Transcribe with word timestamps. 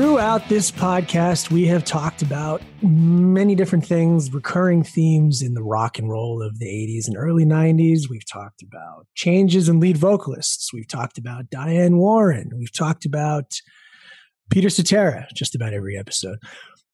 Throughout 0.00 0.48
this 0.48 0.70
podcast, 0.70 1.50
we 1.50 1.66
have 1.66 1.84
talked 1.84 2.22
about 2.22 2.62
many 2.80 3.54
different 3.54 3.84
things, 3.84 4.32
recurring 4.32 4.82
themes 4.82 5.42
in 5.42 5.52
the 5.52 5.62
rock 5.62 5.98
and 5.98 6.08
roll 6.08 6.42
of 6.42 6.58
the 6.58 6.64
80s 6.64 7.06
and 7.06 7.18
early 7.18 7.44
90s. 7.44 8.08
We've 8.08 8.24
talked 8.24 8.62
about 8.62 9.06
changes 9.14 9.68
in 9.68 9.78
lead 9.78 9.98
vocalists. 9.98 10.72
We've 10.72 10.88
talked 10.88 11.18
about 11.18 11.50
Diane 11.50 11.98
Warren. 11.98 12.48
We've 12.56 12.72
talked 12.72 13.04
about 13.04 13.52
Peter 14.48 14.70
Cetera 14.70 15.26
just 15.34 15.54
about 15.54 15.74
every 15.74 15.98
episode. 15.98 16.38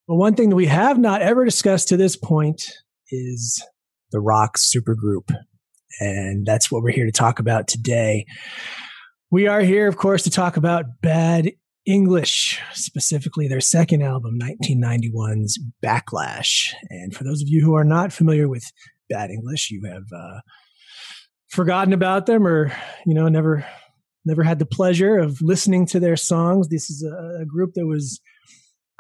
But 0.09 0.17
one 0.17 0.35
thing 0.35 0.51
that 0.51 0.57
we 0.57 0.67
have 0.67 0.99
not 0.99 1.23
ever 1.23 1.45
discussed 1.45 1.87
to 1.91 1.97
this 1.97 2.17
point 2.17 2.73
is 3.13 3.65
the 4.11 4.19
rock 4.19 4.59
supergroup. 4.59 5.33
And 6.01 6.45
that's 6.45 6.73
what 6.73 6.83
we're 6.83 6.91
here 6.91 7.07
to 7.07 7.13
talk 7.13 7.39
about 7.39 7.69
today. 7.69 8.27
We 9.31 9.47
are 9.47 9.61
here, 9.61 9.87
of 9.87 9.97
course, 9.97 10.25
to 10.25 10.31
talk 10.31 10.57
about 10.57 10.87
Bad 11.03 11.53
English, 11.87 12.61
specifically 12.73 13.47
their 13.47 13.61
second 13.61 14.03
album, 14.03 14.39
1991's 14.41 15.59
Backlash. 15.85 16.75
And 16.91 17.15
for 17.15 17.25
those 17.25 17.41
of 17.41 17.49
you 17.49 17.65
who 17.65 17.75
are 17.75 17.85
not 17.85 18.13
familiar 18.13 18.49
with 18.49 18.65
Bad 19.09 19.31
English, 19.31 19.71
you 19.71 19.83
have 19.89 20.05
uh, 20.15 20.41
forgotten 21.49 21.93
about 21.93 22.27
them 22.27 22.47
or, 22.47 22.73
you 23.07 23.15
know, 23.15 23.29
never 23.29 23.65
never 24.25 24.43
had 24.43 24.59
the 24.59 24.67
pleasure 24.67 25.19
of 25.19 25.41
listening 25.41 25.87
to 25.87 26.01
their 26.01 26.17
songs. 26.17 26.69
This 26.69 26.91
is 26.91 27.05
a, 27.05 27.43
a 27.43 27.47
group 27.47 27.75
that 27.75 27.87
was 27.87 28.21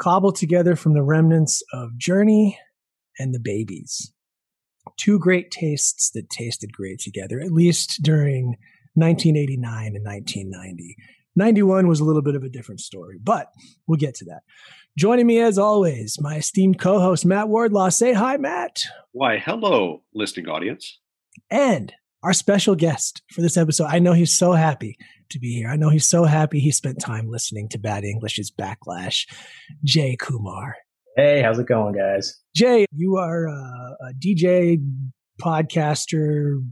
cobbled 0.01 0.37
together 0.37 0.77
from 0.77 0.95
the 0.95 1.03
remnants 1.03 1.63
of 1.73 1.99
Journey 1.99 2.59
and 3.19 3.35
the 3.35 3.41
Babys. 3.41 4.13
Two 4.97 5.19
great 5.19 5.51
tastes 5.51 6.11
that 6.15 6.31
tasted 6.31 6.73
great 6.73 7.01
together, 7.01 7.41
at 7.41 7.51
least 7.51 8.01
during 8.03 8.57
1989 8.95 9.97
and 9.97 10.05
1990. 10.05 10.97
91 11.37 11.87
was 11.87 12.01
a 12.01 12.05
little 12.05 12.23
bit 12.23 12.35
of 12.35 12.43
a 12.43 12.49
different 12.49 12.81
story, 12.81 13.19
but 13.23 13.53
we'll 13.87 13.99
get 13.99 14.15
to 14.17 14.25
that. 14.27 14.43
Joining 14.99 15.27
me 15.27 15.39
as 15.41 15.59
always, 15.59 16.19
my 16.21 16.37
esteemed 16.37 16.79
co 16.81 16.99
host, 16.99 17.27
Matt 17.27 17.49
Wardlaw. 17.49 17.91
Say 17.91 18.15
hi, 18.15 18.39
Matt. 18.39 18.81
Why, 19.13 19.39
hello, 19.39 20.03
listening 20.15 20.49
audience. 20.49 20.99
And 21.51 21.93
our 22.23 22.33
special 22.33 22.75
guest 22.75 23.23
for 23.33 23.41
this 23.41 23.57
episode. 23.57 23.87
I 23.89 23.99
know 23.99 24.13
he's 24.13 24.37
so 24.37 24.53
happy 24.53 24.97
to 25.31 25.39
be 25.39 25.55
here. 25.55 25.69
I 25.69 25.77
know 25.77 25.91
he's 25.91 26.09
so 26.09 26.25
happy 26.25 26.59
he 26.59 26.73
spent 26.73 27.01
time 27.01 27.29
listening 27.29 27.69
to 27.69 27.79
Bad 27.79 28.05
English's 28.05 28.51
Backlash. 28.51 29.29
Jay 29.85 30.17
Kumar. 30.19 30.77
Hey, 31.17 31.41
how's 31.41 31.59
it 31.59 31.67
going, 31.67 31.95
guys? 31.95 32.41
Jay, 32.55 32.85
you 32.93 33.17
are 33.17 33.47
a, 33.47 33.53
a 33.53 34.13
DJ, 34.19 34.83
podcaster, 35.41 36.63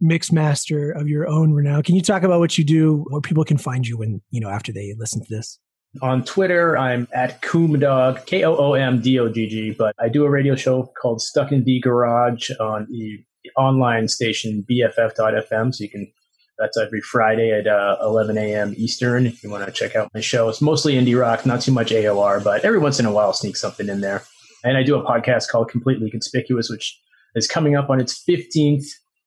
mix 0.00 0.30
master 0.32 0.90
of 0.90 1.08
your 1.08 1.28
own 1.28 1.52
renown. 1.52 1.82
Can 1.82 1.94
you 1.94 2.02
talk 2.02 2.22
about 2.22 2.40
what 2.40 2.58
you 2.58 2.64
do, 2.64 3.04
where 3.08 3.20
people 3.20 3.44
can 3.44 3.58
find 3.58 3.86
you 3.86 3.98
when, 3.98 4.20
you 4.30 4.40
know, 4.40 4.48
after 4.48 4.72
they 4.72 4.94
listen 4.98 5.22
to 5.24 5.34
this? 5.34 5.58
On 6.02 6.22
Twitter, 6.22 6.76
I'm 6.76 7.08
at 7.14 7.40
Koomdog, 7.40 8.26
K 8.26 8.44
O 8.44 8.54
O 8.56 8.74
M 8.74 9.00
D 9.00 9.18
O 9.18 9.28
G 9.28 9.48
G, 9.48 9.70
but 9.70 9.94
I 9.98 10.08
do 10.08 10.24
a 10.24 10.30
radio 10.30 10.54
show 10.54 10.92
called 11.00 11.22
Stuck 11.22 11.52
in 11.52 11.64
the 11.64 11.80
Garage 11.80 12.50
on 12.60 12.86
the 12.90 13.18
online 13.56 14.08
station 14.08 14.64
BFF.FM. 14.70 15.74
So 15.74 15.84
you 15.84 15.88
can, 15.88 16.12
that's 16.58 16.76
every 16.76 17.00
Friday 17.00 17.50
at 17.50 17.66
uh, 17.66 17.96
11 18.02 18.36
a.m. 18.36 18.74
Eastern 18.76 19.26
if 19.26 19.42
you 19.42 19.48
want 19.48 19.64
to 19.64 19.72
check 19.72 19.96
out 19.96 20.10
my 20.12 20.20
show. 20.20 20.48
It's 20.48 20.60
mostly 20.60 20.94
indie 20.94 21.18
rock, 21.18 21.46
not 21.46 21.62
too 21.62 21.72
much 21.72 21.90
AOR, 21.90 22.44
but 22.44 22.64
every 22.64 22.78
once 22.78 23.00
in 23.00 23.06
a 23.06 23.12
while 23.12 23.26
I'll 23.26 23.32
sneak 23.32 23.56
something 23.56 23.88
in 23.88 24.00
there. 24.00 24.22
And 24.64 24.76
I 24.76 24.82
do 24.82 24.96
a 24.96 25.04
podcast 25.04 25.48
called 25.48 25.70
Completely 25.70 26.10
Conspicuous, 26.10 26.68
which 26.68 27.00
is 27.36 27.46
coming 27.46 27.76
up 27.76 27.88
on 27.88 28.00
its 28.00 28.22
15th 28.22 28.84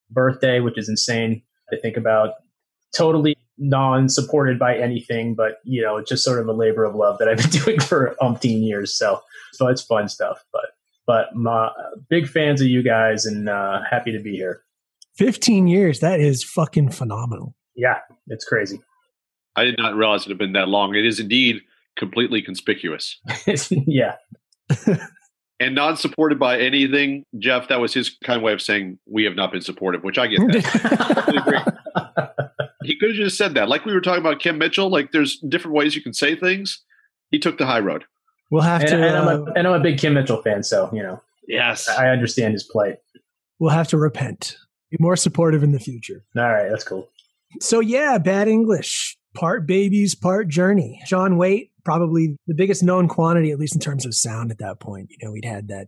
birthday, 0.09 0.59
which 0.59 0.77
is 0.77 0.89
insane 0.89 1.41
to 1.69 1.79
think 1.79 1.97
about. 1.97 2.33
Totally 2.95 3.37
non 3.57 4.09
supported 4.09 4.57
by 4.57 4.77
anything, 4.77 5.35
but 5.35 5.59
you 5.63 5.81
know, 5.81 5.97
it's 5.97 6.09
just 6.09 6.23
sort 6.23 6.39
of 6.39 6.47
a 6.47 6.53
labor 6.53 6.83
of 6.83 6.95
love 6.95 7.19
that 7.19 7.27
I've 7.27 7.37
been 7.37 7.49
doing 7.63 7.79
for 7.79 8.15
umpteen 8.21 8.65
years. 8.65 8.97
So, 8.97 9.21
so 9.53 9.67
it's 9.67 9.81
fun 9.81 10.07
stuff. 10.09 10.43
But 10.51 10.65
but 11.05 11.35
my 11.35 11.69
big 12.09 12.27
fans 12.27 12.61
of 12.61 12.67
you 12.67 12.83
guys 12.83 13.25
and 13.25 13.49
uh, 13.49 13.79
happy 13.89 14.11
to 14.11 14.19
be 14.19 14.35
here. 14.35 14.63
15 15.17 15.67
years. 15.67 15.99
That 15.99 16.19
is 16.19 16.43
fucking 16.43 16.91
phenomenal. 16.91 17.55
Yeah, 17.75 17.97
it's 18.27 18.45
crazy. 18.45 18.79
I 19.55 19.65
did 19.65 19.77
not 19.77 19.95
realize 19.95 20.25
it 20.25 20.29
had 20.29 20.37
been 20.37 20.53
that 20.53 20.69
long. 20.69 20.95
It 20.95 21.05
is 21.05 21.19
indeed 21.19 21.61
completely 21.97 22.41
conspicuous. 22.41 23.19
yeah. 23.69 24.15
and 25.59 25.75
not 25.75 25.99
supported 25.99 26.39
by 26.39 26.59
anything. 26.59 27.25
Jeff, 27.37 27.67
that 27.67 27.79
was 27.79 27.93
his 27.93 28.17
kind 28.23 28.37
of 28.37 28.43
way 28.43 28.53
of 28.53 28.61
saying 28.61 28.97
we 29.05 29.23
have 29.25 29.35
not 29.35 29.51
been 29.51 29.61
supportive, 29.61 30.03
which 30.03 30.17
I 30.17 30.27
get 30.27 30.39
that. 30.39 31.73
he 32.83 32.97
could 32.97 33.09
have 33.09 33.17
just 33.17 33.37
said 33.37 33.53
that. 33.55 33.67
Like 33.67 33.85
we 33.85 33.93
were 33.93 34.01
talking 34.01 34.21
about 34.21 34.39
Kim 34.39 34.57
Mitchell, 34.57 34.89
like 34.89 35.11
there's 35.11 35.37
different 35.47 35.75
ways 35.75 35.95
you 35.95 36.01
can 36.01 36.13
say 36.13 36.35
things. 36.35 36.83
He 37.31 37.39
took 37.39 37.57
the 37.57 37.65
high 37.65 37.79
road. 37.79 38.05
We'll 38.49 38.63
have 38.63 38.81
and, 38.81 38.89
to. 38.89 38.95
And, 38.95 39.17
I'm 39.17 39.27
a, 39.27 39.43
uh, 39.43 39.53
and 39.55 39.67
I'm 39.67 39.73
a 39.73 39.79
big 39.79 39.99
Kim 39.99 40.15
Mitchell 40.15 40.41
fan, 40.41 40.63
so, 40.63 40.89
you 40.91 41.03
know. 41.03 41.21
Yes. 41.47 41.87
I 41.89 42.09
understand 42.09 42.53
his 42.53 42.63
plight. 42.63 42.97
We'll 43.59 43.71
have 43.71 43.87
to 43.89 43.97
repent. 43.97 44.55
Be 44.89 44.97
more 44.99 45.15
supportive 45.15 45.63
in 45.63 45.71
the 45.71 45.79
future. 45.79 46.23
All 46.35 46.43
right, 46.43 46.69
that's 46.69 46.83
cool. 46.83 47.09
So, 47.59 47.79
yeah, 47.79 48.17
bad 48.17 48.47
English. 48.47 49.17
Part 49.35 49.67
Babys, 49.67 50.15
part 50.15 50.47
Journey. 50.47 51.01
John 51.05 51.37
Waite, 51.37 51.68
probably 51.83 52.37
the 52.47 52.55
biggest 52.55 52.83
known 52.83 53.07
quantity, 53.07 53.51
at 53.51 53.59
least 53.59 53.75
in 53.75 53.81
terms 53.81 54.05
of 54.05 54.15
sound 54.15 54.51
at 54.51 54.59
that 54.59 54.79
point. 54.79 55.09
You 55.09 55.17
know, 55.27 55.31
we'd 55.31 55.45
had 55.45 55.67
that 55.69 55.87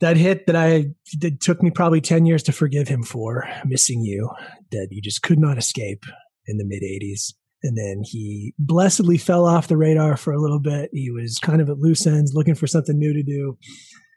that 0.00 0.16
hit 0.16 0.46
that 0.46 0.56
I 0.56 0.86
that 1.20 1.40
took 1.40 1.62
me 1.62 1.70
probably 1.70 2.00
10 2.00 2.26
years 2.26 2.42
to 2.44 2.52
forgive 2.52 2.88
him 2.88 3.02
for, 3.02 3.48
missing 3.64 4.00
you, 4.00 4.30
that 4.72 4.88
you 4.90 5.00
just 5.02 5.22
could 5.22 5.38
not 5.38 5.58
escape 5.58 6.04
in 6.46 6.58
the 6.58 6.64
mid 6.64 6.82
80s. 6.82 7.34
And 7.62 7.76
then 7.76 8.02
he 8.02 8.54
blessedly 8.58 9.18
fell 9.18 9.44
off 9.44 9.68
the 9.68 9.76
radar 9.76 10.16
for 10.16 10.32
a 10.32 10.40
little 10.40 10.60
bit. 10.60 10.88
He 10.92 11.10
was 11.10 11.38
kind 11.38 11.60
of 11.60 11.68
at 11.68 11.78
loose 11.78 12.06
ends, 12.06 12.32
looking 12.34 12.54
for 12.54 12.66
something 12.66 12.98
new 12.98 13.12
to 13.12 13.22
do. 13.22 13.58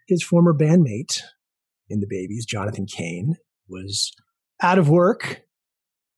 His 0.08 0.24
former 0.24 0.54
bandmate 0.54 1.20
in 1.90 2.00
the 2.00 2.08
Babys, 2.10 2.46
Jonathan 2.46 2.86
Cain, 2.86 3.36
was 3.68 4.14
out 4.62 4.80
of 4.80 4.90
work 4.90 5.42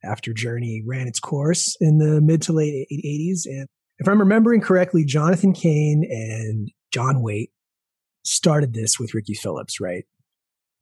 after 0.04 0.34
Journey 0.34 0.84
ran 0.86 1.08
its 1.08 1.20
course 1.20 1.76
in 1.82 1.98
the 1.98 2.22
mid 2.22 2.44
to 2.44 2.54
late 2.54 2.88
80s. 2.92 3.42
And 3.46 3.68
if 4.00 4.08
I'm 4.08 4.20
remembering 4.20 4.62
correctly, 4.62 5.06
Jonathan 5.06 5.54
Cain 5.54 6.06
and 6.10 6.72
John 6.92 7.22
Waite 7.22 7.52
started 8.24 8.74
this 8.74 9.00
with 9.00 9.14
Ricky 9.14 9.34
Phillips, 9.34 9.80
right? 9.80 10.06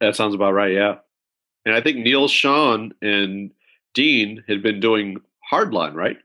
That 0.02 0.16
sounds 0.16 0.34
about 0.34 0.54
right, 0.54 0.74
yeah. 0.74 0.96
And 1.66 1.76
I 1.76 1.82
think 1.82 1.98
Neal 1.98 2.28
Schon 2.28 2.92
and 3.02 3.52
Deen 3.94 4.44
had 4.48 4.62
been 4.62 4.80
doing 4.80 5.18
Hardline, 5.52 5.94
right? 5.94 6.18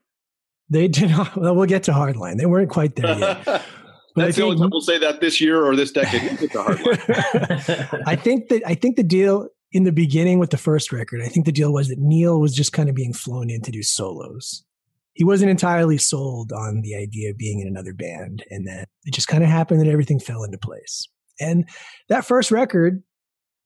They 0.70 0.88
did 0.88 1.10
not. 1.10 1.36
Well, 1.36 1.54
we'll 1.54 1.66
get 1.66 1.84
to 1.84 1.92
Hardline. 1.92 2.38
They 2.38 2.46
weren't 2.46 2.70
quite 2.70 2.96
there 2.96 3.18
yet. 3.18 3.44
That's 4.16 4.36
the 4.36 4.42
only 4.42 4.58
time 4.58 4.70
we'll 4.70 4.80
say 4.80 4.98
that 4.98 5.20
this 5.20 5.40
year 5.40 5.64
or 5.64 5.76
this 5.76 5.92
decade. 5.92 6.22
I 8.06 8.16
think 8.16 8.48
that 8.48 8.62
I 8.66 8.74
think 8.74 8.96
the 8.96 9.04
deal 9.04 9.48
in 9.70 9.84
the 9.84 9.92
beginning 9.92 10.38
with 10.38 10.50
the 10.50 10.56
first 10.56 10.92
record, 10.92 11.20
I 11.22 11.28
think 11.28 11.46
the 11.46 11.52
deal 11.52 11.72
was 11.72 11.88
that 11.88 11.98
Neal 11.98 12.40
was 12.40 12.54
just 12.54 12.72
kind 12.72 12.88
of 12.88 12.94
being 12.94 13.12
flown 13.12 13.48
in 13.48 13.62
to 13.62 13.70
do 13.70 13.82
solos. 13.82 14.64
He 15.18 15.24
wasn't 15.24 15.50
entirely 15.50 15.98
sold 15.98 16.52
on 16.52 16.80
the 16.82 16.94
idea 16.94 17.30
of 17.30 17.36
being 17.36 17.58
in 17.58 17.66
another 17.66 17.92
band, 17.92 18.44
and 18.50 18.68
then 18.68 18.84
it 19.04 19.12
just 19.12 19.26
kind 19.26 19.42
of 19.42 19.50
happened 19.50 19.80
that 19.80 19.88
everything 19.88 20.20
fell 20.20 20.44
into 20.44 20.58
place. 20.58 21.08
And 21.40 21.68
that 22.08 22.24
first 22.24 22.52
record, 22.52 23.02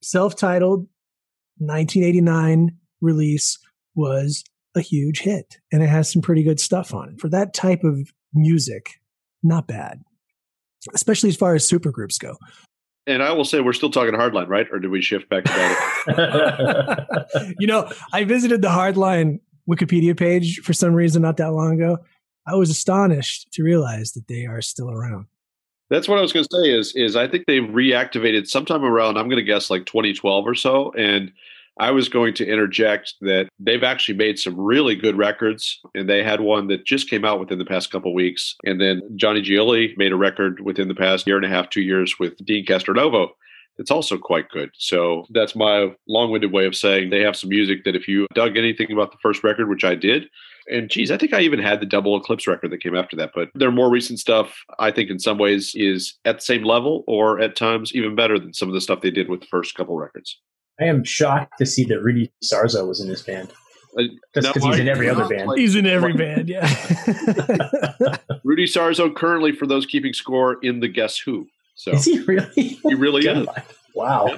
self-titled, 0.01 0.87
1989 1.59 2.71
release, 3.01 3.59
was 3.93 4.43
a 4.75 4.81
huge 4.81 5.19
hit, 5.19 5.57
and 5.71 5.83
it 5.83 5.89
has 5.89 6.11
some 6.11 6.23
pretty 6.23 6.41
good 6.41 6.59
stuff 6.59 6.91
on 6.91 7.09
it 7.09 7.21
for 7.21 7.29
that 7.29 7.53
type 7.53 7.83
of 7.83 8.11
music. 8.33 8.89
Not 9.43 9.67
bad, 9.67 10.01
especially 10.95 11.29
as 11.29 11.35
far 11.35 11.53
as 11.53 11.69
supergroups 11.69 12.17
go. 12.17 12.35
And 13.05 13.21
I 13.21 13.31
will 13.31 13.45
say 13.45 13.59
we're 13.59 13.73
still 13.73 13.91
talking 13.91 14.15
hardline, 14.15 14.47
right? 14.47 14.65
Or 14.71 14.79
did 14.79 14.89
we 14.89 15.03
shift 15.03 15.29
back 15.29 15.43
to 15.43 15.51
that? 16.07 17.53
you 17.59 17.67
know, 17.67 17.91
I 18.11 18.23
visited 18.23 18.63
the 18.63 18.69
hardline 18.69 19.39
Wikipedia 19.69 20.17
page 20.17 20.59
for 20.59 20.73
some 20.73 20.93
reason 20.93 21.21
not 21.21 21.37
that 21.37 21.51
long 21.53 21.73
ago. 21.73 21.97
I 22.45 22.55
was 22.55 22.69
astonished 22.69 23.51
to 23.53 23.63
realize 23.63 24.11
that 24.13 24.27
they 24.27 24.45
are 24.45 24.61
still 24.61 24.91
around. 24.91 25.27
That's 25.89 26.07
what 26.07 26.17
I 26.17 26.21
was 26.21 26.33
going 26.33 26.45
to 26.45 26.57
say. 26.57 26.71
Is 26.71 26.93
is 26.95 27.15
I 27.15 27.27
think 27.27 27.45
they 27.45 27.59
reactivated 27.59 28.47
sometime 28.47 28.83
around. 28.83 29.17
I'm 29.17 29.27
going 29.27 29.37
to 29.37 29.43
guess 29.43 29.69
like 29.69 29.85
2012 29.85 30.47
or 30.47 30.55
so, 30.55 30.91
and 30.97 31.31
I 31.79 31.91
was 31.91 32.07
going 32.07 32.33
to 32.35 32.45
interject 32.45 33.15
that 33.21 33.49
they've 33.59 33.83
actually 33.83 34.17
made 34.17 34.37
some 34.37 34.59
really 34.59 34.95
good 34.95 35.17
records, 35.17 35.79
and 35.95 36.07
they 36.07 36.23
had 36.23 36.41
one 36.41 36.67
that 36.67 36.85
just 36.85 37.09
came 37.09 37.25
out 37.25 37.39
within 37.39 37.57
the 37.57 37.65
past 37.65 37.91
couple 37.91 38.13
weeks. 38.13 38.55
And 38.63 38.79
then 38.79 39.01
Johnny 39.15 39.41
Gioeli 39.41 39.97
made 39.97 40.11
a 40.11 40.17
record 40.17 40.59
within 40.59 40.87
the 40.87 40.95
past 40.95 41.25
year 41.25 41.37
and 41.37 41.45
a 41.45 41.49
half, 41.49 41.69
two 41.69 41.81
years 41.81 42.19
with 42.19 42.37
Deen 42.45 42.65
Castronovo. 42.65 43.29
It's 43.77 43.91
also 43.91 44.17
quite 44.17 44.49
good. 44.49 44.69
So 44.77 45.25
that's 45.31 45.55
my 45.55 45.93
long-winded 46.07 46.51
way 46.51 46.65
of 46.65 46.75
saying 46.75 47.09
they 47.09 47.21
have 47.21 47.35
some 47.35 47.49
music 47.49 47.83
that 47.85 47.95
if 47.95 48.07
you 48.07 48.27
dug 48.33 48.57
anything 48.57 48.91
about 48.91 49.11
the 49.11 49.17
first 49.21 49.43
record, 49.43 49.67
which 49.69 49.83
I 49.83 49.95
did, 49.95 50.27
and 50.67 50.89
geez, 50.89 51.11
I 51.11 51.17
think 51.17 51.33
I 51.33 51.41
even 51.41 51.59
had 51.59 51.81
the 51.81 51.85
Double 51.85 52.15
Eclipse 52.15 52.47
record 52.47 52.71
that 52.71 52.81
came 52.81 52.95
after 52.95 53.15
that. 53.17 53.31
But 53.35 53.49
their 53.55 53.71
more 53.71 53.89
recent 53.89 54.19
stuff, 54.19 54.55
I 54.79 54.91
think, 54.91 55.09
in 55.09 55.19
some 55.19 55.37
ways, 55.37 55.73
is 55.75 56.17
at 56.25 56.37
the 56.37 56.41
same 56.41 56.63
level, 56.63 57.03
or 57.07 57.39
at 57.39 57.55
times 57.55 57.93
even 57.93 58.15
better 58.15 58.39
than 58.39 58.53
some 58.53 58.69
of 58.69 58.73
the 58.73 58.81
stuff 58.81 59.01
they 59.01 59.11
did 59.11 59.29
with 59.29 59.41
the 59.41 59.47
first 59.47 59.75
couple 59.75 59.97
records. 59.97 60.39
I 60.79 60.85
am 60.85 61.03
shocked 61.03 61.53
to 61.59 61.65
see 61.65 61.83
that 61.85 62.01
Rudy 62.01 62.31
Sarzo 62.43 62.87
was 62.87 62.99
in 63.01 63.07
this 63.07 63.21
band. 63.21 63.51
Uh, 63.97 64.03
Just 64.33 64.53
because 64.53 64.69
he's 64.69 64.79
in 64.79 64.87
every 64.87 65.07
other 65.07 65.27
band. 65.27 65.51
He's 65.55 65.75
in 65.75 65.85
every 65.85 66.13
band, 66.13 66.49
yeah. 66.49 66.65
Rudy 68.43 68.65
Sarzo 68.65 69.13
currently, 69.13 69.51
for 69.51 69.67
those 69.67 69.85
keeping 69.85 70.13
score, 70.13 70.57
in 70.63 70.79
the 70.79 70.87
Guess 70.87 71.19
Who. 71.19 71.47
So 71.75 71.91
is 71.91 72.05
he 72.05 72.19
really? 72.21 72.49
He 72.55 72.93
really 72.95 73.27
is. 73.27 73.47
Wow. 73.95 74.27
Yeah. 74.29 74.37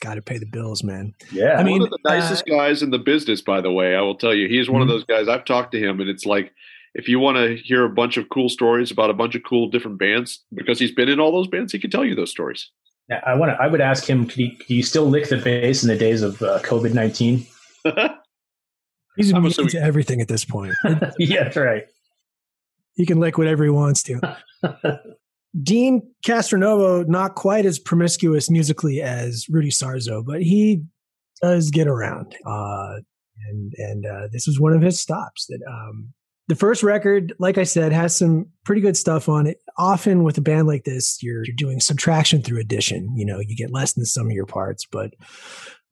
Got 0.00 0.14
to 0.14 0.22
pay 0.22 0.38
the 0.38 0.46
bills, 0.46 0.82
man. 0.82 1.12
Yeah. 1.30 1.56
I 1.58 1.62
mean, 1.62 1.80
one 1.80 1.82
of 1.82 1.90
the 1.90 1.98
nicest 2.04 2.44
uh, 2.50 2.56
guys 2.56 2.82
in 2.82 2.90
the 2.90 2.98
business, 2.98 3.42
by 3.42 3.60
the 3.60 3.70
way. 3.70 3.94
I 3.94 4.00
will 4.00 4.14
tell 4.14 4.32
you, 4.34 4.48
he's 4.48 4.70
one 4.70 4.80
Mhm. 4.80 4.84
of 4.84 4.88
those 4.88 5.04
guys. 5.04 5.28
I've 5.28 5.44
talked 5.44 5.72
to 5.72 5.78
him, 5.78 6.00
and 6.00 6.08
it's 6.08 6.24
like 6.24 6.52
if 6.94 7.06
you 7.08 7.18
want 7.20 7.36
to 7.36 7.56
hear 7.62 7.84
a 7.84 7.90
bunch 7.90 8.16
of 8.16 8.28
cool 8.30 8.48
stories 8.48 8.90
about 8.90 9.10
a 9.10 9.14
bunch 9.14 9.34
of 9.34 9.42
cool 9.44 9.68
different 9.68 9.98
bands, 9.98 10.42
because 10.54 10.78
he's 10.78 10.92
been 10.92 11.08
in 11.10 11.20
all 11.20 11.30
those 11.32 11.48
bands, 11.48 11.72
he 11.72 11.78
can 11.78 11.90
tell 11.90 12.04
you 12.04 12.14
those 12.14 12.30
stories. 12.30 12.70
Now, 13.10 13.20
I 13.26 13.34
want 13.34 13.50
to. 13.50 13.62
I 13.62 13.66
would 13.66 13.80
ask 13.82 14.08
him. 14.08 14.24
Could 14.26 14.38
he, 14.38 14.56
could 14.56 14.66
he 14.68 14.82
still 14.82 15.04
lick 15.06 15.28
the 15.28 15.36
bass 15.36 15.82
in 15.82 15.88
the 15.88 15.96
days 15.98 16.22
of 16.22 16.40
uh, 16.42 16.60
COVID 16.60 16.94
nineteen? 16.94 17.46
He's 19.16 19.30
I'm 19.32 19.38
immune 19.38 19.46
assuming- 19.50 19.70
to 19.72 19.82
everything 19.82 20.20
at 20.20 20.28
this 20.28 20.44
point. 20.44 20.74
yeah, 21.18 21.44
that's 21.44 21.56
right. 21.56 21.82
he 22.94 23.04
can 23.04 23.18
lick 23.20 23.36
whatever 23.36 23.64
he 23.64 23.70
wants 23.70 24.02
to. 24.04 24.20
Deen 25.62 26.02
Castronovo, 26.24 27.06
not 27.08 27.34
quite 27.34 27.66
as 27.66 27.78
promiscuous 27.78 28.50
musically 28.50 29.00
as 29.02 29.46
Rudy 29.48 29.70
Sarzo, 29.70 30.24
but 30.24 30.42
he 30.42 30.84
does 31.42 31.70
get 31.70 31.88
around. 31.88 32.34
Uh, 32.46 33.00
and 33.48 33.72
and 33.76 34.06
uh, 34.06 34.28
this 34.32 34.46
was 34.46 34.60
one 34.60 34.72
of 34.72 34.82
his 34.82 35.00
stops. 35.00 35.46
That 35.46 35.60
um, 35.68 36.12
the 36.50 36.56
first 36.56 36.82
record, 36.82 37.32
like 37.38 37.58
I 37.58 37.64
said, 37.64 37.92
has 37.92 38.16
some 38.16 38.46
pretty 38.64 38.80
good 38.80 38.96
stuff 38.96 39.28
on 39.28 39.46
it. 39.46 39.58
Often 39.78 40.24
with 40.24 40.36
a 40.36 40.40
band 40.40 40.66
like 40.66 40.84
this, 40.84 41.22
you're, 41.22 41.44
you're 41.44 41.54
doing 41.56 41.80
subtraction 41.80 42.42
through 42.42 42.60
addition. 42.60 43.12
You 43.16 43.24
know, 43.24 43.40
you 43.40 43.56
get 43.56 43.72
less 43.72 43.92
than 43.92 44.04
some 44.04 44.26
of 44.26 44.32
your 44.32 44.46
parts, 44.46 44.84
but 44.90 45.14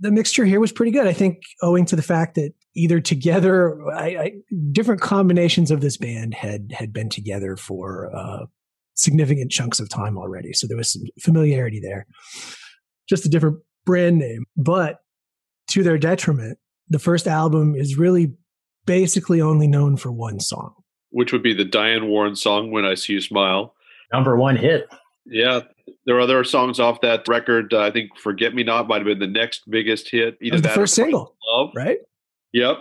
the 0.00 0.10
mixture 0.10 0.44
here 0.44 0.60
was 0.60 0.72
pretty 0.72 0.92
good. 0.92 1.06
I 1.06 1.12
think 1.12 1.42
owing 1.62 1.84
to 1.86 1.96
the 1.96 2.02
fact 2.02 2.34
that 2.34 2.52
either 2.74 3.00
together, 3.00 3.80
I, 3.92 4.06
I, 4.06 4.32
different 4.72 5.00
combinations 5.00 5.70
of 5.70 5.80
this 5.80 5.96
band 5.96 6.34
had 6.34 6.72
had 6.72 6.92
been 6.92 7.08
together 7.08 7.56
for 7.56 8.10
uh, 8.14 8.46
significant 8.98 9.50
chunks 9.50 9.80
of 9.80 9.88
time 9.88 10.18
already, 10.18 10.52
so 10.52 10.66
there 10.66 10.76
was 10.76 10.92
some 10.92 11.02
familiarity 11.20 11.80
there. 11.80 12.06
Just 13.08 13.24
a 13.24 13.28
different 13.28 13.58
brand 13.86 14.18
name, 14.18 14.44
but 14.56 14.98
to 15.70 15.82
their 15.82 15.96
detriment, 15.98 16.58
the 16.90 16.98
first 16.98 17.26
album 17.26 17.74
is 17.74 17.96
really 17.96 18.34
basically 18.84 19.40
only 19.40 19.66
known 19.66 19.96
for 19.96 20.10
one 20.12 20.40
song. 20.40 20.74
Which 21.10 21.32
would 21.32 21.42
be 21.42 21.54
the 21.54 21.64
Diane 21.64 22.08
Warren 22.08 22.36
song 22.36 22.70
"When 22.70 22.84
I 22.84 22.94
See 22.94 23.14
You 23.14 23.20
Smile." 23.20 23.74
Number 24.12 24.36
one 24.36 24.56
hit. 24.56 24.88
Yeah, 25.24 25.60
there 26.06 26.16
are 26.16 26.20
other 26.20 26.42
songs 26.44 26.80
off 26.80 27.00
that 27.02 27.26
record. 27.28 27.72
Uh, 27.72 27.80
I 27.80 27.90
think 27.90 28.10
"Forget 28.18 28.54
Me 28.54 28.62
Not" 28.62 28.88
might 28.88 28.98
have 28.98 29.06
been 29.06 29.18
the 29.18 29.26
next 29.26 29.62
biggest 29.70 30.10
hit. 30.10 30.36
It 30.40 30.52
was 30.52 30.62
the 30.62 30.68
that 30.68 30.76
or 30.76 30.80
first 30.82 30.94
single, 30.94 31.34
of 31.50 31.66
Love. 31.66 31.70
right? 31.74 31.98
Yep. 32.52 32.78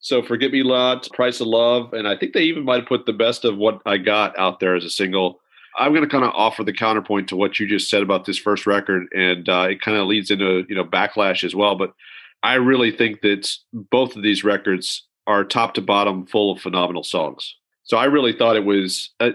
So 0.00 0.22
"Forget 0.22 0.50
Me 0.50 0.62
Not," 0.62 1.08
"Price 1.12 1.40
of 1.40 1.46
Love," 1.46 1.92
and 1.92 2.08
I 2.08 2.16
think 2.16 2.32
they 2.32 2.42
even 2.42 2.64
might 2.64 2.80
have 2.80 2.88
put 2.88 3.06
the 3.06 3.12
best 3.12 3.44
of 3.44 3.56
what 3.56 3.80
I 3.86 3.96
got 3.98 4.38
out 4.38 4.60
there 4.60 4.74
as 4.76 4.84
a 4.84 4.90
single. 4.90 5.40
I'm 5.78 5.92
going 5.92 6.04
to 6.04 6.10
kind 6.10 6.24
of 6.24 6.32
offer 6.34 6.64
the 6.64 6.72
counterpoint 6.72 7.28
to 7.28 7.36
what 7.36 7.58
you 7.58 7.66
just 7.66 7.88
said 7.88 8.02
about 8.02 8.24
this 8.24 8.38
first 8.38 8.66
record, 8.66 9.06
and 9.12 9.48
uh, 9.48 9.68
it 9.70 9.80
kind 9.80 9.96
of 9.96 10.06
leads 10.06 10.30
into 10.30 10.64
you 10.68 10.74
know 10.74 10.84
backlash 10.84 11.44
as 11.44 11.54
well. 11.54 11.76
But 11.76 11.94
I 12.42 12.54
really 12.54 12.90
think 12.90 13.20
that 13.22 13.50
both 13.72 14.16
of 14.16 14.22
these 14.22 14.44
records 14.44 15.06
are 15.26 15.44
top 15.44 15.74
to 15.74 15.82
bottom 15.82 16.26
full 16.26 16.52
of 16.52 16.60
phenomenal 16.60 17.04
songs. 17.04 17.56
So 17.84 17.96
I 17.96 18.04
really 18.04 18.32
thought 18.32 18.56
it 18.56 18.64
was, 18.64 19.10
uh, 19.18 19.30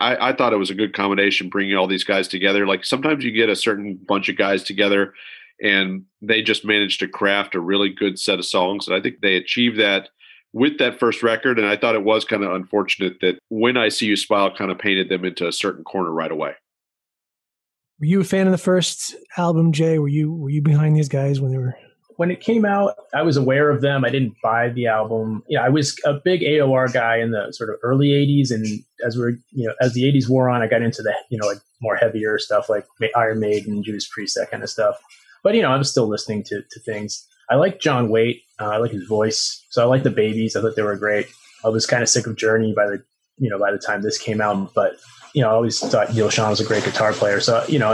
I, 0.00 0.30
I 0.30 0.32
thought 0.32 0.54
it 0.54 0.58
was 0.58 0.70
a 0.70 0.74
good 0.74 0.94
combination 0.94 1.50
bringing 1.50 1.76
all 1.76 1.86
these 1.86 2.04
guys 2.04 2.26
together. 2.26 2.66
Like 2.66 2.84
sometimes 2.84 3.22
you 3.22 3.30
get 3.32 3.50
a 3.50 3.56
certain 3.56 3.98
bunch 4.08 4.28
of 4.30 4.36
guys 4.36 4.62
together 4.62 5.12
and 5.62 6.04
they 6.22 6.40
just 6.40 6.64
managed 6.64 7.00
to 7.00 7.08
craft 7.08 7.54
a 7.54 7.60
really 7.60 7.90
good 7.90 8.18
set 8.18 8.38
of 8.38 8.46
songs. 8.46 8.86
And 8.86 8.96
I 8.96 9.00
think 9.00 9.20
they 9.20 9.36
achieved 9.36 9.78
that 9.78 10.08
with 10.52 10.78
that 10.78 10.98
first 10.98 11.22
record. 11.22 11.58
And 11.58 11.66
I 11.66 11.76
thought 11.76 11.94
it 11.94 12.04
was 12.04 12.24
kind 12.24 12.44
of 12.44 12.52
unfortunate 12.52 13.20
that 13.20 13.38
when 13.48 13.76
I 13.76 13.88
See 13.88 14.06
You 14.06 14.16
Smile 14.16 14.54
kind 14.54 14.70
of 14.70 14.78
painted 14.78 15.08
them 15.08 15.24
into 15.24 15.46
a 15.46 15.52
certain 15.52 15.84
corner 15.84 16.10
right 16.10 16.30
away. 16.30 16.54
Were 18.00 18.06
you 18.06 18.20
a 18.20 18.24
fan 18.24 18.46
of 18.46 18.52
the 18.52 18.58
first 18.58 19.16
album, 19.36 19.72
Jay? 19.72 19.98
Were 19.98 20.08
you 20.08 20.32
were 20.32 20.50
you 20.50 20.62
behind 20.62 20.96
these 20.96 21.08
guys 21.08 21.40
when 21.40 21.50
they 21.50 21.58
were? 21.58 21.76
When 22.16 22.30
it 22.30 22.40
came 22.40 22.64
out, 22.64 22.94
I 23.14 23.22
was 23.22 23.36
aware 23.36 23.70
of 23.70 23.80
them. 23.80 24.04
I 24.04 24.10
didn't 24.10 24.34
buy 24.42 24.70
the 24.70 24.86
album. 24.86 25.42
Yeah, 25.48 25.64
I 25.64 25.68
was 25.68 25.96
a 26.04 26.14
big 26.14 26.42
AOR 26.42 26.92
guy 26.92 27.16
in 27.18 27.32
the 27.32 27.52
sort 27.52 27.70
of 27.70 27.76
early 27.82 28.08
'80s, 28.08 28.52
and 28.52 28.66
as 29.04 29.16
we 29.16 29.24
are 29.24 29.30
you 29.50 29.66
know, 29.66 29.74
as 29.80 29.94
the 29.94 30.04
'80s 30.04 30.28
wore 30.28 30.48
on, 30.48 30.62
I 30.62 30.68
got 30.68 30.82
into 30.82 31.02
the 31.02 31.12
you 31.28 31.38
know 31.38 31.46
like 31.46 31.58
more 31.80 31.96
heavier 31.96 32.38
stuff 32.38 32.68
like 32.68 32.86
Iron 33.16 33.40
Maiden, 33.40 33.82
Judas 33.82 34.08
Priest, 34.08 34.36
that 34.36 34.50
kind 34.50 34.62
of 34.62 34.70
stuff. 34.70 34.96
But 35.42 35.56
you 35.56 35.62
know, 35.62 35.70
I'm 35.70 35.84
still 35.84 36.06
listening 36.06 36.44
to 36.44 36.62
to 36.62 36.80
things. 36.80 37.26
I 37.50 37.56
like 37.56 37.80
John 37.80 38.08
Waite. 38.08 38.42
Uh, 38.60 38.68
I 38.68 38.76
like 38.78 38.90
his 38.90 39.04
voice. 39.04 39.64
So 39.70 39.82
I 39.82 39.86
like 39.86 40.02
the 40.02 40.10
Babys. 40.10 40.56
I 40.56 40.60
thought 40.60 40.76
they 40.76 40.82
were 40.82 40.96
great. 40.96 41.26
I 41.64 41.68
was 41.68 41.86
kind 41.86 42.02
of 42.02 42.08
sick 42.08 42.26
of 42.26 42.36
Journey 42.36 42.72
by 42.72 42.86
the 42.86 43.02
you 43.38 43.48
know 43.48 43.58
by 43.58 43.70
the 43.70 43.78
time 43.78 44.02
this 44.02 44.18
came 44.18 44.40
out, 44.40 44.74
but 44.74 44.96
you 45.34 45.42
know, 45.42 45.50
I 45.50 45.52
always 45.52 45.78
thought 45.78 46.14
Neal 46.14 46.28
Schon 46.28 46.50
was 46.50 46.60
a 46.60 46.64
great 46.64 46.84
guitar 46.84 47.12
player. 47.12 47.40
So 47.40 47.64
you 47.68 47.78
know, 47.78 47.92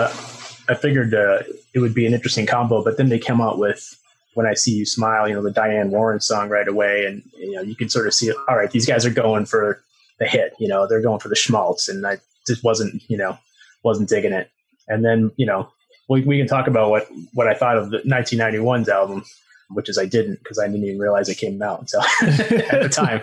I 0.69 0.75
figured 0.75 1.15
uh, 1.15 1.43
it 1.75 1.81
would 1.81 1.95
be 1.95 2.06
an 2.06 2.15
interesting 2.15 2.47
combo. 2.47 2.83
But 2.83 2.97
then 2.97 3.09
they 3.09 3.19
came 3.19 3.41
out 3.41 3.59
with 3.59 3.99
"When 4.35 4.47
I 4.47 4.55
See 4.55 4.73
You 4.73 4.87
Smile," 4.87 5.29
you 5.29 5.35
know, 5.35 5.43
the 5.43 5.51
Diane 5.51 5.91
Warren 5.91 6.21
song 6.21 6.49
right 6.49 6.69
away, 6.69 7.06
and 7.06 7.23
you 7.37 7.53
know, 7.53 7.62
you 7.62 7.77
can 7.77 7.89
sort 7.89 8.06
of 8.06 8.15
see, 8.15 8.33
all 8.49 8.56
right, 8.56 8.71
these 8.71 8.87
guys 8.87 9.05
are 9.05 9.11
going 9.11 9.47
for 9.47 9.83
the 10.19 10.27
hit. 10.27 10.55
You 10.59 10.69
know, 10.69 10.87
they're 10.87 11.03
going 11.03 11.21
for 11.21 11.29
the 11.29 11.37
schmaltz, 11.37 11.89
and 11.89 12.06
I 12.06 12.19
just 12.47 12.62
wasn't, 12.62 13.03
you 13.09 13.17
know, 13.17 13.39
wasn't 13.83 14.09
digging 14.09 14.33
it. 14.33 14.51
And 14.89 15.05
then 15.05 15.31
you 15.37 15.47
know, 15.47 15.69
we, 16.09 16.23
we 16.23 16.39
can 16.39 16.47
talk 16.47 16.67
about 16.67 16.91
what 16.91 17.09
what 17.33 17.49
I 17.49 17.55
thought 17.55 17.77
of 17.77 17.91
the 17.91 17.99
1991's 17.99 18.89
album, 18.89 19.25
which 19.71 19.89
is 19.89 19.99
I 19.99 20.07
didn't 20.07 20.39
because 20.43 20.59
I 20.59 20.67
didn't 20.67 20.85
even 20.85 20.99
realize 20.99 21.29
it 21.29 21.39
came 21.39 21.61
out 21.63 21.81
until 21.81 22.01
at 22.23 22.83
the 22.83 22.89
time. 22.93 23.23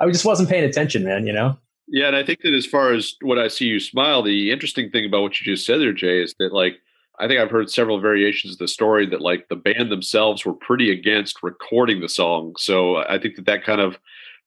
I 0.00 0.06
just 0.10 0.24
wasn't 0.24 0.48
paying 0.48 0.64
attention, 0.64 1.04
man. 1.04 1.26
You 1.26 1.32
know. 1.32 1.56
Yeah, 1.88 2.08
and 2.08 2.16
I 2.16 2.24
think 2.24 2.40
that 2.42 2.52
as 2.52 2.66
far 2.66 2.92
as 2.92 3.14
what 3.22 3.38
I 3.38 3.48
see 3.48 3.66
you 3.66 3.78
smile, 3.78 4.22
the 4.22 4.50
interesting 4.50 4.90
thing 4.90 5.06
about 5.06 5.22
what 5.22 5.40
you 5.40 5.44
just 5.44 5.64
said 5.64 5.80
there, 5.80 5.92
Jay, 5.92 6.20
is 6.20 6.34
that 6.40 6.52
like 6.52 6.78
I 7.18 7.28
think 7.28 7.40
I've 7.40 7.50
heard 7.50 7.70
several 7.70 8.00
variations 8.00 8.54
of 8.54 8.58
the 8.58 8.68
story 8.68 9.06
that 9.06 9.20
like 9.20 9.48
the 9.48 9.56
band 9.56 9.90
themselves 9.90 10.44
were 10.44 10.52
pretty 10.52 10.90
against 10.90 11.42
recording 11.42 12.00
the 12.00 12.08
song. 12.08 12.54
So 12.58 12.96
I 12.96 13.18
think 13.18 13.36
that 13.36 13.46
that 13.46 13.64
kind 13.64 13.80
of 13.80 13.98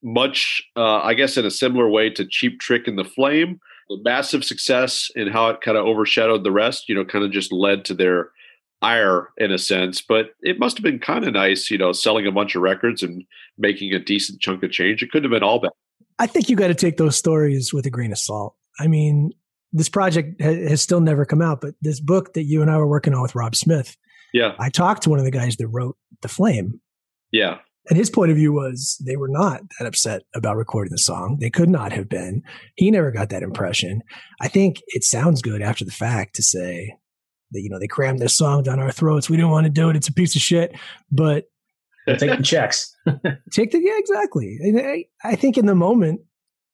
much, 0.03 0.61
uh, 0.75 0.99
I 1.01 1.13
guess, 1.13 1.37
in 1.37 1.45
a 1.45 1.51
similar 1.51 1.89
way 1.89 2.09
to 2.11 2.25
Cheap 2.25 2.59
Trick 2.59 2.87
in 2.87 2.95
the 2.95 3.03
Flame, 3.03 3.59
the 3.89 3.99
massive 4.03 4.43
success 4.43 5.09
and 5.15 5.31
how 5.31 5.49
it 5.49 5.61
kind 5.61 5.77
of 5.77 5.85
overshadowed 5.85 6.43
the 6.43 6.51
rest, 6.51 6.87
you 6.87 6.95
know, 6.95 7.03
kind 7.03 7.25
of 7.25 7.31
just 7.31 7.51
led 7.51 7.85
to 7.85 7.93
their 7.93 8.29
ire 8.81 9.29
in 9.37 9.51
a 9.51 9.57
sense. 9.57 10.01
But 10.01 10.31
it 10.41 10.59
must 10.59 10.77
have 10.77 10.83
been 10.83 10.99
kind 10.99 11.25
of 11.25 11.33
nice, 11.33 11.69
you 11.69 11.77
know, 11.77 11.91
selling 11.91 12.25
a 12.27 12.31
bunch 12.31 12.55
of 12.55 12.61
records 12.61 13.03
and 13.03 13.23
making 13.57 13.93
a 13.93 13.99
decent 13.99 14.41
chunk 14.41 14.63
of 14.63 14.71
change. 14.71 15.01
It 15.03 15.11
couldn't 15.11 15.29
have 15.31 15.37
been 15.39 15.47
all 15.47 15.59
bad. 15.59 15.71
I 16.17 16.27
think 16.27 16.49
you 16.49 16.55
got 16.55 16.67
to 16.67 16.75
take 16.75 16.97
those 16.97 17.15
stories 17.15 17.73
with 17.73 17.85
a 17.85 17.89
grain 17.89 18.11
of 18.11 18.17
salt. 18.17 18.55
I 18.79 18.87
mean, 18.87 19.31
this 19.71 19.89
project 19.89 20.41
ha- 20.41 20.67
has 20.67 20.81
still 20.81 21.01
never 21.01 21.25
come 21.25 21.41
out, 21.41 21.61
but 21.61 21.75
this 21.81 21.99
book 21.99 22.33
that 22.33 22.43
you 22.43 22.61
and 22.61 22.69
I 22.71 22.77
were 22.77 22.87
working 22.87 23.13
on 23.13 23.21
with 23.21 23.35
Rob 23.35 23.55
Smith, 23.55 23.95
Yeah. 24.33 24.53
I 24.59 24.69
talked 24.69 25.03
to 25.03 25.09
one 25.09 25.19
of 25.19 25.25
the 25.25 25.31
guys 25.31 25.55
that 25.57 25.67
wrote 25.67 25.95
The 26.21 26.27
Flame, 26.27 26.79
Yeah. 27.31 27.59
and 27.89 27.97
his 27.97 28.09
point 28.09 28.31
of 28.31 28.37
view 28.37 28.51
was 28.51 29.01
they 29.05 29.15
were 29.15 29.27
not 29.29 29.61
that 29.79 29.85
upset 29.87 30.23
about 30.35 30.57
recording 30.57 30.91
the 30.91 30.97
song. 30.97 31.37
They 31.39 31.49
could 31.49 31.69
not 31.69 31.91
have 31.93 32.09
been. 32.09 32.41
He 32.75 32.89
never 32.91 33.11
got 33.11 33.29
that 33.29 33.43
impression. 33.43 34.01
I 34.41 34.47
think 34.47 34.77
it 34.87 35.03
sounds 35.03 35.41
good 35.41 35.61
after 35.61 35.85
the 35.85 35.91
fact 35.91 36.35
to 36.35 36.43
say 36.43 36.95
that, 37.51 37.61
you 37.61 37.69
know, 37.69 37.79
they 37.79 37.87
crammed 37.87 38.19
this 38.19 38.33
song 38.35 38.63
down 38.63 38.79
our 38.79 38.91
throats. 38.91 39.29
We 39.29 39.37
didn't 39.37 39.51
want 39.51 39.65
to 39.65 39.69
do 39.71 39.89
it. 39.89 39.95
It's 39.95 40.07
a 40.07 40.13
piece 40.13 40.35
of 40.35 40.41
shit. 40.41 40.75
But 41.11 41.45
take 42.07 42.37
the 42.37 42.43
checks. 42.43 42.95
take 43.51 43.71
the 43.71 43.79
yeah 43.79 43.93
exactly 43.97 44.57
and 44.61 44.79
I, 44.79 45.05
I 45.23 45.35
think 45.35 45.57
in 45.57 45.67
the 45.67 45.75
moment 45.75 46.21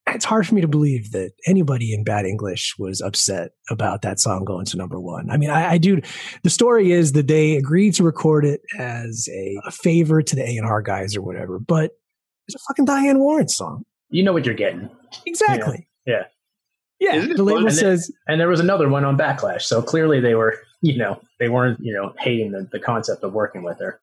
it's 0.08 0.24
hard 0.24 0.48
for 0.48 0.56
me 0.56 0.62
to 0.62 0.68
believe 0.68 1.12
that 1.12 1.32
anybody 1.46 1.94
in 1.94 2.06
bad 2.06 2.26
english 2.26 2.76
was 2.80 3.02
upset 3.02 3.52
about 3.70 4.02
that 4.04 4.18
song 4.20 4.46
going 4.46 4.66
to 4.68 4.78
number 4.78 4.98
one 5.00 5.30
i 5.30 5.36
mean 5.36 5.50
i, 5.50 5.72
I 5.72 5.78
do 5.78 6.00
the 6.44 6.50
story 6.50 6.92
is 6.94 7.12
that 7.14 7.28
they 7.28 7.58
agreed 7.58 7.96
to 7.96 8.04
record 8.04 8.46
it 8.46 8.62
as 8.80 9.28
a, 9.34 9.58
a 9.66 9.72
favor 9.72 10.22
to 10.22 10.36
the 10.38 10.44
a&r 10.44 10.82
guys 10.82 11.18
or 11.18 11.22
whatever 11.22 11.60
but 11.60 11.92
it's 12.48 12.56
a 12.56 12.60
fucking 12.70 12.86
diane 12.86 13.20
warren 13.20 13.50
song 13.50 13.84
You 14.10 14.24
know 14.24 14.32
what 14.32 14.46
you're 14.46 14.56
getting. 14.56 14.90
exactly 15.26 15.88
Yeah. 16.06 16.14
yeah 16.20 16.24
Isn't 17.00 17.32
it 17.32 17.38
the 17.38 17.44
label 17.44 17.64
fun? 17.64 17.72
says 17.72 18.12
And 18.28 18.40
there 18.40 18.48
was 18.48 18.60
another 18.60 18.90
one 18.90 19.04
on 19.04 19.18
Backlash. 19.18 19.64
So 19.64 19.82
clearly 19.82 20.20
they 20.20 20.36
were, 20.36 20.58
you 20.82 20.98
know, 20.98 21.22
they 21.40 21.50
weren't, 21.50 21.80
you 21.82 21.94
know, 21.94 22.14
hating 22.20 22.52
the, 22.52 22.68
the 22.72 22.80
concept 22.80 23.24
of 23.24 23.34
working 23.34 23.64
with 23.64 23.80
her. 23.80 24.00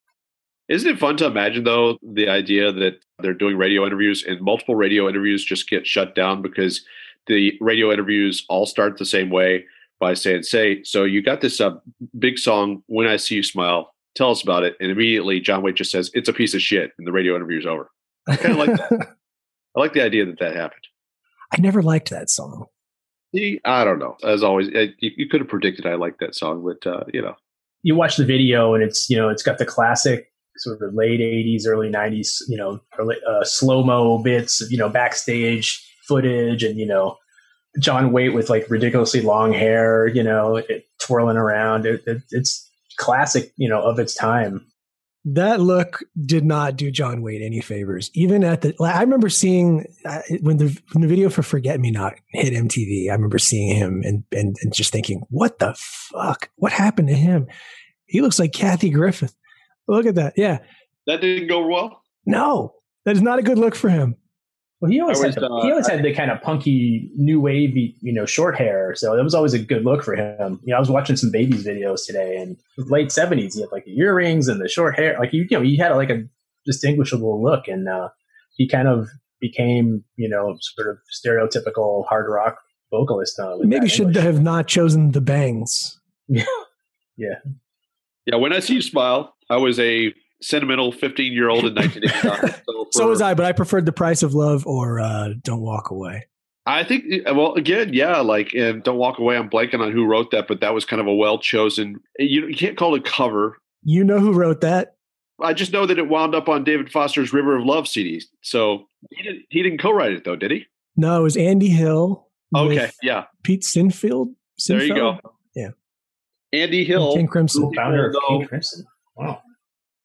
Isn't 0.68 0.90
it 0.90 0.99
fun 0.99 1.16
to 1.18 1.26
imagine 1.26 1.64
though 1.64 1.99
the 2.02 2.28
idea 2.28 2.72
that 2.72 3.00
they're 3.18 3.34
doing 3.34 3.56
radio 3.56 3.87
interviews 3.87 4.25
and 4.26 4.40
multiple 4.40 4.75
radio 4.75 5.08
interviews 5.08 5.44
just 5.44 5.68
get 5.68 5.87
shut 5.87 6.14
down 6.14 6.42
because 6.42 6.84
the 7.26 7.56
radio 7.61 7.92
interviews 7.92 8.44
all 8.49 8.66
start 8.66 8.99
the 8.99 9.04
same 9.04 9.30
way 9.30 9.64
by 10.00 10.14
saying, 10.14 10.42
"Say, 10.42 10.82
so 10.82 11.04
you 11.04 11.22
got 11.22 11.40
this 11.40 11.61
uh, 11.61 11.76
big 12.18 12.38
song, 12.38 12.82
When 12.87 13.06
I 13.06 13.16
See 13.16 13.37
You 13.37 13.42
Smile. 13.42 13.94
Tell 14.16 14.30
us 14.30 14.42
about 14.42 14.64
it." 14.64 14.76
And 14.80 14.90
immediately 14.90 15.40
John 15.40 15.62
Waite 15.62 15.76
just 15.76 15.90
says, 15.90 16.11
"It's 16.14 16.28
a 16.28 16.32
piece 16.32 16.54
of 16.54 16.62
shit," 16.62 16.92
and 16.99 17.06
the 17.06 17.12
radio 17.12 17.37
interview 17.37 17.58
is 17.58 17.66
over. 17.66 17.90
I 18.28 18.37
kind 18.37 18.52
of 18.52 18.58
like 18.58 18.76
that. 18.76 19.16
I 19.76 19.80
like 19.80 19.92
the 19.92 20.02
idea 20.02 20.26
that 20.26 20.38
that 20.38 20.54
happened. 20.54 20.82
i 21.52 21.61
never 21.61 21.82
liked 21.82 22.11
that 22.11 22.28
song 22.28 22.66
See, 22.66 22.81
I 23.64 23.84
don't 23.84 23.98
know. 23.98 24.16
As 24.24 24.42
always, 24.42 24.68
uh, 24.68 24.86
you, 24.98 25.10
you 25.16 25.28
could 25.28 25.40
have 25.40 25.48
predicted 25.48 25.86
I 25.86 25.94
liked 25.94 26.20
that 26.20 26.34
song, 26.34 26.62
but 26.64 26.86
uh, 26.90 27.04
you 27.12 27.22
know, 27.22 27.34
You 27.82 27.94
watch 27.94 28.16
the 28.16 28.24
video 28.24 28.74
and 28.74 28.82
it's, 28.82 29.08
you 29.08 29.16
know, 29.16 29.28
it's 29.28 29.42
got 29.42 29.58
the 29.58 29.66
classic 29.66 30.30
sort 30.58 30.82
of 30.82 30.94
late 30.94 31.20
80s, 31.20 31.66
early 31.66 31.90
90s, 31.90 32.42
you 32.48 32.56
know, 32.56 32.80
uh, 32.98 33.44
slow 33.44 33.82
mo 33.82 34.22
bits, 34.22 34.62
you 34.70 34.76
know, 34.76 34.88
backstage 34.88 35.82
footage 36.06 36.62
and, 36.62 36.78
you 36.78 36.86
know, 36.86 37.16
John 37.80 38.12
Waite 38.12 38.34
with 38.34 38.50
like 38.50 38.68
ridiculously 38.68 39.22
long 39.22 39.52
hair, 39.52 40.06
you 40.06 40.22
know, 40.22 40.56
it, 40.56 40.84
twirling 41.00 41.38
around. 41.38 41.86
It, 41.86 42.02
it, 42.06 42.22
it's 42.30 42.68
classic, 42.98 43.52
you 43.56 43.68
know, 43.68 43.82
of 43.82 43.98
its 43.98 44.14
time. 44.14 44.66
That 45.25 45.61
look 45.61 46.00
did 46.21 46.45
not 46.45 46.76
do 46.76 46.91
John 46.91 47.23
Waite 47.23 47.43
any 47.43 47.61
favors. 47.61 48.11
Even 48.12 48.43
at 48.43 48.62
the, 48.62 48.75
I 48.81 49.00
remember 49.02 49.29
seeing 49.29 49.87
uh, 50.05 50.21
when 50.41 50.57
the 50.57 50.76
when 50.93 51.02
the 51.02 51.09
video 51.09 51.31
for 51.31 51.45
"Forget 51.45 51.79
Me 51.79 51.93
Not" 51.93 52.14
hit 52.33 52.52
MTV. 52.52 53.09
I 53.09 53.12
remember 53.12 53.38
seeing 53.38 53.76
him 53.76 54.02
and 54.05 54.25
and, 54.33 54.57
and 54.61 54.75
just 54.75 54.91
thinking, 54.91 55.23
"What 55.31 55.61
the 55.61 55.76
fuck? 55.79 56.50
What 56.57 56.73
happened 56.73 57.07
to 57.09 57.14
him? 57.14 57.47
He 58.07 58.21
looks 58.21 58.41
like 58.41 58.52
Kathy 58.52 58.91
Griffith. 58.91 59.37
Look 59.87 60.07
at 60.07 60.17
that. 60.17 60.35
Yeah, 60.37 60.59
that 61.07 61.21
didn't 61.21 61.47
go 61.47 61.67
well. 61.69 62.02
No, 62.26 62.75
that 63.05 63.14
is 63.14 63.23
not 63.23 63.38
a 63.38 63.43
good 63.43 63.59
look 63.59 63.76
for 63.76 63.91
him. 63.91 64.17
Well, 64.82 64.90
he 64.90 65.00
always 65.00 65.18
was, 65.20 65.36
had 65.36 65.44
the, 65.44 65.48
uh, 65.48 65.62
he 65.62 65.70
always 65.70 65.86
had 65.86 66.02
the 66.02 66.12
kind 66.12 66.28
of 66.28 66.42
punky 66.42 67.08
new 67.14 67.40
wavy, 67.40 67.94
you 68.00 68.12
know, 68.12 68.26
short 68.26 68.58
hair. 68.58 68.96
So 68.96 69.14
that 69.14 69.22
was 69.22 69.32
always 69.32 69.54
a 69.54 69.60
good 69.60 69.84
look 69.84 70.02
for 70.02 70.16
him. 70.16 70.58
You 70.64 70.72
know, 70.72 70.76
I 70.76 70.80
was 70.80 70.90
watching 70.90 71.14
some 71.14 71.30
Babys 71.30 71.64
videos 71.64 72.04
today, 72.04 72.36
and 72.36 72.56
late 72.76 73.12
seventies, 73.12 73.54
he 73.54 73.60
had 73.60 73.70
like 73.70 73.84
the 73.84 73.96
earrings 73.96 74.48
and 74.48 74.60
the 74.60 74.68
short 74.68 74.96
hair. 74.96 75.16
Like 75.20 75.32
you, 75.32 75.46
you 75.48 75.56
know, 75.56 75.62
he 75.62 75.76
had 75.76 75.92
like 75.92 76.10
a 76.10 76.24
distinguishable 76.66 77.40
look, 77.40 77.68
and 77.68 77.88
uh, 77.88 78.08
he 78.56 78.66
kind 78.66 78.88
of 78.88 79.08
became, 79.40 80.02
you 80.16 80.28
know, 80.28 80.56
sort 80.60 80.88
of 80.88 80.98
stereotypical 81.14 82.04
hard 82.08 82.26
rock 82.28 82.58
vocalist. 82.90 83.38
Uh, 83.38 83.58
Maybe 83.60 83.88
should 83.88 84.08
English. 84.08 84.24
have 84.24 84.42
not 84.42 84.66
chosen 84.66 85.12
the 85.12 85.20
bangs. 85.20 86.00
yeah, 86.26 86.44
yeah, 87.16 87.34
yeah. 88.26 88.34
When 88.34 88.52
I 88.52 88.58
see 88.58 88.74
you 88.74 88.82
smile, 88.82 89.32
I 89.48 89.58
was 89.58 89.78
a 89.78 90.12
sentimental 90.42 90.92
15 90.92 91.32
year 91.32 91.49
old 91.49 91.64
in 91.64 91.75
1989. 91.75 92.61
So, 92.92 93.04
so, 93.04 93.08
was 93.08 93.22
I, 93.22 93.32
but 93.32 93.46
I 93.46 93.52
preferred 93.52 93.87
The 93.87 93.92
Price 93.92 94.22
of 94.22 94.34
Love 94.34 94.66
or 94.66 95.00
uh, 95.00 95.30
Don't 95.42 95.62
Walk 95.62 95.90
Away. 95.90 96.26
I 96.66 96.84
think, 96.84 97.04
well, 97.26 97.54
again, 97.54 97.94
yeah, 97.94 98.18
like, 98.18 98.52
and 98.52 98.82
Don't 98.82 98.99
Walk 98.99 99.18
Away, 99.18 99.37
I'm 99.37 99.49
blanking 99.49 99.80
on 99.80 99.92
who 99.92 100.04
wrote 100.04 100.30
that, 100.32 100.46
but 100.46 100.61
that 100.61 100.75
was 100.75 100.84
kind 100.84 101.00
of 101.00 101.06
a 101.06 101.14
well 101.14 101.38
chosen, 101.38 102.00
you, 102.18 102.46
you 102.49 102.54
can't 102.54 102.76
call 102.76 102.94
it 102.94 103.04
cover. 103.04 103.56
You 103.82 104.04
know 104.04 104.18
who 104.18 104.32
wrote 104.34 104.61
that? 104.61 104.96
I 105.40 105.54
just 105.54 105.72
know 105.72 105.87
that 105.87 105.99
it 105.99 106.08
wound 106.08 106.34
up 106.34 106.49
on 106.49 106.64
David 106.64 106.92
Foster's 106.92 107.32
River 107.32 107.56
of 107.56 107.64
Love 107.64 107.88
CD. 107.88 108.22
So 108.42 108.87
he 109.11 109.22
didn't, 109.22 109.44
he 109.49 109.62
didn't 109.62 109.78
co-write 109.78 110.12
it 110.12 110.25
though, 110.25 110.37
did 110.37 110.50
he? 110.50 110.66
No, 110.96 111.20
it 111.20 111.22
was 111.22 111.37
Andy 111.37 111.68
Hill. 111.68 112.28
Okay, 112.54 112.90
yeah. 113.02 113.25
Pete 113.42 113.62
Sinfield. 113.62 114.34
Sinfield? 114.61 114.78
There 114.78 114.82
you 114.82 114.94
go. 114.94 115.18
Yeah. 115.54 115.68
Andy 116.52 116.84
Hill, 116.84 117.14
King 117.14 117.26
Crimson, 117.26 117.72
founder 117.75 118.11
of 118.11 118.16
King 118.28 118.46
Crimson. 118.46 118.84
Wow. 119.16 119.40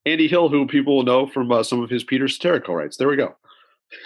Andy 0.07 0.27
Hill, 0.27 0.49
who 0.49 0.65
people 0.65 0.95
will 0.95 1.03
know 1.03 1.27
from 1.27 1.51
uh, 1.51 1.63
some 1.63 1.83
of 1.83 1.89
his 1.89 2.03
Peter 2.03 2.27
Cetera 2.27 2.61
co-writes. 2.61 2.97
There 2.97 3.07
we 3.07 3.17
go. 3.17 3.35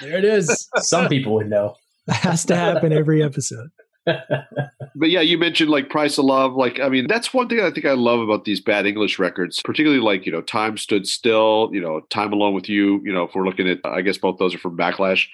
There 0.01 0.17
it 0.17 0.25
is. 0.25 0.70
some 0.77 1.08
people 1.08 1.34
would 1.36 1.50
know. 1.50 1.75
That 2.08 2.15
has 2.17 2.46
to 2.46 2.55
happen 2.55 2.91
every 2.91 3.22
episode. 3.22 3.70
but 4.05 5.10
yeah, 5.10 5.22
you 5.22 5.38
mentioned 5.38 5.70
like 5.70 5.91
Price 5.91 6.17
of 6.17 6.25
Love. 6.25 6.55
Like, 6.55 6.79
I 6.79 6.89
mean, 6.89 7.05
that's 7.08 7.31
one 7.31 7.48
thing 7.48 7.60
I 7.60 7.70
think 7.70 7.86
I 7.86 7.93
love 7.93 8.20
about 8.22 8.43
these 8.43 8.60
bad 8.60 8.88
English 8.88 9.20
records, 9.20 9.62
particularly 9.63 10.01
like, 10.01 10.25
you 10.25 10.31
know, 10.31 10.41
Time 10.41 10.77
Stood 10.77 11.05
Still, 11.05 11.70
you 11.72 11.79
know, 11.79 12.01
Time 12.10 12.34
Alone 12.34 12.55
with 12.55 12.67
You. 12.67 13.00
You 13.05 13.13
know, 13.13 13.25
if 13.25 13.36
we're 13.36 13.46
looking 13.46 13.70
at, 13.70 13.77
I 13.86 14.01
guess 14.01 14.17
both 14.17 14.39
those 14.39 14.55
are 14.55 14.58
from 14.58 14.75
Backlash. 14.75 15.27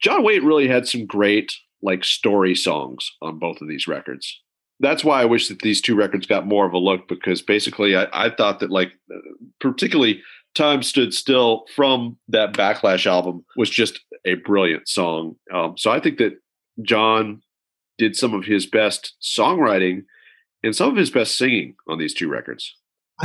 John 0.00 0.24
Waite 0.24 0.42
really 0.42 0.66
had 0.66 0.88
some 0.88 1.04
great 1.04 1.54
like 1.82 2.04
story 2.04 2.54
songs 2.54 3.12
on 3.20 3.38
both 3.38 3.60
of 3.60 3.68
these 3.68 3.86
records 3.86 4.40
that's 4.80 5.04
why 5.04 5.22
I 5.22 5.24
wish 5.24 5.48
that 5.48 5.60
these 5.60 5.80
two 5.80 5.94
records 5.94 6.26
got 6.26 6.46
more 6.46 6.66
of 6.66 6.72
a 6.72 6.78
look 6.78 7.08
because 7.08 7.42
basically 7.42 7.96
I, 7.96 8.06
I 8.12 8.30
thought 8.30 8.60
that 8.60 8.70
like 8.70 8.92
particularly 9.60 10.22
Time 10.54 10.82
Stood 10.82 11.12
Still 11.12 11.64
from 11.74 12.16
that 12.28 12.52
Backlash 12.52 13.06
album 13.06 13.44
was 13.56 13.70
just 13.70 14.00
a 14.24 14.34
brilliant 14.34 14.88
song. 14.88 15.36
Um, 15.52 15.76
so 15.76 15.90
I 15.90 16.00
think 16.00 16.18
that 16.18 16.38
John 16.82 17.42
did 17.98 18.16
some 18.16 18.34
of 18.34 18.44
his 18.44 18.66
best 18.66 19.14
songwriting 19.22 20.04
and 20.62 20.74
some 20.74 20.90
of 20.90 20.96
his 20.96 21.10
best 21.10 21.36
singing 21.36 21.74
on 21.88 21.98
these 21.98 22.14
two 22.14 22.28
records. 22.28 22.74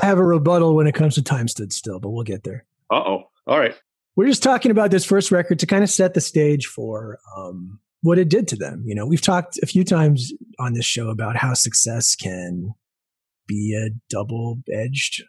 I 0.01 0.05
have 0.05 0.19
a 0.19 0.25
rebuttal 0.25 0.75
when 0.75 0.87
it 0.87 0.95
comes 0.95 1.15
to 1.15 1.23
Time 1.23 1.47
Stood 1.47 1.73
Still, 1.73 1.99
but 1.99 2.09
we'll 2.09 2.23
get 2.23 2.43
there. 2.43 2.65
Uh 2.91 3.03
oh. 3.05 3.23
All 3.47 3.59
right. 3.59 3.75
We're 4.15 4.27
just 4.27 4.43
talking 4.43 4.71
about 4.71 4.91
this 4.91 5.05
first 5.05 5.31
record 5.31 5.59
to 5.59 5.65
kind 5.65 5.83
of 5.83 5.89
set 5.89 6.13
the 6.13 6.21
stage 6.21 6.67
for 6.67 7.19
um, 7.37 7.79
what 8.01 8.17
it 8.17 8.29
did 8.29 8.47
to 8.49 8.55
them. 8.55 8.83
You 8.85 8.95
know, 8.95 9.05
we've 9.05 9.21
talked 9.21 9.59
a 9.61 9.65
few 9.65 9.83
times 9.83 10.31
on 10.57 10.73
this 10.73 10.85
show 10.85 11.09
about 11.09 11.35
how 11.35 11.53
success 11.53 12.15
can 12.15 12.73
be 13.47 13.75
a 13.75 13.91
double 14.09 14.57
edged 14.71 15.23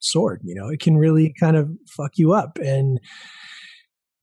sword. 0.00 0.40
You 0.42 0.54
know, 0.54 0.68
it 0.68 0.80
can 0.80 0.96
really 0.96 1.34
kind 1.38 1.56
of 1.56 1.70
fuck 1.88 2.12
you 2.16 2.32
up. 2.32 2.58
And 2.58 3.00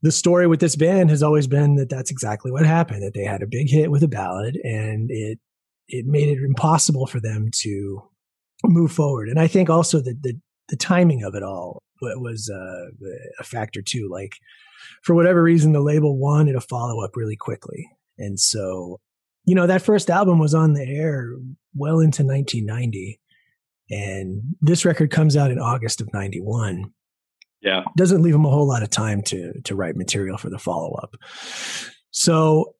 the 0.02 0.12
story 0.12 0.48
with 0.48 0.60
this 0.60 0.76
band 0.76 1.10
has 1.10 1.24
always 1.24 1.48
been 1.48 1.76
that 1.76 1.90
that's 1.90 2.12
exactly 2.12 2.52
what 2.52 2.66
happened, 2.66 3.04
that 3.04 3.14
they 3.14 3.24
had 3.24 3.42
a 3.42 3.48
big 3.48 3.70
hit 3.70 3.92
with 3.92 4.04
a 4.04 4.08
ballad 4.08 4.58
and 4.64 5.10
it, 5.10 5.40
it 5.88 6.06
made 6.06 6.30
it 6.30 6.44
impossible 6.44 7.08
for 7.08 7.20
them 7.20 7.50
to 7.62 8.02
move 8.66 8.92
forward. 8.92 9.30
And 9.30 9.40
I 9.40 9.48
think 9.48 9.70
also 9.70 10.00
that 10.00 10.20
the, 10.22 10.40
the 10.70 10.78
timing 10.78 11.24
of 11.24 11.36
it 11.36 11.44
all 11.44 11.82
was 12.02 12.50
uh, 12.54 12.92
a 13.40 13.44
factor 13.44 13.82
too. 13.82 14.10
Like, 14.12 14.34
for 15.04 15.16
whatever 15.16 15.42
reason, 15.42 15.72
the 15.72 15.82
label 15.82 16.18
wanted 16.18 16.56
a 16.56 16.62
follow 16.62 17.04
up 17.04 17.16
really 17.16 17.36
quickly. 17.36 17.90
And 18.18 18.40
so, 18.40 19.00
you 19.46 19.56
know, 19.56 19.68
that 19.68 19.82
first 19.82 20.10
album 20.10 20.40
was 20.40 20.54
on 20.54 20.74
the 20.74 20.84
air 20.84 21.34
well 21.76 22.00
into 22.00 22.24
1990. 22.24 23.20
And 23.92 24.56
this 24.62 24.86
record 24.86 25.12
comes 25.12 25.36
out 25.36 25.52
in 25.52 25.60
August 25.60 26.02
of 26.02 26.14
91. 26.14 26.92
Yeah. 27.62 27.84
Doesn't 27.98 28.22
leave 28.22 28.34
them 28.34 28.46
a 28.46 28.50
whole 28.50 28.68
lot 28.68 28.84
of 28.84 28.90
time 28.90 29.22
to, 29.24 29.60
to 29.62 29.76
write 29.76 29.96
material 29.96 30.38
for 30.38 30.50
the 30.50 30.60
follow 30.60 30.94
up. 30.96 31.16
So, 32.12 32.76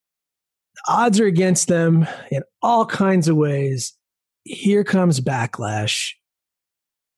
odds 0.88 1.20
are 1.20 1.26
against 1.26 1.68
them 1.68 2.08
in 2.32 2.44
all 2.62 2.86
kinds 2.86 3.28
of 3.28 3.36
ways. 3.36 3.94
Here 4.44 4.84
comes 4.84 5.20
backlash. 5.20 6.14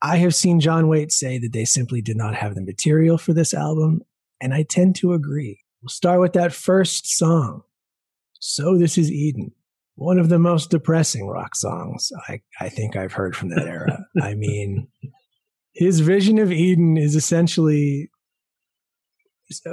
I 0.01 0.17
have 0.17 0.33
seen 0.33 0.59
John 0.59 0.87
Waite 0.87 1.11
say 1.11 1.37
that 1.37 1.53
they 1.53 1.65
simply 1.65 2.01
did 2.01 2.17
not 2.17 2.35
have 2.35 2.55
the 2.55 2.61
material 2.61 3.17
for 3.17 3.33
this 3.33 3.53
album. 3.53 4.01
And 4.41 4.53
I 4.53 4.63
tend 4.63 4.95
to 4.97 5.13
agree. 5.13 5.59
We'll 5.81 5.89
start 5.89 6.19
with 6.19 6.33
that 6.33 6.53
first 6.53 7.17
song. 7.17 7.61
So 8.39 8.77
This 8.77 8.97
Is 8.97 9.11
Eden. 9.11 9.51
One 9.95 10.17
of 10.17 10.29
the 10.29 10.39
most 10.39 10.71
depressing 10.71 11.27
rock 11.27 11.55
songs 11.55 12.11
I, 12.27 12.41
I 12.59 12.69
think 12.69 12.95
I've 12.95 13.13
heard 13.13 13.35
from 13.35 13.49
that 13.49 13.67
era. 13.67 14.03
I 14.19 14.33
mean, 14.35 14.87
his 15.73 15.99
vision 15.99 16.39
of 16.39 16.51
Eden 16.51 16.97
is 16.97 17.15
essentially 17.15 18.09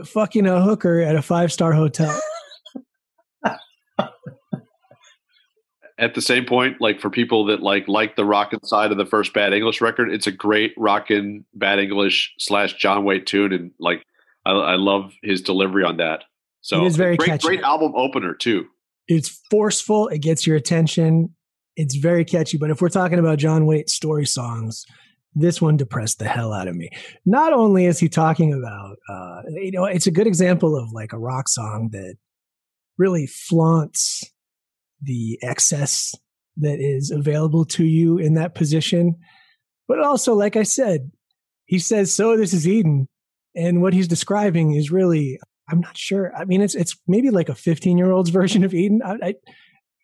fucking 0.05 0.47
a 0.47 0.61
hooker 0.61 1.01
at 1.01 1.17
a 1.17 1.23
five 1.23 1.53
star 1.53 1.73
hotel. 1.73 2.19
At 5.99 6.15
the 6.15 6.23
same 6.23 6.45
point, 6.45 6.81
like 6.81 7.01
for 7.01 7.11
people 7.11 7.45
that 7.47 7.61
like 7.61 7.89
like 7.89 8.17
the 8.17 8.25
rockin' 8.25 8.65
side 8.65 8.93
of 8.93 8.99
the 8.99 9.07
first 9.07 9.33
Bad 9.33 9.53
English 9.53 9.81
record, 9.81 10.13
it's 10.13 10.27
a 10.27 10.33
great 10.33 10.73
rockin' 10.77 11.45
Bad 11.55 11.81
English 11.81 12.35
slash 12.39 12.75
John 12.75 13.05
Waite 13.05 13.27
tune, 13.27 13.53
and 13.53 13.73
like 13.81 14.05
I, 14.47 14.53
I 14.53 14.75
love 14.77 15.13
his 15.23 15.43
delivery 15.43 15.85
on 15.85 15.97
that. 15.97 16.25
So 16.61 16.83
it 16.83 16.87
is 16.87 16.97
very 16.97 17.17
great, 17.17 17.29
catchy. 17.29 17.47
great 17.47 17.63
album 17.63 17.93
opener 17.97 18.35
too. 18.35 18.67
It's 19.09 19.41
forceful. 19.51 20.09
It 20.09 20.21
gets 20.21 20.47
your 20.47 20.57
attention. 20.57 21.35
It's 21.77 21.97
very 21.97 22.25
catchy. 22.25 22.59
But 22.59 22.71
if 22.71 22.81
we're 22.81 22.89
talking 22.89 23.19
about 23.19 23.39
John 23.39 23.67
Waite 23.67 23.91
story 23.91 24.27
songs, 24.27 24.85
this 25.35 25.61
one 25.61 25.77
depressed 25.77 26.19
the 26.19 26.29
hell 26.29 26.53
out 26.53 26.69
of 26.69 26.77
me. 26.77 26.91
Not 27.25 27.53
only 27.53 27.87
is 27.87 27.99
he 27.99 28.09
talking 28.09 28.53
about, 28.53 28.97
uh, 29.09 29.43
you 29.55 29.73
know, 29.73 29.85
it's 29.85 30.07
a 30.07 30.11
good 30.11 30.27
example 30.27 30.77
of 30.77 30.93
like 30.93 31.13
a 31.13 31.19
rock 31.19 31.49
song 31.49 31.91
that 31.93 32.17
really 32.99 33.27
flaunts 33.27 34.25
the 35.03 35.39
excess 35.43 36.15
that 36.57 36.81
is 36.81 37.11
available 37.11 37.65
to 37.65 37.85
you 37.85 38.19
in 38.19 38.35
that 38.35 38.55
position. 38.55 39.17
But 39.87 40.01
also, 40.01 40.35
like 40.35 40.57
I 40.57 40.65
said, 40.65 41.11
he 41.67 41.79
says, 41.79 42.13
So 42.15 42.37
this 42.37 42.53
is 42.53 42.67
Eden. 42.67 43.09
And 43.55 43.81
what 43.83 43.95
he's 43.95 44.09
describing 44.09 44.75
is 44.75 44.91
really, 44.91 45.39
I'm 45.71 45.81
not 45.81 45.97
sure. 45.97 46.35
I 46.37 46.45
mean, 46.45 46.61
it's 46.61 46.75
it's 46.75 46.97
maybe 47.07 47.31
like 47.31 47.49
a 47.49 47.55
15 47.55 47.97
year 47.99 48.11
old's 48.11 48.31
version 48.31 48.65
of 48.65 48.75
Eden. 48.75 49.01
I, 49.05 49.17
I, 49.23 49.35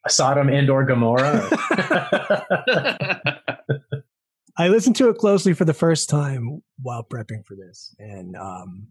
Sodom 0.09 0.49
and 0.49 0.69
or 0.69 0.85
Gomorrah. 0.85 1.49
I 4.57 4.69
listened 4.69 4.97
to 4.97 5.09
it 5.09 5.19
closely 5.19 5.53
for 5.53 5.65
the 5.65 5.75
first 5.75 6.09
time 6.09 6.63
while 6.81 7.03
prepping 7.03 7.45
for 7.45 7.57
this, 7.57 7.95
and 7.99 8.37
um, 8.37 8.89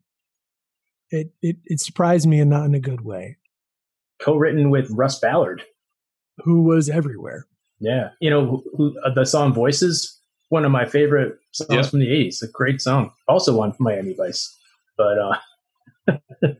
it, 1.09 1.31
it 1.41 1.57
it 1.65 1.79
surprised 1.79 2.27
me 2.27 2.39
and 2.39 2.49
not 2.49 2.65
in 2.65 2.75
a 2.75 2.79
good 2.79 3.01
way. 3.01 3.37
Co-written 4.21 4.69
with 4.69 4.89
Russ 4.91 5.19
Ballard, 5.19 5.63
who 6.37 6.63
was 6.63 6.89
everywhere. 6.89 7.47
Yeah, 7.79 8.09
you 8.21 8.29
know 8.29 8.45
who, 8.45 8.63
who, 8.77 8.99
uh, 9.01 9.13
the 9.13 9.25
song 9.25 9.53
"Voices" 9.53 10.19
one 10.49 10.65
of 10.65 10.71
my 10.71 10.85
favorite 10.85 11.37
songs 11.51 11.89
from 11.89 11.99
the 11.99 12.07
80s. 12.07 12.43
A 12.43 12.47
great 12.47 12.79
song. 12.79 13.11
Also 13.27 13.57
one 13.57 13.71
on 13.71 13.75
Miami 13.79 14.13
Vice. 14.13 14.55
But 14.97 15.17
uh 15.17 15.35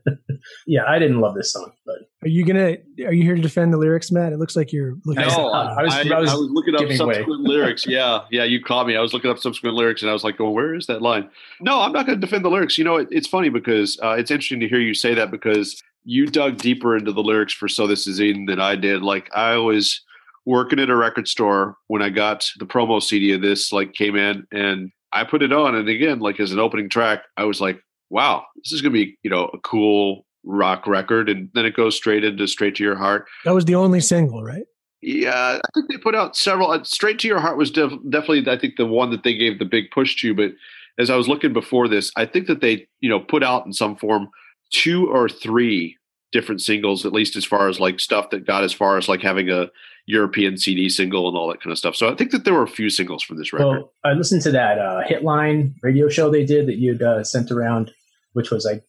yeah, 0.66 0.84
I 0.88 0.98
didn't 0.98 1.20
love 1.20 1.34
this 1.34 1.52
song, 1.52 1.70
but 1.86 1.96
are 2.22 2.28
you 2.28 2.44
gonna 2.44 2.76
are 3.06 3.12
you 3.12 3.22
here 3.22 3.34
to 3.34 3.42
defend 3.42 3.72
the 3.72 3.76
lyrics, 3.76 4.10
Matt? 4.10 4.32
It 4.32 4.38
looks 4.38 4.56
like 4.56 4.72
you're 4.72 4.94
looking. 5.04 5.26
No, 5.26 5.50
I, 5.50 5.80
I, 5.80 5.82
was, 5.82 5.94
I, 5.94 5.98
I, 5.98 6.20
was, 6.20 6.30
I 6.30 6.34
was 6.34 6.50
looking 6.50 6.74
up 6.74 6.80
subsequent 6.80 7.28
away. 7.28 7.56
lyrics. 7.56 7.86
Yeah, 7.86 8.20
yeah, 8.30 8.44
you 8.44 8.62
caught 8.62 8.86
me. 8.86 8.96
I 8.96 9.00
was 9.00 9.12
looking 9.12 9.30
up 9.30 9.38
subsequent 9.38 9.76
lyrics, 9.76 10.00
and 10.00 10.10
I 10.10 10.14
was 10.14 10.24
like, 10.24 10.38
"Going, 10.38 10.54
where 10.54 10.74
is 10.74 10.86
that 10.86 11.02
line?" 11.02 11.28
No, 11.60 11.82
I'm 11.82 11.92
not 11.92 12.06
going 12.06 12.18
to 12.18 12.26
defend 12.26 12.44
the 12.44 12.48
lyrics. 12.48 12.78
You 12.78 12.84
know, 12.84 12.96
it, 12.96 13.08
it's 13.10 13.28
funny 13.28 13.50
because 13.50 13.98
uh, 14.02 14.12
it's 14.12 14.30
interesting 14.30 14.60
to 14.60 14.68
hear 14.68 14.80
you 14.80 14.94
say 14.94 15.12
that 15.14 15.30
because 15.30 15.82
you 16.04 16.26
dug 16.26 16.58
deeper 16.58 16.96
into 16.96 17.12
the 17.12 17.22
lyrics 17.22 17.52
for 17.52 17.68
"So 17.68 17.86
This 17.86 18.06
Is 18.06 18.20
Eden" 18.20 18.46
than 18.46 18.60
I 18.60 18.76
did. 18.76 19.02
Like 19.02 19.30
I 19.34 19.56
was 19.56 20.00
working 20.46 20.78
at 20.78 20.90
a 20.90 20.96
record 20.96 21.26
store 21.26 21.76
when 21.86 22.02
I 22.02 22.10
got 22.10 22.46
the 22.58 22.66
promo 22.66 23.02
CD 23.02 23.32
of 23.32 23.42
this. 23.42 23.72
Like 23.72 23.94
came 23.94 24.16
in 24.16 24.46
and 24.52 24.90
I 25.12 25.24
put 25.24 25.42
it 25.42 25.52
on, 25.52 25.74
and 25.74 25.88
again, 25.88 26.20
like 26.20 26.40
as 26.40 26.52
an 26.52 26.58
opening 26.58 26.88
track, 26.88 27.22
I 27.36 27.44
was 27.44 27.60
like, 27.60 27.80
"Wow, 28.10 28.44
this 28.56 28.72
is 28.72 28.82
going 28.82 28.92
to 28.92 29.04
be 29.04 29.18
you 29.22 29.30
know 29.30 29.50
a 29.52 29.58
cool." 29.58 30.24
rock 30.46 30.86
record 30.86 31.30
and 31.30 31.48
then 31.54 31.64
it 31.64 31.74
goes 31.74 31.96
straight 31.96 32.22
into 32.22 32.46
straight 32.46 32.74
to 32.74 32.82
your 32.82 32.96
heart 32.96 33.26
that 33.46 33.54
was 33.54 33.64
the 33.64 33.74
only 33.74 33.98
single 33.98 34.44
right 34.44 34.64
yeah 35.00 35.58
i 35.64 35.68
think 35.72 35.88
they 35.88 35.96
put 35.96 36.14
out 36.14 36.36
several 36.36 36.70
uh, 36.70 36.84
straight 36.84 37.18
to 37.18 37.26
your 37.26 37.40
heart 37.40 37.56
was 37.56 37.70
def- 37.70 37.92
definitely 38.10 38.46
i 38.52 38.58
think 38.58 38.76
the 38.76 38.84
one 38.84 39.10
that 39.10 39.22
they 39.22 39.34
gave 39.34 39.58
the 39.58 39.64
big 39.64 39.90
push 39.90 40.16
to 40.16 40.34
but 40.34 40.50
as 40.98 41.08
i 41.08 41.16
was 41.16 41.28
looking 41.28 41.54
before 41.54 41.88
this 41.88 42.12
i 42.16 42.26
think 42.26 42.46
that 42.46 42.60
they 42.60 42.86
you 43.00 43.08
know 43.08 43.20
put 43.20 43.42
out 43.42 43.64
in 43.64 43.72
some 43.72 43.96
form 43.96 44.28
two 44.70 45.10
or 45.10 45.28
three 45.28 45.96
different 46.32 46.60
singles 46.60 47.06
at 47.06 47.12
least 47.12 47.36
as 47.36 47.44
far 47.44 47.68
as 47.68 47.78
like 47.78 48.00
stuff 48.00 48.30
that 48.30 48.46
got 48.46 48.64
as 48.64 48.72
far 48.72 48.98
as 48.98 49.08
like 49.08 49.22
having 49.22 49.50
a 49.50 49.70
european 50.06 50.58
cd 50.58 50.88
single 50.88 51.28
and 51.28 51.36
all 51.36 51.48
that 51.48 51.60
kind 51.60 51.70
of 51.70 51.78
stuff 51.78 51.94
so 51.94 52.10
i 52.10 52.14
think 52.14 52.30
that 52.30 52.44
there 52.44 52.54
were 52.54 52.64
a 52.64 52.68
few 52.68 52.90
singles 52.90 53.22
from 53.22 53.38
this 53.38 53.52
record 53.52 53.66
well, 53.66 53.92
i 54.04 54.12
listened 54.12 54.42
to 54.42 54.50
that 54.50 54.78
uh, 54.78 55.02
hitline 55.08 55.72
radio 55.82 56.08
show 56.08 56.28
they 56.28 56.44
did 56.44 56.66
that 56.66 56.76
you'd 56.76 57.02
uh, 57.02 57.22
sent 57.22 57.50
around 57.50 57.92
which 58.32 58.50
was 58.50 58.64
like 58.64 58.84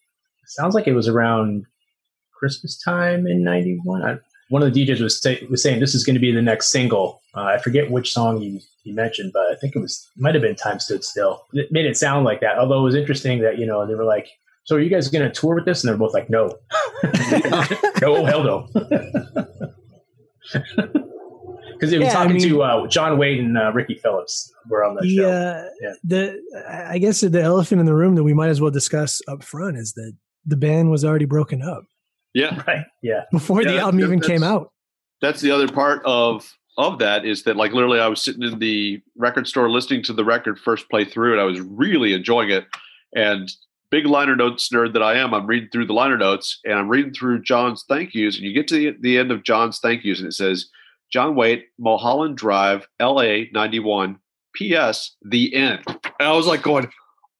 sounds 0.47 0.75
like 0.75 0.87
it 0.87 0.93
was 0.93 1.07
around 1.07 1.65
Christmas 2.37 2.77
time 2.77 3.25
in 3.25 3.43
'91. 3.43 4.19
One 4.49 4.61
of 4.61 4.73
the 4.73 4.85
DJs 4.85 5.01
was 5.01 5.25
was 5.49 5.63
saying 5.63 5.79
this 5.79 5.95
is 5.95 6.03
going 6.03 6.13
to 6.13 6.19
be 6.19 6.31
the 6.31 6.41
next 6.41 6.71
single. 6.71 7.21
Uh, 7.35 7.43
I 7.43 7.57
forget 7.57 7.89
which 7.89 8.13
song 8.13 8.39
he, 8.39 8.61
he 8.83 8.91
mentioned, 8.91 9.31
but 9.33 9.51
I 9.51 9.55
think 9.55 9.75
it 9.75 9.79
was 9.79 10.07
might 10.17 10.35
have 10.35 10.43
been 10.43 10.55
"Time 10.55 10.79
Stood 10.79 11.03
Still." 11.03 11.43
It 11.53 11.71
made 11.71 11.85
it 11.85 11.97
sound 11.97 12.25
like 12.25 12.41
that. 12.41 12.57
Although 12.57 12.79
it 12.79 12.83
was 12.83 12.95
interesting 12.95 13.41
that 13.41 13.57
you 13.57 13.65
know 13.65 13.85
they 13.87 13.95
were 13.95 14.03
like, 14.03 14.27
"So 14.65 14.75
are 14.75 14.79
you 14.79 14.89
guys 14.89 15.07
going 15.07 15.25
to 15.25 15.31
tour 15.31 15.55
with 15.55 15.65
this?" 15.65 15.83
And 15.83 15.89
they're 15.89 15.97
both 15.97 16.13
like, 16.13 16.29
"No, 16.29 16.57
no, 18.01 18.25
hell 18.25 18.43
no." 18.43 18.67
because 21.75 21.91
he 21.91 21.97
was 21.97 22.07
yeah, 22.07 22.13
talking 22.13 22.31
I 22.31 22.33
mean, 22.33 22.49
to 22.49 22.63
uh, 22.63 22.87
John 22.87 23.17
Waite 23.17 23.39
and 23.39 23.57
uh, 23.57 23.71
Ricky 23.73 23.95
Phillips 23.95 24.51
were 24.69 24.83
on 24.83 24.95
the 24.95 25.07
show. 25.07 25.29
Uh, 25.29 25.69
yeah. 25.81 25.93
The 26.03 26.85
I 26.89 26.97
guess 26.97 27.21
the 27.21 27.41
elephant 27.41 27.79
in 27.79 27.85
the 27.85 27.95
room 27.95 28.15
that 28.15 28.23
we 28.23 28.33
might 28.33 28.49
as 28.49 28.61
well 28.61 28.71
discuss 28.71 29.21
up 29.27 29.43
front 29.43 29.77
is 29.77 29.93
that 29.93 30.13
the 30.45 30.57
band 30.57 30.91
was 30.91 31.03
already 31.03 31.25
broken 31.25 31.61
up. 31.61 31.85
Yeah. 32.33 32.61
Right. 32.67 32.85
Yeah. 33.01 33.23
Before 33.31 33.63
yeah, 33.63 33.71
the 33.71 33.79
album 33.79 34.01
even 34.01 34.19
came 34.19 34.43
out. 34.43 34.71
That's 35.21 35.41
the 35.41 35.51
other 35.51 35.67
part 35.67 36.01
of 36.05 36.51
of 36.77 36.99
that 36.99 37.25
is 37.25 37.43
that 37.43 37.55
like 37.55 37.71
literally 37.71 37.99
I 37.99 38.07
was 38.07 38.21
sitting 38.21 38.43
in 38.43 38.59
the 38.59 39.01
record 39.15 39.47
store 39.47 39.69
listening 39.69 40.03
to 40.03 40.13
the 40.13 40.25
record 40.25 40.59
first 40.59 40.89
play 40.89 41.05
through 41.05 41.31
and 41.31 41.41
I 41.41 41.45
was 41.45 41.61
really 41.61 42.13
enjoying 42.13 42.49
it. 42.49 42.65
And 43.15 43.49
big 43.95 44.05
liner 44.05 44.35
notes 44.35 44.67
nerd 44.69 44.93
that 44.93 45.03
I 45.03 45.15
am, 45.15 45.33
I'm 45.33 45.47
reading 45.47 45.69
through 45.71 45.87
the 45.87 45.93
liner 45.93 46.17
notes 46.17 46.59
and 46.65 46.73
I'm 46.73 46.89
reading 46.89 47.13
through 47.13 47.43
John's 47.43 47.85
thank 47.87 48.13
yous. 48.13 48.35
And 48.35 48.45
you 48.45 48.53
get 48.53 48.67
to 48.67 48.75
the, 48.75 48.97
the 48.99 49.17
end 49.17 49.31
of 49.31 49.43
John's 49.43 49.79
thank 49.79 50.03
yous 50.03 50.19
and 50.19 50.27
it 50.27 50.33
says, 50.33 50.67
John 51.11 51.35
Waite, 51.35 51.67
Mulholland 51.79 52.35
Drive, 52.35 52.87
LA 53.01 53.43
91, 53.53 54.19
PS, 54.55 55.15
the 55.21 55.55
end. 55.55 55.81
And 55.87 56.27
I 56.27 56.31
was 56.31 56.47
like 56.47 56.61
going, 56.61 56.89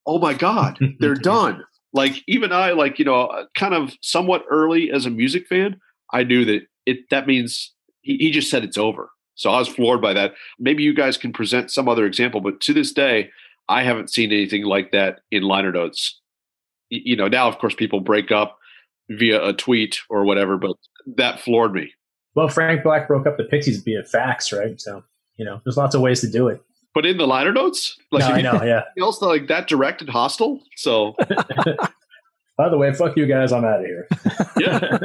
oh 0.05 0.19
my 0.19 0.33
God, 0.33 0.79
they're 0.99 1.15
done 1.15 1.63
like 1.95 2.23
even 2.27 2.51
I, 2.51 2.71
like 2.71 2.99
you 2.99 3.05
know, 3.05 3.47
kind 3.57 3.73
of 3.73 3.95
somewhat 4.01 4.43
early 4.49 4.91
as 4.91 5.05
a 5.05 5.09
music 5.09 5.47
fan, 5.47 5.79
I 6.11 6.23
knew 6.23 6.43
that 6.45 6.67
it 6.85 7.09
that 7.09 7.25
means 7.25 7.73
he, 8.01 8.17
he 8.17 8.31
just 8.31 8.51
said 8.51 8.63
it's 8.63 8.77
over. 8.77 9.09
So 9.35 9.49
I 9.49 9.59
was 9.59 9.69
floored 9.69 10.01
by 10.01 10.13
that. 10.13 10.33
Maybe 10.59 10.83
you 10.83 10.93
guys 10.93 11.17
can 11.17 11.33
present 11.33 11.71
some 11.71 11.89
other 11.89 12.05
example, 12.05 12.41
but 12.41 12.59
to 12.61 12.73
this 12.73 12.91
day, 12.91 13.29
I 13.69 13.83
haven't 13.83 14.11
seen 14.11 14.31
anything 14.31 14.63
like 14.63 14.91
that 14.91 15.21
in 15.31 15.43
liner 15.43 15.71
notes. 15.71 16.19
You 16.89 17.15
know, 17.15 17.27
now 17.27 17.47
of 17.47 17.57
course 17.57 17.75
people 17.75 17.99
break 17.99 18.31
up 18.31 18.57
via 19.09 19.43
a 19.43 19.53
tweet 19.53 19.99
or 20.09 20.25
whatever, 20.25 20.57
but 20.57 20.75
that 21.17 21.39
floored 21.39 21.73
me. 21.73 21.93
Well, 22.35 22.49
Frank 22.49 22.83
Black 22.83 23.07
broke 23.07 23.25
up 23.25 23.37
the 23.37 23.43
Pixies 23.45 23.81
via 23.81 24.03
fax, 24.03 24.51
right? 24.51 24.79
So 24.79 25.03
you 25.37 25.45
know, 25.45 25.61
there's 25.63 25.77
lots 25.77 25.95
of 25.95 26.01
ways 26.01 26.21
to 26.21 26.29
do 26.29 26.47
it. 26.47 26.61
But 26.93 27.05
in 27.05 27.17
the 27.17 27.27
liner 27.27 27.51
notes, 27.51 27.97
like 28.11 28.21
no, 28.21 28.27
I 28.27 28.41
know, 28.41 28.63
yeah. 28.63 28.83
Else 29.03 29.21
like 29.21 29.47
that 29.47 29.67
directed 29.67 30.07
hostile. 30.07 30.61
So, 30.77 31.15
by 32.57 32.69
the 32.69 32.77
way, 32.77 32.93
fuck 32.93 33.17
you 33.17 33.25
guys, 33.25 33.51
I'm 33.51 33.65
out 33.65 33.81
of 33.81 33.85
here. 33.85 34.07
Yeah. 34.57 34.97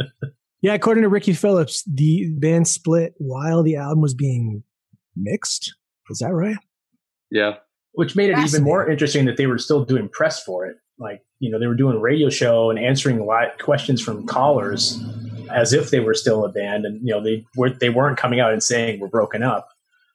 yeah, 0.60 0.74
according 0.74 1.04
to 1.04 1.08
Ricky 1.08 1.32
Phillips, 1.32 1.82
the 1.84 2.28
band 2.34 2.68
split 2.68 3.14
while 3.16 3.62
the 3.62 3.76
album 3.76 4.02
was 4.02 4.12
being 4.12 4.62
mixed. 5.16 5.74
Is 6.10 6.18
that 6.18 6.34
right? 6.34 6.58
Yeah. 7.30 7.54
Which 7.92 8.14
made 8.14 8.28
it 8.28 8.38
even 8.38 8.62
more 8.62 8.88
interesting 8.88 9.24
that 9.24 9.38
they 9.38 9.46
were 9.46 9.58
still 9.58 9.86
doing 9.86 10.10
press 10.10 10.42
for 10.42 10.66
it. 10.66 10.76
Like, 10.98 11.22
you 11.40 11.50
know, 11.50 11.58
they 11.58 11.66
were 11.66 11.74
doing 11.74 12.00
radio 12.00 12.30
show 12.30 12.70
and 12.70 12.78
answering 12.78 13.24
live 13.24 13.58
questions 13.58 14.00
from 14.02 14.26
callers 14.26 15.02
as 15.50 15.72
if 15.72 15.90
they 15.90 16.00
were 16.00 16.14
still 16.14 16.44
a 16.44 16.48
band, 16.48 16.84
and 16.84 17.00
you 17.06 17.12
know, 17.14 17.22
they 17.22 17.44
were 17.56 17.70
they 17.70 17.90
weren't 17.90 18.18
coming 18.18 18.40
out 18.40 18.52
and 18.52 18.62
saying 18.62 19.00
we're 19.00 19.08
broken 19.08 19.42
up 19.42 19.68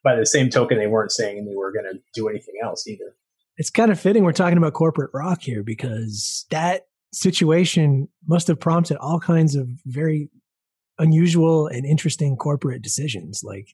by 0.03 0.15
the 0.15 0.25
same 0.25 0.49
token, 0.49 0.77
they 0.77 0.87
weren't 0.87 1.11
saying 1.11 1.45
they 1.45 1.55
were 1.55 1.71
going 1.71 1.85
to 1.85 1.99
do 2.13 2.27
anything 2.27 2.55
else 2.63 2.87
either. 2.87 3.15
It's 3.57 3.69
kind 3.69 3.91
of 3.91 3.99
fitting 3.99 4.23
we're 4.23 4.31
talking 4.31 4.57
about 4.57 4.73
corporate 4.73 5.11
rock 5.13 5.41
here 5.41 5.63
because 5.63 6.45
that 6.49 6.87
situation 7.13 8.07
must 8.27 8.47
have 8.47 8.59
prompted 8.59 8.97
all 8.97 9.19
kinds 9.19 9.55
of 9.55 9.67
very 9.85 10.29
unusual 10.97 11.67
and 11.67 11.85
interesting 11.85 12.35
corporate 12.35 12.81
decisions. 12.81 13.43
Like, 13.43 13.67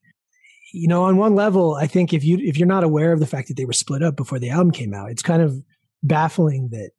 you 0.73 0.87
know, 0.87 1.03
on 1.03 1.17
one 1.17 1.35
level, 1.35 1.75
I 1.75 1.87
think 1.87 2.13
if 2.13 2.23
you 2.23 2.37
if 2.39 2.57
you're 2.57 2.67
not 2.67 2.83
aware 2.83 3.13
of 3.13 3.19
the 3.19 3.27
fact 3.27 3.47
that 3.47 3.55
they 3.55 3.65
were 3.65 3.73
split 3.73 4.03
up 4.03 4.15
before 4.15 4.39
the 4.39 4.49
album 4.49 4.71
came 4.71 4.93
out, 4.93 5.11
it's 5.11 5.21
kind 5.21 5.41
of 5.41 5.61
baffling 6.03 6.69
that 6.71 6.91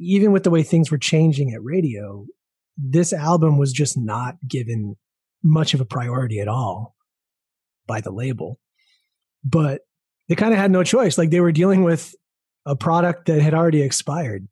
even 0.00 0.32
with 0.32 0.42
the 0.42 0.50
way 0.50 0.62
things 0.62 0.90
were 0.90 0.98
changing 0.98 1.52
at 1.52 1.62
radio, 1.62 2.26
this 2.76 3.12
album 3.12 3.58
was 3.58 3.72
just 3.72 3.96
not 3.96 4.36
given 4.48 4.96
much 5.42 5.74
of 5.74 5.80
a 5.80 5.84
priority 5.84 6.40
at 6.40 6.48
all 6.48 6.96
by 7.86 8.00
the 8.00 8.10
label 8.10 8.58
but 9.44 9.82
they 10.28 10.34
kind 10.34 10.52
of 10.52 10.58
had 10.58 10.70
no 10.70 10.82
choice. 10.82 11.18
Like 11.18 11.30
they 11.30 11.40
were 11.40 11.52
dealing 11.52 11.82
with 11.82 12.14
a 12.66 12.76
product 12.76 13.26
that 13.26 13.40
had 13.40 13.54
already 13.54 13.82
expired. 13.82 14.46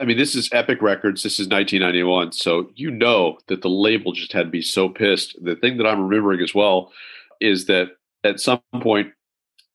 I 0.00 0.04
mean, 0.04 0.16
this 0.16 0.36
is 0.36 0.48
Epic 0.52 0.80
Records. 0.80 1.22
This 1.22 1.40
is 1.40 1.48
1991. 1.48 2.32
So 2.32 2.70
you 2.76 2.90
know 2.90 3.38
that 3.48 3.62
the 3.62 3.68
label 3.68 4.12
just 4.12 4.32
had 4.32 4.44
to 4.44 4.50
be 4.50 4.62
so 4.62 4.88
pissed. 4.88 5.36
The 5.42 5.56
thing 5.56 5.76
that 5.78 5.86
I'm 5.86 6.06
remembering 6.06 6.40
as 6.40 6.54
well 6.54 6.92
is 7.40 7.66
that 7.66 7.88
at 8.22 8.40
some 8.40 8.60
point, 8.80 9.08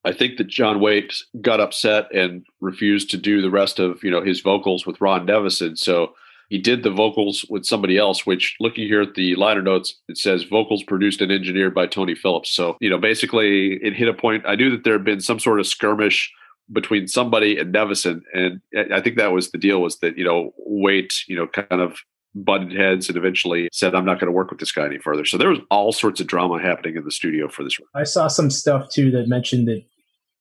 I 0.06 0.12
think 0.12 0.38
that 0.38 0.48
John 0.48 0.80
Waite 0.80 1.16
got 1.42 1.60
upset 1.60 2.14
and 2.14 2.46
refused 2.60 3.10
to 3.12 3.18
do 3.18 3.42
the 3.42 3.52
rest 3.52 3.80
of 3.80 4.04
you 4.04 4.12
know 4.12 4.22
his 4.22 4.42
vocals 4.42 4.86
with 4.86 5.00
Ron 5.02 5.26
Nevison. 5.28 5.78
So 5.78 6.14
he 6.50 6.60
did 6.60 6.84
the 6.84 6.92
vocals 6.92 7.46
with 7.50 7.66
somebody 7.66 7.98
else, 7.98 8.28
which 8.28 8.56
looking 8.60 8.88
here 8.88 9.02
at 9.02 9.16
the 9.16 9.36
liner 9.36 9.62
notes, 9.62 10.00
it 10.08 10.18
says 10.18 10.44
vocals 10.44 10.84
produced 10.84 11.22
and 11.22 11.32
engineered 11.32 11.74
by 11.74 11.88
Tony 11.88 12.14
Phillips. 12.14 12.52
So, 12.52 12.78
you 12.80 12.92
know, 12.92 13.00
basically 13.00 13.80
it 13.82 13.96
hit 13.96 14.08
a 14.08 14.14
point. 14.14 14.44
I 14.46 14.56
knew 14.56 14.70
that 14.70 14.84
there 14.84 14.94
had 14.94 15.04
been 15.04 15.20
some 15.20 15.40
sort 15.40 15.60
of 15.60 15.66
skirmish 15.66 16.32
between 16.72 17.08
somebody 17.08 17.58
and 17.58 17.74
Nevison. 17.74 18.22
And 18.34 18.62
I 18.94 19.02
think 19.02 19.18
that 19.18 19.32
was 19.32 19.50
the 19.50 19.58
deal 19.58 19.82
was 19.82 19.98
that, 20.00 20.18
you 20.18 20.24
know, 20.24 20.54
Waite, 20.58 21.24
you 21.28 21.36
know, 21.36 21.48
kind 21.48 21.82
of 21.82 21.98
butted 22.36 22.72
heads 22.72 23.08
and 23.08 23.18
eventually 23.18 23.70
said, 23.72 23.96
I'm 23.96 24.06
not 24.06 24.20
going 24.20 24.28
to 24.28 24.32
work 24.32 24.50
with 24.50 24.60
this 24.60 24.72
guy 24.72 24.86
any 24.86 25.00
further. 25.00 25.26
So 25.26 25.38
there 25.38 25.50
was 25.50 25.60
all 25.72 25.92
sorts 25.92 26.20
of 26.20 26.28
drama 26.28 26.62
happening 26.62 26.96
in 26.98 27.04
the 27.04 27.12
studio 27.12 27.48
for 27.48 27.64
this. 27.64 27.78
I 27.96 28.04
saw 28.04 28.28
some 28.28 28.50
stuff 28.50 28.90
too 28.90 29.12
that 29.12 29.28
mentioned 29.28 29.68
that 29.68 29.84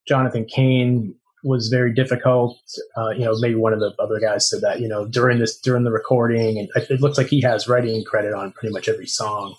Jonathan 0.07 0.45
Cain 0.45 1.15
was 1.45 1.69
very 1.69 1.93
difficult. 1.93 2.59
Uh, 2.97 3.11
you 3.11 3.25
know, 3.25 3.35
maybe 3.41 3.55
one 3.55 3.73
of 3.73 3.81
the 3.81 3.93
other 3.99 4.21
guys 4.21 4.49
said 4.49 4.61
that, 4.61 4.81
you 4.81 4.89
know, 4.89 5.07
during 5.07 5.39
this, 5.39 5.59
during 5.59 5.85
the 5.85 5.91
recording, 5.91 6.59
and 6.59 6.69
it 6.77 7.01
looks 7.01 7.19
like 7.19 7.27
he 7.27 7.41
has 7.41 7.69
writing 7.69 8.05
credit 8.05 8.33
on 8.33 8.53
pretty 8.53 8.73
much 8.73 8.89
every 8.89 9.07
song. 9.07 9.55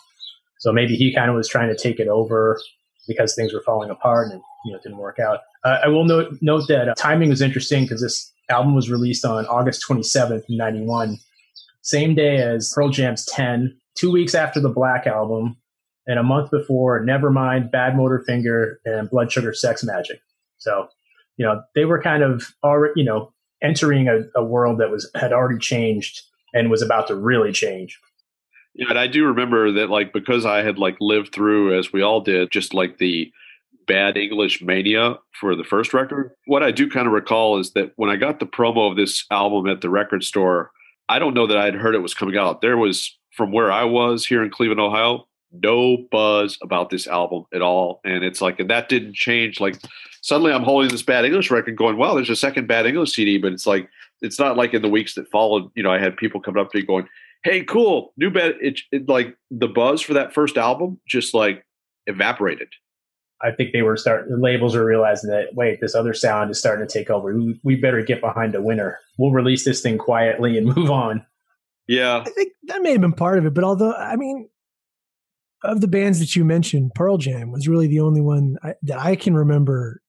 So 0.60 0.72
maybe 0.72 0.96
he 0.96 1.14
kind 1.14 1.30
of 1.30 1.36
was 1.36 1.50
trying 1.50 1.70
to 1.70 1.76
take 1.76 2.00
it 2.00 2.08
over 2.08 2.60
because 3.08 3.36
things 3.36 3.54
were 3.54 3.62
falling 3.66 3.90
apart 3.90 4.32
and, 4.32 4.42
you 4.66 4.72
know, 4.72 4.78
it 4.78 4.84
didn't 4.84 4.98
work 4.98 5.20
out. 5.20 5.40
Uh, 5.66 5.80
I 5.84 5.88
will 5.90 6.06
note, 6.06 6.38
note 6.42 6.68
that 6.70 6.90
uh, 6.90 6.94
timing 6.96 7.30
was 7.30 7.42
interesting 7.42 7.84
because 7.84 8.02
this 8.02 8.32
album 8.50 8.76
was 8.76 8.90
released 8.90 9.26
on 9.26 9.46
August 9.48 9.84
27th, 9.88 10.44
91, 10.48 11.18
same 11.82 12.16
day 12.16 12.38
as 12.38 12.72
Pearl 12.74 12.90
Jam's 12.90 13.26
10, 13.26 13.78
two 13.96 14.10
weeks 14.10 14.34
after 14.34 14.62
the 14.62 14.70
Black 14.70 15.06
album, 15.06 15.58
and 16.08 16.18
a 16.18 16.24
month 16.24 16.50
before 16.50 17.06
Nevermind, 17.06 17.72
Badmotorfinger, 17.72 18.76
and 18.86 19.10
Blood 19.10 19.32
Sugar 19.32 19.54
Sex 19.54 19.84
Magik. 19.84 20.20
So 20.64 20.88
you 21.38 21.46
know, 21.46 21.62
they 21.76 21.86
were 21.86 22.02
kind 22.02 22.24
of 22.24 22.44
already, 22.64 22.94
you 22.96 23.06
know, 23.06 23.34
entering 23.62 24.08
a, 24.08 24.22
a 24.36 24.44
world 24.44 24.80
that 24.80 24.92
was 24.92 25.10
had 25.16 25.34
already 25.34 25.60
changed 25.60 26.22
and 26.54 26.70
was 26.70 26.82
about 26.82 27.08
to 27.08 27.16
really 27.16 27.52
change. 27.52 28.00
Yeah, 28.76 28.88
and 28.90 29.00
I 29.00 29.08
do 29.08 29.26
remember 29.26 29.72
that, 29.74 29.90
like, 29.90 30.14
because 30.14 30.46
I 30.46 30.64
had 30.64 30.78
like 30.78 30.98
lived 31.00 31.34
through, 31.34 31.78
as 31.78 31.94
we 31.94 32.02
all 32.02 32.22
did, 32.22 32.52
just 32.52 32.74
like 32.74 32.98
the 32.98 33.32
bad 33.86 34.18
English 34.18 34.62
mania 34.62 35.18
for 35.40 35.56
the 35.56 35.64
first 35.64 35.94
record. 35.94 36.32
What 36.48 36.64
I 36.64 36.72
do 36.72 36.90
kind 36.90 37.06
of 37.06 37.14
recall 37.14 37.60
is 37.60 37.74
that 37.74 37.92
when 37.98 38.10
I 38.10 38.16
got 38.16 38.40
the 38.40 38.46
promo 38.46 38.90
of 38.90 38.96
this 38.98 39.26
album 39.30 39.68
at 39.68 39.82
the 39.82 39.90
record 39.90 40.24
store, 40.24 40.72
I 41.10 41.20
don't 41.20 41.34
know 41.34 41.48
that 41.48 41.58
I 41.58 41.66
had 41.66 41.76
heard 41.76 41.94
it 41.94 42.00
was 42.00 42.14
coming 42.14 42.38
out. 42.38 42.62
There 42.62 42.78
was 42.78 43.16
from 43.32 43.52
where 43.52 43.72
I 43.72 43.84
was 43.84 44.26
here 44.26 44.44
in 44.44 44.50
Cleveland, 44.50 44.80
Ohio, 44.80 45.28
no 45.54 45.98
buzz 46.12 46.58
about 46.62 46.90
this 46.90 47.08
album 47.08 47.46
at 47.54 47.62
all. 47.62 48.02
And 48.04 48.24
it's 48.24 48.42
like, 48.42 48.60
and 48.60 48.70
that 48.70 48.90
didn't 48.90 49.16
change. 49.16 49.60
Like 49.60 49.78
suddenly 50.22 50.52
I'm 50.52 50.64
holding 50.64 50.90
this 50.90 51.04
bad 51.04 51.26
English 51.26 51.52
record 51.52 51.78
going, 51.78 51.98
wow, 51.98 52.16
there's 52.16 52.30
a 52.30 52.36
second 52.36 52.68
bad 52.68 52.86
English 52.86 53.14
CD, 53.14 53.38
but 53.38 53.54
it's 53.54 53.68
like, 53.68 53.90
it's 54.22 54.40
not 54.40 54.58
like 54.58 54.74
in 54.74 54.82
the 54.82 54.90
weeks 54.90 55.16
that 55.16 55.30
followed, 55.30 55.70
you 55.76 55.84
know, 55.84 55.92
I 55.92 56.00
had 56.00 56.18
people 56.18 56.42
coming 56.42 56.62
up 56.62 56.72
to 56.72 56.78
me 56.78 56.86
going, 56.86 57.08
Hey, 57.44 57.64
cool. 57.64 58.14
New 58.16 58.32
bad. 58.32 58.56
It, 58.62 58.80
it 58.92 59.10
like 59.10 59.36
the 59.52 59.68
buzz 59.68 60.02
for 60.02 60.14
that 60.14 60.34
first 60.34 60.58
album 60.58 61.00
just 61.06 61.34
like 61.34 61.66
evaporated. 62.08 62.70
I 63.42 63.52
think 63.52 63.74
they 63.74 63.82
were 63.82 63.98
starting, 63.98 64.32
the 64.32 64.38
labels 64.38 64.76
were 64.76 64.86
realizing 64.86 65.30
that, 65.30 65.54
wait, 65.54 65.82
this 65.82 65.96
other 65.96 66.14
sound 66.14 66.50
is 66.50 66.58
starting 66.58 66.88
to 66.88 66.92
take 66.92 67.10
over. 67.10 67.36
We, 67.36 67.60
we 67.64 67.76
better 67.76 68.02
get 68.02 68.22
behind 68.22 68.56
a 68.56 68.62
winner. 68.62 69.00
We'll 69.18 69.32
release 69.32 69.66
this 69.66 69.82
thing 69.82 69.98
quietly 69.98 70.58
and 70.58 70.68
move 70.76 70.90
on. 70.90 71.26
Yeah. 71.88 72.24
I 72.26 72.30
think 72.30 72.54
that 72.64 72.82
may 72.82 72.94
have 72.94 73.02
been 73.02 73.12
part 73.12 73.38
of 73.38 73.46
it. 73.46 73.54
But 73.54 73.66
although, 73.66 73.94
I 73.94 74.16
mean, 74.16 74.48
of 75.64 75.82
the 75.82 75.88
bands 75.88 76.20
that 76.20 76.36
you 76.36 76.44
mentioned, 76.44 76.92
Pearl 76.96 77.18
Jam 77.18 77.52
was 77.52 77.68
really 77.68 77.88
the 77.88 78.00
only 78.00 78.22
one 78.22 78.58
I, 78.64 78.74
that 78.84 79.00
I 79.00 79.16
can 79.16 79.34
remember 79.36 80.02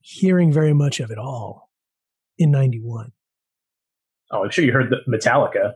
hearing 0.00 0.52
very 0.52 0.72
much 0.72 1.00
of 1.00 1.10
it 1.10 1.18
all 1.18 1.70
in 2.38 2.50
91. 2.50 3.12
Oh, 4.32 4.44
I'm 4.44 4.50
sure 4.50 4.64
you 4.64 4.72
heard 4.72 4.90
the 4.90 4.98
Metallica. 5.08 5.74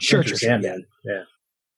Sure, 0.00 0.22
sure, 0.22 0.36
Jam, 0.36 0.62
man. 0.62 0.84
Yeah. 1.04 1.22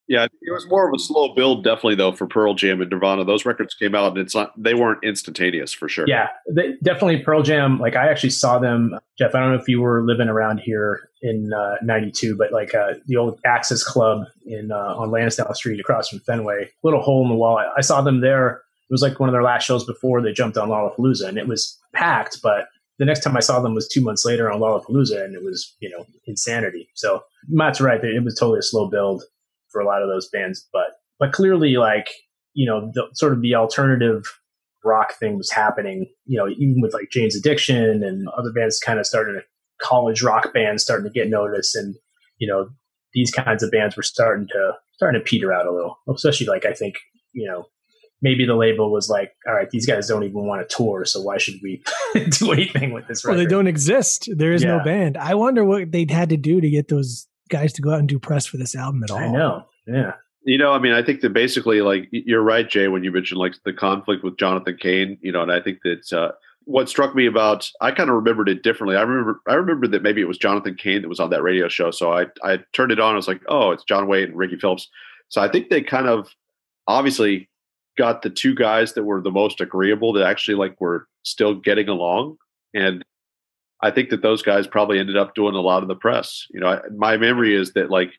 Yeah, 0.09 0.25
it 0.25 0.51
was 0.51 0.67
more 0.69 0.89
of 0.89 0.95
a 0.95 0.99
slow 0.99 1.35
build, 1.35 1.65
definitely 1.65 1.97
though 1.97 2.13
for 2.13 2.27
Pearl 2.27 2.55
Jam 2.55 2.81
and 2.81 2.91
Nirvana. 2.91 3.25
Those 3.25 3.45
records 3.45 3.75
came 3.75 3.95
out, 3.95 4.13
and 4.13 4.19
it's 4.19 4.35
not 4.35 4.53
they 4.57 4.73
weren't 4.73 5.05
instantaneous 5.05 5.75
for 5.75 5.87
sure. 5.87 6.07
Yeah, 6.09 6.29
they, 6.51 6.77
definitely 6.83 7.19
Pearl 7.19 7.43
Jam. 7.43 7.79
Like 7.79 7.95
I 7.95 8.09
actually 8.09 8.31
saw 8.31 8.59
them, 8.59 8.99
Jeff. 9.19 9.35
I 9.35 9.41
don't 9.41 9.53
know 9.53 9.61
if 9.61 9.69
you 9.69 9.83
were 9.83 10.03
living 10.03 10.29
around 10.29 10.59
here 10.59 11.11
in 11.21 11.51
'92, 11.83 12.33
uh, 12.33 12.37
but 12.39 12.53
like 12.53 12.75
uh, 12.75 12.95
the 13.07 13.17
old 13.17 13.39
Axis 13.45 13.85
Club 13.85 14.25
in 14.47 14.73
uh, 14.73 14.95
on 14.97 15.11
Lansdowne 15.11 15.55
Street 15.55 15.79
across 15.79 16.09
from 16.09 16.21
Fenway, 16.21 16.71
little 16.83 17.03
hole 17.03 17.23
in 17.23 17.29
the 17.29 17.37
wall. 17.37 17.59
I, 17.59 17.69
I, 17.77 17.81
saw 17.83 18.01
them 18.01 18.23
there. 18.23 18.63
It 18.89 18.93
was 18.93 19.03
like 19.03 19.21
one 19.21 19.29
of 19.29 19.35
their 19.35 19.43
last 19.43 19.65
shows 19.65 19.85
before 19.85 20.23
they 20.23 20.33
jumped 20.33 20.57
on 20.57 20.71
Lollapalooza, 20.71 21.29
and 21.29 21.37
it 21.37 21.47
was 21.47 21.79
packed. 21.93 22.39
But 22.43 22.69
the 22.99 23.05
next 23.05 23.21
time 23.21 23.37
I 23.37 23.41
saw 23.41 23.61
them 23.61 23.75
was 23.75 23.87
two 23.87 24.01
months 24.01 24.25
later 24.25 24.51
on 24.51 24.61
Lollapalooza, 24.61 25.23
and 25.23 25.35
it 25.35 25.45
was 25.45 25.77
you 25.81 25.91
know 25.91 26.07
insanity. 26.27 26.89
So 26.95 27.25
Matt's 27.49 27.83
right; 27.83 28.03
it 28.03 28.25
was 28.25 28.37
totally 28.37 28.61
a 28.61 28.63
slow 28.63 28.89
build 28.89 29.23
for 29.71 29.81
a 29.81 29.87
lot 29.87 30.03
of 30.03 30.09
those 30.09 30.29
bands, 30.29 30.67
but 30.73 30.99
but 31.19 31.33
clearly, 31.33 31.77
like 31.77 32.09
you 32.55 32.67
know, 32.67 32.91
the, 32.93 33.07
sort 33.15 33.33
of 33.33 33.43
the 33.43 33.55
alternative 33.55 34.25
rock 34.85 35.15
thing 35.15 35.37
was 35.37 35.51
happening. 35.51 36.07
You 36.27 36.39
know, 36.39 36.49
even 36.49 36.81
with 36.81 36.95
like 36.95 37.11
Jane's 37.11 37.37
Addiction 37.37 38.03
and 38.03 38.29
other 38.37 38.53
bands, 38.53 38.81
kind 38.81 38.99
of 38.99 39.07
starting 39.07 39.35
to 39.35 39.43
college 39.81 40.23
rock 40.23 40.53
bands 40.53 40.83
starting 40.83 41.07
to 41.07 41.13
get 41.13 41.29
noticed, 41.29 41.77
and 41.77 41.95
you 42.39 42.49
know, 42.49 42.69
these 43.13 43.31
kinds 43.31 43.63
of 43.63 43.71
bands 43.71 43.97
were 43.97 44.03
starting 44.03 44.49
to 44.49 44.73
starting 44.95 45.21
to 45.21 45.25
peter 45.25 45.53
out 45.53 45.67
a 45.67 45.73
little. 45.73 45.99
Especially 46.13 46.47
like 46.47 46.65
I 46.65 46.73
think 46.73 46.97
you 47.33 47.47
know 47.47 47.67
maybe 48.21 48.45
the 48.45 48.57
label 48.57 48.91
was 48.91 49.09
like, 49.09 49.33
all 49.47 49.55
right, 49.55 49.71
these 49.71 49.87
guys 49.87 50.09
don't 50.09 50.25
even 50.25 50.45
want 50.45 50.69
to 50.69 50.77
tour, 50.77 51.05
so 51.05 51.23
why 51.23 51.39
should 51.39 51.61
we 51.63 51.83
do 52.31 52.53
anything 52.53 52.93
with 52.93 53.07
this 53.07 53.25
record? 53.25 53.37
Well, 53.37 53.45
they 53.45 53.49
don't 53.49 53.69
exist. 53.69 54.29
There 54.37 54.53
is 54.53 54.65
yeah. 54.65 54.79
no 54.79 54.85
band. 54.85 55.17
I 55.17 55.35
wonder 55.35 55.65
what 55.65 55.93
they'd 55.93 56.11
had 56.11 56.31
to 56.31 56.37
do 56.37 56.61
to 56.61 56.69
get 56.69 56.89
those 56.89 57.28
guys 57.49 57.73
to 57.75 57.83
go 57.83 57.93
out 57.93 57.99
and 57.99 58.09
do 58.09 58.19
press 58.19 58.47
for 58.47 58.57
this 58.57 58.75
album 58.75 59.03
at 59.03 59.11
all. 59.11 59.19
I 59.19 59.29
know. 59.29 59.67
Yeah. 59.87 60.13
You 60.43 60.57
know, 60.57 60.73
I 60.73 60.79
mean, 60.79 60.93
I 60.93 61.03
think 61.03 61.21
that 61.21 61.33
basically, 61.33 61.83
like, 61.83 62.09
you're 62.11 62.43
right, 62.43 62.69
Jay, 62.69 62.89
when 62.89 63.05
you 63.05 63.13
mentioned 63.13 63.39
like 63.39 63.55
the 63.65 63.73
conflict 63.73 64.25
with 64.25 64.39
Jonathan 64.39 64.79
Cain. 64.81 65.19
You 65.21 65.33
know, 65.33 65.43
and 65.43 65.53
I 65.53 65.61
think 65.61 65.81
that 65.83 66.13
uh, 66.13 66.33
what 66.65 66.89
struck 66.89 67.15
me 67.15 67.27
about 67.27 67.71
I 67.81 67.93
kind 67.93 68.11
of 68.11 68.17
remembered 68.17 68.49
it 68.49 68.63
differently. 68.63 68.97
I 68.97 69.03
remember 69.03 69.41
I 69.49 69.55
remember 69.55 69.89
that 69.89 70.03
maybe 70.03 70.21
it 70.21 70.29
was 70.29 70.39
Jonathan 70.39 70.75
Cain 70.75 71.03
that 71.03 71.09
was 71.09 71.21
on 71.21 71.31
that 71.31 71.43
radio 71.43 71.69
show. 71.69 71.91
So 71.91 72.13
I 72.13 72.27
I 72.43 72.61
turned 72.73 72.93
it 72.93 73.01
on. 73.01 73.15
I 73.15 73.17
was 73.17 73.29
like, 73.29 73.43
oh, 73.49 73.71
it's 73.71 73.85
John 73.85 74.07
Waite 74.07 74.29
and 74.29 74.39
Ricky 74.39 74.59
Phillips. 74.59 74.89
So 75.29 75.41
I 75.41 75.49
think 75.51 75.71
they 75.71 75.83
kind 75.83 76.09
of 76.09 76.35
obviously 76.87 77.49
got 77.97 78.23
the 78.23 78.31
two 78.31 78.55
guys 78.55 78.93
that 78.93 79.05
were 79.05 79.21
the 79.21 79.31
most 79.31 79.61
agreeable 79.61 80.13
that 80.13 80.27
actually 80.27 80.55
like 80.55 80.81
were 80.81 81.09
still 81.25 81.55
getting 81.55 81.89
along 81.89 82.37
and 82.75 83.05
I 83.83 83.91
think 83.91 84.11
that 84.11 84.23
those 84.23 84.43
guys 84.43 84.67
probably 84.67 84.99
ended 84.99 85.17
up 85.17 85.35
doing 85.35 85.55
a 85.55 85.61
lot 85.61 85.83
of 85.83 85.89
the 85.89 85.95
press. 85.95 86.47
You 86.51 86.61
know, 86.61 86.69
I, 86.69 86.81
my 86.97 87.17
memory 87.17 87.55
is 87.55 87.73
that 87.75 87.91
like, 87.91 88.11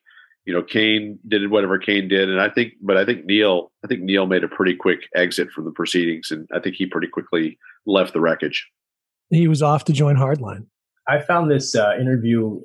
you 0.45 0.53
know, 0.53 0.63
Cain 0.63 1.19
did 1.27 1.49
whatever 1.51 1.77
Cain 1.77 2.07
did, 2.07 2.29
and 2.29 2.39
I 2.39 2.49
think, 2.49 2.73
but 2.81 2.97
I 2.97 3.05
think 3.05 3.25
Neal, 3.25 3.71
I 3.83 3.87
think 3.87 4.01
Neal 4.01 4.25
made 4.25 4.43
a 4.43 4.47
pretty 4.47 4.75
quick 4.75 5.01
exit 5.15 5.51
from 5.51 5.65
the 5.65 5.71
proceedings, 5.71 6.31
and 6.31 6.47
I 6.53 6.59
think 6.59 6.75
he 6.75 6.85
pretty 6.85 7.07
quickly 7.07 7.59
left 7.85 8.13
the 8.13 8.21
wreckage. 8.21 8.67
He 9.29 9.47
was 9.47 9.61
off 9.61 9.85
to 9.85 9.93
join 9.93 10.15
Hardline. 10.15 10.65
I 11.07 11.19
found 11.21 11.51
this 11.51 11.75
uh, 11.75 11.95
interview 11.99 12.61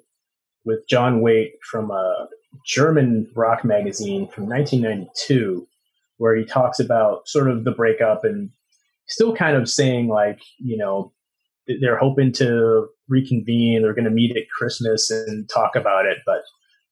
with 0.65 0.87
John 0.89 1.21
Waite 1.21 1.55
from 1.71 1.91
a 1.91 2.29
German 2.67 3.31
rock 3.35 3.65
magazine 3.65 4.29
from 4.29 4.47
1992, 4.47 5.67
where 6.19 6.37
he 6.37 6.45
talks 6.45 6.79
about 6.79 7.29
sort 7.29 7.51
of 7.51 7.65
the 7.65 7.73
breakup 7.73 8.25
and 8.25 8.51
still 9.09 9.35
kind 9.35 9.57
of 9.57 9.69
saying 9.69 10.09
like, 10.09 10.41
you 10.59 10.77
know, 10.77 11.13
they're 11.81 11.99
hoping 11.99 12.33
to 12.33 12.87
reconvene. 13.09 13.83
They're 13.83 13.95
going 13.95 14.05
to 14.05 14.11
meet 14.11 14.37
at 14.37 14.49
Christmas 14.51 15.11
and 15.11 15.49
talk 15.49 15.77
about 15.77 16.07
it, 16.07 16.19
but 16.27 16.43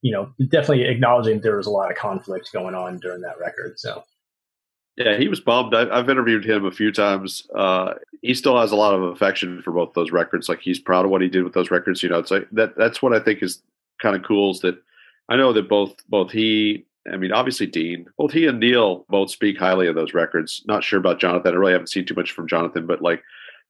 you 0.03 0.13
know, 0.13 0.33
definitely 0.51 0.85
acknowledging 0.85 1.41
there 1.41 1.57
was 1.57 1.67
a 1.67 1.71
lot 1.71 1.91
of 1.91 1.97
conflict 1.97 2.51
going 2.53 2.75
on 2.75 2.99
during 2.99 3.23
that 3.23 3.39
record. 3.41 3.79
So, 3.79 4.03
yeah, 4.97 5.17
he 5.17 5.29
was 5.29 5.41
bummed. 5.41 5.75
I, 5.75 5.97
have 5.97 6.11
interviewed 6.11 6.45
him 6.45 6.67
a 6.67 6.73
few 6.73 6.93
times. 6.93 7.47
Uh, 7.57 7.95
he 8.21 8.35
still 8.35 8.61
has 8.61 8.73
a 8.73 8.77
lot 8.77 8.95
of 8.95 9.03
affection 9.03 9.63
for 9.63 9.73
both 9.73 9.95
those 9.95 10.11
records. 10.11 10.49
Like 10.49 10.61
he's 10.61 10.81
proud 10.81 11.05
of 11.05 11.11
what 11.11 11.23
he 11.23 11.29
did 11.29 11.45
with 11.45 11.55
those 11.55 11.71
records. 11.71 12.03
You 12.03 12.09
know, 12.09 12.19
it's 12.19 12.33
like 12.33 12.49
that. 12.53 12.77
That's 12.77 13.01
what 13.01 13.15
I 13.15 13.21
think 13.21 13.43
is 13.43 13.63
kind 14.03 14.17
of 14.17 14.25
cool. 14.25 14.51
Is 14.51 14.61
that 14.61 14.77
I 15.29 15.37
know 15.37 15.53
that 15.53 15.69
both 15.69 15.95
both 16.09 16.33
he. 16.33 16.85
I 17.13 17.17
mean, 17.17 17.33
obviously 17.33 17.67
Deen, 17.67 18.07
both 18.17 18.33
he 18.33 18.47
and 18.47 18.61
Neal 18.61 19.05
both 19.09 19.31
speak 19.31 19.59
highly 19.59 19.89
of 19.89 19.97
those 19.97 20.15
records. 20.15 20.63
Not 20.67 20.85
sure 20.85 21.01
about 21.01 21.19
Jonathan. 21.19 21.53
I 21.53 21.57
really 21.57 21.73
haven't 21.73 21.89
seen 21.89 22.07
too 22.07 22.15
much 22.15 22.31
from 22.31 22.47
Jonathan, 22.47 22.87
but 22.87 23.03
like 23.03 23.25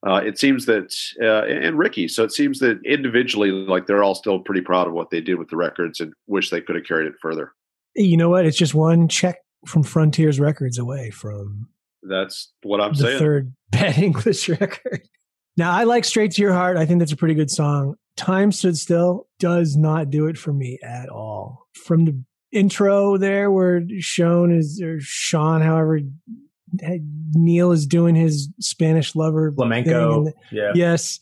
uh, 0.05 0.15
it 0.15 0.37
seems 0.37 0.65
that 0.65 0.93
uh, 1.21 1.45
and 1.45 1.77
Ricky. 1.77 2.07
So 2.07 2.23
it 2.23 2.33
seems 2.33 2.59
that 2.59 2.79
individually, 2.85 3.51
like 3.51 3.87
they're 3.87 4.03
all 4.03 4.15
still 4.15 4.39
pretty 4.39 4.61
proud 4.61 4.87
of 4.87 4.93
what 4.93 5.09
they 5.11 5.21
did 5.21 5.35
with 5.35 5.49
the 5.49 5.55
records 5.55 5.99
and 5.99 6.13
wish 6.27 6.49
they 6.49 6.61
could 6.61 6.75
have 6.75 6.85
carried 6.85 7.07
it 7.07 7.15
further. 7.21 7.53
You 7.95 8.17
know 8.17 8.29
what? 8.29 8.45
It's 8.45 8.57
just 8.57 8.73
one 8.73 9.07
check 9.07 9.37
from 9.65 9.83
Frontiers 9.83 10.39
Records 10.39 10.77
away 10.77 11.09
from. 11.09 11.69
That's 12.01 12.51
what 12.63 12.81
I'm 12.81 12.93
the 12.93 13.03
saying. 13.03 13.19
Third 13.19 13.53
bad 13.71 13.97
English 13.97 14.49
record. 14.49 15.07
Now 15.55 15.71
I 15.71 15.85
like 15.85 16.03
"Straight 16.03 16.31
to 16.31 16.41
Your 16.41 16.53
Heart." 16.53 16.77
I 16.77 16.85
think 16.85 16.99
that's 16.99 17.13
a 17.13 17.17
pretty 17.17 17.35
good 17.35 17.51
song. 17.51 17.95
"Time 18.17 18.51
Stood 18.51 18.77
Still" 18.77 19.27
does 19.39 19.77
not 19.77 20.09
do 20.09 20.27
it 20.27 20.37
for 20.37 20.51
me 20.51 20.79
at 20.83 21.07
all. 21.07 21.67
From 21.85 22.05
the 22.05 22.23
intro 22.51 23.17
there, 23.17 23.51
where 23.51 23.83
Sean 23.99 24.51
is 24.51 24.81
or 24.81 24.99
Sean, 24.99 25.61
however 25.61 26.01
Neal 27.33 27.71
is 27.71 27.85
doing 27.85 28.15
his 28.15 28.49
Spanish 28.59 29.15
lover 29.15 29.51
flamenco. 29.51 30.25
The, 30.25 30.33
yeah. 30.51 30.71
Yes. 30.75 31.19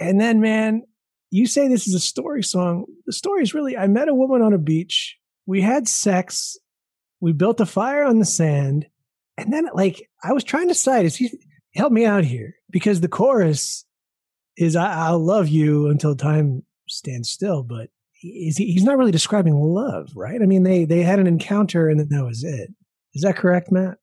And 0.00 0.20
then, 0.20 0.40
man, 0.40 0.82
you 1.30 1.46
say 1.46 1.68
this 1.68 1.86
is 1.86 1.94
a 1.94 2.00
story 2.00 2.42
song. 2.42 2.86
The 3.06 3.12
story 3.12 3.42
is 3.42 3.54
really 3.54 3.76
I 3.76 3.86
met 3.86 4.08
a 4.08 4.14
woman 4.14 4.42
on 4.42 4.52
a 4.52 4.58
beach. 4.58 5.16
We 5.46 5.60
had 5.60 5.88
sex. 5.88 6.56
We 7.20 7.32
built 7.32 7.60
a 7.60 7.66
fire 7.66 8.04
on 8.04 8.18
the 8.18 8.24
sand. 8.24 8.86
And 9.36 9.52
then, 9.52 9.68
like, 9.74 10.08
I 10.22 10.32
was 10.32 10.44
trying 10.44 10.68
to 10.68 10.74
decide, 10.74 11.06
is 11.06 11.16
he 11.16 11.30
help 11.74 11.92
me 11.92 12.04
out 12.04 12.24
here? 12.24 12.56
Because 12.70 13.00
the 13.00 13.08
chorus 13.08 13.84
is 14.56 14.76
I, 14.76 15.12
will 15.12 15.24
love 15.24 15.48
you 15.48 15.88
until 15.88 16.14
time 16.16 16.64
stands 16.88 17.30
still. 17.30 17.62
But 17.62 17.90
is 18.22 18.56
he, 18.56 18.72
he's 18.72 18.84
not 18.84 18.98
really 18.98 19.12
describing 19.12 19.54
love, 19.54 20.10
right? 20.16 20.40
I 20.42 20.46
mean, 20.46 20.64
they, 20.64 20.84
they 20.84 21.02
had 21.02 21.18
an 21.18 21.26
encounter 21.26 21.88
and 21.88 22.00
then 22.00 22.08
that 22.10 22.24
was 22.24 22.42
it. 22.42 22.70
Is 23.14 23.22
that 23.22 23.36
correct, 23.36 23.70
Matt? 23.70 23.98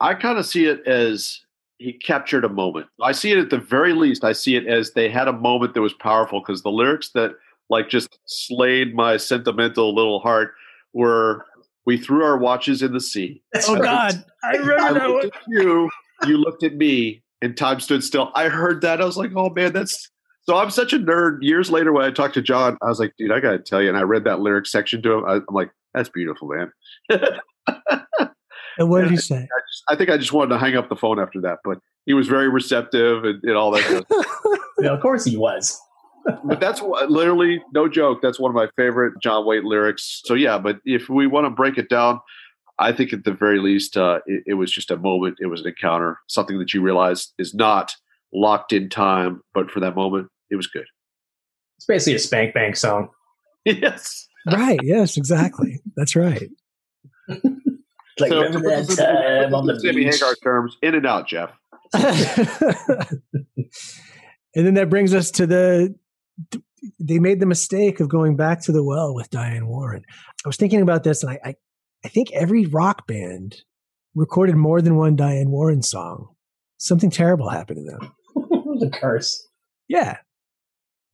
I 0.00 0.14
kind 0.14 0.38
of 0.38 0.46
see 0.46 0.66
it 0.66 0.86
as 0.86 1.40
he 1.78 1.92
captured 1.92 2.44
a 2.44 2.48
moment. 2.48 2.86
I 3.02 3.12
see 3.12 3.30
it 3.30 3.38
at 3.38 3.50
the 3.50 3.58
very 3.58 3.92
least. 3.92 4.24
I 4.24 4.32
see 4.32 4.56
it 4.56 4.66
as 4.66 4.92
they 4.92 5.08
had 5.08 5.28
a 5.28 5.32
moment 5.32 5.74
that 5.74 5.80
was 5.80 5.94
powerful 5.94 6.40
because 6.40 6.62
the 6.62 6.70
lyrics 6.70 7.10
that 7.10 7.32
like 7.70 7.88
just 7.88 8.18
slayed 8.26 8.94
my 8.94 9.16
sentimental 9.16 9.94
little 9.94 10.20
heart 10.20 10.54
were 10.92 11.44
we 11.86 11.96
threw 11.96 12.22
our 12.22 12.36
watches 12.36 12.82
in 12.82 12.92
the 12.92 13.00
sea. 13.00 13.42
Oh 13.66 13.80
God, 13.80 14.24
I 14.44 14.56
remember 14.56 14.82
I 14.82 14.92
that 14.92 15.10
one. 15.10 15.30
you, 15.48 15.90
you 16.26 16.36
looked 16.36 16.62
at 16.62 16.74
me, 16.74 17.22
and 17.40 17.56
time 17.56 17.80
stood 17.80 18.04
still. 18.04 18.30
I 18.34 18.48
heard 18.48 18.82
that. 18.82 19.00
I 19.00 19.04
was 19.04 19.16
like, 19.16 19.32
oh 19.34 19.50
man, 19.50 19.72
that's 19.72 20.10
so. 20.42 20.56
I'm 20.56 20.70
such 20.70 20.92
a 20.92 20.98
nerd. 20.98 21.38
Years 21.40 21.70
later, 21.70 21.92
when 21.92 22.04
I 22.04 22.10
talked 22.10 22.34
to 22.34 22.42
John, 22.42 22.76
I 22.82 22.86
was 22.86 22.98
like, 22.98 23.14
dude, 23.18 23.32
I 23.32 23.40
got 23.40 23.52
to 23.52 23.58
tell 23.58 23.82
you. 23.82 23.88
And 23.88 23.96
I 23.96 24.02
read 24.02 24.24
that 24.24 24.40
lyric 24.40 24.66
section 24.66 25.02
to 25.02 25.12
him. 25.12 25.24
I, 25.24 25.34
I'm 25.34 25.44
like, 25.50 25.70
that's 25.94 26.08
beautiful, 26.08 26.48
man. 26.48 26.72
And 28.78 28.88
what 28.88 29.02
did 29.02 29.10
he 29.10 29.16
say? 29.16 29.36
I, 29.36 29.60
just, 29.68 29.82
I, 29.88 29.96
think 29.96 30.10
I 30.10 30.16
just 30.16 30.32
wanted 30.32 30.50
to 30.50 30.58
hang 30.58 30.76
up 30.76 30.88
the 30.88 30.96
phone 30.96 31.18
after 31.18 31.40
that, 31.42 31.58
but 31.64 31.78
he 32.06 32.14
was 32.14 32.28
very 32.28 32.48
receptive 32.48 33.24
and, 33.24 33.42
and 33.42 33.56
all 33.56 33.70
that. 33.72 34.06
yeah, 34.80 34.90
of 34.92 35.00
course 35.00 35.24
he 35.24 35.36
was. 35.36 35.78
but 36.44 36.60
that's 36.60 36.80
literally 36.80 37.62
no 37.72 37.88
joke. 37.88 38.20
That's 38.22 38.38
one 38.38 38.50
of 38.50 38.54
my 38.54 38.68
favorite 38.76 39.14
John 39.22 39.46
Waite 39.46 39.64
lyrics. 39.64 40.22
So 40.24 40.34
yeah, 40.34 40.58
but 40.58 40.78
if 40.84 41.08
we 41.08 41.26
want 41.26 41.46
to 41.46 41.50
break 41.50 41.78
it 41.78 41.88
down, 41.88 42.20
I 42.78 42.92
think 42.92 43.12
at 43.12 43.24
the 43.24 43.32
very 43.32 43.58
least, 43.58 43.96
uh, 43.96 44.20
it, 44.26 44.44
it 44.46 44.54
was 44.54 44.70
just 44.70 44.90
a 44.90 44.96
moment. 44.96 45.38
It 45.40 45.46
was 45.46 45.62
an 45.62 45.68
encounter, 45.68 46.18
something 46.28 46.58
that 46.58 46.72
you 46.72 46.80
realize 46.80 47.32
is 47.38 47.54
not 47.54 47.94
locked 48.32 48.72
in 48.72 48.88
time, 48.88 49.42
but 49.54 49.70
for 49.70 49.80
that 49.80 49.96
moment, 49.96 50.28
it 50.50 50.56
was 50.56 50.66
good. 50.66 50.86
It's 51.76 51.86
basically 51.86 52.14
a 52.14 52.18
spank 52.18 52.54
bank 52.54 52.76
song. 52.76 53.10
Yes. 53.64 54.26
Right. 54.50 54.80
Yes, 54.82 55.18
exactly. 55.18 55.82
That's 55.94 56.16
right. 56.16 56.48
like 58.20 58.30
So, 58.30 58.42
remember 58.42 58.68
that 58.70 58.88
to 58.88 58.96
time 58.96 59.44
in 59.48 59.54
on 59.54 59.66
the 59.66 59.78
Sammy 59.80 60.04
beach? 60.04 60.14
Hagar 60.14 60.34
terms, 60.42 60.76
in 60.82 60.94
and 60.94 61.06
out, 61.06 61.26
Jeff. 61.28 61.50
and 61.94 62.08
then 64.54 64.74
that 64.74 64.88
brings 64.90 65.14
us 65.14 65.30
to 65.32 65.46
the 65.46 65.94
they 67.00 67.18
made 67.18 67.40
the 67.40 67.46
mistake 67.46 67.98
of 68.00 68.08
going 68.08 68.36
back 68.36 68.62
to 68.62 68.72
the 68.72 68.84
well 68.84 69.14
with 69.14 69.30
Diane 69.30 69.66
Warren. 69.66 70.04
I 70.44 70.48
was 70.48 70.56
thinking 70.56 70.80
about 70.82 71.02
this 71.04 71.22
and 71.22 71.32
I 71.32 71.38
I, 71.44 71.54
I 72.04 72.08
think 72.08 72.30
every 72.32 72.66
rock 72.66 73.06
band 73.06 73.56
recorded 74.14 74.56
more 74.56 74.80
than 74.80 74.96
one 74.96 75.16
Diane 75.16 75.50
Warren 75.50 75.82
song. 75.82 76.28
Something 76.78 77.10
terrible 77.10 77.48
happened 77.48 77.84
to 77.86 77.90
them. 77.90 78.12
the 78.80 78.90
curse. 78.92 79.46
Yeah. 79.88 80.18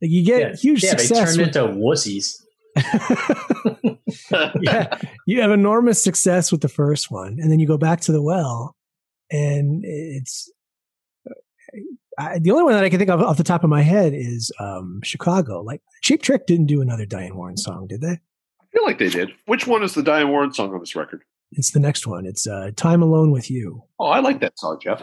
Like 0.02 0.10
you 0.10 0.24
get 0.24 0.40
Yeah, 0.40 0.56
huge 0.56 0.82
yeah, 0.84 0.94
they 0.94 1.06
turned 1.06 1.38
with- 1.38 1.46
into 1.56 1.60
wussies. 1.60 2.34
yeah, 4.60 4.98
you 5.26 5.40
have 5.40 5.50
enormous 5.50 6.02
success 6.02 6.52
with 6.52 6.60
the 6.60 6.68
first 6.68 7.10
one, 7.10 7.38
and 7.40 7.50
then 7.50 7.58
you 7.58 7.66
go 7.66 7.78
back 7.78 8.00
to 8.02 8.12
the 8.12 8.22
well, 8.22 8.76
and 9.30 9.84
it's 9.84 10.50
I, 12.18 12.38
the 12.38 12.50
only 12.50 12.64
one 12.64 12.74
that 12.74 12.84
I 12.84 12.88
can 12.88 12.98
think 12.98 13.10
of 13.10 13.20
off 13.20 13.36
the 13.36 13.44
top 13.44 13.64
of 13.64 13.70
my 13.70 13.82
head 13.82 14.12
is 14.14 14.52
um, 14.60 15.00
Chicago. 15.02 15.62
Like 15.62 15.82
Cheap 16.02 16.22
Trick 16.22 16.46
didn't 16.46 16.66
do 16.66 16.80
another 16.80 17.06
Diane 17.06 17.36
Warren 17.36 17.56
song, 17.56 17.86
did 17.86 18.00
they? 18.00 18.12
I 18.12 18.66
feel 18.72 18.84
like 18.84 18.98
they 18.98 19.08
did. 19.08 19.30
Which 19.46 19.66
one 19.66 19.82
is 19.82 19.94
the 19.94 20.02
Diane 20.02 20.28
Warren 20.28 20.52
song 20.52 20.72
on 20.72 20.80
this 20.80 20.94
record? 20.96 21.22
It's 21.52 21.70
the 21.70 21.80
next 21.80 22.06
one. 22.06 22.26
It's 22.26 22.46
uh, 22.46 22.70
"Time 22.76 23.02
Alone 23.02 23.30
with 23.30 23.50
You." 23.50 23.82
Oh, 23.98 24.06
I 24.06 24.20
like 24.20 24.40
that 24.40 24.58
song, 24.58 24.78
Jeff. 24.82 25.02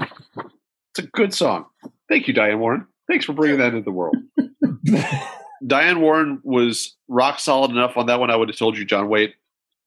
It's 0.92 1.00
a 1.00 1.08
good 1.08 1.34
song. 1.34 1.66
Thank 2.10 2.28
you, 2.28 2.34
Diane 2.34 2.60
Warren. 2.60 2.88
Thanks 3.08 3.26
for 3.26 3.34
bringing 3.34 3.58
that 3.60 3.74
into 3.74 3.84
the 3.84 3.92
world. 3.92 4.16
Diane 5.66 6.02
Warren 6.02 6.40
was 6.44 6.96
rock 7.08 7.40
solid 7.40 7.72
enough 7.72 7.98
on 7.98 8.08
that 8.08 8.20
one. 8.20 8.30
I 8.32 8.36
would 8.36 8.50
have 8.50 8.58
told 8.58 8.78
you 8.78 8.86
John 8.86 9.10
Waite 9.10 9.36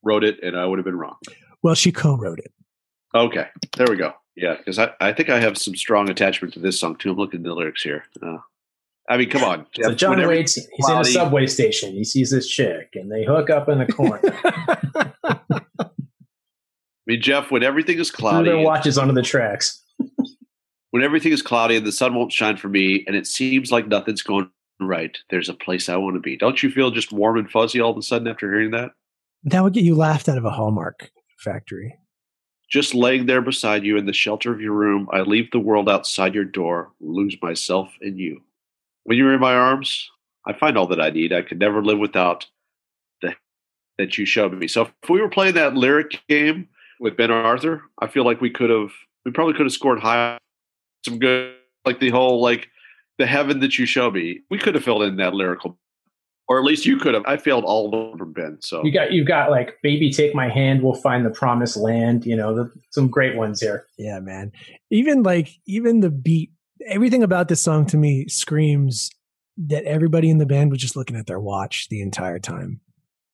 wrote 0.02 0.24
it, 0.24 0.42
and 0.42 0.56
I 0.56 0.66
would 0.66 0.78
have 0.78 0.84
been 0.84 0.98
wrong. 0.98 1.16
Well, 1.62 1.74
she 1.74 1.90
co-wrote 1.92 2.38
it. 2.38 2.52
Okay, 3.14 3.46
there 3.76 3.86
we 3.88 3.96
go. 3.96 4.12
Yeah, 4.36 4.56
because 4.56 4.78
I, 4.78 4.90
I 5.00 5.12
think 5.12 5.30
I 5.30 5.38
have 5.40 5.56
some 5.56 5.76
strong 5.76 6.10
attachment 6.10 6.54
to 6.54 6.60
this 6.60 6.78
song 6.78 6.96
too. 6.96 7.12
I'm 7.12 7.16
looking 7.16 7.40
at 7.40 7.44
the 7.44 7.54
lyrics 7.54 7.82
here. 7.82 8.04
Uh, 8.20 8.38
I 9.08 9.16
mean, 9.16 9.30
come 9.30 9.44
on. 9.44 9.66
So 9.76 9.90
Jeff, 9.90 9.96
John 9.98 10.10
whenever- 10.10 10.28
Waite's 10.30 10.54
he's 10.54 10.88
in 10.88 10.98
a 10.98 11.04
subway 11.04 11.46
station. 11.46 11.92
He 11.92 12.04
sees 12.04 12.30
this 12.30 12.48
chick, 12.48 12.90
and 12.94 13.10
they 13.10 13.24
hook 13.24 13.50
up 13.50 13.68
in 13.68 13.80
a 13.80 13.86
corner. 13.86 14.20
I 17.06 17.06
mean, 17.06 17.20
Jeff, 17.20 17.50
when 17.50 17.62
everything 17.62 17.98
is 17.98 18.10
Threw 18.10 18.16
cloudy, 18.18 18.50
their 18.50 18.58
watches 18.60 18.96
onto 18.98 19.12
the 19.12 19.22
tracks. 19.22 19.82
when 20.90 21.02
everything 21.02 21.32
is 21.32 21.42
cloudy 21.42 21.76
and 21.76 21.86
the 21.86 21.92
sun 21.92 22.14
won't 22.14 22.32
shine 22.32 22.56
for 22.56 22.68
me, 22.68 23.04
and 23.06 23.14
it 23.14 23.26
seems 23.26 23.70
like 23.70 23.86
nothing's 23.86 24.22
going 24.22 24.50
right, 24.80 25.16
there's 25.30 25.48
a 25.48 25.54
place 25.54 25.88
I 25.88 25.96
want 25.96 26.16
to 26.16 26.20
be. 26.20 26.36
Don't 26.36 26.62
you 26.62 26.70
feel 26.70 26.90
just 26.90 27.12
warm 27.12 27.38
and 27.38 27.50
fuzzy 27.50 27.80
all 27.80 27.90
of 27.90 27.96
a 27.96 28.02
sudden 28.02 28.28
after 28.28 28.50
hearing 28.50 28.70
that? 28.72 28.92
that 29.44 29.62
would 29.62 29.74
get 29.74 29.84
you 29.84 29.94
laughed 29.94 30.28
out 30.28 30.38
of 30.38 30.44
a 30.44 30.50
Hallmark 30.50 31.10
factory. 31.38 31.98
Just 32.70 32.94
laying 32.94 33.26
there 33.26 33.42
beside 33.42 33.84
you 33.84 33.96
in 33.96 34.06
the 34.06 34.12
shelter 34.12 34.52
of 34.52 34.60
your 34.60 34.72
room, 34.72 35.08
I 35.12 35.20
leave 35.20 35.50
the 35.50 35.60
world 35.60 35.88
outside 35.88 36.34
your 36.34 36.44
door, 36.44 36.92
lose 37.00 37.36
myself 37.42 37.92
in 38.00 38.16
you. 38.16 38.40
When 39.04 39.18
you're 39.18 39.34
in 39.34 39.40
my 39.40 39.54
arms, 39.54 40.10
I 40.46 40.54
find 40.54 40.78
all 40.78 40.86
that 40.88 41.00
I 41.00 41.10
need. 41.10 41.32
I 41.32 41.42
could 41.42 41.58
never 41.58 41.84
live 41.84 41.98
without 41.98 42.46
the 43.20 43.34
that 43.98 44.16
you 44.16 44.24
showed 44.24 44.52
me. 44.54 44.66
So 44.66 44.90
if 45.02 45.10
we 45.10 45.20
were 45.20 45.28
playing 45.28 45.54
that 45.54 45.74
lyric 45.74 46.22
game 46.28 46.68
with 46.98 47.16
Ben 47.16 47.30
Arthur, 47.30 47.82
I 48.00 48.06
feel 48.06 48.24
like 48.24 48.40
we 48.40 48.50
could 48.50 48.70
have 48.70 48.92
we 49.26 49.30
probably 49.30 49.54
could 49.54 49.66
have 49.66 49.72
scored 49.72 50.00
high 50.00 50.38
some 51.04 51.18
good 51.18 51.54
like 51.84 52.00
the 52.00 52.10
whole 52.10 52.40
like 52.40 52.68
the 53.18 53.26
heaven 53.26 53.60
that 53.60 53.78
you 53.78 53.86
show 53.86 54.10
me. 54.10 54.40
We 54.50 54.58
could 54.58 54.74
have 54.74 54.84
filled 54.84 55.02
in 55.02 55.16
that 55.16 55.34
lyrical 55.34 55.78
or 56.48 56.58
at 56.58 56.64
least 56.64 56.84
you 56.84 56.96
could 56.96 57.14
have. 57.14 57.22
I 57.26 57.36
failed 57.36 57.64
all 57.64 57.86
of 57.86 57.92
them 58.10 58.18
from 58.18 58.32
Ben. 58.32 58.58
So 58.60 58.84
You 58.84 58.92
got 58.92 59.12
you 59.12 59.24
got 59.24 59.50
like 59.50 59.78
"Baby, 59.82 60.10
Take 60.12 60.34
My 60.34 60.48
Hand, 60.48 60.82
We'll 60.82 60.94
Find 60.94 61.24
the 61.24 61.30
Promised 61.30 61.76
Land." 61.76 62.26
You 62.26 62.36
know, 62.36 62.54
the, 62.54 62.70
some 62.90 63.08
great 63.08 63.36
ones 63.36 63.60
here. 63.60 63.86
Yeah, 63.98 64.20
man. 64.20 64.52
Even 64.90 65.22
like 65.22 65.48
even 65.66 66.00
the 66.00 66.10
beat, 66.10 66.52
everything 66.86 67.22
about 67.22 67.48
this 67.48 67.62
song 67.62 67.86
to 67.86 67.96
me 67.96 68.28
screams 68.28 69.10
that 69.56 69.84
everybody 69.84 70.30
in 70.30 70.38
the 70.38 70.46
band 70.46 70.70
was 70.70 70.80
just 70.80 70.96
looking 70.96 71.16
at 71.16 71.26
their 71.26 71.40
watch 71.40 71.88
the 71.88 72.02
entire 72.02 72.38
time. 72.38 72.80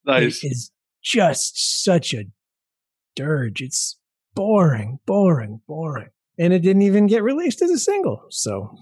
nice. 0.04 0.44
It 0.44 0.52
is 0.52 0.70
just 1.02 1.82
such 1.82 2.12
a 2.12 2.24
dirge. 3.16 3.62
It's 3.62 3.98
boring, 4.34 5.00
boring, 5.06 5.62
boring. 5.66 6.10
And 6.38 6.52
it 6.52 6.60
didn't 6.60 6.82
even 6.82 7.06
get 7.06 7.22
released 7.22 7.60
as 7.60 7.70
a 7.70 7.78
single. 7.78 8.24
So 8.30 8.76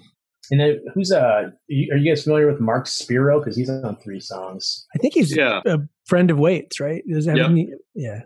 And 0.51 0.61
then 0.61 0.81
who's 0.95 1.13
uh? 1.13 1.19
Are 1.21 1.53
you, 1.69 2.11
guys 2.11 2.25
familiar 2.25 2.51
with 2.51 2.61
Mark 2.61 2.87
Spiro? 2.87 3.39
Because 3.39 3.57
he's 3.57 3.69
on 3.71 3.97
three 3.97 4.21
songs. 4.21 4.87
I 4.95 4.99
think 4.99 5.15
he's 5.15 5.37
Yeah. 5.37 5.61
a 5.67 5.79
friend 6.07 6.31
of 6.31 6.39
Waite's, 6.39 6.81
right? 6.81 7.03
Does 7.09 7.27
that 7.27 7.33
have 7.39 7.39
Yep. 7.39 7.51
any- 7.51 7.73
yeah. 7.95 8.21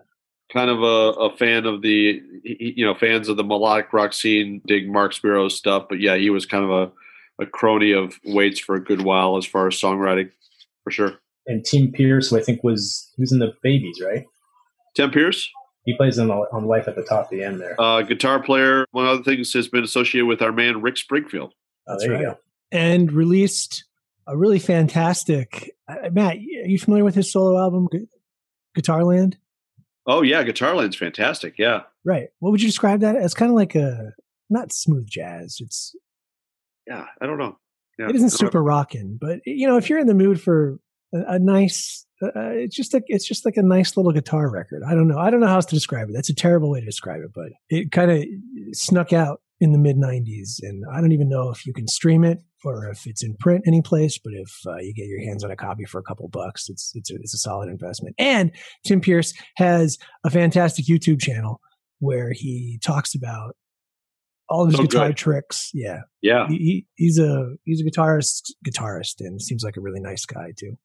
kind 0.52 0.68
of 0.70 0.82
a, 0.82 1.18
a 1.18 1.36
fan 1.38 1.64
of 1.66 1.80
the 1.82 2.20
you 2.44 2.84
know 2.84 2.94
fans 2.94 3.28
of 3.28 3.36
the 3.38 3.42
melodic 3.44 3.90
rock 3.92 4.12
scene 4.12 4.60
dig 4.66 4.86
mark 4.86 5.14
Spiro's 5.14 5.56
stuff 5.56 5.86
but 5.88 5.98
yeah 5.98 6.14
he 6.16 6.28
was 6.28 6.44
kind 6.44 6.62
of 6.62 6.70
a, 6.70 7.42
a 7.42 7.46
crony 7.46 7.90
of 7.92 8.20
Waite's 8.26 8.60
for 8.60 8.74
a 8.74 8.84
good 8.84 9.00
while 9.00 9.38
as 9.38 9.46
far 9.46 9.66
as 9.68 9.74
songwriting 9.80 10.30
for 10.84 10.90
sure 10.90 11.14
And 11.46 11.64
Tim 11.64 11.90
Pierce, 11.90 12.28
who 12.28 12.36
I 12.36 12.42
think 12.42 12.62
was 12.62 13.10
he 13.16 13.22
was 13.22 13.32
in 13.32 13.38
the 13.38 13.54
Babys, 13.62 13.98
right? 14.04 14.26
tim 14.94 15.10
pierce 15.10 15.48
He 15.86 15.96
plays 15.96 16.18
on 16.18 16.28
the, 16.28 16.34
on 16.52 16.66
Life 16.66 16.86
at 16.86 16.96
the 16.96 17.02
Top 17.02 17.24
of 17.24 17.30
the 17.30 17.42
End 17.42 17.58
there. 17.58 17.80
uh, 17.80 18.02
guitar 18.02 18.42
player 18.42 18.84
among 18.92 19.06
other 19.06 19.22
things 19.22 19.54
has 19.54 19.68
been 19.68 19.84
associated 19.84 20.26
with 20.26 20.42
our 20.42 20.52
man 20.52 20.82
rick 20.82 20.98
springfield 20.98 21.54
oh, 21.86 21.92
That's 21.92 22.04
there 22.04 22.12
right. 22.12 22.20
you 22.20 22.26
go. 22.26 22.38
And 22.70 23.12
released 23.12 23.84
a 24.26 24.36
really 24.36 24.58
fantastic. 24.58 25.74
Uh, 25.88 26.10
Matt, 26.10 26.36
are 26.36 26.38
you 26.38 26.78
familiar 26.78 27.04
with 27.04 27.14
his 27.14 27.30
solo 27.30 27.58
album, 27.58 27.88
Gu- 27.90 28.08
Guitarland? 28.76 29.34
oh 30.04 30.20
yeah 30.20 30.42
guitarland's 30.42 30.96
fantastic 30.96 31.54
yeah 31.58 31.82
Right. 32.04 32.28
What 32.40 32.50
would 32.50 32.60
you 32.60 32.68
describe 32.68 33.00
that 33.00 33.16
as? 33.16 33.34
Kind 33.34 33.50
of 33.50 33.54
like 33.54 33.74
a 33.74 34.12
not 34.50 34.72
smooth 34.72 35.06
jazz. 35.06 35.58
It's 35.60 35.94
yeah 36.86 37.06
i 37.20 37.26
don't 37.26 37.38
know 37.38 37.56
yeah. 37.98 38.08
it 38.08 38.16
isn't 38.16 38.30
super 38.30 38.62
rocking, 38.62 39.18
but 39.20 39.40
you 39.46 39.68
know, 39.68 39.76
if 39.76 39.88
you're 39.88 39.98
in 39.98 40.06
the 40.06 40.14
mood 40.14 40.40
for 40.40 40.78
a, 41.14 41.34
a 41.34 41.38
nice, 41.38 42.06
uh, 42.22 42.30
it's 42.50 42.74
just 42.74 42.94
a, 42.94 43.02
it's 43.06 43.26
just 43.26 43.44
like 43.44 43.56
a 43.56 43.62
nice 43.62 43.96
little 43.96 44.12
guitar 44.12 44.50
record. 44.50 44.82
I 44.86 44.94
don't 44.94 45.08
know. 45.08 45.18
I 45.18 45.30
don't 45.30 45.40
know 45.40 45.46
how 45.46 45.56
else 45.56 45.66
to 45.66 45.74
describe 45.74 46.08
it. 46.08 46.12
That's 46.12 46.30
a 46.30 46.34
terrible 46.34 46.70
way 46.70 46.80
to 46.80 46.86
describe 46.86 47.22
it, 47.22 47.30
but 47.34 47.52
it 47.68 47.92
kind 47.92 48.10
of 48.10 48.24
snuck 48.72 49.12
out 49.12 49.40
in 49.62 49.70
the 49.72 49.78
mid 49.78 49.96
'90s, 49.96 50.58
and 50.60 50.84
I 50.92 51.00
don't 51.00 51.12
even 51.12 51.28
know 51.28 51.50
if 51.50 51.64
you 51.64 51.72
can 51.72 51.86
stream 51.86 52.24
it 52.24 52.38
or 52.64 52.88
if 52.90 53.06
it's 53.06 53.22
in 53.22 53.36
print 53.36 53.62
anyplace. 53.66 54.18
But 54.18 54.32
if 54.34 54.50
uh, 54.66 54.76
you 54.78 54.92
get 54.92 55.06
your 55.06 55.20
hands 55.20 55.44
on 55.44 55.50
a 55.52 55.56
copy 55.56 55.84
for 55.84 55.98
a 55.98 56.02
couple 56.02 56.28
bucks, 56.28 56.68
it's 56.68 56.90
it's 56.94 57.10
a, 57.10 57.14
it's 57.14 57.32
a 57.32 57.38
solid 57.38 57.68
investment. 57.68 58.16
And 58.18 58.50
Tim 58.84 59.00
Pierce 59.00 59.32
has 59.56 59.98
a 60.24 60.30
fantastic 60.30 60.86
YouTube 60.86 61.20
channel 61.22 61.60
where 62.00 62.32
he 62.32 62.80
talks 62.84 63.14
about 63.14 63.54
all 64.48 64.64
of 64.64 64.70
his 64.72 64.80
Oh, 64.80 64.82
guitar 64.82 65.06
good. 65.08 65.16
tricks. 65.16 65.70
Yeah, 65.72 66.00
yeah 66.20 66.48
he, 66.48 66.56
he, 66.56 66.86
he's 66.96 67.18
a 67.20 67.54
he's 67.64 67.80
a 67.80 67.84
guitarist 67.84 68.50
guitarist 68.66 69.20
and 69.20 69.40
seems 69.40 69.62
like 69.62 69.76
a 69.76 69.80
really 69.80 70.00
nice 70.00 70.26
guy 70.26 70.52
too. 70.58 70.76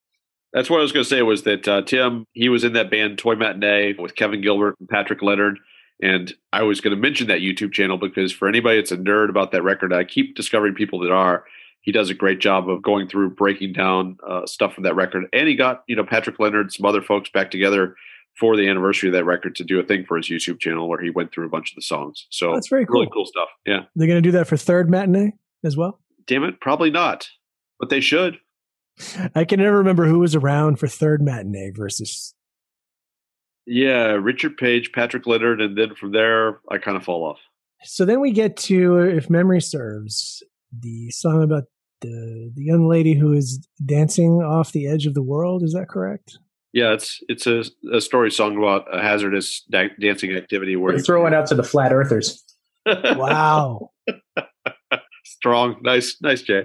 That's 0.53 0.69
what 0.69 0.79
I 0.79 0.83
was 0.83 0.91
going 0.91 1.03
to 1.03 1.09
say 1.09 1.23
was 1.23 1.43
that 1.43 1.67
uh, 1.67 1.81
Tim, 1.81 2.25
he 2.33 2.47
was 2.47 2.63
in 2.63 2.73
that 2.73 2.89
band 2.89 3.17
Toy 3.17 3.35
Matinee 3.35 3.95
with 3.99 4.15
Kevin 4.15 4.41
Gilbert 4.41 4.75
and 4.79 4.87
Patrick 4.87 5.21
Leonard. 5.21 5.59
And 6.01 6.33
I 6.53 6.63
was 6.63 6.79
going 6.79 6.95
to 6.95 7.01
mention 7.01 7.27
that 7.27 7.41
YouTube 7.41 7.71
channel 7.71 7.97
because 7.97 8.31
for 8.31 8.47
anybody 8.47 8.77
that's 8.77 8.91
a 8.91 8.97
nerd 8.97 9.29
about 9.29 9.51
that 9.51 9.63
record, 9.63 9.93
I 9.93 10.03
keep 10.03 10.35
discovering 10.35 10.75
people 10.75 10.99
that 10.99 11.11
are. 11.11 11.45
He 11.81 11.91
does 11.91 12.09
a 12.09 12.13
great 12.13 12.39
job 12.39 12.69
of 12.69 12.81
going 12.81 13.07
through 13.07 13.31
breaking 13.31 13.73
down 13.73 14.17
uh, 14.27 14.45
stuff 14.45 14.73
from 14.73 14.83
that 14.83 14.95
record. 14.95 15.25
And 15.31 15.47
he 15.47 15.55
got, 15.55 15.83
you 15.87 15.95
know, 15.95 16.03
Patrick 16.03 16.37
Leonard, 16.37 16.73
some 16.73 16.85
other 16.85 17.01
folks 17.01 17.29
back 17.29 17.49
together 17.49 17.95
for 18.37 18.55
the 18.55 18.67
anniversary 18.67 19.09
of 19.09 19.13
that 19.13 19.25
record 19.25 19.55
to 19.55 19.63
do 19.63 19.79
a 19.79 19.83
thing 19.83 20.05
for 20.05 20.17
his 20.17 20.27
YouTube 20.27 20.59
channel 20.59 20.87
where 20.87 21.01
he 21.01 21.09
went 21.09 21.31
through 21.31 21.45
a 21.45 21.49
bunch 21.49 21.71
of 21.71 21.75
the 21.75 21.81
songs. 21.81 22.27
So 22.29 22.53
That's 22.53 22.67
very 22.67 22.85
cool. 22.85 23.01
really 23.01 23.11
cool 23.11 23.25
stuff. 23.25 23.49
Yeah. 23.65 23.81
They're 23.95 24.07
going 24.07 24.21
to 24.21 24.27
do 24.27 24.33
that 24.33 24.47
for 24.47 24.57
third 24.57 24.89
matinee 24.89 25.33
as 25.63 25.75
well. 25.77 25.99
Damn 26.27 26.43
it. 26.43 26.59
Probably 26.59 26.91
not, 26.91 27.29
but 27.79 27.89
they 27.89 28.01
should. 28.01 28.37
I 29.33 29.45
can 29.45 29.59
never 29.59 29.77
remember 29.77 30.05
who 30.05 30.19
was 30.19 30.35
around 30.35 30.77
for 30.77 30.87
third 30.87 31.21
matinee 31.21 31.71
versus. 31.73 32.33
Yeah. 33.67 34.13
Richard 34.13 34.57
Page, 34.57 34.91
Patrick 34.93 35.27
Leonard. 35.27 35.61
And 35.61 35.77
then 35.77 35.93
from 35.95 36.11
there, 36.13 36.59
I 36.71 36.77
kind 36.79 36.97
of 36.97 37.03
fall 37.03 37.23
off. 37.23 37.39
So 37.83 38.05
then 38.05 38.19
we 38.21 38.31
get 38.31 38.57
to, 38.57 38.97
if 38.97 39.29
memory 39.29 39.61
serves, 39.61 40.41
the 40.71 41.11
song 41.11 41.43
about 41.43 41.65
the 42.01 42.51
the 42.55 42.63
young 42.63 42.87
lady 42.87 43.13
who 43.13 43.33
is 43.33 43.67
dancing 43.83 44.33
off 44.43 44.71
the 44.71 44.87
edge 44.87 45.05
of 45.05 45.13
the 45.13 45.21
world. 45.23 45.63
Is 45.63 45.73
that 45.73 45.87
correct? 45.89 46.37
Yeah, 46.73 46.93
it's 46.93 47.19
it's 47.27 47.47
a, 47.47 47.63
a 47.93 48.01
story 48.01 48.29
song 48.31 48.57
about 48.57 48.85
a 48.93 49.01
hazardous 49.01 49.63
da- 49.69 49.89
dancing 49.99 50.31
activity 50.35 50.75
where 50.75 50.93
We're 50.93 50.99
throwing 51.01 51.33
out 51.33 51.47
to 51.47 51.55
the 51.55 51.63
flat 51.63 51.93
earthers. 51.93 52.43
Wow, 52.85 53.91
strong, 55.25 55.77
nice, 55.81 56.17
nice, 56.21 56.41
Jay. 56.41 56.63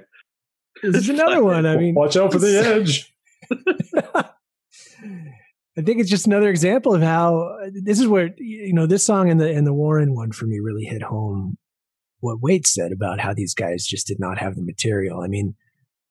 this 0.83 0.97
is 0.97 1.09
another 1.09 1.43
one. 1.43 1.67
I 1.67 1.77
mean, 1.77 1.95
watch 1.95 2.17
out 2.17 2.33
for 2.33 2.39
the 2.39 2.59
edge. 2.59 3.13
I 5.79 5.83
think 5.83 6.01
it's 6.01 6.11
just 6.11 6.27
another 6.27 6.51
example 6.51 6.95
of 6.95 7.03
how 7.03 7.57
this 7.73 7.99
is 7.99 8.07
where 8.07 8.31
you 8.37 8.75
know 8.75 8.87
this 8.87 9.05
song 9.05 9.31
and 9.31 9.41
the 9.41 9.51
and 9.51 9.67
the 9.67 9.73
Warren 9.73 10.15
one 10.15 10.33
for 10.33 10.47
me 10.47 10.59
really 10.61 10.85
hit 10.85 11.03
home 11.03 11.57
what 12.21 12.41
Waite 12.41 12.67
said 12.67 12.93
about 12.93 13.21
how 13.21 13.35
these 13.35 13.55
guys 13.55 13.87
just 13.87 14.07
did 14.07 14.21
not 14.21 14.39
have 14.39 14.55
the 14.55 14.63
material. 14.63 15.23
I 15.23 15.29
mean, 15.29 15.55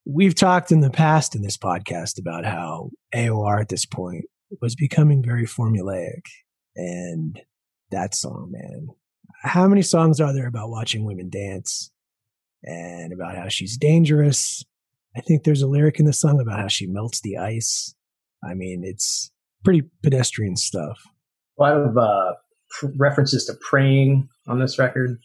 We've 0.06 0.34
talked 0.34 0.71
in 0.71 0.82
the 0.82 0.89
past 0.89 1.36
in 1.36 1.43
this 1.43 1.58
podcast 1.58 2.19
about 2.19 2.43
how 2.43 2.89
AOR 3.13 3.62
at 3.62 3.69
this 3.69 3.86
point 3.86 4.26
was 4.60 4.74
becoming 4.74 5.24
very 5.24 5.45
formulaic. 5.45 6.24
And 6.76 7.39
that 7.91 8.15
song, 8.15 8.52
man. 8.52 8.88
How 9.43 9.67
many 9.67 9.84
songs 9.84 10.19
are 10.19 10.34
there 10.34 10.47
about 10.47 10.69
watching 10.69 11.06
women 11.06 11.30
dance 11.30 11.91
and 12.63 13.13
about 13.13 13.36
how 13.36 13.47
she's 13.47 13.78
dangerous? 13.78 14.65
I 15.15 15.21
think 15.21 15.43
there's 15.43 15.62
a 15.62 15.67
lyric 15.67 16.00
in 16.00 16.06
the 16.06 16.13
song 16.13 16.39
about 16.39 16.60
how 16.60 16.67
she 16.67 16.88
melts 16.88 17.21
the 17.21 17.38
ice. 17.38 17.93
I 18.43 18.56
mean, 18.56 18.82
it's 18.84 19.32
pretty 19.63 19.84
pedestrian 20.04 20.56
stuff. 20.56 21.00
A 21.60 21.62
lot 21.62 21.74
of 21.78 21.97
uh, 21.97 22.34
references 22.97 23.45
to 23.45 23.54
praying 23.54 24.30
on 24.47 24.60
this 24.60 24.80
record, 24.80 25.19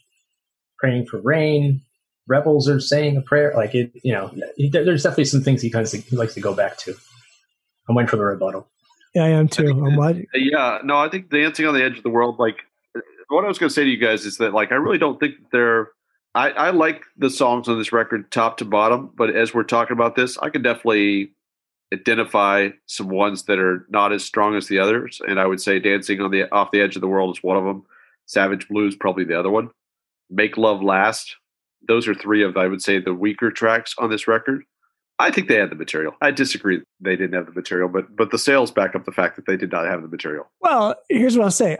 praying 0.77 1.07
for 1.07 1.19
rain. 1.21 1.81
Rebels 2.27 2.67
are 2.69 2.79
saying 2.79 3.17
a 3.17 3.21
prayer. 3.21 3.53
Like 3.55 3.73
it, 3.73 3.91
you 4.03 4.13
know, 4.13 4.31
there's 4.71 5.03
definitely 5.03 5.25
some 5.25 5.41
things 5.41 5.61
he 5.61 5.69
kind 5.69 5.85
of 5.85 5.91
he 5.91 6.15
likes 6.15 6.33
to 6.33 6.41
go 6.41 6.53
back 6.53 6.77
to. 6.79 6.93
I'm 7.87 7.95
waiting 7.95 8.09
for 8.09 8.17
the 8.17 8.25
rebuttal. 8.25 8.67
Yeah, 9.15 9.23
I 9.23 9.29
am 9.29 9.47
too. 9.47 9.69
I'm 9.69 9.95
what? 9.95 10.17
Yeah, 10.33 10.79
no, 10.83 10.97
I 10.97 11.09
think 11.09 11.29
dancing 11.29 11.65
on 11.65 11.73
the 11.73 11.83
edge 11.83 11.97
of 11.97 12.03
the 12.03 12.09
world. 12.09 12.37
Like, 12.37 12.57
what 13.29 13.45
I 13.45 13.47
was 13.47 13.57
going 13.57 13.69
to 13.69 13.73
say 13.73 13.83
to 13.83 13.89
you 13.89 13.97
guys 13.97 14.25
is 14.25 14.37
that, 14.37 14.53
like, 14.53 14.71
I 14.71 14.75
really 14.75 14.97
don't 14.97 15.19
think 15.19 15.35
they're. 15.51 15.89
I, 16.35 16.49
I 16.51 16.69
like 16.69 17.03
the 17.17 17.31
songs 17.31 17.67
on 17.67 17.79
this 17.79 17.91
record 17.91 18.31
top 18.31 18.57
to 18.57 18.65
bottom, 18.65 19.11
but 19.17 19.35
as 19.35 19.53
we're 19.55 19.63
talking 19.63 19.93
about 19.93 20.15
this, 20.15 20.37
I 20.37 20.49
can 20.49 20.61
definitely 20.61 21.31
identify 21.93 22.69
some 22.85 23.09
ones 23.09 23.43
that 23.43 23.59
are 23.59 23.85
not 23.89 24.11
as 24.11 24.23
strong 24.23 24.55
as 24.55 24.67
the 24.67 24.79
others. 24.79 25.21
And 25.27 25.39
I 25.39 25.45
would 25.45 25.61
say 25.61 25.79
Dancing 25.79 26.21
on 26.21 26.31
the 26.31 26.51
Off 26.51 26.71
the 26.71 26.81
Edge 26.81 26.95
of 26.95 27.01
the 27.01 27.07
World 27.07 27.35
is 27.35 27.43
one 27.43 27.57
of 27.57 27.63
them. 27.63 27.85
Savage 28.25 28.67
Blues 28.67 28.95
probably 28.95 29.23
the 29.23 29.39
other 29.39 29.49
one. 29.49 29.69
Make 30.29 30.57
Love 30.57 30.83
Last. 30.83 31.35
Those 31.87 32.07
are 32.07 32.13
three 32.13 32.43
of 32.43 32.57
I 32.57 32.67
would 32.67 32.81
say 32.81 32.99
the 32.99 33.13
weaker 33.13 33.51
tracks 33.51 33.95
on 33.97 34.09
this 34.09 34.27
record. 34.27 34.63
I 35.19 35.31
think 35.31 35.47
they 35.47 35.55
had 35.55 35.71
the 35.71 35.75
material. 35.75 36.13
I 36.21 36.31
disagree 36.31 36.81
they 36.99 37.15
didn't 37.15 37.33
have 37.33 37.47
the 37.47 37.53
material, 37.53 37.89
but 37.89 38.15
but 38.15 38.31
the 38.31 38.37
sales 38.37 38.71
back 38.71 38.93
up 38.93 39.05
the 39.05 39.11
fact 39.11 39.35
that 39.37 39.45
they 39.47 39.57
did 39.57 39.71
not 39.71 39.85
have 39.85 40.01
the 40.01 40.07
material. 40.07 40.45
Well, 40.61 40.95
here's 41.09 41.37
what 41.37 41.45
I'll 41.45 41.51
say. 41.51 41.77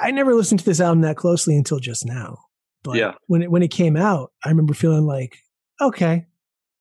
I 0.00 0.10
never 0.10 0.34
listened 0.34 0.60
to 0.60 0.66
this 0.66 0.80
album 0.80 1.00
that 1.02 1.16
closely 1.16 1.56
until 1.56 1.80
just 1.80 2.06
now. 2.06 2.38
But 2.82 2.96
yeah. 2.96 3.14
when 3.26 3.42
it 3.42 3.50
when 3.50 3.62
it 3.62 3.70
came 3.70 3.96
out, 3.96 4.32
I 4.44 4.48
remember 4.48 4.74
feeling 4.74 5.06
like, 5.06 5.36
okay, 5.80 6.26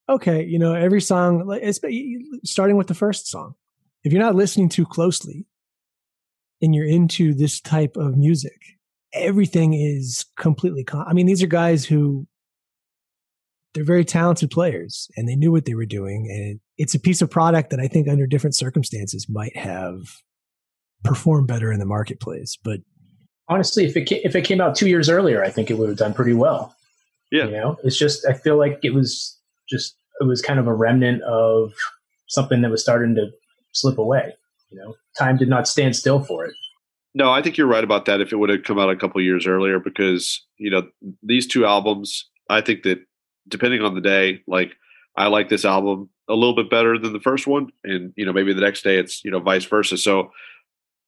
okay, 0.09 0.43
you 0.43 0.59
know, 0.59 0.73
every 0.73 1.01
song, 1.01 1.45
like 1.45 1.63
starting 2.43 2.77
with 2.77 2.87
the 2.87 2.93
first 2.93 3.27
song, 3.27 3.55
if 4.03 4.13
you're 4.13 4.21
not 4.21 4.35
listening 4.35 4.69
too 4.69 4.85
closely 4.85 5.45
and 6.61 6.75
you're 6.75 6.87
into 6.87 7.33
this 7.33 7.59
type 7.59 7.97
of 7.97 8.17
music, 8.17 8.59
everything 9.13 9.73
is 9.73 10.25
completely. 10.37 10.83
Con- 10.83 11.05
I 11.07 11.13
mean, 11.13 11.25
these 11.25 11.41
are 11.41 11.47
guys 11.47 11.85
who 11.85 12.27
they're 13.73 13.83
very 13.83 14.05
talented 14.05 14.51
players 14.51 15.09
and 15.17 15.27
they 15.27 15.35
knew 15.35 15.51
what 15.51 15.65
they 15.65 15.73
were 15.73 15.85
doing, 15.85 16.27
and 16.29 16.59
it's 16.77 16.95
a 16.95 16.99
piece 16.99 17.21
of 17.21 17.29
product 17.29 17.71
that 17.71 17.79
I 17.79 17.87
think 17.87 18.07
under 18.07 18.27
different 18.27 18.55
circumstances 18.55 19.27
might 19.27 19.55
have 19.57 20.01
performed 21.03 21.47
better 21.47 21.71
in 21.71 21.79
the 21.79 21.85
marketplace. 21.85 22.57
But 22.63 22.79
honestly, 23.47 23.85
if 23.85 23.97
it 23.97 24.05
came, 24.05 24.21
if 24.23 24.35
it 24.35 24.43
came 24.43 24.61
out 24.61 24.75
two 24.75 24.87
years 24.87 25.09
earlier, 25.09 25.43
I 25.43 25.49
think 25.49 25.69
it 25.69 25.77
would 25.77 25.89
have 25.89 25.97
done 25.97 26.13
pretty 26.13 26.33
well. 26.33 26.75
Yeah, 27.31 27.45
you 27.45 27.51
know, 27.51 27.77
it's 27.83 27.97
just 27.97 28.25
I 28.27 28.33
feel 28.33 28.57
like 28.57 28.79
it 28.83 28.93
was 28.93 29.37
just 29.69 29.97
it 30.21 30.25
was 30.25 30.41
kind 30.41 30.59
of 30.59 30.67
a 30.67 30.73
remnant 30.73 31.21
of 31.23 31.73
something 32.27 32.61
that 32.61 32.71
was 32.71 32.81
starting 32.81 33.15
to 33.15 33.27
slip 33.73 33.97
away. 33.97 34.33
You 34.69 34.79
know, 34.79 34.95
time 35.17 35.37
did 35.37 35.49
not 35.49 35.67
stand 35.67 35.95
still 35.95 36.23
for 36.23 36.45
it. 36.45 36.53
No, 37.13 37.31
I 37.31 37.41
think 37.41 37.57
you're 37.57 37.67
right 37.67 37.83
about 37.83 38.05
that. 38.05 38.19
If 38.19 38.33
it 38.33 38.37
would 38.37 38.49
have 38.49 38.63
come 38.63 38.79
out 38.79 38.89
a 38.89 38.95
couple 38.95 39.21
years 39.21 39.47
earlier, 39.47 39.79
because 39.79 40.45
you 40.57 40.69
know 40.69 40.87
these 41.23 41.47
two 41.47 41.65
albums, 41.65 42.29
I 42.49 42.61
think 42.61 42.83
that 42.83 42.99
depending 43.47 43.81
on 43.81 43.95
the 43.95 44.01
day, 44.01 44.41
like 44.47 44.73
I 45.15 45.27
like 45.27 45.49
this 45.49 45.65
album 45.65 46.09
a 46.27 46.33
little 46.33 46.55
bit 46.55 46.69
better 46.69 46.97
than 46.97 47.13
the 47.13 47.19
first 47.19 47.47
one, 47.47 47.69
and 47.83 48.11
you 48.17 48.25
know 48.25 48.33
maybe 48.33 48.53
the 48.53 48.61
next 48.61 48.83
day 48.83 48.97
it's 48.97 49.23
you 49.23 49.31
know 49.31 49.39
vice 49.39 49.65
versa. 49.65 49.97
So 49.97 50.31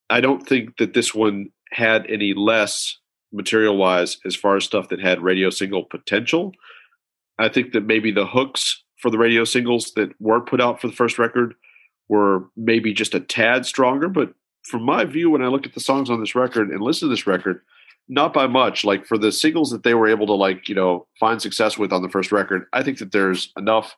I 0.08 0.20
don't 0.20 0.46
think 0.46 0.78
that 0.78 0.94
this 0.94 1.14
one 1.14 1.50
had 1.70 2.06
any 2.08 2.32
less 2.34 2.96
material 3.32 3.76
wise 3.76 4.18
as 4.24 4.34
far 4.34 4.56
as 4.56 4.64
stuff 4.64 4.88
that 4.88 5.00
had 5.00 5.22
radio 5.22 5.50
single 5.50 5.84
potential. 5.84 6.52
I 7.38 7.48
think 7.48 7.72
that 7.72 7.86
maybe 7.86 8.10
the 8.10 8.26
hooks 8.26 8.82
for 8.98 9.10
the 9.10 9.18
radio 9.18 9.44
singles 9.44 9.92
that 9.96 10.10
weren't 10.20 10.46
put 10.46 10.60
out 10.60 10.80
for 10.80 10.88
the 10.88 10.96
first 10.96 11.18
record 11.18 11.54
were 12.08 12.44
maybe 12.56 12.92
just 12.92 13.14
a 13.14 13.20
tad 13.20 13.66
stronger. 13.66 14.08
But 14.08 14.34
from 14.64 14.82
my 14.82 15.04
view, 15.04 15.30
when 15.30 15.42
I 15.42 15.48
look 15.48 15.66
at 15.66 15.74
the 15.74 15.80
songs 15.80 16.10
on 16.10 16.20
this 16.20 16.34
record 16.34 16.70
and 16.70 16.80
listen 16.80 17.08
to 17.08 17.12
this 17.14 17.26
record, 17.26 17.60
not 18.08 18.32
by 18.32 18.46
much. 18.46 18.84
Like 18.84 19.06
for 19.06 19.18
the 19.18 19.30
singles 19.30 19.70
that 19.70 19.82
they 19.82 19.94
were 19.94 20.08
able 20.08 20.26
to 20.26 20.32
like, 20.32 20.68
you 20.68 20.74
know, 20.74 21.06
find 21.20 21.40
success 21.40 21.78
with 21.78 21.92
on 21.92 22.02
the 22.02 22.08
first 22.08 22.32
record, 22.32 22.66
I 22.72 22.82
think 22.82 22.98
that 22.98 23.12
there's 23.12 23.52
enough. 23.56 23.96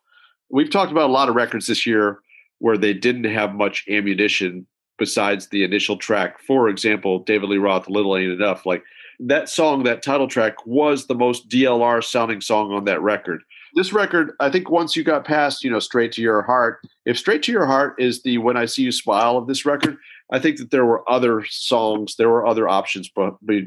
We've 0.50 0.70
talked 0.70 0.92
about 0.92 1.10
a 1.10 1.12
lot 1.12 1.28
of 1.28 1.36
records 1.36 1.66
this 1.66 1.86
year 1.86 2.20
where 2.58 2.76
they 2.76 2.92
didn't 2.92 3.24
have 3.24 3.54
much 3.54 3.84
ammunition 3.88 4.66
besides 4.98 5.48
the 5.48 5.64
initial 5.64 5.96
track. 5.96 6.40
For 6.40 6.68
example, 6.68 7.20
David 7.20 7.48
Lee 7.48 7.56
Roth, 7.56 7.88
Little 7.88 8.16
Ain't 8.16 8.32
Enough. 8.32 8.66
Like 8.66 8.82
that 9.26 9.48
song, 9.48 9.84
that 9.84 10.02
title 10.02 10.28
track 10.28 10.54
was 10.66 11.06
the 11.06 11.14
most 11.14 11.48
DLR 11.48 12.02
sounding 12.02 12.40
song 12.40 12.72
on 12.72 12.84
that 12.84 13.00
record 13.02 13.42
this 13.74 13.92
record, 13.92 14.32
I 14.40 14.50
think 14.50 14.70
once 14.70 14.96
you 14.96 15.04
got 15.04 15.24
past, 15.24 15.62
you 15.62 15.70
know, 15.70 15.78
Straight 15.78 16.12
to 16.12 16.22
Your 16.22 16.42
Heart, 16.42 16.80
if 17.06 17.18
Straight 17.18 17.42
to 17.44 17.52
Your 17.52 17.66
Heart 17.66 17.96
is 17.98 18.22
the 18.22 18.38
When 18.38 18.56
I 18.56 18.64
See 18.64 18.82
You 18.82 18.92
Smile 18.92 19.36
of 19.36 19.46
this 19.46 19.64
record, 19.64 19.96
I 20.32 20.38
think 20.38 20.58
that 20.58 20.70
there 20.70 20.86
were 20.86 21.08
other 21.10 21.44
songs, 21.48 22.16
there 22.16 22.28
were 22.28 22.46
other 22.46 22.68
options 22.68 23.10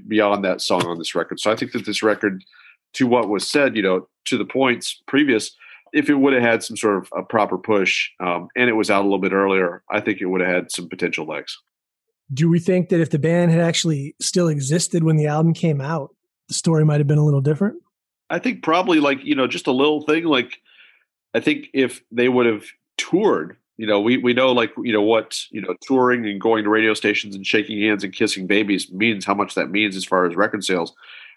beyond 0.08 0.44
that 0.46 0.62
song 0.62 0.86
on 0.86 0.98
this 0.98 1.16
record. 1.16 1.40
So 1.40 1.52
I 1.52 1.56
think 1.56 1.72
that 1.74 1.86
this 1.86 2.04
record, 2.04 2.44
to 2.94 3.08
what 3.08 3.30
was 3.30 3.50
said, 3.50 3.76
you 3.76 3.82
know, 3.82 4.08
to 4.26 4.38
the 4.38 4.46
points 4.46 5.02
previous, 5.08 5.56
if 5.94 6.10
it 6.10 6.16
would 6.16 6.34
have 6.34 6.42
had 6.42 6.64
some 6.64 6.78
sort 6.78 6.98
of 6.98 7.10
a 7.16 7.24
proper 7.24 7.58
push 7.58 8.10
um, 8.20 8.48
and 8.56 8.70
it 8.70 8.74
was 8.74 8.90
out 8.90 9.02
a 9.02 9.04
little 9.04 9.20
bit 9.20 9.32
earlier, 9.32 9.84
I 9.92 10.00
think 10.00 10.22
it 10.22 10.26
would 10.26 10.42
have 10.42 10.50
had 10.50 10.72
some 10.72 10.90
potential 10.90 11.26
legs. 11.26 11.58
Do 12.34 12.50
we 12.50 12.60
think 12.60 12.90
that 12.90 13.00
if 13.00 13.10
the 13.10 13.20
band 13.20 13.52
had 13.52 13.62
actually 13.62 14.16
still 14.20 14.48
existed 14.48 15.04
when 15.04 15.18
the 15.18 15.28
album 15.28 15.54
came 15.54 15.82
out, 15.82 16.16
the 16.48 16.54
story 16.54 16.86
might 16.86 17.00
have 17.00 17.08
been 17.08 17.18
a 17.18 17.26
little 17.26 17.42
different? 17.42 17.76
I 18.30 18.40
think 18.40 18.64
probably 18.64 19.00
like 19.00 19.24
you 19.24 19.36
know 19.36 19.48
just 19.48 19.68
a 19.68 19.72
little 19.72 20.02
thing 20.02 20.24
like 20.26 20.62
I 21.34 21.40
think 21.40 21.70
if 21.74 22.04
they 22.12 22.30
would 22.30 22.46
have 22.46 22.66
toured, 22.98 23.58
you 23.78 23.88
know, 23.88 24.00
we 24.00 24.18
we 24.18 24.34
know 24.34 24.52
like 24.52 24.72
you 24.78 24.94
know 24.94 25.02
what 25.02 25.46
you 25.52 25.62
know 25.62 25.76
touring 25.82 26.26
and 26.26 26.40
going 26.40 26.64
to 26.64 26.70
radio 26.70 26.94
stations 26.94 27.36
and 27.36 27.46
shaking 27.46 27.82
hands 27.82 28.04
and 28.04 28.14
kissing 28.14 28.48
babies 28.48 28.92
means 28.92 29.26
how 29.26 29.34
much 29.34 29.56
that 29.56 29.70
means 29.72 29.96
as 29.96 30.06
far 30.06 30.26
as 30.26 30.36
record 30.36 30.64
sales. 30.64 30.94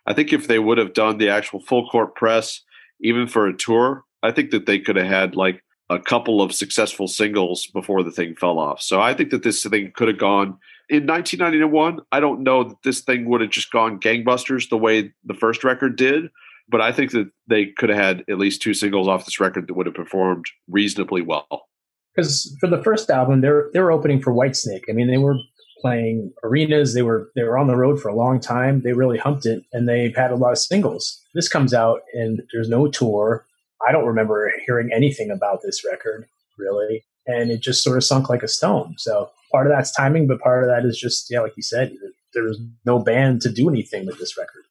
I 0.07 0.13
think 0.13 0.33
if 0.33 0.47
they 0.47 0.59
would 0.59 0.79
have 0.79 0.93
done 0.93 1.19
the 1.19 1.31
actual 1.31 1.61
full 1.61 1.89
court 1.89 2.15
press, 2.15 2.61
even 3.01 3.27
for 3.27 3.47
a 3.47 3.57
tour, 3.57 4.05
I 4.23 4.31
think 4.33 4.51
that 4.51 4.67
they 4.67 4.79
could 4.79 4.97
have 4.97 5.07
had 5.07 5.35
like 5.35 5.63
a 5.89 5.99
couple 5.99 6.43
of 6.43 6.53
successful 6.53 7.09
singles 7.09 7.67
before 7.67 8.03
the 8.03 8.11
thing 8.11 8.35
fell 8.35 8.59
off. 8.59 8.83
So 8.83 9.01
I 9.01 9.15
think 9.15 9.31
that 9.31 9.43
this 9.43 9.65
thing 9.65 9.93
could 9.95 10.09
have 10.09 10.19
gone 10.19 10.59
in 10.89 11.07
1991. 11.07 12.01
I 12.13 12.21
don't 12.21 12.43
know 12.43 12.65
that 12.65 12.83
this 12.85 13.01
thing 13.01 13.29
would 13.29 13.41
have 13.41 13.51
just 13.51 13.71
gone 13.71 13.99
gangbusters 14.01 14.69
the 14.69 14.79
way 14.79 15.13
the 15.25 15.35
first 15.35 15.65
record 15.65 15.97
did, 15.97 16.31
but 16.69 16.81
I 16.81 16.93
think 16.93 17.13
that 17.13 17.31
they 17.49 17.67
could 17.67 17.89
have 17.89 17.99
had 17.99 18.25
at 18.29 18.39
least 18.39 18.63
two 18.63 18.75
singles 18.75 19.09
off 19.09 19.25
this 19.25 19.41
record 19.41 19.67
that 19.67 19.75
would 19.75 19.87
have 19.87 19.95
performed 19.95 20.47
reasonably 20.69 21.23
well. 21.23 21.69
Because 22.15 22.57
for 22.61 22.69
the 22.69 22.83
first 22.83 23.11
album, 23.11 23.41
they 23.41 23.49
were 23.49 23.71
they 23.75 23.81
were 23.81 23.93
opening 23.93 24.23
for 24.23 24.33
Whitesnake. 24.33 24.85
I 24.89 24.93
mean, 24.93 25.09
they 25.09 25.19
were 25.19 25.37
playing 25.81 26.33
arenas. 26.43 26.95
They 26.95 27.03
were 27.03 27.31
they 27.35 27.43
were 27.43 27.59
on 27.59 27.67
the 27.67 27.77
road 27.77 28.01
for 28.01 28.09
a 28.09 28.17
long 28.17 28.41
time. 28.41 28.81
They 28.81 28.95
really 28.95 29.19
humped 29.19 29.45
it, 29.45 29.65
and 29.73 29.89
they've 29.89 30.17
had 30.17 30.31
a 30.31 30.37
lot 30.37 30.53
of 30.53 30.59
singles. 30.59 31.21
This 31.35 31.49
comes 31.49 31.75
out, 31.75 32.03
and 32.15 32.43
there's 32.53 32.71
no 32.71 32.89
tour. 32.89 33.45
I 33.87 33.93
don't 33.93 34.07
remember 34.07 34.51
hearing 34.67 34.91
anything 34.95 35.31
about 35.31 35.61
this 35.63 35.85
record 35.85 36.27
really, 36.57 37.05
and 37.27 37.51
it 37.51 37.61
just 37.61 37.83
sort 37.83 37.99
of 37.99 38.05
sunk 38.05 38.31
like 38.31 38.43
a 38.43 38.49
stone. 38.49 38.95
So 38.97 39.31
part 39.57 39.67
of 39.67 39.73
that's 39.73 39.91
timing, 39.91 40.27
but 40.27 40.39
part 40.39 40.63
of 40.63 40.69
that 40.69 40.87
is 40.87 40.99
just 40.99 41.29
yeah, 41.31 41.41
like 41.41 41.55
you 41.57 41.63
said, 41.63 41.91
there 42.35 42.43
was 42.43 42.61
no 42.85 42.99
band 42.99 43.41
to 43.41 43.51
do 43.51 43.71
anything 43.71 44.05
with 44.05 44.19
this 44.19 44.37
record. 44.37 44.65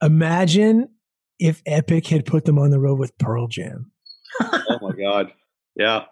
Imagine 0.00 0.88
if 1.40 1.60
Epic 1.66 2.06
had 2.06 2.24
put 2.24 2.44
them 2.44 2.56
on 2.56 2.70
the 2.70 2.78
road 2.78 3.00
with 3.00 3.16
Pearl 3.18 3.48
Jam. 3.48 3.90
oh 4.40 4.78
my 4.80 4.92
God. 4.92 5.32
Yeah. 5.74 6.04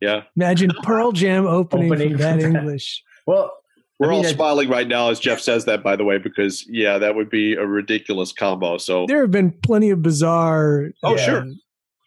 Yeah. 0.00 0.22
Imagine 0.36 0.70
Pearl 0.84 1.10
Jam 1.10 1.46
opening, 1.46 1.90
opening 1.90 2.10
from 2.10 2.18
that 2.18 2.40
English. 2.40 3.02
Well, 3.26 3.50
we're 3.98 4.08
I 4.08 4.16
mean, 4.16 4.24
all 4.26 4.32
smiling 4.32 4.68
right 4.68 4.86
now 4.86 5.10
as 5.10 5.18
Jeff 5.18 5.40
says 5.40 5.64
that, 5.64 5.82
by 5.82 5.96
the 5.96 6.04
way, 6.04 6.18
because 6.18 6.64
yeah, 6.68 6.98
that 6.98 7.16
would 7.16 7.30
be 7.30 7.54
a 7.54 7.66
ridiculous 7.66 8.32
combo. 8.32 8.78
So 8.78 9.06
there 9.08 9.22
have 9.22 9.32
been 9.32 9.50
plenty 9.50 9.90
of 9.90 10.00
bizarre. 10.00 10.90
Oh, 11.02 11.16
yeah, 11.16 11.24
sure. 11.24 11.46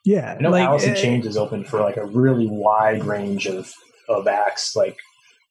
Yeah. 0.05 0.35
I 0.37 0.41
know 0.41 0.51
like, 0.51 0.63
Alice 0.63 0.85
in 0.85 0.91
uh, 0.91 0.95
Chains 0.95 1.25
is 1.25 1.35
open 1.35 1.65
for 1.65 1.81
like 1.81 1.97
a 1.97 2.05
really 2.05 2.47
wide 2.47 3.03
range 3.03 3.47
of, 3.47 3.73
of 4.07 4.27
acts, 4.27 4.73
like, 4.73 4.97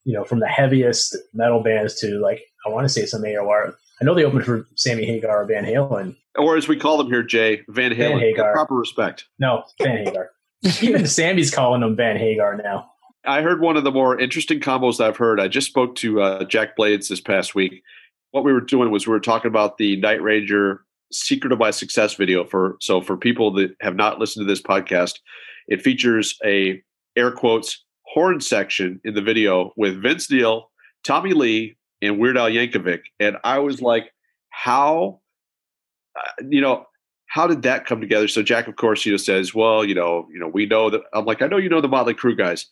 you 0.06 0.14
know, 0.14 0.24
from 0.24 0.40
the 0.40 0.48
heaviest 0.48 1.14
metal 1.34 1.62
bands 1.62 2.00
to 2.00 2.18
like, 2.18 2.40
I 2.64 2.70
want 2.70 2.86
to 2.86 2.88
say 2.88 3.04
some 3.04 3.22
AOR 3.22 3.74
I 4.00 4.04
know 4.04 4.14
they 4.14 4.24
opened 4.24 4.44
for 4.44 4.66
Sammy 4.74 5.06
Hagar 5.06 5.42
or 5.42 5.46
Van 5.46 5.64
Halen. 5.64 6.16
Or 6.36 6.56
as 6.56 6.68
we 6.68 6.76
call 6.76 6.98
them 6.98 7.06
here, 7.06 7.22
Jay, 7.22 7.62
Van 7.68 7.92
Halen. 7.92 7.96
Van 7.96 8.18
Hagar. 8.18 8.52
Proper 8.52 8.74
respect. 8.74 9.24
No, 9.38 9.64
Van 9.80 10.04
Hagar. 10.04 10.30
Even 10.82 11.06
Sammy's 11.06 11.50
calling 11.50 11.80
them 11.80 11.96
Van 11.96 12.16
Hagar 12.16 12.56
now. 12.56 12.90
I 13.24 13.42
heard 13.42 13.60
one 13.60 13.76
of 13.76 13.84
the 13.84 13.90
more 13.90 14.18
interesting 14.18 14.60
combos 14.60 15.00
I've 15.00 15.16
heard. 15.16 15.40
I 15.40 15.48
just 15.48 15.66
spoke 15.66 15.96
to 15.96 16.20
uh, 16.20 16.44
Jack 16.44 16.76
Blades 16.76 17.08
this 17.08 17.20
past 17.20 17.54
week. 17.54 17.82
What 18.30 18.44
we 18.44 18.52
were 18.52 18.60
doing 18.60 18.90
was 18.90 19.06
we 19.06 19.12
were 19.12 19.20
talking 19.20 19.48
about 19.48 19.78
the 19.78 19.96
Night 19.96 20.22
Ranger 20.22 20.82
Secret 21.10 21.52
of 21.52 21.58
My 21.58 21.70
Success 21.70 22.14
video 22.14 22.44
for 22.44 22.76
so 22.80 23.00
for 23.00 23.16
people 23.16 23.52
that 23.54 23.74
have 23.80 23.96
not 23.96 24.18
listened 24.18 24.46
to 24.46 24.52
this 24.52 24.62
podcast, 24.62 25.14
It 25.68 25.80
features 25.80 26.36
a 26.44 26.82
air 27.16 27.32
quotes 27.32 27.82
horn 28.16 28.40
section 28.40 28.98
in 29.04 29.12
the 29.12 29.20
video 29.20 29.74
with 29.76 30.00
Vince 30.00 30.30
Neil, 30.30 30.70
Tommy 31.04 31.34
Lee, 31.34 31.76
and 32.00 32.18
Weird 32.18 32.38
Al 32.38 32.48
Yankovic, 32.48 33.00
and 33.20 33.36
I 33.44 33.58
was 33.58 33.82
like, 33.82 34.10
how, 34.48 35.20
uh, 36.18 36.44
you 36.48 36.62
know, 36.62 36.86
how 37.26 37.46
did 37.46 37.60
that 37.62 37.84
come 37.84 38.00
together? 38.00 38.26
So 38.26 38.42
Jack, 38.42 38.68
of 38.68 38.76
course, 38.76 39.04
you 39.04 39.12
know, 39.12 39.18
says, 39.18 39.54
well, 39.54 39.84
you 39.84 39.94
know, 39.94 40.26
you 40.32 40.38
know, 40.38 40.48
we 40.48 40.64
know 40.64 40.88
that. 40.88 41.02
I'm 41.12 41.26
like, 41.26 41.42
I 41.42 41.46
know 41.46 41.58
you 41.58 41.68
know 41.68 41.82
the 41.82 41.88
Motley 41.88 42.14
Crue 42.14 42.38
guys. 42.38 42.66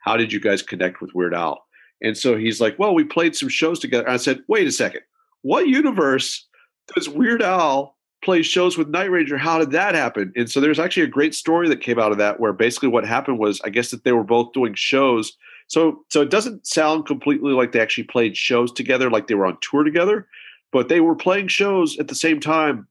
How 0.00 0.18
did 0.18 0.30
you 0.30 0.40
guys 0.40 0.60
connect 0.60 1.00
with 1.00 1.14
Weird 1.14 1.34
Al? 1.34 1.64
And 2.02 2.18
so 2.18 2.36
he's 2.36 2.60
like, 2.60 2.78
well, 2.78 2.94
we 2.94 3.04
played 3.04 3.34
some 3.34 3.48
shows 3.48 3.78
together. 3.78 4.06
I 4.06 4.18
said, 4.18 4.42
wait 4.46 4.66
a 4.66 4.72
second, 4.72 5.02
what 5.40 5.68
universe 5.68 6.46
does 6.94 7.08
Weird 7.08 7.40
Al 7.40 7.96
play 8.22 8.42
shows 8.42 8.78
with 8.78 8.88
Night 8.88 9.10
Ranger? 9.10 9.36
How 9.36 9.58
did 9.58 9.70
that 9.72 9.94
happen? 9.94 10.32
And 10.36 10.50
so 10.50 10.60
there's 10.60 10.78
actually 10.78 11.04
a 11.04 11.08
great 11.08 11.34
story 11.34 11.68
that 11.68 11.80
came 11.80 11.98
out 11.98 12.12
of 12.12 12.18
that, 12.18 12.40
where 12.40 12.52
basically 12.52 12.88
what 12.88 13.06
happened 13.06 13.38
was, 13.38 13.60
I 13.64 13.70
guess 13.70 13.90
that 13.90 14.04
they 14.04 14.12
were 14.12 14.24
both 14.24 14.52
doing 14.52 14.74
shows. 14.74 15.36
So 15.66 16.04
so 16.08 16.20
it 16.20 16.30
doesn't 16.30 16.66
sound 16.66 17.06
completely 17.06 17.52
like 17.52 17.72
they 17.72 17.80
actually 17.80 18.04
played 18.04 18.36
shows 18.36 18.72
together, 18.72 19.10
like 19.10 19.26
they 19.26 19.34
were 19.34 19.46
on 19.46 19.58
tour 19.60 19.84
together, 19.84 20.26
but 20.72 20.88
they 20.88 21.00
were 21.00 21.16
playing 21.16 21.48
shows 21.48 21.98
at 21.98 22.08
the 22.08 22.14
same 22.14 22.40
time 22.40 22.86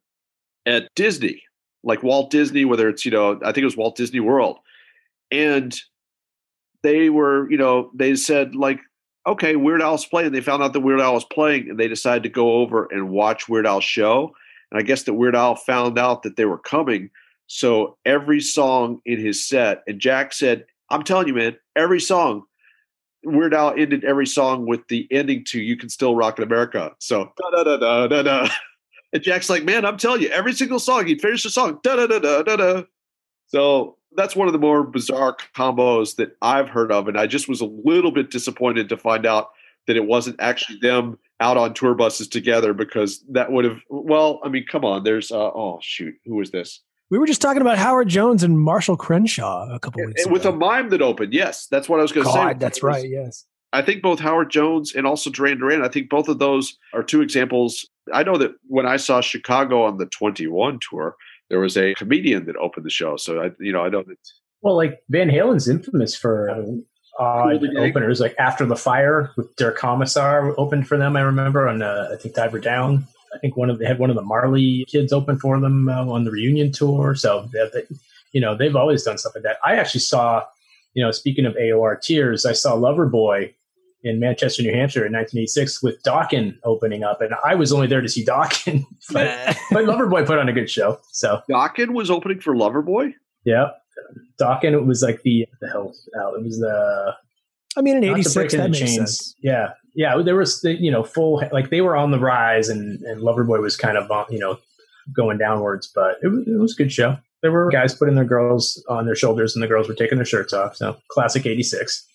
at 0.65 0.87
Disney, 0.95 1.41
like 1.83 2.03
Walt 2.03 2.29
Disney, 2.29 2.65
whether 2.65 2.87
it's, 2.87 3.05
you 3.05 3.11
know, 3.11 3.39
I 3.43 3.51
think 3.51 3.59
it 3.59 3.65
was 3.65 3.77
Walt 3.77 3.95
Disney 3.95 4.19
World. 4.19 4.59
And 5.31 5.75
they 6.83 7.09
were, 7.09 7.49
you 7.49 7.57
know, 7.57 7.91
they 7.93 8.15
said, 8.15 8.55
like, 8.55 8.79
okay, 9.27 9.55
Weird 9.55 9.81
Al's 9.81 10.05
playing. 10.05 10.31
They 10.31 10.41
found 10.41 10.63
out 10.63 10.73
that 10.73 10.79
Weird 10.81 10.99
Al 10.99 11.13
was 11.13 11.25
playing 11.25 11.69
and 11.69 11.79
they 11.79 11.87
decided 11.87 12.23
to 12.23 12.29
go 12.29 12.53
over 12.53 12.87
and 12.91 13.09
watch 13.09 13.47
Weird 13.47 13.67
Al's 13.67 13.83
show. 13.83 14.35
And 14.71 14.79
I 14.79 14.83
guess 14.83 15.03
that 15.03 15.13
Weird 15.13 15.35
Al 15.35 15.55
found 15.55 15.99
out 15.99 16.23
that 16.23 16.37
they 16.37 16.45
were 16.45 16.57
coming. 16.57 17.09
So 17.47 17.97
every 18.05 18.39
song 18.39 19.01
in 19.05 19.19
his 19.19 19.45
set, 19.45 19.83
and 19.87 19.99
Jack 19.99 20.33
said, 20.33 20.65
I'm 20.89 21.03
telling 21.03 21.27
you, 21.27 21.33
man, 21.33 21.57
every 21.75 21.99
song, 21.99 22.43
Weird 23.23 23.53
Al 23.53 23.73
ended 23.77 24.03
every 24.03 24.25
song 24.25 24.65
with 24.65 24.87
the 24.87 25.07
ending 25.11 25.43
to 25.49 25.59
You 25.59 25.77
Can 25.77 25.89
Still 25.89 26.15
Rock 26.15 26.39
in 26.39 26.43
America. 26.43 26.93
So 26.99 27.31
da 27.37 27.63
da 27.63 27.77
da 27.77 28.07
da 28.07 28.23
da. 28.23 28.49
And 29.13 29.21
Jack's 29.21 29.49
like, 29.49 29.63
man, 29.63 29.85
I'm 29.85 29.97
telling 29.97 30.21
you, 30.21 30.29
every 30.29 30.53
single 30.53 30.79
song, 30.79 31.05
he'd 31.05 31.21
finish 31.21 31.43
the 31.43 31.49
song, 31.49 31.79
da 31.83 31.97
da 31.97 32.07
da 32.07 32.19
da 32.19 32.43
da 32.43 32.55
da. 32.55 32.83
So 33.47 33.97
that's 34.15 34.35
one 34.35 34.47
of 34.47 34.53
the 34.53 34.59
more 34.59 34.83
bizarre 34.83 35.35
combos 35.55 36.15
that 36.15 36.37
I've 36.41 36.69
heard 36.69 36.91
of. 36.91 37.07
And 37.07 37.19
I 37.19 37.27
just 37.27 37.49
was 37.49 37.61
a 37.61 37.65
little 37.65 38.11
bit 38.11 38.31
disappointed 38.31 38.89
to 38.89 38.97
find 38.97 39.25
out 39.25 39.51
that 39.87 39.97
it 39.97 40.05
wasn't 40.05 40.39
actually 40.39 40.79
them 40.81 41.17
out 41.39 41.57
on 41.57 41.73
tour 41.73 41.95
buses 41.95 42.27
together 42.27 42.73
because 42.73 43.23
that 43.31 43.51
would 43.51 43.65
have, 43.65 43.79
well, 43.89 44.39
I 44.43 44.49
mean, 44.49 44.65
come 44.69 44.85
on. 44.85 45.03
There's, 45.03 45.31
uh, 45.31 45.37
oh, 45.37 45.79
shoot. 45.81 46.15
Who 46.25 46.35
was 46.35 46.51
this? 46.51 46.81
We 47.09 47.17
were 47.17 47.27
just 47.27 47.41
talking 47.41 47.61
about 47.61 47.77
Howard 47.77 48.07
Jones 48.07 48.43
and 48.43 48.59
Marshall 48.59 48.95
Crenshaw 48.95 49.67
a 49.73 49.79
couple 49.79 50.05
weeks 50.05 50.23
ago. 50.23 50.31
With 50.31 50.45
a 50.45 50.51
mime 50.51 50.89
that 50.89 51.01
opened. 51.01 51.33
Yes. 51.33 51.67
That's 51.67 51.89
what 51.89 51.99
I 51.99 52.03
was 52.03 52.11
going 52.11 52.25
to 52.25 52.31
say. 52.31 52.53
That's 52.57 52.83
right. 52.83 53.07
Yes. 53.07 53.45
I 53.73 53.81
think 53.81 54.01
both 54.01 54.19
Howard 54.19 54.49
Jones 54.49 54.93
and 54.93 55.07
also 55.07 55.29
Duran 55.29 55.59
Duran, 55.59 55.83
I 55.83 55.87
think 55.87 56.09
both 56.09 56.27
of 56.27 56.39
those 56.39 56.77
are 56.93 57.03
two 57.03 57.21
examples. 57.21 57.87
I 58.13 58.23
know 58.23 58.37
that 58.37 58.51
when 58.67 58.85
I 58.85 58.97
saw 58.97 59.21
Chicago 59.21 59.83
on 59.83 59.97
the 59.97 60.05
21 60.07 60.79
tour, 60.89 61.15
there 61.49 61.59
was 61.59 61.77
a 61.77 61.93
comedian 61.95 62.45
that 62.45 62.55
opened 62.57 62.85
the 62.85 62.89
show. 62.89 63.17
So 63.17 63.41
I, 63.41 63.51
you 63.59 63.71
know, 63.71 63.81
I 63.81 63.89
know 63.89 64.03
that. 64.03 64.17
Well, 64.61 64.75
like 64.75 64.99
Van 65.09 65.29
Halen's 65.29 65.67
infamous 65.67 66.15
for 66.15 66.49
odd 67.21 67.63
openers, 67.77 68.19
like 68.19 68.35
After 68.39 68.65
the 68.65 68.75
Fire 68.75 69.31
with 69.37 69.55
Der 69.55 69.71
Kommissar 69.71 70.53
opened 70.57 70.87
for 70.87 70.97
them. 70.97 71.15
I 71.15 71.21
remember 71.21 71.67
on 71.67 71.81
uh, 71.81 72.09
I 72.11 72.15
think 72.17 72.35
Diver 72.35 72.59
Down. 72.59 73.07
I 73.33 73.37
think 73.37 73.55
one 73.55 73.69
of 73.69 73.79
they 73.79 73.85
had 73.85 73.99
one 73.99 74.09
of 74.09 74.15
the 74.15 74.21
Marley 74.21 74.85
kids 74.89 75.13
open 75.13 75.39
for 75.39 75.59
them 75.59 75.87
uh, 75.87 76.05
on 76.05 76.25
the 76.25 76.31
reunion 76.31 76.71
tour. 76.71 77.15
So 77.15 77.47
they, 77.53 77.69
they, 77.73 77.83
you 78.33 78.41
know 78.41 78.55
they've 78.55 78.75
always 78.75 79.03
done 79.03 79.17
stuff 79.17 79.35
like 79.35 79.43
that. 79.43 79.57
I 79.63 79.75
actually 79.75 80.01
saw, 80.01 80.43
you 80.93 81.03
know, 81.03 81.11
speaking 81.11 81.45
of 81.45 81.53
AOR 81.55 82.01
Tears, 82.01 82.45
I 82.45 82.53
saw 82.53 82.75
Loverboy 82.75 83.53
in 84.03 84.19
Manchester, 84.19 84.63
New 84.63 84.73
Hampshire 84.73 85.05
in 85.05 85.13
1986 85.13 85.83
with 85.83 86.01
Dokken 86.03 86.57
opening 86.63 87.03
up. 87.03 87.21
And 87.21 87.33
I 87.45 87.55
was 87.55 87.71
only 87.71 87.87
there 87.87 88.01
to 88.01 88.09
see 88.09 88.25
Dokken, 88.25 88.83
but, 89.11 89.57
but 89.71 89.85
Loverboy 89.85 90.25
put 90.25 90.39
on 90.39 90.49
a 90.49 90.53
good 90.53 90.69
show. 90.69 90.99
So 91.11 91.41
Dokken 91.49 91.91
was 91.91 92.09
opening 92.09 92.39
for 92.39 92.55
Loverboy? 92.55 93.13
Yeah. 93.43 93.69
Dokken, 94.39 94.73
it 94.73 94.85
was 94.85 95.01
like 95.01 95.21
the, 95.23 95.45
the 95.59 95.67
hell, 95.69 95.93
uh, 96.19 96.33
it 96.33 96.43
was 96.43 96.59
the. 96.59 97.15
I 97.77 97.81
mean, 97.81 97.97
in 97.97 98.03
86, 98.03 98.53
that 98.53 98.69
makes 98.69 98.79
chains. 98.79 98.95
sense. 98.95 99.35
Yeah. 99.41 99.69
Yeah. 99.95 100.21
There 100.23 100.35
was, 100.35 100.61
the, 100.61 100.73
you 100.73 100.91
know, 100.91 101.03
full, 101.03 101.41
like 101.53 101.69
they 101.69 101.79
were 101.81 101.95
on 101.95 102.11
the 102.11 102.19
rise 102.19 102.67
and, 102.67 103.01
and 103.03 103.21
Loverboy 103.21 103.61
was 103.61 103.77
kind 103.77 103.97
of, 103.97 104.11
uh, 104.11 104.25
you 104.29 104.39
know, 104.39 104.57
going 105.15 105.37
downwards, 105.37 105.89
but 105.93 106.17
it 106.21 106.27
was, 106.27 106.47
it 106.47 106.59
was 106.59 106.73
a 106.73 106.75
good 106.75 106.91
show. 106.91 107.17
There 107.41 107.51
were 107.51 107.69
guys 107.71 107.95
putting 107.95 108.15
their 108.15 108.25
girls 108.25 108.83
on 108.89 109.05
their 109.05 109.15
shoulders 109.15 109.55
and 109.55 109.63
the 109.63 109.67
girls 109.67 109.87
were 109.87 109.93
taking 109.93 110.17
their 110.17 110.25
shirts 110.25 110.51
off. 110.51 110.75
So 110.75 110.97
classic 111.09 111.45
86. 111.45 112.05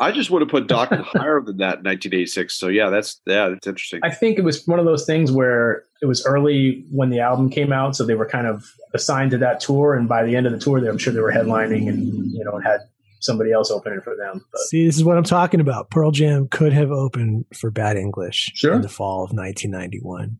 I 0.00 0.12
just 0.12 0.30
would 0.30 0.42
have 0.42 0.50
put 0.50 0.66
Dokken 0.66 1.02
higher 1.04 1.40
than 1.40 1.58
that 1.58 1.78
in 1.78 1.84
1986. 1.84 2.54
So 2.54 2.68
yeah, 2.68 2.90
that's 2.90 3.20
yeah, 3.26 3.48
that's 3.48 3.66
interesting. 3.66 4.00
I 4.02 4.10
think 4.10 4.38
it 4.38 4.42
was 4.42 4.66
one 4.66 4.78
of 4.78 4.84
those 4.84 5.06
things 5.06 5.32
where 5.32 5.84
it 6.02 6.06
was 6.06 6.24
early 6.26 6.84
when 6.90 7.10
the 7.10 7.20
album 7.20 7.50
came 7.50 7.72
out, 7.72 7.96
so 7.96 8.04
they 8.04 8.14
were 8.14 8.26
kind 8.26 8.46
of 8.46 8.64
assigned 8.94 9.30
to 9.32 9.38
that 9.38 9.60
tour, 9.60 9.94
and 9.94 10.08
by 10.08 10.24
the 10.24 10.36
end 10.36 10.46
of 10.46 10.52
the 10.52 10.58
tour, 10.58 10.78
I'm 10.86 10.98
sure 10.98 11.12
they 11.12 11.20
were 11.20 11.32
headlining 11.32 11.88
and 11.88 12.32
you 12.32 12.44
know 12.44 12.58
had 12.58 12.80
somebody 13.20 13.52
else 13.52 13.70
opening 13.70 14.00
for 14.00 14.16
them. 14.16 14.44
But. 14.52 14.60
See, 14.62 14.84
this 14.86 14.96
is 14.96 15.04
what 15.04 15.16
I'm 15.16 15.24
talking 15.24 15.60
about. 15.60 15.90
Pearl 15.90 16.10
Jam 16.10 16.48
could 16.48 16.72
have 16.72 16.90
opened 16.90 17.46
for 17.54 17.70
Bad 17.70 17.96
English 17.96 18.52
sure. 18.54 18.74
in 18.74 18.82
the 18.82 18.88
fall 18.88 19.24
of 19.24 19.32
1991. 19.32 20.38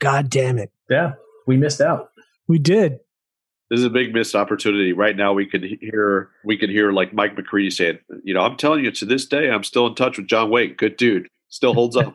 God 0.00 0.30
damn 0.30 0.58
it! 0.58 0.70
Yeah, 0.88 1.14
we 1.46 1.56
missed 1.56 1.80
out. 1.80 2.10
We 2.46 2.58
did 2.58 2.98
this 3.70 3.80
is 3.80 3.84
a 3.84 3.90
big 3.90 4.14
missed 4.14 4.34
opportunity. 4.34 4.92
Right 4.92 5.16
now, 5.16 5.32
we 5.32 5.46
could 5.46 5.62
hear 5.62 6.30
we 6.44 6.56
could 6.56 6.70
hear 6.70 6.92
like 6.92 7.12
Mike 7.12 7.36
McCready 7.36 7.70
saying, 7.70 7.98
"You 8.24 8.34
know, 8.34 8.40
I'm 8.40 8.56
telling 8.56 8.84
you, 8.84 8.90
to 8.92 9.04
this 9.04 9.26
day, 9.26 9.50
I'm 9.50 9.64
still 9.64 9.86
in 9.86 9.94
touch 9.94 10.16
with 10.16 10.26
John 10.26 10.50
Waite. 10.50 10.78
Good 10.78 10.96
dude, 10.96 11.28
still 11.48 11.74
holds 11.74 11.96
up." 11.96 12.14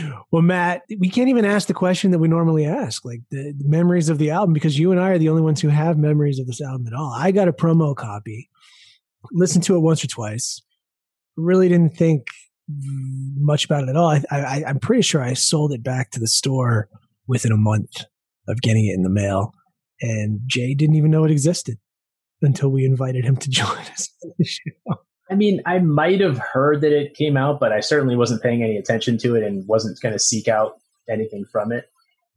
well, 0.32 0.42
Matt, 0.42 0.82
we 0.98 1.08
can't 1.08 1.28
even 1.28 1.44
ask 1.44 1.68
the 1.68 1.74
question 1.74 2.10
that 2.10 2.18
we 2.18 2.28
normally 2.28 2.66
ask, 2.66 3.04
like 3.04 3.20
the, 3.30 3.54
the, 3.56 3.68
memories 3.68 4.08
of 4.08 4.18
the 4.18 4.30
album, 4.30 4.52
because 4.52 4.78
you 4.78 4.90
and 4.90 5.00
I 5.00 5.10
are 5.10 5.18
the 5.18 5.28
only 5.28 5.42
ones 5.42 5.60
who 5.60 5.68
have 5.68 5.96
memories 5.98 6.38
of 6.38 6.46
this 6.46 6.60
album 6.60 6.86
at 6.86 6.94
all. 6.94 7.12
I 7.16 7.30
got 7.30 7.48
a 7.48 7.52
promo 7.52 7.94
copy, 7.94 8.48
listened 9.32 9.64
to 9.64 9.76
it 9.76 9.80
once 9.80 10.04
or 10.04 10.08
twice, 10.08 10.60
really 11.36 11.68
didn't 11.68 11.96
think 11.96 12.26
much 13.36 13.64
about 13.64 13.84
it 13.84 13.88
at 13.88 13.96
all. 13.96 14.10
I, 14.10 14.22
I, 14.30 14.64
I'm 14.66 14.78
pretty 14.78 15.02
sure 15.02 15.22
I 15.22 15.34
sold 15.34 15.72
it 15.72 15.82
back 15.82 16.10
to 16.10 16.20
the 16.20 16.26
store 16.26 16.88
within 17.28 17.52
a 17.52 17.56
month 17.56 18.04
of 18.48 18.60
getting 18.60 18.86
it 18.86 18.94
in 18.94 19.02
the 19.02 19.10
mail. 19.10 19.52
And 20.00 20.40
Jay 20.46 20.74
didn't 20.74 20.96
even 20.96 21.10
know 21.10 21.24
it 21.24 21.30
existed 21.30 21.78
until 22.42 22.70
we 22.70 22.84
invited 22.84 23.24
him 23.24 23.36
to 23.36 23.50
join 23.50 23.78
us. 23.78 24.08
I 25.30 25.34
mean, 25.34 25.60
I 25.66 25.78
might 25.78 26.20
have 26.20 26.38
heard 26.38 26.80
that 26.80 26.92
it 26.92 27.14
came 27.14 27.36
out, 27.36 27.60
but 27.60 27.72
I 27.72 27.80
certainly 27.80 28.16
wasn't 28.16 28.42
paying 28.42 28.62
any 28.62 28.76
attention 28.76 29.18
to 29.18 29.36
it 29.36 29.44
and 29.44 29.66
wasn't 29.68 30.00
going 30.00 30.14
to 30.14 30.18
seek 30.18 30.48
out 30.48 30.80
anything 31.08 31.44
from 31.52 31.70
it 31.70 31.88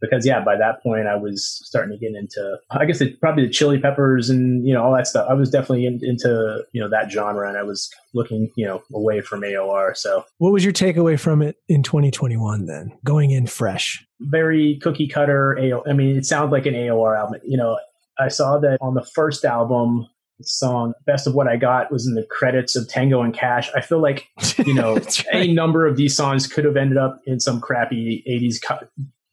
because 0.01 0.25
yeah, 0.25 0.43
by 0.43 0.57
that 0.57 0.81
point 0.81 1.07
I 1.07 1.15
was 1.15 1.61
starting 1.63 1.91
to 1.91 1.97
get 1.97 2.15
into, 2.15 2.57
I 2.71 2.85
guess 2.85 2.99
it, 2.99 3.19
probably 3.21 3.45
the 3.45 3.51
Chili 3.51 3.79
Peppers 3.79 4.29
and 4.29 4.65
you 4.67 4.73
know 4.73 4.83
all 4.83 4.95
that 4.95 5.07
stuff. 5.07 5.27
I 5.29 5.33
was 5.33 5.49
definitely 5.49 5.85
in, 5.85 5.99
into 6.01 6.63
you 6.73 6.81
know 6.81 6.89
that 6.89 7.11
genre, 7.11 7.47
and 7.47 7.57
I 7.57 7.63
was 7.63 7.89
looking 8.13 8.51
you 8.57 8.65
know 8.65 8.81
away 8.93 9.21
from 9.21 9.41
AOR. 9.41 9.95
So, 9.95 10.25
what 10.39 10.51
was 10.51 10.63
your 10.63 10.73
takeaway 10.73 11.19
from 11.19 11.41
it 11.41 11.57
in 11.69 11.83
2021? 11.83 12.65
Then 12.65 12.97
going 13.05 13.31
in 13.31 13.47
fresh, 13.47 14.03
very 14.19 14.79
cookie 14.81 15.07
cutter. 15.07 15.57
AO, 15.59 15.83
I 15.87 15.93
mean, 15.93 16.17
it 16.17 16.25
sounds 16.25 16.51
like 16.51 16.65
an 16.65 16.73
AOR 16.73 17.17
album. 17.17 17.39
You 17.45 17.57
know, 17.57 17.77
I 18.19 18.27
saw 18.27 18.57
that 18.59 18.79
on 18.81 18.95
the 18.95 19.05
first 19.05 19.45
album, 19.45 20.07
song 20.43 20.93
best 21.05 21.27
of 21.27 21.35
what 21.35 21.47
i 21.47 21.55
got 21.55 21.91
was 21.91 22.07
in 22.07 22.15
the 22.15 22.25
credits 22.31 22.75
of 22.75 22.87
tango 22.87 23.21
and 23.21 23.35
cash 23.35 23.69
i 23.75 23.81
feel 23.81 24.01
like 24.01 24.27
you 24.65 24.73
know 24.73 24.95
right. 24.95 25.25
a 25.33 25.53
number 25.53 25.85
of 25.85 25.97
these 25.97 26.15
songs 26.15 26.47
could 26.47 26.65
have 26.65 26.75
ended 26.75 26.97
up 26.97 27.21
in 27.27 27.39
some 27.39 27.61
crappy 27.61 28.23
80s 28.27 28.59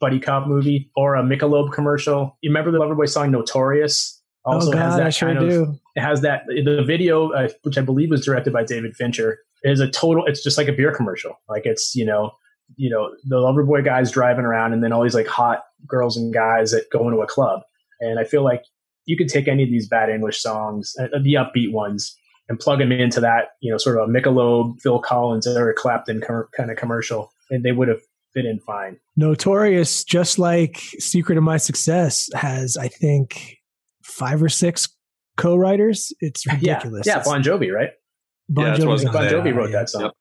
buddy 0.00 0.20
cop 0.20 0.46
movie 0.46 0.90
or 0.96 1.14
a 1.16 1.22
Michelob 1.22 1.72
commercial. 1.72 2.36
You 2.40 2.50
remember 2.50 2.70
the 2.70 2.78
Loverboy 2.78 3.08
song 3.08 3.30
"Notorious"? 3.30 4.20
Also 4.44 4.68
oh 4.68 4.72
God, 4.72 4.80
has 4.80 4.96
that 4.96 5.06
I 5.06 5.10
sure 5.10 5.34
kind 5.34 5.50
do. 5.50 5.62
of. 5.62 5.80
It 5.96 6.00
has 6.00 6.20
that 6.22 6.42
the 6.46 6.82
video, 6.86 7.30
uh, 7.32 7.48
which 7.62 7.76
I 7.76 7.82
believe 7.82 8.10
was 8.10 8.24
directed 8.24 8.52
by 8.52 8.64
David 8.64 8.96
Fincher, 8.96 9.38
is 9.62 9.80
a 9.80 9.90
total. 9.90 10.24
It's 10.26 10.42
just 10.42 10.56
like 10.56 10.68
a 10.68 10.72
beer 10.72 10.94
commercial. 10.94 11.38
Like 11.48 11.66
it's 11.66 11.94
you 11.94 12.04
know 12.04 12.32
you 12.76 12.90
know 12.90 13.10
the 13.24 13.36
Loverboy 13.36 13.84
guys 13.84 14.10
driving 14.10 14.44
around, 14.44 14.72
and 14.72 14.82
then 14.82 14.92
all 14.92 15.02
these 15.02 15.14
like 15.14 15.26
hot 15.26 15.64
girls 15.86 16.16
and 16.16 16.32
guys 16.32 16.70
that 16.70 16.90
go 16.90 17.08
into 17.08 17.20
a 17.20 17.26
club. 17.26 17.62
And 18.00 18.18
I 18.18 18.24
feel 18.24 18.44
like 18.44 18.62
you 19.06 19.16
could 19.16 19.28
take 19.28 19.48
any 19.48 19.62
of 19.62 19.70
these 19.70 19.88
bad 19.88 20.10
English 20.10 20.40
songs, 20.40 20.94
uh, 21.00 21.08
the 21.22 21.34
upbeat 21.34 21.72
ones, 21.72 22.16
and 22.48 22.60
plug 22.60 22.78
them 22.78 22.92
into 22.92 23.20
that, 23.20 23.50
you 23.60 23.70
know, 23.70 23.78
sort 23.78 23.98
of 23.98 24.08
a 24.08 24.12
Michelob, 24.12 24.80
Phil 24.80 25.00
Collins, 25.00 25.46
Eric 25.46 25.76
Clapton 25.76 26.20
com- 26.20 26.48
kind 26.56 26.70
of 26.70 26.76
commercial, 26.76 27.32
and 27.50 27.64
they 27.64 27.72
would 27.72 27.88
have 27.88 28.00
fit 28.38 28.46
in 28.46 28.60
fine. 28.60 28.98
Notorious, 29.16 30.04
just 30.04 30.38
like 30.38 30.78
Secret 30.98 31.38
of 31.38 31.44
My 31.44 31.56
Success, 31.56 32.28
has 32.34 32.76
I 32.76 32.88
think 32.88 33.58
five 34.02 34.42
or 34.42 34.48
six 34.48 34.88
co-writers. 35.36 36.12
It's 36.20 36.46
ridiculous. 36.46 37.06
Yeah, 37.06 37.18
yeah 37.18 37.24
Bon 37.24 37.42
Jovi, 37.42 37.72
right? 37.72 37.90
Bon, 38.48 38.66
yeah, 38.66 38.76
Jovi, 38.76 39.12
bon 39.12 39.28
Jovi 39.28 39.54
wrote 39.54 39.72
that 39.72 39.88
song. 39.88 40.02
Yep. 40.02 40.12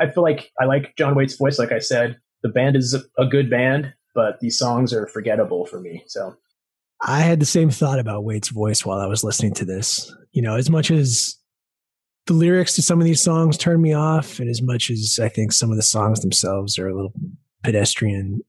I 0.00 0.10
feel 0.10 0.22
like 0.22 0.50
I 0.60 0.64
like 0.64 0.94
John 0.96 1.14
Waite's 1.14 1.36
voice. 1.36 1.58
Like 1.58 1.72
I 1.72 1.78
said, 1.78 2.18
the 2.42 2.48
band 2.48 2.76
is 2.76 2.96
a 3.18 3.26
good 3.26 3.50
band, 3.50 3.92
but 4.14 4.40
these 4.40 4.58
songs 4.58 4.92
are 4.92 5.06
forgettable 5.06 5.66
for 5.66 5.80
me. 5.80 6.02
So 6.06 6.34
I 7.02 7.20
had 7.20 7.40
the 7.40 7.46
same 7.46 7.70
thought 7.70 7.98
about 7.98 8.24
Waite's 8.24 8.48
voice 8.48 8.84
while 8.84 8.98
I 8.98 9.06
was 9.06 9.24
listening 9.24 9.54
to 9.54 9.64
this. 9.64 10.14
You 10.32 10.42
know, 10.42 10.56
as 10.56 10.70
much 10.70 10.90
as 10.90 11.36
the 12.26 12.32
lyrics 12.32 12.74
to 12.76 12.82
some 12.82 13.00
of 13.00 13.04
these 13.04 13.20
songs 13.20 13.58
turn 13.58 13.82
me 13.82 13.92
off, 13.92 14.38
and 14.38 14.48
as 14.48 14.62
much 14.62 14.90
as 14.90 15.18
I 15.20 15.28
think 15.28 15.52
some 15.52 15.70
of 15.70 15.76
the 15.76 15.82
songs 15.82 16.20
themselves 16.20 16.78
are 16.78 16.88
a 16.88 16.94
little 16.94 17.12
pedestrian, 17.62 18.42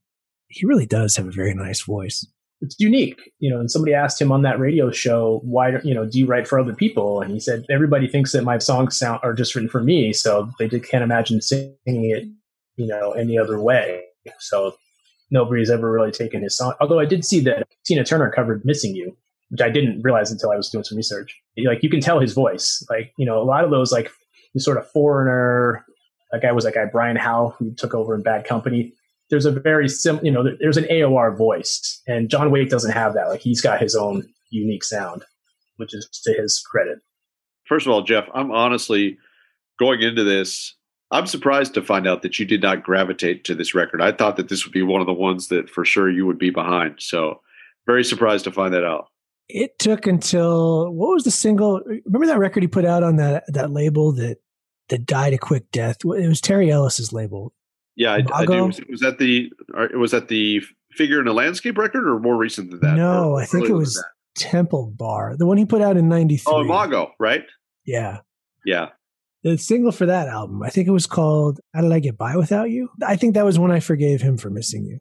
he 0.47 0.65
really 0.65 0.85
does 0.85 1.15
have 1.15 1.27
a 1.27 1.31
very 1.31 1.53
nice 1.53 1.83
voice. 1.83 2.25
It's 2.61 2.75
unique, 2.79 3.31
you 3.39 3.49
know. 3.49 3.59
And 3.59 3.69
somebody 3.69 3.93
asked 3.93 4.21
him 4.21 4.31
on 4.31 4.43
that 4.43 4.57
radio 4.57 4.89
show, 4.89 5.41
"Why, 5.43 5.79
you 5.83 5.93
know, 5.93 6.05
do 6.05 6.17
you 6.17 6.25
write 6.25 6.47
for 6.47 6.59
other 6.59 6.73
people?" 6.73 7.21
And 7.21 7.31
he 7.31 7.39
said, 7.39 7.65
"Everybody 7.69 8.07
thinks 8.07 8.31
that 8.31 8.43
my 8.43 8.57
songs 8.57 8.97
sound 8.97 9.19
are 9.21 9.33
just 9.33 9.53
written 9.53 9.69
for 9.69 9.83
me, 9.83 10.13
so 10.13 10.49
they 10.59 10.69
can't 10.69 11.03
imagine 11.03 11.41
singing 11.41 11.75
it, 11.85 12.23
you 12.77 12.87
know, 12.87 13.11
any 13.11 13.37
other 13.37 13.59
way." 13.59 14.03
So 14.39 14.75
nobody's 15.29 15.69
ever 15.69 15.91
really 15.91 16.11
taken 16.11 16.41
his 16.41 16.55
song. 16.55 16.73
Although 16.79 16.99
I 16.99 17.05
did 17.05 17.25
see 17.25 17.41
that 17.41 17.67
Tina 17.85 18.05
Turner 18.05 18.31
covered 18.31 18.63
"Missing 18.63 18.95
You," 18.95 19.17
which 19.49 19.61
I 19.61 19.69
didn't 19.69 20.01
realize 20.01 20.31
until 20.31 20.51
I 20.51 20.55
was 20.55 20.69
doing 20.69 20.85
some 20.85 20.95
research. 20.95 21.35
Like 21.57 21.83
you 21.83 21.89
can 21.89 21.99
tell 21.99 22.21
his 22.21 22.33
voice. 22.33 22.85
Like 22.89 23.11
you 23.17 23.25
know, 23.25 23.41
a 23.41 23.43
lot 23.43 23.65
of 23.65 23.71
those 23.71 23.91
like 23.91 24.09
the 24.53 24.61
sort 24.61 24.77
of 24.77 24.89
foreigner. 24.89 25.85
That 26.31 26.41
guy 26.41 26.53
was 26.53 26.63
that 26.63 26.75
guy 26.75 26.85
Brian 26.85 27.17
Howe 27.17 27.53
who 27.59 27.73
took 27.73 27.93
over 27.93 28.15
in 28.15 28.23
Bad 28.23 28.45
Company 28.45 28.93
there's 29.29 29.45
a 29.45 29.51
very 29.51 29.89
sim, 29.89 30.19
you 30.23 30.31
know, 30.31 30.43
there's 30.59 30.77
an 30.77 30.85
AOR 30.85 31.35
voice, 31.37 32.01
and 32.07 32.29
John 32.29 32.51
Waite 32.51 32.69
doesn't 32.69 32.91
have 32.91 33.13
that. 33.13 33.29
Like 33.29 33.41
he's 33.41 33.61
got 33.61 33.81
his 33.81 33.95
own 33.95 34.27
unique 34.51 34.83
sound, 34.83 35.23
which 35.77 35.93
is 35.93 36.07
to 36.23 36.33
his 36.33 36.61
credit. 36.69 36.99
First 37.65 37.85
of 37.85 37.93
all, 37.93 38.03
Jeff, 38.03 38.27
I'm 38.33 38.51
honestly 38.51 39.17
going 39.79 40.01
into 40.01 40.23
this. 40.23 40.75
I'm 41.11 41.27
surprised 41.27 41.73
to 41.75 41.81
find 41.81 42.07
out 42.07 42.23
that 42.23 42.39
you 42.39 42.45
did 42.45 42.61
not 42.61 42.83
gravitate 42.83 43.43
to 43.45 43.55
this 43.55 43.75
record. 43.75 44.01
I 44.01 44.11
thought 44.11 44.35
that 44.37 44.49
this 44.49 44.65
would 44.65 44.73
be 44.73 44.81
one 44.81 45.01
of 45.01 45.07
the 45.07 45.13
ones 45.13 45.47
that 45.49 45.69
for 45.69 45.85
sure 45.85 46.09
you 46.09 46.25
would 46.25 46.39
be 46.39 46.49
behind. 46.49 46.95
So, 46.99 47.41
very 47.85 48.03
surprised 48.03 48.45
to 48.45 48.51
find 48.51 48.73
that 48.73 48.83
out. 48.83 49.07
It 49.49 49.77
took 49.77 50.07
until 50.07 50.91
what 50.91 51.13
was 51.13 51.23
the 51.23 51.31
single? 51.31 51.81
Remember 52.05 52.27
that 52.27 52.39
record 52.39 52.63
he 52.63 52.67
put 52.67 52.85
out 52.85 53.03
on 53.03 53.17
that 53.17 53.43
that 53.49 53.71
label 53.71 54.11
that 54.13 54.37
that 54.89 55.05
died 55.05 55.33
a 55.33 55.37
quick 55.37 55.69
death? 55.71 55.97
It 56.03 56.27
was 56.27 56.41
Terry 56.41 56.71
Ellis's 56.71 57.13
label. 57.13 57.53
Yeah, 57.95 58.13
I, 58.13 58.23
I, 58.33 58.45
do. 58.45 58.65
Was, 58.65 59.01
that 59.01 59.17
the 59.19 59.51
was 59.95 60.11
that 60.11 60.27
the 60.27 60.61
figure 60.91 61.19
in 61.21 61.27
a 61.27 61.33
landscape 61.33 61.77
record 61.77 62.07
or 62.07 62.19
more 62.19 62.37
recent 62.37 62.71
than 62.71 62.79
that? 62.79 62.95
No, 62.95 63.37
I 63.37 63.45
think 63.45 63.69
it 63.69 63.73
was 63.73 64.03
Temple 64.35 64.93
Bar, 64.97 65.35
the 65.37 65.45
one 65.45 65.57
he 65.57 65.65
put 65.65 65.81
out 65.81 65.97
in 65.97 66.09
'93. 66.09 66.51
Oh, 66.51 66.61
Imago, 66.61 67.11
right? 67.19 67.43
Yeah, 67.85 68.19
yeah. 68.65 68.89
The 69.43 69.57
single 69.57 69.91
for 69.91 70.05
that 70.05 70.29
album, 70.29 70.63
I 70.63 70.69
think 70.69 70.87
it 70.87 70.91
was 70.91 71.05
called 71.05 71.59
"How 71.73 71.81
Did 71.81 71.91
I 71.91 71.99
Get 71.99 72.17
By 72.17 72.35
Without 72.35 72.69
You." 72.69 72.89
I 73.05 73.15
think 73.15 73.35
that 73.35 73.45
was 73.45 73.59
when 73.59 73.71
I 73.71 73.79
forgave 73.79 74.21
him 74.21 74.37
for 74.37 74.49
missing 74.49 74.85
you. 74.85 74.99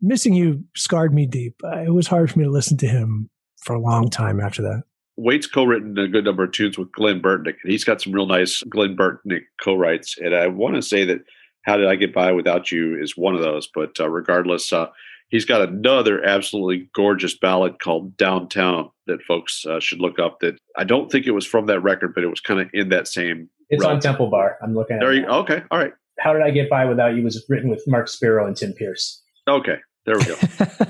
Missing 0.00 0.34
you 0.34 0.64
scarred 0.76 1.14
me 1.14 1.26
deep. 1.26 1.56
Uh, 1.64 1.80
it 1.80 1.92
was 1.92 2.06
hard 2.06 2.30
for 2.30 2.38
me 2.38 2.44
to 2.44 2.50
listen 2.50 2.76
to 2.78 2.86
him 2.86 3.30
for 3.62 3.74
a 3.74 3.80
long 3.80 4.08
time 4.08 4.40
after 4.40 4.62
that. 4.62 4.82
Waite's 5.16 5.46
co-written 5.46 5.98
a 5.98 6.08
good 6.08 6.24
number 6.24 6.44
of 6.44 6.52
tunes 6.52 6.78
with 6.78 6.92
Glen 6.92 7.20
Burtnik, 7.20 7.56
and 7.62 7.70
he's 7.70 7.84
got 7.84 8.00
some 8.00 8.12
real 8.12 8.26
nice 8.26 8.62
Glen 8.68 8.96
Burtnik 8.96 9.42
co-writes. 9.62 10.16
And 10.18 10.34
I 10.34 10.46
want 10.46 10.76
to 10.76 10.82
say 10.82 11.04
that 11.04 11.20
how 11.62 11.76
Did 11.76 11.88
I 11.88 11.96
Get 11.96 12.14
By 12.14 12.32
Without 12.32 12.70
You 12.70 13.00
is 13.00 13.16
one 13.16 13.34
of 13.34 13.40
those. 13.40 13.68
But 13.72 13.98
uh, 14.00 14.08
regardless, 14.08 14.72
uh, 14.72 14.86
he's 15.28 15.44
got 15.44 15.68
another 15.68 16.22
absolutely 16.24 16.88
gorgeous 16.94 17.36
ballad 17.36 17.78
called 17.80 18.16
Downtown 18.16 18.90
that 19.06 19.22
folks 19.22 19.64
uh, 19.66 19.80
should 19.80 20.00
look 20.00 20.18
up. 20.18 20.40
That 20.40 20.58
I 20.76 20.84
don't 20.84 21.10
think 21.10 21.26
it 21.26 21.32
was 21.32 21.46
from 21.46 21.66
that 21.66 21.80
record, 21.80 22.14
but 22.14 22.24
it 22.24 22.28
was 22.28 22.40
kind 22.40 22.60
of 22.60 22.68
in 22.72 22.90
that 22.90 23.08
same. 23.08 23.48
It's 23.68 23.82
realm. 23.82 23.96
on 23.96 24.00
Temple 24.00 24.28
Bar. 24.28 24.58
I'm 24.62 24.74
looking 24.74 24.96
at 24.96 25.00
there. 25.00 25.12
You, 25.12 25.26
okay, 25.26 25.62
all 25.70 25.78
right. 25.78 25.92
How 26.18 26.32
Did 26.32 26.42
I 26.42 26.50
Get 26.50 26.68
By 26.68 26.84
Without 26.84 27.14
You 27.14 27.22
was 27.22 27.44
written 27.48 27.70
with 27.70 27.82
Mark 27.86 28.08
Spiro 28.08 28.46
and 28.46 28.56
Tim 28.56 28.72
Pierce. 28.72 29.22
Okay, 29.48 29.76
there 30.04 30.18
we 30.18 30.24
go. 30.24 30.36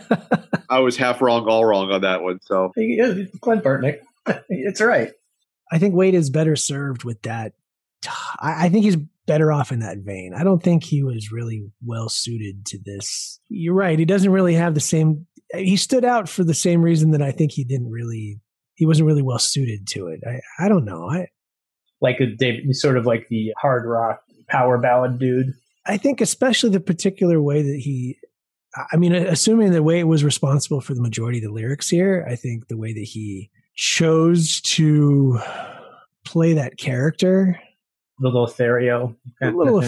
I 0.71 0.81
was 0.81 0.97
half 0.97 1.21
wrong, 1.21 1.47
all 1.47 1.64
wrong 1.64 1.91
on 1.91 2.01
that 2.03 2.23
one. 2.23 2.41
So 2.43 2.73
Glen 2.77 3.61
Burtnik, 3.61 3.99
it's 4.49 4.81
right. 4.81 5.12
I 5.73 5.79
think 5.79 5.95
Waite 5.95 6.14
is 6.14 6.31
better 6.31 6.57
served 6.57 7.05
with 7.05 7.23
that. 7.23 7.53
I 8.40 8.68
think 8.68 8.84
he's 8.84 8.96
better 9.26 9.53
off 9.53 9.70
in 9.70 9.80
that 9.80 9.98
vein. 9.98 10.32
I 10.36 10.42
don't 10.42 10.62
think 10.62 10.82
he 10.82 11.05
was 11.05 11.30
really 11.30 11.64
well 11.84 12.09
suited 12.09 12.66
to 12.66 12.78
this. 12.84 13.38
You're 13.48 13.74
right. 13.74 13.98
He 13.98 14.05
doesn't 14.05 14.32
really 14.32 14.55
have 14.55 14.74
the 14.74 14.80
same. 14.80 15.26
He 15.55 15.76
stood 15.76 16.05
out 16.05 16.28
for 16.28 16.42
the 16.42 16.55
same 16.55 16.82
reason 16.82 17.12
that 17.12 17.22
I 17.22 17.30
think 17.30 17.53
he 17.53 17.64
didn't 17.64 17.90
really. 17.90 18.40
He 18.74 18.86
wasn't 18.86 19.07
really 19.07 19.22
well 19.22 19.38
suited 19.38 19.86
to 19.88 20.07
it. 20.09 20.20
I 20.26 20.64
I 20.64 20.68
don't 20.68 20.84
know. 20.84 21.09
I 21.09 21.28
like 22.01 22.18
a 22.20 22.72
sort 22.72 22.96
of 22.96 23.07
like 23.07 23.28
the 23.28 23.53
hard 23.59 23.86
rock 23.86 24.20
power 24.48 24.78
ballad 24.78 25.18
dude. 25.18 25.53
I 25.86 25.96
think 25.96 26.20
especially 26.20 26.70
the 26.70 26.80
particular 26.80 27.40
way 27.40 27.62
that 27.62 27.78
he. 27.78 28.18
I 28.92 28.96
mean, 28.96 29.12
assuming 29.12 29.72
the 29.72 29.82
way 29.82 29.98
it 29.98 30.05
was 30.05 30.22
responsible 30.22 30.80
for 30.80 30.94
the 30.94 31.03
majority 31.03 31.38
of 31.38 31.44
the 31.44 31.53
lyrics 31.53 31.88
here, 31.88 32.24
I 32.28 32.36
think 32.36 32.68
the 32.68 32.76
way 32.76 32.92
that 32.92 33.01
he 33.01 33.51
chose 33.74 34.61
to 34.61 35.40
play 36.24 36.53
that 36.53 36.78
character 36.78 37.61
the 38.21 38.29
Lothario. 38.29 39.16
A 39.43 39.51
little, 39.51 39.79
uh, 39.79 39.83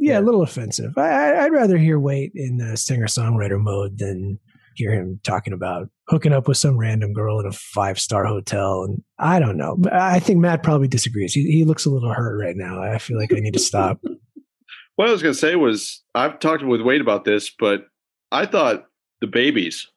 yeah, 0.00 0.12
yeah, 0.12 0.18
a 0.18 0.22
little 0.22 0.42
offensive. 0.42 0.96
I, 0.96 1.42
would 1.42 1.52
rather 1.52 1.76
hear 1.76 1.98
Waite 1.98 2.32
in 2.34 2.56
the 2.56 2.76
singer 2.76 3.06
songwriter 3.06 3.60
mode 3.60 3.98
than 3.98 4.38
hear 4.74 4.92
him 4.92 5.20
talking 5.22 5.52
about 5.52 5.88
hooking 6.08 6.32
up 6.32 6.48
with 6.48 6.56
some 6.56 6.78
random 6.78 7.12
girl 7.12 7.38
in 7.40 7.46
a 7.46 7.52
five 7.52 7.98
star 7.98 8.24
hotel. 8.24 8.84
And 8.84 9.02
I 9.18 9.38
don't 9.38 9.56
know. 9.56 9.76
But 9.76 9.92
I 9.92 10.18
think 10.18 10.38
Matt 10.38 10.62
probably 10.62 10.88
disagrees. 10.88 11.34
He, 11.34 11.42
he 11.50 11.64
looks 11.64 11.84
a 11.84 11.90
little 11.90 12.12
hurt 12.12 12.40
right 12.40 12.56
now. 12.56 12.82
I 12.82 12.98
feel 12.98 13.18
like 13.18 13.32
I 13.32 13.40
need 13.40 13.54
to 13.54 13.60
stop. 13.60 14.00
what 14.96 15.08
I 15.08 15.12
was 15.12 15.22
going 15.22 15.34
to 15.34 15.38
say 15.38 15.56
was 15.56 16.02
I've 16.14 16.38
talked 16.38 16.64
with 16.64 16.80
Waite 16.80 17.00
about 17.00 17.24
this, 17.24 17.50
but 17.50 17.86
I 18.30 18.46
thought 18.46 18.86
the 19.20 19.26
Babys 19.26 19.88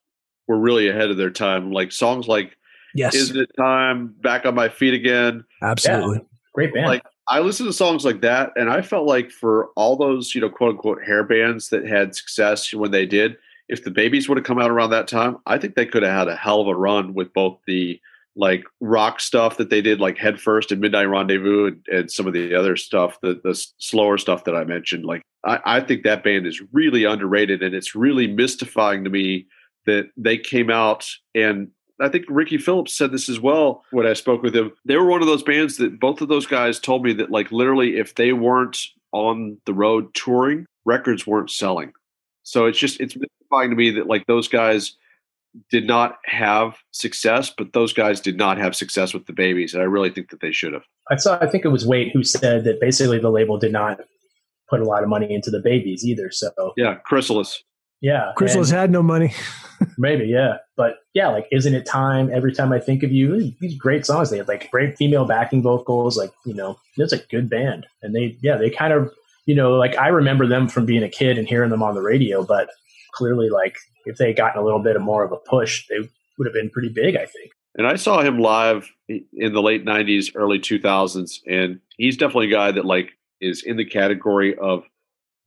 were 0.48 0.60
really 0.60 0.90
ahead 0.90 1.10
of 1.10 1.18
their 1.18 1.32
time. 1.32 1.72
Like 1.72 1.92
songs 1.92 2.28
like 2.28 2.58
Yes. 2.96 3.14
Isn't 3.14 3.38
it 3.38 3.50
time? 3.58 4.16
Back 4.22 4.46
on 4.46 4.56
my 4.56 4.70
feet 4.70 4.94
again. 4.94 5.44
Absolutely. 5.62 6.20
Yeah. 6.20 6.38
Great 6.54 6.74
band. 6.74 6.88
Like 6.88 7.04
I 7.28 7.40
listened 7.40 7.68
to 7.68 7.74
songs 7.74 8.06
like 8.06 8.22
that, 8.22 8.52
and 8.56 8.70
I 8.70 8.82
felt 8.82 9.08
like 9.08 9.32
for 9.32 9.70
all 9.76 9.96
those, 9.96 10.36
you 10.36 10.42
know, 10.42 10.50
quote 10.50 10.72
unquote 10.72 11.04
hair 11.04 11.24
bands 11.24 11.70
that 11.70 11.88
had 11.88 12.16
success 12.16 12.74
when 12.74 12.92
they 12.92 13.06
did, 13.06 13.38
if 13.68 13.84
the 13.84 13.92
Babys 13.92 14.30
would 14.30 14.38
have 14.38 14.46
come 14.46 14.60
out 14.60 14.70
around 14.70 14.92
that 14.92 15.08
time, 15.08 15.38
I 15.48 15.58
think 15.58 15.76
they 15.76 15.88
could 15.88 16.04
have 16.04 16.14
had 16.14 16.28
a 16.28 16.36
hell 16.36 16.62
of 16.62 16.68
a 16.68 16.76
run 16.76 17.14
with 17.16 17.34
both 17.34 17.60
the 17.66 18.00
like 18.36 18.64
rock 18.82 19.20
stuff 19.20 19.58
that 19.58 19.70
they 19.70 19.82
did, 19.82 20.00
like 20.00 20.18
Headfirst 20.18 20.72
and 20.72 20.82
Midnight 20.82 21.06
Rendezvous, 21.06 21.68
and, 21.68 21.86
and 21.88 22.12
some 22.12 22.28
of 22.28 22.34
the 22.34 22.54
other 22.54 22.76
stuff, 22.76 23.20
the 23.22 23.40
the 23.44 23.56
slower 23.78 24.18
stuff 24.18 24.44
that 24.44 24.56
I 24.56 24.64
mentioned. 24.64 25.06
Like, 25.06 25.22
I, 25.46 25.60
I 25.66 25.80
think 25.80 26.04
that 26.04 26.24
band 26.24 26.46
is 26.46 26.62
really 26.74 27.06
underrated, 27.06 27.64
and 27.64 27.74
it's 27.74 27.96
really 27.96 28.28
mystifying 28.28 29.04
to 29.04 29.10
me 29.10 29.48
that 29.86 30.10
they 30.18 30.38
came 30.38 30.70
out 30.70 31.10
and 31.34 31.70
I 32.00 32.10
think 32.10 32.26
Ricky 32.28 32.58
Phillips 32.58 32.93
said 32.93 33.12
this 33.12 33.30
as 33.30 33.39
well 33.39 33.84
when 33.91 34.06
I 34.06 34.14
spoke 34.14 34.41
with 34.43 34.56
him. 34.56 34.72
They 34.84 34.98
were 34.98 35.06
one 35.06 35.22
of 35.22 35.28
those 35.28 35.43
bands 35.43 35.78
that 35.78 36.00
both 36.00 36.22
of 36.22 36.28
those 36.28 36.46
guys 36.46 36.80
told 36.80 37.04
me 37.04 37.14
that, 37.14 37.32
like, 37.32 37.52
literally, 37.52 37.98
if 37.98 38.16
they 38.16 38.34
weren't 38.34 38.78
on 39.14 39.58
the 39.66 39.74
road 39.74 40.14
touring, 40.14 40.66
records 40.84 41.26
weren't 41.26 41.50
selling. 41.50 41.93
So 42.43 42.66
it's 42.66 42.78
just, 42.78 43.00
it's 43.00 43.16
mystifying 43.16 43.70
to 43.70 43.76
me 43.76 43.91
that, 43.91 44.08
like, 44.08 44.26
those 44.28 44.48
guys 44.48 44.98
did 45.72 45.88
not 45.88 46.18
have 46.26 46.76
success, 46.91 47.50
but 47.50 47.72
those 47.72 47.93
guys 47.93 48.20
did 48.20 48.36
not 48.36 48.58
have 48.58 48.76
success 48.76 49.14
with 49.14 49.26
the 49.26 49.32
Babys. 49.32 49.74
And 49.74 49.82
I 49.82 49.86
really 49.86 50.10
think 50.10 50.32
that 50.32 50.41
they 50.41 50.52
should 50.52 50.74
have. 50.74 50.84
I 51.10 51.16
saw, 51.16 51.38
I 51.39 51.48
think 51.48 51.64
it 51.64 51.70
was 51.70 51.88
Waite 51.88 52.12
who 52.12 52.24
said 52.24 52.66
that 52.66 52.82
basically 52.82 53.20
the 53.20 53.30
label 53.30 53.58
did 53.58 53.72
not 53.72 54.02
put 54.70 54.82
a 54.82 54.84
lot 54.84 55.02
of 55.02 55.08
money 55.08 55.34
into 55.34 55.50
the 55.50 55.62
Babys 55.62 56.04
either. 56.06 56.30
So, 56.30 56.52
yeah, 56.76 56.96
Chrysalis. 56.96 57.64
Yeah. 58.06 58.34
Chrysalis 58.36 58.70
had 58.70 58.91
no 58.91 59.01
money. 59.01 59.34
maybe, 59.97 60.26
yeah. 60.28 60.58
But 60.78 60.97
yeah, 61.16 61.30
like 61.30 61.47
Isn't 61.51 61.74
It 61.74 61.88
Time? 61.88 62.30
Every 62.32 62.53
time 62.53 62.72
I 62.72 62.80
think 62.80 63.01
of 63.01 63.12
you, 63.12 63.51
these 63.60 63.76
great 63.76 64.06
songs. 64.06 64.30
They 64.30 64.38
have 64.38 64.47
like 64.47 64.70
great 64.70 64.95
female 64.95 65.26
backing 65.26 65.64
vocals. 65.64 66.16
Like, 66.16 66.32
you 66.45 66.53
know, 66.53 66.78
it's 66.97 67.14
a 67.14 67.18
good 67.18 67.49
band. 67.49 67.88
And 68.03 68.14
they, 68.16 68.38
yeah, 68.43 68.58
they 68.58 68.70
kind 68.70 68.93
of, 68.93 69.12
you 69.47 69.56
know, 69.56 69.72
like 69.72 69.97
I 69.97 70.10
remember 70.10 70.45
them 70.45 70.68
from 70.68 70.86
being 70.86 71.01
a 71.01 71.10
kid 71.10 71.39
and 71.39 71.47
hearing 71.47 71.72
them 71.72 71.82
on 71.82 71.95
the 71.95 72.03
radio, 72.03 72.45
but 72.45 72.70
clearly, 73.16 73.49
like, 73.49 73.76
if 74.06 74.18
they 74.18 74.28
had 74.28 74.38
gotten 74.38 74.62
a 74.62 74.64
little 74.64 74.84
bit 74.84 74.95
of 74.95 75.01
more 75.01 75.24
of 75.24 75.32
a 75.32 75.38
push, 75.38 75.88
they 75.89 75.97
would 76.38 76.45
have 76.45 76.53
been 76.53 76.70
pretty 76.70 76.89
big, 76.89 77.16
I 77.16 77.26
think. 77.26 77.53
And 77.74 77.88
I 77.88 77.95
saw 77.95 78.22
him 78.22 78.38
live 78.38 78.88
in 79.10 79.53
the 79.53 79.64
late 79.64 79.84
90s, 79.84 80.32
early 80.36 80.60
2000s. 80.60 81.39
And 81.47 81.80
he's 81.97 82.18
definitely 82.18 82.49
a 82.49 82.51
guy 82.51 82.72
that, 82.72 82.86
like, 82.86 83.14
is 83.41 83.64
in 83.64 83.78
the 83.78 83.86
category 83.86 84.56
of 84.56 84.84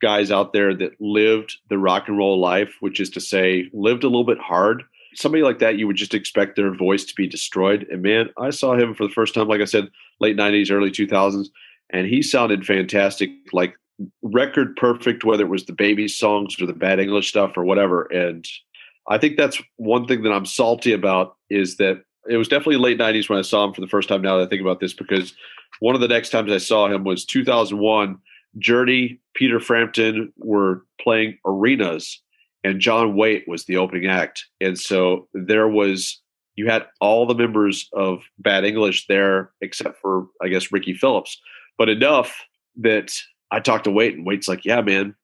guys 0.01 0.31
out 0.31 0.53
there 0.53 0.75
that 0.75 1.01
lived 1.01 1.57
the 1.69 1.79
rock 1.79 2.09
and 2.09 2.19
roll 2.19 2.39
life, 2.39 2.75
which 2.81 3.01
is 3.01 3.11
to 3.11 3.21
say, 3.21 3.69
lived 3.73 4.05
a 4.05 4.09
little 4.09 4.25
bit 4.25 4.39
hard. 4.39 4.85
Somebody 5.15 5.43
like 5.43 5.59
that, 5.59 5.79
you 5.79 5.87
would 5.87 5.97
just 5.97 6.15
expect 6.15 6.57
their 6.57 6.75
voice 6.75 7.05
to 7.05 7.15
be 7.15 7.27
destroyed. 7.27 7.87
And 7.91 8.03
man, 8.03 8.31
I 8.39 8.51
saw 8.51 8.77
him 8.77 8.95
for 8.95 9.07
the 9.07 9.13
first 9.13 9.35
time, 9.35 9.49
like 9.49 9.61
I 9.61 9.67
said, 9.67 9.89
late 10.21 10.37
90s, 10.37 10.71
early 10.71 10.91
2000s, 10.91 11.49
and 11.91 12.07
he 12.07 12.23
sounded 12.23 12.67
fantastic, 12.67 13.31
like 13.53 13.75
record 14.23 14.77
perfect, 14.77 15.25
whether 15.25 15.45
it 15.45 15.51
was 15.51 15.65
the 15.65 15.73
baby 15.73 16.07
songs 16.07 16.61
or 16.61 16.67
the 16.67 16.73
bad 16.73 17.01
English 17.01 17.29
stuff 17.29 17.57
or 17.57 17.65
whatever. 17.65 18.03
And 18.05 18.47
I 19.09 19.19
think 19.19 19.37
that's 19.37 19.61
one 19.77 20.07
thing 20.07 20.23
that 20.23 20.33
I'm 20.33 20.47
salty 20.47 20.93
about 20.93 21.37
is 21.51 21.79
that 21.79 22.03
it 22.29 22.37
was 22.37 22.49
definitely 22.49 22.77
late 22.77 22.99
90s 22.99 23.29
when 23.29 23.39
I 23.39 23.43
saw 23.43 23.65
him 23.65 23.73
for 23.73 23.81
the 23.81 23.89
first 23.89 24.09
time 24.09 24.23
now 24.23 24.37
that 24.37 24.45
I 24.45 24.49
think 24.49 24.61
about 24.61 24.81
this, 24.81 24.93
because 24.93 25.33
one 25.81 25.95
of 25.95 26.01
the 26.01 26.09
next 26.09 26.31
times 26.31 26.53
I 26.53 26.59
saw 26.59 26.89
him 26.89 27.05
was 27.05 27.25
2001 27.25 28.19
Journey, 28.59 29.21
Peter 29.35 29.61
Frampton 29.61 30.33
were 30.37 30.85
playing 31.01 31.39
arenas 31.47 32.21
and 32.65 32.81
John 32.81 33.17
Waite 33.17 33.47
was 33.47 33.65
the 33.65 33.77
opening 33.77 34.07
act. 34.07 34.47
And 34.61 34.79
so 34.79 35.29
there 35.33 35.69
was 35.69 36.21
you 36.57 36.69
had 36.69 36.87
all 37.01 37.25
the 37.25 37.35
members 37.35 37.89
of 37.93 38.23
Bad 38.39 38.65
English 38.65 39.07
there 39.07 39.53
except 39.61 40.01
for 40.01 40.27
I 40.43 40.49
guess 40.49 40.73
Ricky 40.73 40.95
Phillips, 40.95 41.41
but 41.77 41.89
enough 41.89 42.45
that 42.77 43.13
I 43.51 43.61
talked 43.61 43.85
to 43.85 43.91
Waite 43.91 44.17
and 44.17 44.27
Waite's 44.27 44.49
like, 44.49 44.65
"Yeah, 44.65 44.81
man, 44.81 45.15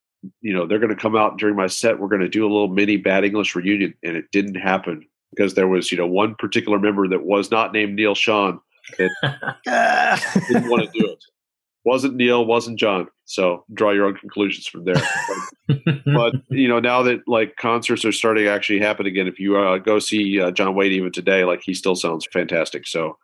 you 0.41 0.55
know, 0.55 0.67
they're 0.67 0.79
going 0.79 0.95
to 0.95 1.01
come 1.01 1.17
out 1.17 1.39
during 1.39 1.57
my 1.57 1.67
set. 1.67 1.99
We're 1.99 2.09
going 2.09 2.21
to 2.21 2.29
do 2.29 2.45
a 2.45 2.53
little 2.53 2.69
mini 2.69 2.97
Bad 2.97 3.25
English 3.25 3.55
reunion." 3.55 3.95
And 4.03 4.17
it 4.17 4.31
didn't 4.31 4.55
happen 4.55 5.07
because 5.31 5.55
there 5.55 5.69
was, 5.69 5.91
you 5.91 5.99
know, 5.99 6.07
one 6.07 6.37
particular 6.37 6.79
member 6.79 7.09
that 7.09 7.25
was 7.25 7.51
not 7.51 7.73
named 7.73 7.97
Neal 7.97 8.15
Schon 8.15 8.61
that 8.99 10.21
didn't 10.49 10.69
want 10.69 10.85
to 10.85 10.99
do 10.99 11.07
it 11.07 11.25
wasn't 11.85 12.17
Neal, 12.17 12.45
wasn't 12.45 12.79
John. 12.79 13.09
So 13.27 13.65
draw 13.73 13.91
your 13.91 14.07
own 14.07 14.17
conclusions 14.17 14.67
from 14.67 14.85
there. 14.85 15.03
but, 15.69 16.05
but, 16.05 16.35
you 16.49 16.69
know, 16.69 16.81
now 16.81 17.03
that 17.03 17.21
like 17.27 17.57
concerts 17.57 18.05
are 18.05 18.13
starting 18.13 18.45
to 18.45 18.51
actually 18.51 18.81
happen 18.81 19.07
again, 19.07 19.27
if 19.27 19.39
you 19.39 19.57
uh, 19.59 19.79
go 19.79 19.99
see 19.99 20.41
uh, 20.41 20.51
John 20.51 20.75
Waite 20.75 20.93
even 20.93 21.13
today, 21.13 21.45
like 21.45 21.63
he 21.63 21.75
still 21.75 21.95
sounds 21.95 22.27
fantastic. 22.33 22.87
So 22.87 23.19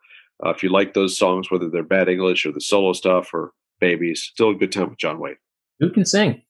uh, 0.45 0.49
if 0.49 0.63
you 0.63 0.69
like 0.69 0.93
those 0.93 1.17
songs, 1.17 1.49
whether 1.49 1.69
they're 1.69 1.83
bad 1.83 2.09
English 2.09 2.45
or 2.45 2.51
the 2.51 2.61
solo 2.61 2.93
stuff 2.93 3.33
or 3.33 3.51
Babys, 3.79 4.21
still 4.23 4.51
a 4.51 4.55
good 4.55 4.71
time 4.71 4.89
with 4.89 4.99
John 4.99 5.19
Waite. 5.19 5.37
Who 5.79 5.89
can 5.89 6.05
sing? 6.05 6.41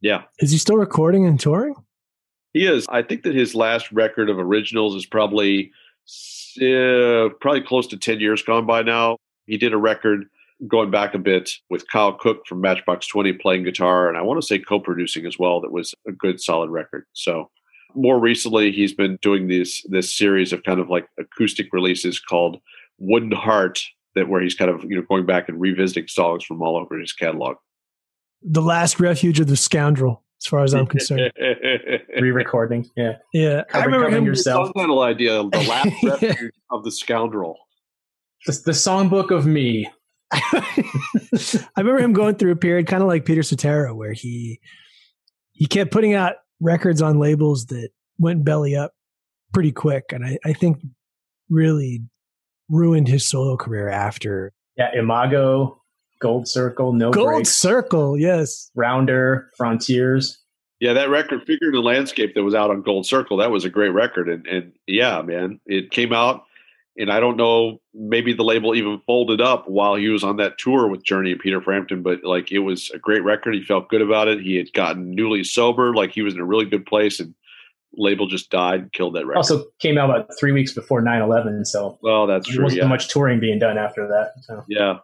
Yeah. 0.00 0.22
Is 0.40 0.50
he 0.50 0.58
still 0.58 0.76
recording 0.76 1.26
and 1.26 1.38
touring? 1.38 1.74
He 2.52 2.66
is. 2.66 2.86
I 2.88 3.02
think 3.02 3.22
that 3.22 3.34
his 3.34 3.54
last 3.54 3.90
record 3.92 4.28
of 4.28 4.38
originals 4.38 4.94
is 4.94 5.06
probably 5.06 5.70
uh, 6.60 7.30
probably 7.40 7.62
close 7.62 7.86
to 7.86 7.96
10 7.96 8.20
years 8.20 8.42
gone 8.42 8.66
by 8.66 8.82
now. 8.82 9.16
He 9.46 9.56
did 9.56 9.72
a 9.72 9.78
record 9.78 10.26
going 10.68 10.90
back 10.90 11.14
a 11.14 11.18
bit 11.18 11.50
with 11.70 11.88
Kyle 11.88 12.12
Cook 12.12 12.46
from 12.46 12.60
Matchbox 12.60 13.06
20 13.06 13.32
playing 13.34 13.64
guitar, 13.64 14.08
and 14.08 14.16
I 14.16 14.22
want 14.22 14.40
to 14.40 14.46
say 14.46 14.58
co 14.58 14.78
producing 14.78 15.26
as 15.26 15.38
well. 15.38 15.60
That 15.60 15.72
was 15.72 15.94
a 16.06 16.12
good, 16.12 16.40
solid 16.40 16.70
record. 16.70 17.04
So, 17.12 17.50
more 17.94 18.18
recently, 18.18 18.72
he's 18.72 18.94
been 18.94 19.18
doing 19.22 19.48
this 19.48 19.84
this 19.88 20.16
series 20.16 20.52
of 20.52 20.62
kind 20.62 20.80
of 20.80 20.88
like 20.88 21.06
acoustic 21.18 21.68
releases 21.72 22.20
called 22.20 22.58
Wooden 22.98 23.32
Heart, 23.32 23.80
that 24.14 24.28
where 24.28 24.40
he's 24.40 24.54
kind 24.54 24.70
of 24.70 24.84
you 24.84 24.96
know 24.96 25.02
going 25.02 25.26
back 25.26 25.48
and 25.48 25.60
revisiting 25.60 26.08
songs 26.08 26.44
from 26.44 26.62
all 26.62 26.76
over 26.76 26.98
his 26.98 27.12
catalog. 27.12 27.56
The 28.42 28.62
last 28.62 28.98
refuge 28.98 29.40
of 29.40 29.46
the 29.46 29.56
scoundrel, 29.56 30.22
as 30.40 30.46
far 30.46 30.64
as 30.64 30.74
I'm 30.74 30.86
concerned. 30.86 31.32
Re-recording, 32.20 32.90
yeah, 32.96 33.18
yeah. 33.32 33.62
Cover, 33.68 33.82
I 33.82 33.86
remember 33.86 34.16
him 34.16 34.24
yourself. 34.24 34.72
Title 34.74 35.02
idea: 35.02 35.42
the 35.42 35.66
last 35.68 36.02
refuge 36.22 36.54
of 36.70 36.84
the 36.84 36.90
scoundrel. 36.90 37.56
The, 38.46 38.52
the 38.64 38.72
songbook 38.72 39.30
of 39.30 39.46
me. 39.46 39.88
I 40.32 41.66
remember 41.76 42.00
him 42.00 42.12
going 42.12 42.36
through 42.36 42.52
a 42.52 42.56
period 42.56 42.86
kind 42.86 43.02
of 43.02 43.08
like 43.08 43.24
Peter 43.24 43.42
Cetera 43.42 43.94
where 43.94 44.12
he 44.12 44.60
he 45.52 45.66
kept 45.66 45.90
putting 45.90 46.14
out 46.14 46.36
records 46.60 47.02
on 47.02 47.18
labels 47.18 47.66
that 47.66 47.90
went 48.18 48.44
belly 48.44 48.74
up 48.74 48.92
pretty 49.52 49.72
quick 49.72 50.04
and 50.10 50.24
I, 50.24 50.38
I 50.44 50.52
think 50.52 50.78
really 51.50 52.02
ruined 52.68 53.08
his 53.08 53.28
solo 53.28 53.56
career 53.56 53.88
after. 53.88 54.52
Yeah, 54.76 54.90
Imago, 54.94 55.82
Gold 56.20 56.48
Circle, 56.48 56.94
No 56.94 57.10
Gold 57.10 57.26
Breaks, 57.26 57.50
Circle, 57.50 58.18
yes. 58.18 58.70
Rounder, 58.74 59.50
Frontiers. 59.56 60.38
Yeah, 60.80 60.94
that 60.94 61.10
record, 61.10 61.44
Figure 61.46 61.68
in 61.68 61.74
the 61.74 61.80
Landscape, 61.80 62.34
that 62.34 62.42
was 62.42 62.54
out 62.54 62.70
on 62.70 62.82
Gold 62.82 63.06
Circle, 63.06 63.36
that 63.36 63.50
was 63.50 63.64
a 63.64 63.70
great 63.70 63.90
record. 63.90 64.28
And, 64.28 64.46
and 64.46 64.72
yeah, 64.86 65.20
man, 65.22 65.60
it 65.66 65.90
came 65.90 66.12
out 66.12 66.44
and 66.96 67.10
I 67.10 67.20
don't 67.20 67.36
know, 67.36 67.80
maybe 67.94 68.32
the 68.32 68.44
label 68.44 68.74
even 68.74 69.00
folded 69.06 69.40
up 69.40 69.68
while 69.68 69.94
he 69.94 70.08
was 70.08 70.22
on 70.22 70.36
that 70.36 70.58
tour 70.58 70.88
with 70.88 71.04
Journey 71.04 71.32
and 71.32 71.40
Peter 71.40 71.60
Frampton, 71.60 72.02
but 72.02 72.22
like 72.22 72.52
it 72.52 72.60
was 72.60 72.90
a 72.90 72.98
great 72.98 73.24
record. 73.24 73.54
He 73.54 73.62
felt 73.62 73.88
good 73.88 74.02
about 74.02 74.28
it. 74.28 74.40
He 74.40 74.56
had 74.56 74.72
gotten 74.72 75.14
newly 75.14 75.44
sober, 75.44 75.94
like 75.94 76.12
he 76.12 76.22
was 76.22 76.34
in 76.34 76.40
a 76.40 76.44
really 76.44 76.66
good 76.66 76.84
place, 76.84 77.18
and 77.18 77.34
label 77.94 78.26
just 78.26 78.50
died 78.50 78.80
and 78.80 78.92
killed 78.92 79.14
that 79.14 79.26
record. 79.26 79.38
Also 79.38 79.64
came 79.78 79.96
out 79.98 80.10
about 80.10 80.30
three 80.38 80.52
weeks 80.52 80.72
before 80.72 81.00
9 81.00 81.22
11. 81.22 81.64
So, 81.64 81.98
well, 82.02 82.26
that's 82.26 82.46
there 82.46 82.56
true. 82.56 82.64
wasn't 82.64 82.82
yeah. 82.82 82.88
much 82.88 83.08
touring 83.08 83.40
being 83.40 83.58
done 83.58 83.78
after 83.78 84.06
that. 84.08 84.32
So. 84.42 84.64
Yeah. 84.68 84.98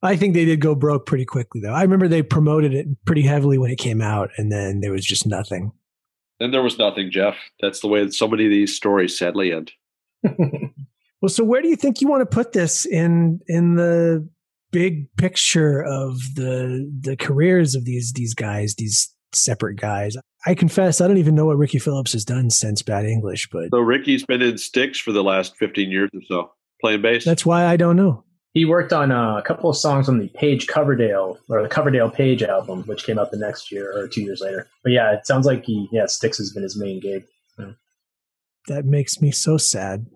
I 0.00 0.16
think 0.16 0.34
they 0.34 0.44
did 0.44 0.60
go 0.60 0.76
broke 0.76 1.06
pretty 1.06 1.24
quickly, 1.24 1.60
though. 1.60 1.72
I 1.72 1.82
remember 1.82 2.06
they 2.06 2.22
promoted 2.22 2.72
it 2.72 2.86
pretty 3.04 3.22
heavily 3.22 3.58
when 3.58 3.70
it 3.70 3.78
came 3.78 4.00
out, 4.00 4.30
and 4.36 4.50
then 4.52 4.80
there 4.80 4.92
was 4.92 5.04
just 5.04 5.26
nothing. 5.26 5.72
Then 6.38 6.52
there 6.52 6.62
was 6.62 6.78
nothing, 6.78 7.10
Jeff. 7.10 7.34
That's 7.60 7.80
the 7.80 7.88
way 7.88 8.04
that 8.04 8.14
so 8.14 8.28
many 8.28 8.44
of 8.44 8.50
these 8.50 8.76
stories 8.76 9.18
sadly 9.18 9.52
end. 9.52 9.72
Well, 10.24 11.28
so 11.28 11.44
where 11.44 11.62
do 11.62 11.68
you 11.68 11.76
think 11.76 12.00
you 12.00 12.08
want 12.08 12.20
to 12.20 12.26
put 12.26 12.52
this 12.52 12.86
in 12.86 13.40
in 13.46 13.76
the 13.76 14.28
big 14.70 15.14
picture 15.16 15.82
of 15.82 16.18
the 16.34 16.90
the 17.00 17.16
careers 17.16 17.74
of 17.74 17.84
these 17.84 18.12
these 18.12 18.34
guys, 18.34 18.74
these 18.76 19.14
separate 19.32 19.76
guys? 19.76 20.16
I 20.46 20.54
confess, 20.54 21.00
I 21.00 21.08
don't 21.08 21.18
even 21.18 21.34
know 21.34 21.46
what 21.46 21.58
Ricky 21.58 21.78
Phillips 21.78 22.12
has 22.12 22.24
done 22.24 22.50
since 22.50 22.82
Bad 22.82 23.04
English, 23.04 23.48
but 23.50 23.70
so 23.70 23.80
Ricky's 23.80 24.24
been 24.24 24.42
in 24.42 24.56
Styx 24.58 24.98
for 24.98 25.12
the 25.12 25.24
last 25.24 25.56
fifteen 25.56 25.90
years 25.90 26.10
or 26.14 26.20
so, 26.28 26.52
playing 26.80 27.02
bass. 27.02 27.24
That's 27.24 27.44
why 27.44 27.66
I 27.66 27.76
don't 27.76 27.96
know. 27.96 28.24
He 28.54 28.64
worked 28.64 28.92
on 28.92 29.12
uh, 29.12 29.36
a 29.36 29.42
couple 29.42 29.68
of 29.70 29.76
songs 29.76 30.08
on 30.08 30.18
the 30.18 30.28
Page 30.28 30.66
Coverdale 30.66 31.38
or 31.48 31.62
the 31.62 31.68
Coverdale 31.68 32.10
Page 32.10 32.42
album, 32.42 32.82
which 32.84 33.04
came 33.04 33.18
out 33.18 33.30
the 33.30 33.36
next 33.36 33.70
year 33.70 33.96
or 33.96 34.08
two 34.08 34.22
years 34.22 34.40
later. 34.40 34.66
But 34.82 34.92
yeah, 34.92 35.12
it 35.12 35.26
sounds 35.26 35.46
like 35.46 35.64
he 35.64 35.88
yeah 35.92 36.06
Styx 36.06 36.38
has 36.38 36.52
been 36.52 36.62
his 36.62 36.78
main 36.78 36.98
gig. 36.98 37.24
That 38.66 38.84
makes 38.84 39.20
me 39.20 39.30
so 39.30 39.56
sad. 39.56 40.06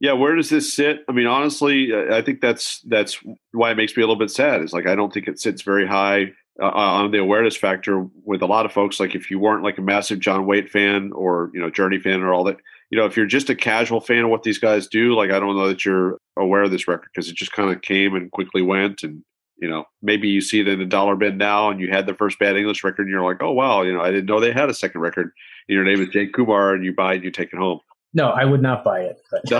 Yeah, 0.00 0.12
where 0.12 0.34
does 0.34 0.50
this 0.50 0.74
sit? 0.74 1.04
I 1.08 1.12
mean, 1.12 1.26
honestly, 1.26 1.92
I 1.94 2.20
think 2.20 2.40
that's 2.40 2.80
that's 2.80 3.18
why 3.52 3.70
it 3.70 3.76
makes 3.76 3.96
me 3.96 4.02
a 4.02 4.06
little 4.06 4.18
bit 4.18 4.30
sad. 4.30 4.60
Is 4.60 4.72
like 4.72 4.86
I 4.86 4.94
don't 4.94 5.12
think 5.12 5.28
it 5.28 5.40
sits 5.40 5.62
very 5.62 5.86
high 5.86 6.32
uh, 6.60 6.68
on 6.68 7.10
the 7.10 7.18
awareness 7.18 7.56
factor 7.56 8.06
with 8.24 8.42
a 8.42 8.46
lot 8.46 8.66
of 8.66 8.72
folks. 8.72 9.00
Like 9.00 9.14
if 9.14 9.30
you 9.30 9.38
weren't 9.38 9.62
like 9.62 9.78
a 9.78 9.82
massive 9.82 10.20
John 10.20 10.46
Waite 10.46 10.70
fan 10.70 11.12
or 11.12 11.50
you 11.54 11.60
know 11.60 11.70
Journey 11.70 11.98
fan 11.98 12.22
or 12.22 12.34
all 12.34 12.44
that, 12.44 12.58
you 12.90 12.98
know, 12.98 13.06
if 13.06 13.16
you're 13.16 13.26
just 13.26 13.50
a 13.50 13.54
casual 13.54 14.00
fan 14.00 14.24
of 14.24 14.30
what 14.30 14.42
these 14.42 14.58
guys 14.58 14.88
do, 14.88 15.14
like 15.14 15.30
I 15.30 15.40
don't 15.40 15.56
know 15.56 15.68
that 15.68 15.84
you're 15.84 16.18
aware 16.36 16.64
of 16.64 16.70
this 16.70 16.88
record 16.88 17.08
because 17.14 17.30
it 17.30 17.36
just 17.36 17.52
kind 17.52 17.70
of 17.70 17.82
came 17.82 18.14
and 18.14 18.30
quickly 18.30 18.62
went. 18.62 19.02
And 19.02 19.22
you 19.56 19.68
know, 19.68 19.84
maybe 20.02 20.28
you 20.28 20.40
see 20.40 20.60
it 20.60 20.68
in 20.68 20.80
a 20.80 20.86
dollar 20.86 21.16
bin 21.16 21.38
now, 21.38 21.70
and 21.70 21.80
you 21.80 21.90
had 21.90 22.06
the 22.06 22.14
first 22.14 22.38
Bad 22.38 22.56
English 22.56 22.84
record, 22.84 23.02
and 23.02 23.10
you're 23.10 23.24
like, 23.24 23.42
oh 23.42 23.52
wow, 23.52 23.82
you 23.82 23.92
know, 23.92 24.00
I 24.00 24.10
didn't 24.10 24.26
know 24.26 24.40
they 24.40 24.52
had 24.52 24.68
a 24.70 24.74
second 24.74 25.00
record. 25.00 25.32
And 25.68 25.74
your 25.74 25.84
name 25.84 26.00
is 26.00 26.08
Jake 26.08 26.32
Kumar, 26.32 26.74
and 26.74 26.84
you 26.84 26.94
buy 26.94 27.12
it, 27.12 27.16
and 27.16 27.24
you 27.24 27.30
take 27.30 27.52
it 27.52 27.58
home. 27.58 27.80
No, 28.14 28.30
I 28.30 28.44
would 28.44 28.62
not 28.62 28.84
buy 28.84 29.00
it. 29.00 29.20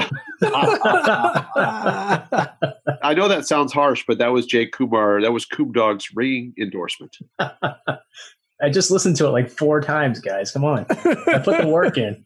I 3.02 3.14
know 3.14 3.26
that 3.26 3.46
sounds 3.46 3.72
harsh, 3.72 4.04
but 4.06 4.18
that 4.18 4.28
was 4.28 4.46
Jake 4.46 4.72
Kumar. 4.72 5.20
That 5.20 5.32
was 5.32 5.44
Coom 5.44 5.72
Dog's 5.72 6.14
ringing 6.14 6.54
endorsement. 6.58 7.16
I 7.40 8.70
just 8.70 8.92
listened 8.92 9.16
to 9.16 9.26
it 9.26 9.30
like 9.30 9.50
four 9.50 9.80
times, 9.80 10.20
guys. 10.20 10.52
Come 10.52 10.64
on. 10.64 10.86
I 10.88 11.40
put 11.44 11.60
the 11.60 11.66
work 11.66 11.98
in. 11.98 12.24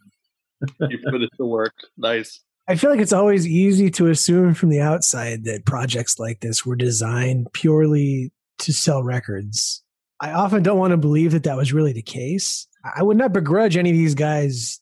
you 0.81 0.99
put 1.11 1.23
it 1.23 1.31
to 1.39 1.47
work. 1.47 1.73
Nice. 1.97 2.41
I 2.69 2.77
feel 2.77 2.91
like 2.91 3.01
it's 3.01 3.15
always 3.15 3.47
easy 3.47 3.91
to 3.93 4.09
assume 4.09 4.53
from 4.53 4.69
the 4.69 4.83
outside 4.83 5.45
that 5.45 5.65
projects 5.65 6.19
like 6.19 6.41
this 6.41 6.67
were 6.67 6.77
designed 6.77 7.51
purely 7.55 8.31
to 8.59 8.75
sell 8.75 9.03
records. 9.03 9.83
I 10.21 10.33
often 10.33 10.63
don't 10.63 10.79
want 10.79 10.91
to 10.91 10.99
believe 10.99 11.33
that 11.33 11.45
that 11.45 11.57
was 11.57 11.73
really 11.73 11.95
the 11.95 12.03
case. 12.03 12.68
I 12.85 13.03
would 13.03 13.17
not 13.17 13.33
begrudge 13.33 13.77
any 13.77 13.91
of 13.91 13.97
these 13.97 14.15
guys 14.15 14.81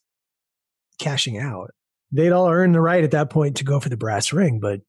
cashing 0.99 1.39
out. 1.39 1.71
They'd 2.13 2.33
all 2.33 2.49
earn 2.49 2.73
the 2.73 2.81
right 2.81 3.05
at 3.05 3.11
that 3.11 3.31
point 3.31 3.57
to 3.57 3.65
go 3.65 3.81
for 3.81 3.89
the 3.89 3.97
brass 3.97 4.33
ring, 4.33 4.61
but 4.61 4.81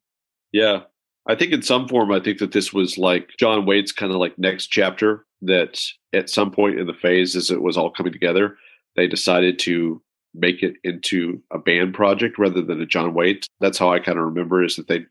yeah, 0.51 0.81
I 1.27 1.35
think 1.35 1.51
in 1.51 1.61
some 1.61 1.87
form, 1.87 2.11
I 2.11 2.19
think 2.19 2.39
that 2.39 2.53
this 2.53 2.71
was 2.71 2.97
like 2.97 3.31
John 3.37 3.65
Waite's 3.65 3.91
kind 3.91 4.11
of 4.11 4.17
like 4.17 4.37
next 4.39 4.67
chapter. 4.67 5.25
That 5.41 5.79
at 6.13 6.29
some 6.29 6.51
point 6.51 6.79
in 6.79 6.87
the 6.87 6.93
phase, 6.93 7.35
as 7.35 7.51
it 7.51 7.61
was 7.61 7.77
all 7.77 7.91
coming 7.91 8.13
together, 8.13 8.57
they 8.95 9.07
decided 9.07 9.59
to 9.59 10.01
make 10.33 10.63
it 10.63 10.75
into 10.83 11.41
a 11.51 11.59
band 11.59 11.93
project 11.93 12.39
rather 12.39 12.61
than 12.61 12.81
a 12.81 12.85
John 12.85 13.13
Waite. 13.13 13.45
That's 13.59 13.77
how 13.77 13.91
I 13.91 13.99
kind 13.99 14.17
of 14.17 14.25
remember 14.25 14.63
is 14.63 14.77
that 14.77 14.87
they 14.87 15.05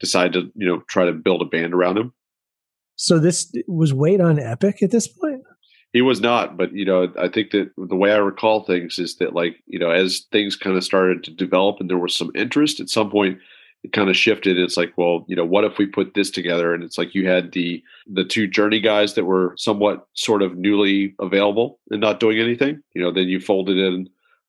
decided 0.00 0.32
to 0.32 0.52
you 0.56 0.66
know 0.66 0.82
try 0.88 1.04
to 1.04 1.12
build 1.12 1.42
a 1.42 1.44
band 1.44 1.74
around 1.74 1.98
him. 1.98 2.12
So 2.96 3.18
this 3.20 3.52
was 3.68 3.92
Waite 3.94 4.20
on 4.20 4.40
Epic 4.40 4.82
at 4.82 4.90
this 4.90 5.06
point. 5.06 5.27
He 5.92 6.02
was 6.02 6.20
not, 6.20 6.56
but 6.56 6.72
you 6.72 6.84
know, 6.84 7.12
I 7.18 7.28
think 7.28 7.50
that 7.52 7.70
the 7.78 7.96
way 7.96 8.12
I 8.12 8.18
recall 8.18 8.62
things 8.62 8.98
is 8.98 9.16
that 9.16 9.34
like 9.34 9.56
you 9.66 9.78
know, 9.78 9.90
as 9.90 10.26
things 10.32 10.56
kind 10.56 10.76
of 10.76 10.84
started 10.84 11.24
to 11.24 11.30
develop 11.30 11.80
and 11.80 11.88
there 11.88 11.98
was 11.98 12.14
some 12.14 12.30
interest 12.34 12.78
at 12.80 12.90
some 12.90 13.10
point, 13.10 13.38
it 13.84 13.92
kind 13.92 14.10
of 14.10 14.16
shifted. 14.16 14.58
It's 14.58 14.76
like, 14.76 14.92
well, 14.96 15.24
you 15.28 15.36
know, 15.36 15.44
what 15.44 15.64
if 15.64 15.78
we 15.78 15.86
put 15.86 16.14
this 16.14 16.30
together? 16.30 16.74
And 16.74 16.82
it's 16.82 16.98
like 16.98 17.14
you 17.14 17.28
had 17.28 17.52
the 17.52 17.82
the 18.06 18.24
two 18.24 18.46
Journey 18.46 18.80
guys 18.80 19.14
that 19.14 19.24
were 19.24 19.54
somewhat 19.56 20.06
sort 20.14 20.42
of 20.42 20.56
newly 20.56 21.14
available 21.20 21.78
and 21.90 22.00
not 22.00 22.20
doing 22.20 22.38
anything. 22.38 22.82
You 22.94 23.02
know, 23.02 23.12
then 23.12 23.28
you 23.28 23.40
folded 23.40 23.78
in 23.78 24.08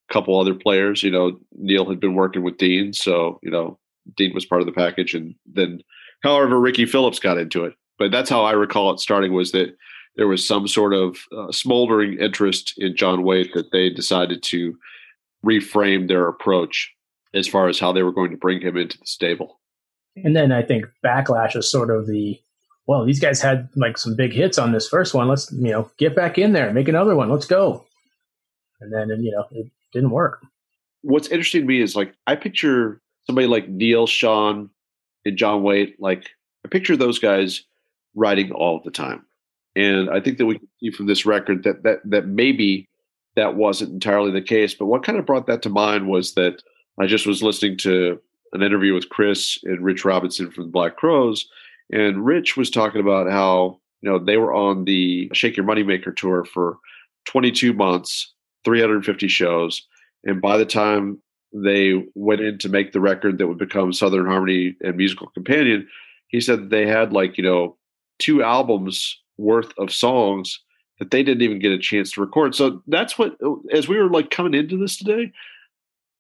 a 0.10 0.14
couple 0.14 0.40
other 0.40 0.56
players. 0.56 1.04
You 1.04 1.12
know, 1.12 1.40
Neal 1.58 1.90
had 1.90 2.00
been 2.00 2.16
working 2.16 2.44
with 2.44 2.58
Deen, 2.58 2.92
so 2.94 3.40
you 3.44 3.52
know, 3.52 3.78
Deen 4.18 4.34
was 4.34 4.46
part 4.46 4.62
of 4.62 4.68
the 4.68 4.74
package, 4.74 5.14
and 5.14 5.36
then 5.46 5.82
however 6.22 6.60
Ricky 6.60 6.86
Phillips 6.86 7.20
got 7.20 7.38
into 7.38 7.66
it. 7.66 7.76
But 8.00 8.12
that's 8.12 8.30
how 8.30 8.44
I 8.44 8.54
recall 8.54 8.92
it 8.92 9.00
starting 9.00 9.34
was 9.34 9.52
that 9.52 9.76
there 10.20 10.28
was 10.28 10.45
some 10.45 10.67
sort 10.67 10.93
of 10.93 11.17
uh, 11.32 11.49
smoldering 11.49 12.20
interest 12.20 12.74
in 12.78 12.93
John 12.93 13.24
Waite 13.24 13.53
that 13.53 13.72
they 13.72 13.89
decided 13.89 14.43
to 14.43 14.78
reframe 15.45 16.09
their 16.09 16.28
approach 16.28 16.93
as 17.34 17.47
far 17.47 17.70
as 17.70 17.80
how 17.80 17.93
they 17.93 18.03
were 18.03 18.11
going 18.11 18.32
to 18.32 18.36
bring 18.36 18.59
him 18.59 18.76
into 18.76 18.97
the 18.97 19.05
stable. 19.05 19.61
And 20.17 20.36
then 20.36 20.51
I 20.51 20.61
think 20.61 20.88
Backlash 21.05 21.55
is 21.55 21.72
sort 21.72 21.89
of 21.89 22.05
the 22.05 22.38
well, 22.86 23.05
these 23.05 23.22
guys 23.22 23.41
had 23.41 23.70
like 23.78 23.97
some 23.97 24.13
big 24.13 24.34
hits 24.34 24.57
on 24.57 24.74
this 24.74 24.89
first 24.89 25.13
one. 25.13 25.30
Let's, 25.30 25.49
you 25.53 25.72
know, 25.72 25.89
get 25.97 26.17
back 26.17 26.38
in 26.38 26.51
there, 26.51 26.74
make 26.74 26.89
another 26.89 27.15
one. 27.15 27.30
Let's 27.30 27.45
go. 27.45 27.86
And 28.82 28.91
then, 28.91 29.09
you 29.24 29.32
know, 29.32 29.45
it 29.51 29.72
didn't 29.93 30.09
work. 30.09 30.41
What's 31.01 31.30
interesting 31.30 31.61
to 31.61 31.67
me 31.67 31.82
is 31.82 31.95
like, 31.95 32.13
I 32.28 32.36
picture 32.36 32.99
somebody 33.26 33.47
like 33.47 33.70
Neal 33.70 34.05
Schon, 34.05 34.70
and 35.24 35.38
John 35.38 35.63
Waite. 35.63 35.95
Like, 36.01 36.32
I 36.65 36.67
picture 36.67 36.97
those 36.97 37.20
guys 37.20 37.63
writing 38.15 38.51
all 38.51 38.82
the 38.84 38.91
time. 38.91 39.24
And 39.80 40.09
I 40.09 40.19
think 40.19 40.38
that 40.38 40.45
we 40.45 40.59
can 40.59 40.67
see 40.82 40.91
from 40.91 41.05
this 41.05 41.25
record 41.25 41.63
that 41.63 41.84
that 41.84 41.99
that 42.03 42.27
maybe 42.27 42.89
that 43.38 43.55
wasn't 43.55 43.93
entirely 43.93 44.30
the 44.30 44.41
case. 44.41 44.73
But 44.73 44.88
what 44.88 45.03
kind 45.03 45.17
of 45.17 45.25
brought 45.25 45.47
that 45.47 45.61
to 45.61 45.69
mind 45.69 46.09
was 46.09 46.34
that 46.34 46.61
I 46.99 47.05
just 47.05 47.25
was 47.25 47.41
listening 47.41 47.77
to 47.77 48.19
an 48.51 48.61
interview 48.61 48.93
with 48.93 49.07
Chris 49.07 49.57
and 49.63 49.82
Rich 49.82 50.03
Robinson 50.03 50.51
from 50.51 50.65
the 50.65 50.71
Black 50.71 50.97
Crowes, 50.97 51.47
and 51.91 52.25
Rich 52.25 52.57
was 52.57 52.69
talking 52.69 52.99
about 52.99 53.32
how 53.32 53.80
you 54.01 54.09
know 54.09 54.19
they 54.19 54.36
were 54.36 54.53
on 54.53 54.84
the 54.84 55.32
Shake 55.32 55.55
Your 55.55 55.65
Moneymaker 55.65 56.13
tour 56.13 56.43
for 56.43 56.77
22 57.25 57.71
months, 57.71 58.34
350 58.65 59.30
shows, 59.30 59.88
and 60.25 60.41
by 60.41 60.57
the 60.57 60.65
time 60.65 61.21
they 61.53 62.05
went 62.15 62.41
in 62.41 62.57
to 62.57 62.67
make 62.67 62.91
the 62.91 62.99
record 62.99 63.38
that 63.38 63.47
would 63.47 63.57
become 63.57 63.93
Southern 63.93 64.25
Harmony 64.25 64.75
and 64.82 64.97
Musical 64.97 65.27
Companion, 65.27 65.88
he 66.27 66.41
said 66.41 66.69
they 66.69 66.86
had 66.86 67.13
like 67.13 67.38
you 67.38 67.45
know 67.45 67.77
two 68.17 68.43
albums 68.43 69.17
worth 69.40 69.72
of 69.78 69.92
songs 69.92 70.60
that 71.00 71.12
they 71.12 71.24
didn't 71.24 71.42
even 71.42 71.60
get 71.60 71.72
a 71.72 71.80
chance 71.80 72.12
to 72.12 72.22
record. 72.22 72.54
So 72.54 72.82
that's 72.88 73.18
what 73.18 73.36
uh, 73.44 73.56
as 73.74 73.88
we 73.88 73.98
were 73.98 74.10
like 74.10 74.30
coming 74.30 74.54
into 74.54 74.78
this 74.78 74.98
today, 74.98 75.32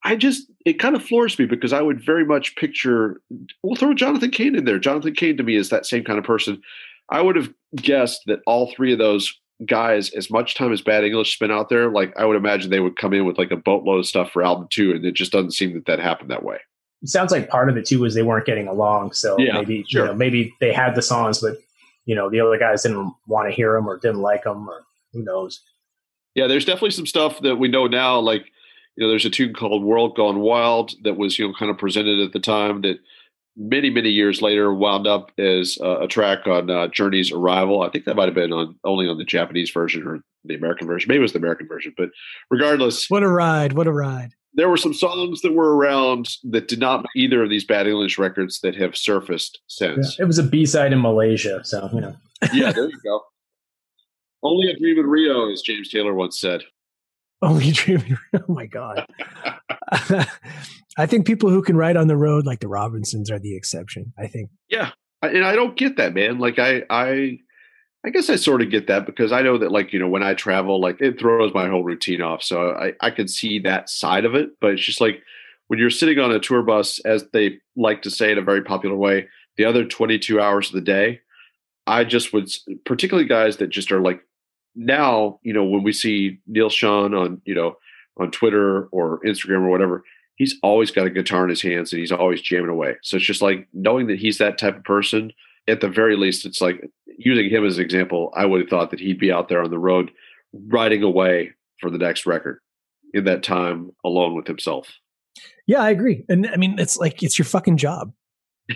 I 0.03 0.15
just 0.15 0.49
it 0.65 0.79
kind 0.79 0.95
of 0.95 1.03
floors 1.03 1.37
me 1.37 1.45
because 1.45 1.73
I 1.73 1.81
would 1.81 2.03
very 2.03 2.25
much 2.25 2.55
picture 2.55 3.21
we'll 3.61 3.75
throw 3.75 3.93
Jonathan 3.93 4.31
Cain 4.31 4.55
in 4.55 4.65
there. 4.65 4.79
Jonathan 4.79 5.13
Cain 5.13 5.37
to 5.37 5.43
me 5.43 5.55
is 5.55 5.69
that 5.69 5.85
same 5.85 6.03
kind 6.03 6.17
of 6.17 6.25
person. 6.25 6.61
I 7.09 7.21
would 7.21 7.35
have 7.35 7.53
guessed 7.75 8.21
that 8.27 8.39
all 8.45 8.71
three 8.71 8.93
of 8.93 8.99
those 8.99 9.33
guys, 9.65 10.11
as 10.11 10.29
much 10.29 10.55
time 10.55 10.71
as 10.71 10.81
Bad 10.81 11.03
English 11.03 11.33
spent 11.33 11.51
out 11.51 11.67
there, 11.67 11.91
like 11.91 12.17
I 12.17 12.23
would 12.23 12.37
imagine 12.37 12.69
they 12.69 12.79
would 12.79 12.95
come 12.95 13.13
in 13.13 13.25
with 13.25 13.37
like 13.37 13.51
a 13.51 13.57
boatload 13.57 13.99
of 13.99 14.05
stuff 14.07 14.31
for 14.31 14.41
album 14.43 14.67
two, 14.69 14.91
and 14.91 15.03
it 15.05 15.15
just 15.15 15.33
doesn't 15.33 15.51
seem 15.51 15.73
that 15.73 15.85
that 15.87 15.99
happened 15.99 16.31
that 16.31 16.43
way. 16.43 16.59
It 17.01 17.09
sounds 17.09 17.31
like 17.31 17.49
part 17.49 17.69
of 17.69 17.75
it 17.77 17.85
too 17.85 17.99
was 17.99 18.13
they 18.13 18.23
weren't 18.23 18.45
getting 18.45 18.67
along, 18.67 19.11
so 19.13 19.37
Yeah, 19.37 19.53
maybe 19.55 19.83
sure. 19.89 20.01
you 20.01 20.07
know 20.07 20.13
maybe 20.15 20.53
they 20.61 20.71
had 20.71 20.95
the 20.95 21.01
songs, 21.01 21.41
but 21.41 21.57
you 22.09 22.15
know 22.15 22.27
the 22.27 22.39
other 22.39 22.57
guys 22.57 22.81
didn't 22.81 23.13
want 23.27 23.47
to 23.47 23.55
hear 23.55 23.73
them 23.73 23.87
or 23.87 23.99
didn't 23.99 24.21
like 24.21 24.43
them 24.43 24.67
or 24.67 24.83
who 25.13 25.23
knows. 25.23 25.61
Yeah, 26.33 26.47
there's 26.47 26.65
definitely 26.65 26.89
some 26.89 27.05
stuff 27.05 27.39
that 27.41 27.57
we 27.57 27.67
know 27.67 27.85
now. 27.85 28.19
Like, 28.19 28.45
you 28.95 29.03
know, 29.03 29.09
there's 29.09 29.25
a 29.25 29.29
tune 29.29 29.53
called 29.53 29.83
"World 29.83 30.15
Gone 30.15 30.39
Wild" 30.39 30.95
that 31.03 31.17
was, 31.17 31.37
you 31.37 31.47
know, 31.47 31.53
kind 31.53 31.69
of 31.69 31.77
presented 31.77 32.19
at 32.19 32.33
the 32.33 32.39
time 32.39 32.81
that 32.81 32.97
many, 33.55 33.91
many 33.91 34.09
years 34.09 34.41
later 34.41 34.73
wound 34.73 35.05
up 35.05 35.31
as 35.37 35.77
uh, 35.83 35.99
a 35.99 36.07
track 36.07 36.47
on 36.47 36.71
uh, 36.71 36.87
Journey's 36.87 37.31
Arrival. 37.31 37.83
I 37.83 37.89
think 37.89 38.05
that 38.05 38.15
might 38.15 38.25
have 38.25 38.33
been 38.33 38.53
on 38.53 38.75
only 38.83 39.07
on 39.07 39.19
the 39.19 39.23
Japanese 39.23 39.69
version 39.69 40.07
or 40.07 40.19
the 40.45 40.55
American 40.55 40.87
version. 40.87 41.09
Maybe 41.09 41.19
it 41.19 41.21
was 41.21 41.33
the 41.33 41.39
American 41.39 41.67
version, 41.67 41.93
but 41.95 42.09
regardless, 42.49 43.07
What 43.07 43.21
a 43.21 43.27
ride! 43.29 43.73
What 43.73 43.85
a 43.85 43.93
ride! 43.93 44.33
There 44.59 44.69
were 44.69 44.77
some 44.77 44.93
songs 44.93 45.41
that 45.41 45.53
were 45.53 45.77
around 45.77 46.35
that 46.43 46.67
did 46.67 46.79
not 46.79 47.05
either 47.15 47.41
of 47.41 47.49
these 47.49 47.63
Bad 47.63 47.87
English 47.87 48.17
records 48.17 48.59
that 48.59 48.75
have 48.75 48.97
surfaced 48.97 49.61
since. 49.67 50.19
It 50.19 50.25
was 50.25 50.37
a 50.37 50.43
B 50.43 50.65
side 50.65 50.91
in 50.91 51.01
Malaysia, 51.01 51.61
so 51.63 51.89
you 51.93 52.01
know. 52.01 52.15
yeah, 52.53 52.73
there 52.73 52.89
you 52.89 52.99
go. 53.01 53.21
Only 54.43 54.69
a 54.69 54.77
dream 54.77 54.99
in 54.99 55.05
Rio, 55.05 55.49
as 55.49 55.61
James 55.61 55.89
Taylor 55.89 56.13
once 56.13 56.37
said. 56.37 56.63
Only 57.41 57.71
dreaming. 57.71 58.17
Oh 58.33 58.53
my 58.53 58.65
god! 58.65 59.05
I 60.97 61.05
think 61.05 61.25
people 61.25 61.49
who 61.49 61.61
can 61.61 61.77
ride 61.77 61.95
on 61.95 62.07
the 62.07 62.17
road 62.17 62.45
like 62.45 62.59
the 62.59 62.67
Robinsons 62.67 63.31
are 63.31 63.39
the 63.39 63.55
exception. 63.55 64.11
I 64.17 64.27
think. 64.27 64.49
Yeah, 64.67 64.91
and 65.21 65.45
I 65.45 65.55
don't 65.55 65.77
get 65.77 65.95
that, 65.95 66.13
man. 66.13 66.39
Like 66.39 66.59
I, 66.59 66.83
I, 66.89 67.39
I 68.05 68.11
guess 68.11 68.29
I 68.29 68.37
sort 68.37 68.61
of 68.61 68.69
get 68.69 68.87
that 68.87 69.05
because 69.05 69.31
I 69.31 69.41
know 69.41 69.57
that, 69.57 69.71
like 69.71 69.91
you 69.91 69.99
know, 69.99 70.07
when 70.07 70.23
I 70.23 70.33
travel, 70.33 70.79
like 70.79 71.01
it 71.01 71.19
throws 71.19 71.53
my 71.53 71.67
whole 71.67 71.83
routine 71.83 72.21
off. 72.21 72.41
So 72.41 72.71
I, 72.71 72.93
I 73.01 73.11
can 73.11 73.27
see 73.27 73.59
that 73.59 73.89
side 73.89 74.23
of 74.25 74.35
it. 74.35 74.51
But 74.61 74.71
it's 74.71 74.85
just 74.85 75.01
like 75.01 75.21
when 75.67 75.79
you're 75.79 75.89
sitting 75.89 76.17
on 76.19 76.31
a 76.31 76.39
tour 76.39 76.61
bus, 76.63 76.99
as 76.99 77.25
they 77.33 77.59
like 77.75 78.01
to 78.03 78.09
say 78.11 78.31
in 78.31 78.37
a 78.37 78.43
very 78.43 78.63
popular 78.63 78.95
way, 78.95 79.27
the 79.57 79.65
other 79.65 79.83
22 79.83 80.39
hours 80.39 80.67
of 80.69 80.73
the 80.73 80.81
day, 80.81 81.19
I 81.85 82.05
just 82.05 82.31
would, 82.33 82.49
particularly 82.85 83.27
guys 83.27 83.57
that 83.57 83.67
just 83.67 83.91
are 83.91 83.99
like 83.99 84.21
now, 84.75 85.39
you 85.43 85.53
know, 85.53 85.65
when 85.65 85.83
we 85.83 85.91
see 85.91 86.39
Neal 86.47 86.69
Schon 86.69 87.19
on, 87.19 87.41
you 87.45 87.53
know, 87.53 87.77
on 88.17 88.31
Twitter 88.31 88.85
or 88.91 89.19
Instagram 89.25 89.63
or 89.63 89.69
whatever, 89.69 90.03
he's 90.35 90.55
always 90.63 90.89
got 90.89 91.05
a 91.05 91.11
guitar 91.11 91.43
in 91.43 91.49
his 91.49 91.61
hands 91.61 91.91
and 91.91 91.99
he's 91.99 92.11
always 92.11 92.41
jamming 92.41 92.69
away. 92.69 92.95
So 93.03 93.17
it's 93.17 93.25
just 93.25 93.41
like 93.41 93.67
knowing 93.73 94.07
that 94.07 94.19
he's 94.19 94.37
that 94.37 94.57
type 94.57 94.77
of 94.77 94.83
person. 94.83 95.33
At 95.69 95.81
the 95.81 95.89
very 95.89 96.15
least, 96.15 96.45
it's 96.45 96.61
like 96.61 96.89
using 97.17 97.49
him 97.49 97.65
as 97.65 97.77
an 97.77 97.83
example. 97.83 98.31
I 98.35 98.45
would 98.45 98.61
have 98.61 98.69
thought 98.69 98.91
that 98.91 98.99
he'd 98.99 99.19
be 99.19 99.31
out 99.31 99.49
there 99.49 99.63
on 99.63 99.69
the 99.69 99.79
road, 99.79 100.11
riding 100.53 101.03
away 101.03 101.51
for 101.79 101.89
the 101.89 101.97
next 101.97 102.25
record 102.25 102.59
in 103.13 103.25
that 103.25 103.43
time 103.43 103.91
alone 104.03 104.35
with 104.35 104.47
himself. 104.47 104.87
Yeah, 105.67 105.81
I 105.81 105.89
agree. 105.89 106.25
And 106.29 106.47
I 106.47 106.57
mean, 106.57 106.79
it's 106.79 106.97
like 106.97 107.23
it's 107.23 107.37
your 107.37 107.45
fucking 107.45 107.77
job. 107.77 108.11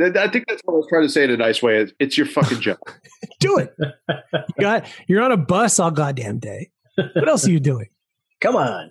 I 0.00 0.28
think 0.28 0.46
that's 0.48 0.60
what 0.64 0.74
I 0.74 0.76
was 0.76 0.86
trying 0.88 1.04
to 1.04 1.08
say 1.08 1.24
in 1.24 1.30
a 1.30 1.36
nice 1.36 1.62
way. 1.62 1.78
It's, 1.78 1.92
it's 2.00 2.18
your 2.18 2.26
fucking 2.26 2.60
job. 2.60 2.78
Do 3.40 3.58
it. 3.58 3.74
You 3.78 4.44
got. 4.60 4.86
You're 5.06 5.22
on 5.22 5.32
a 5.32 5.36
bus 5.36 5.78
all 5.78 5.90
goddamn 5.90 6.38
day. 6.38 6.70
What 6.96 7.28
else 7.28 7.46
are 7.46 7.50
you 7.50 7.60
doing? 7.60 7.88
Come 8.40 8.56
on, 8.56 8.90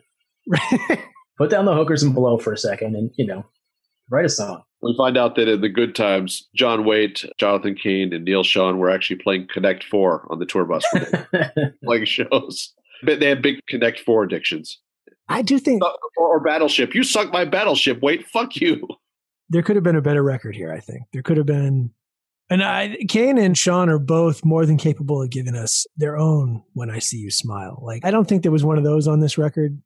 put 1.37 1.51
down 1.51 1.65
the 1.65 1.75
hookers 1.75 2.01
and 2.01 2.15
blow 2.15 2.37
for 2.39 2.53
a 2.53 2.57
second, 2.57 2.95
and 2.95 3.11
you 3.17 3.27
know, 3.27 3.45
write 4.09 4.25
a 4.25 4.29
song. 4.29 4.63
We 4.81 4.93
find 4.97 5.17
out 5.17 5.35
that 5.35 5.47
in 5.47 5.61
the 5.61 5.69
good 5.69 5.95
times, 5.95 6.47
John 6.55 6.83
Waite, 6.83 7.23
Jonathan 7.39 7.73
Cain, 7.75 8.11
and 8.13 8.25
Neal 8.25 8.43
Schon 8.43 8.77
were 8.77 8.89
actually 8.89 9.15
playing 9.17 9.47
Connect 9.51 9.83
Four 9.85 10.27
on 10.29 10.39
the 10.39 10.45
tour 10.45 10.65
bus, 10.65 10.83
when 10.91 11.05
they 11.31 11.49
playing 11.85 12.05
shows. 12.05 12.73
But 13.03 13.19
they 13.19 13.29
had 13.29 13.41
big 13.41 13.59
Connect 13.69 13.99
Four 14.01 14.23
addictions. 14.23 14.77
I 15.29 15.41
do 15.41 15.57
think 15.57 15.81
Or, 16.17 16.27
or 16.35 16.39
Battleship. 16.41 16.93
You 16.93 17.03
sunk 17.03 17.31
my 17.31 17.45
Battleship. 17.45 18.01
Wait, 18.01 18.27
fuck 18.27 18.57
you. 18.57 18.85
there 19.49 19.61
could 19.63 19.77
have 19.77 19.83
been 19.83 19.95
a 19.95 20.01
better 20.01 20.21
record 20.21 20.53
here. 20.55 20.71
I 20.73 20.81
think 20.81 21.03
there 21.13 21.21
could 21.23 21.37
have 21.37 21.45
been, 21.45 21.91
and 22.49 22.61
I, 22.61 22.97
Cain 23.07 23.37
and 23.37 23.57
Sean 23.57 23.87
are 23.87 23.99
both 23.99 24.43
more 24.43 24.65
than 24.65 24.75
capable 24.77 25.21
of 25.21 25.29
giving 25.29 25.55
us 25.55 25.87
their 25.95 26.17
own 26.17 26.61
"When 26.73 26.89
I 26.89 26.99
See 26.99 27.17
You 27.17 27.31
Smile." 27.31 27.79
Like 27.81 28.03
I 28.05 28.11
don't 28.11 28.27
think 28.27 28.43
there 28.43 28.51
was 28.51 28.65
one 28.65 28.77
of 28.77 28.83
those 28.83 29.07
on 29.07 29.21
this 29.21 29.37
record. 29.37 29.81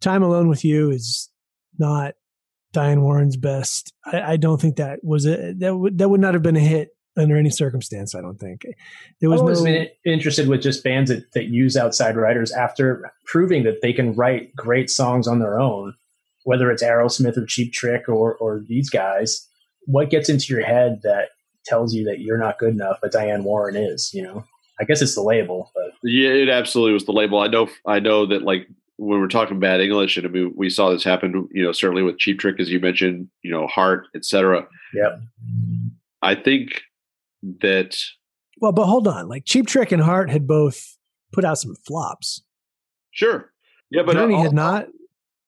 "Time 0.00 0.22
Alone 0.22 0.48
with 0.48 0.64
You" 0.64 0.90
is 0.92 1.28
not 1.76 2.14
Diane 2.72 3.02
Warren's 3.02 3.36
best. 3.36 3.92
I, 4.04 4.32
I 4.32 4.36
don't 4.36 4.60
think 4.60 4.76
that 4.76 5.00
was 5.02 5.26
a 5.26 5.54
that 5.54 5.76
would 5.76 5.98
that 5.98 6.08
would 6.08 6.20
not 6.20 6.34
have 6.34 6.42
been 6.42 6.56
a 6.56 6.60
hit 6.60 6.90
under 7.16 7.36
any 7.36 7.50
circumstance. 7.50 8.14
I 8.14 8.20
don't 8.20 8.38
think 8.38 8.64
there 9.20 9.28
was 9.28 9.40
I've 9.40 9.44
always 9.44 9.62
no. 9.62 9.64
been 9.64 9.88
interested 10.04 10.48
with 10.48 10.62
just 10.62 10.84
bands 10.84 11.10
that, 11.10 11.32
that 11.32 11.46
use 11.46 11.76
outside 11.76 12.16
writers 12.16 12.52
after 12.52 13.10
proving 13.26 13.64
that 13.64 13.82
they 13.82 13.92
can 13.92 14.14
write 14.14 14.54
great 14.54 14.88
songs 14.88 15.26
on 15.26 15.40
their 15.40 15.58
own, 15.58 15.94
whether 16.44 16.70
it's 16.70 16.82
Aerosmith 16.82 17.36
or 17.36 17.44
Cheap 17.46 17.72
Trick 17.72 18.08
or, 18.08 18.36
or 18.36 18.60
these 18.66 18.88
guys. 18.88 19.46
What 19.86 20.10
gets 20.10 20.28
into 20.28 20.52
your 20.52 20.64
head 20.64 21.00
that 21.02 21.30
tells 21.64 21.94
you 21.94 22.04
that 22.04 22.20
you're 22.20 22.38
not 22.38 22.58
good 22.58 22.74
enough, 22.74 22.98
but 23.02 23.10
Diane 23.10 23.42
Warren 23.42 23.74
is? 23.74 24.10
You 24.12 24.22
know, 24.22 24.44
I 24.80 24.84
guess 24.84 25.02
it's 25.02 25.14
the 25.14 25.22
label, 25.22 25.72
but 25.74 25.92
Yeah, 26.02 26.30
it 26.30 26.48
absolutely 26.48 26.92
was 26.92 27.06
the 27.06 27.12
label. 27.12 27.40
I 27.40 27.48
know. 27.48 27.68
I 27.86 27.98
know 28.00 28.26
that 28.26 28.42
like 28.42 28.68
when 28.98 29.20
we're 29.20 29.28
talking 29.28 29.58
bad 29.58 29.80
English, 29.80 30.16
and 30.16 30.30
we, 30.32 30.46
we 30.46 30.68
saw 30.68 30.90
this 30.90 31.04
happen. 31.04 31.48
You 31.52 31.64
know, 31.64 31.72
certainly 31.72 32.02
with 32.02 32.18
Cheap 32.18 32.38
Trick, 32.38 32.60
as 32.60 32.70
you 32.70 32.80
mentioned. 32.80 33.28
You 33.42 33.50
know, 33.50 33.66
Heart, 33.66 34.08
etc. 34.14 34.66
Yep. 34.94 35.20
I 36.20 36.34
think 36.34 36.82
that 37.60 37.96
well, 38.60 38.72
but 38.72 38.86
hold 38.86 39.08
on. 39.08 39.28
Like 39.28 39.44
Cheap 39.44 39.66
Trick 39.66 39.92
and 39.92 40.02
Heart 40.02 40.30
had 40.30 40.46
both 40.46 40.96
put 41.32 41.44
out 41.44 41.58
some 41.58 41.74
flops. 41.86 42.42
sure. 43.10 43.52
Yeah, 43.90 44.02
but 44.02 44.14
Journey 44.14 44.34
uh, 44.34 44.42
had 44.42 44.52
not. 44.52 44.88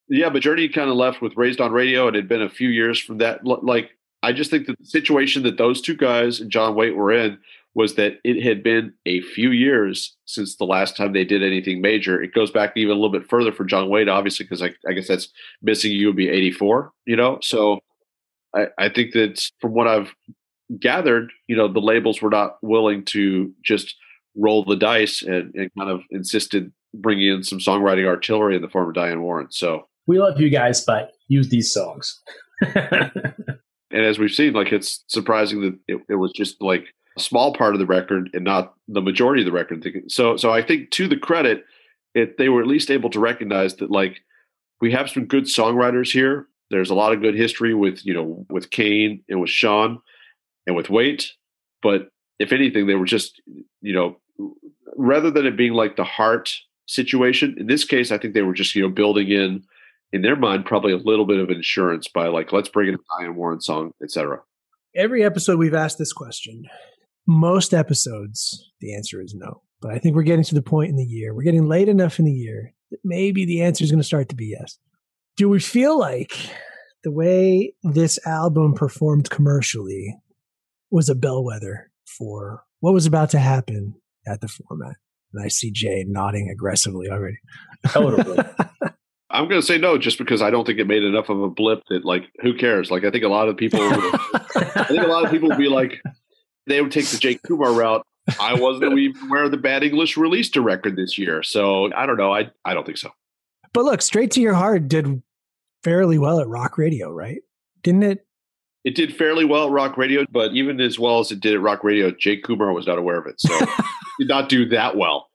Yeah, 0.09 0.31
but 0.31 0.43
Journey 0.43 0.69
kind 0.69 0.91
of 0.91 0.97
left 0.97 1.21
with 1.21 1.37
Raised 1.37 1.61
on 1.61 1.73
Radio. 1.73 2.09
And 2.09 2.17
It 2.17 2.21
had 2.21 2.29
been 2.29 2.43
a 2.43 2.49
few 2.49 2.69
years 2.69 2.99
from 2.99 3.19
that. 3.19 3.45
Like, 3.45 3.91
I 4.23 4.33
just 4.33 4.51
think 4.51 4.67
that 4.67 4.79
the 4.79 4.87
situation 4.87 5.43
that 5.43 5.59
those 5.59 5.81
two 5.81 5.95
guys 5.95 6.41
and 6.41 6.51
John 6.51 6.75
Waite 6.75 6.97
were 6.97 7.13
in 7.13 7.39
was 7.75 7.95
that 7.95 8.15
it 8.25 8.43
had 8.43 8.63
been 8.63 8.93
a 9.07 9.21
few 9.21 9.51
years 9.51 10.17
since 10.25 10.57
the 10.57 10.65
last 10.65 10.97
time 10.97 11.13
they 11.13 11.25
did 11.25 11.43
anything 11.43 11.81
major. 11.81 12.21
It 12.21 12.35
goes 12.35 12.51
back 12.51 12.73
even 12.77 12.93
a 12.93 12.95
little 12.95 13.13
bit 13.13 13.29
further 13.29 13.53
for 13.53 13.65
John 13.65 13.89
Waite, 13.89 14.09
obviously, 14.09 14.45
because 14.45 14.63
I, 14.63 14.73
I 14.89 14.93
guess 14.93 15.09
that's 15.09 15.29
missing 15.63 15.93
you 15.93 16.09
would 16.09 16.17
be 16.17 16.29
84, 16.29 16.93
you 17.07 17.17
know? 17.17 17.39
So 17.43 17.79
I, 18.55 18.67
I 18.79 18.89
think 18.89 19.13
that 19.13 19.41
from 19.61 19.73
what 19.73 19.87
I've 19.87 20.13
gathered, 20.79 21.31
you 21.47 21.57
know, 21.57 21.73
the 21.73 21.81
labels 21.81 22.21
were 22.21 22.31
not 22.31 22.57
willing 22.63 23.05
to 23.07 23.53
just 23.65 23.95
roll 24.37 24.65
the 24.65 24.77
dice 24.77 25.23
and, 25.23 25.55
and 25.55 25.71
kind 25.79 25.91
of 25.91 26.03
insisted 26.11 26.73
bringing 26.93 27.29
in 27.29 27.45
some 27.45 27.59
songwriting 27.59 28.07
artillery 28.07 28.57
in 28.57 28.63
the 28.63 28.69
form 28.69 28.89
of 28.89 28.95
Diane 28.95 29.23
Warren. 29.23 29.47
So, 29.51 29.87
we 30.07 30.19
love 30.19 30.41
you 30.41 30.51
guys, 30.51 30.85
but 30.85 31.13
use 31.29 31.51
these 31.51 31.73
songs. 31.73 32.21
and 32.63 33.13
as 33.93 34.19
we've 34.19 34.33
seen, 34.33 34.55
like 34.55 34.73
it's 34.73 35.05
surprising 35.07 35.61
that 35.61 35.79
it, 35.87 36.01
it 36.09 36.15
was 36.17 36.33
just 36.33 36.61
like 36.61 36.87
small 37.21 37.55
part 37.55 37.75
of 37.75 37.81
the 37.81 37.87
record 37.87 38.31
and 38.33 38.45
not 38.45 38.75
the 38.89 39.01
majority 39.01 39.43
of 39.43 39.47
the 39.47 39.53
record. 39.53 39.85
So, 40.09 40.37
so 40.37 40.53
I 40.53 40.63
think 40.63 40.91
to 40.93 41.09
the 41.09 41.17
credit, 41.17 41.65
it 42.15 42.39
they 42.39 42.49
were 42.49 42.61
at 42.61 42.67
least 42.67 42.91
able 42.91 43.11
to 43.11 43.21
recognize 43.21 43.77
that 43.77 43.91
like 43.91 44.21
we 44.81 44.91
have 44.93 45.11
some 45.11 45.27
good 45.27 45.45
songwriters 45.45 46.11
here. 46.11 46.47
There's 46.71 46.91
a 46.91 46.95
lot 46.95 47.13
of 47.13 47.21
good 47.21 47.35
history 47.35 47.75
with 47.75 48.05
you 48.05 48.15
know 48.15 48.47
with 48.49 48.71
Cain 48.71 49.23
and 49.29 49.41
with 49.41 49.51
Schon 49.51 49.99
and 50.67 50.75
with 50.75 50.91
Waite, 50.91 51.33
but 51.83 52.11
if 52.41 52.53
anything, 52.53 52.87
they 52.87 52.95
were 52.95 53.05
just, 53.05 53.41
you 53.83 53.93
know, 53.93 54.17
rather 54.97 55.31
than 55.31 55.47
it 55.47 55.57
being 55.57 55.75
like 55.75 55.97
the 55.97 56.05
heart 56.05 56.53
situation, 56.87 57.55
in 57.59 57.67
this 57.67 57.85
case, 57.85 58.11
I 58.11 58.19
think 58.19 58.35
they 58.35 58.43
were 58.43 58.55
just, 58.55 58.75
you 58.75 58.83
know, 58.83 58.89
building 58.89 59.29
in, 59.29 59.63
in 60.13 60.23
their 60.23 60.37
mind, 60.37 60.65
probably 60.65 60.93
a 60.93 60.97
little 60.97 61.27
bit 61.27 61.39
of 61.39 61.51
insurance 61.51 62.09
by 62.09 62.27
like, 62.29 62.51
let's 62.51 62.71
bring 62.71 62.89
in 62.89 62.95
a 62.95 62.99
Diane 63.19 63.37
Warren 63.37 63.61
song, 63.61 63.93
etc. 64.03 64.41
Every 64.97 65.23
episode 65.23 65.59
we've 65.59 65.75
asked 65.75 65.99
this 65.99 66.15
question. 66.15 66.65
Most 67.31 67.73
episodes, 67.73 68.73
the 68.81 68.93
answer 68.93 69.23
is 69.23 69.37
no. 69.37 69.63
But 69.81 69.93
I 69.93 69.99
think 70.01 70.17
we're 70.17 70.25
getting 70.25 70.43
to 70.43 70.55
the 70.57 70.63
point 70.63 70.91
in 70.91 70.97
the 70.97 71.05
year. 71.05 71.33
We're 71.33 71.45
getting 71.45 71.69
late 71.69 71.89
enough 71.89 72.19
in 72.19 72.25
the 72.25 72.33
year 72.33 72.75
that 72.91 72.99
maybe 73.05 73.45
the 73.45 73.63
answer 73.63 73.85
is 73.85 73.93
going 73.93 74.01
to 74.01 74.07
start 74.07 74.29
to 74.31 74.35
be 74.35 74.47
yes. 74.59 74.79
Do 75.37 75.49
we 75.49 75.61
feel 75.61 75.97
like 75.97 76.33
the 77.05 77.13
way 77.13 77.73
this 77.85 78.19
album 78.27 78.75
performed 78.75 79.31
commercially 79.31 80.19
was 80.91 81.09
a 81.09 81.15
bellwether 81.15 81.93
for 82.19 82.65
what 82.81 82.95
was 82.95 83.07
about 83.07 83.31
to 83.31 83.39
happen 83.39 83.95
at 84.27 84.41
the 84.41 84.49
format? 84.49 84.97
And 85.33 85.45
I 85.45 85.47
see 85.47 85.71
Jay 85.71 86.05
nodding 86.09 86.51
aggressively 86.51 87.09
already. 87.09 87.39
Totally. 87.87 88.39
I'm 89.31 89.49
going 89.49 89.61
to 89.61 89.67
say 89.67 89.79
no, 89.79 89.97
just 89.99 90.19
because 90.19 90.43
I 90.43 90.51
don't 90.51 90.67
think 90.67 90.81
it 90.81 90.89
made 90.89 91.05
enough 91.05 91.29
of 91.29 91.41
a 91.41 91.49
blip 91.49 91.85
that, 91.91 92.05
like, 92.05 92.25
who 92.43 92.55
cares? 92.55 92.91
Like, 92.91 93.05
I 93.05 93.13
think 93.13 93.23
a 93.23 93.29
lot 93.29 93.49
of 93.49 93.57
people, 93.57 93.79
I 93.83 94.85
think 94.89 95.05
a 95.05 95.07
lot 95.07 95.25
of 95.25 95.31
people 95.31 95.49
would 95.49 95.59
be 95.59 95.69
like, 95.69 96.03
they 96.67 96.81
would 96.81 96.93
take 96.93 97.07
the 97.07 97.19
Jake 97.19 97.43
Kumar 97.47 97.73
route. 97.73 98.07
I 98.41 98.55
wasn't 98.55 98.99
even 98.99 99.29
aware 99.29 99.49
the 99.49 99.57
Bad 99.57 99.83
English 99.83 100.17
released 100.17 100.57
a 100.57 100.61
record 100.61 100.97
this 100.97 101.19
year, 101.19 101.43
so 101.43 101.93
I 101.95 102.07
don't 102.07 102.17
know. 102.17 102.33
I 102.33 102.51
I 102.65 102.75
don't 102.75 102.85
think 102.85 102.99
so. 102.99 103.11
But 103.73 103.85
look, 103.85 104.03
Straight 104.03 104.31
to 104.33 104.41
Your 104.41 104.55
Heart 104.55 104.89
did 104.89 105.23
fairly 105.83 106.19
well 106.19 106.41
at 106.41 106.49
rock 106.49 106.77
radio, 106.79 107.11
right? 107.11 107.41
Didn't 107.83 108.03
it? 108.03 108.27
It 108.85 108.95
did 108.95 109.15
fairly 109.15 109.45
well 109.45 109.67
at 109.67 109.73
rock 109.73 109.97
radio, 109.99 110.25
but 110.31 110.53
even 110.53 110.81
as 110.81 110.99
well 110.99 111.21
as 111.21 111.31
it 111.31 111.41
did 111.41 111.55
at 111.55 111.61
rock 111.61 111.85
radio, 111.85 112.11
Jake 112.11 112.45
Kumar 112.45 112.73
was 112.73 112.87
not 112.87 112.99
aware 112.99 113.19
of 113.19 113.27
it, 113.27 113.39
so 113.39 113.57
did 114.19 114.29
not 114.29 114.49
do 114.49 114.67
that 114.71 114.97
well. 114.97 115.29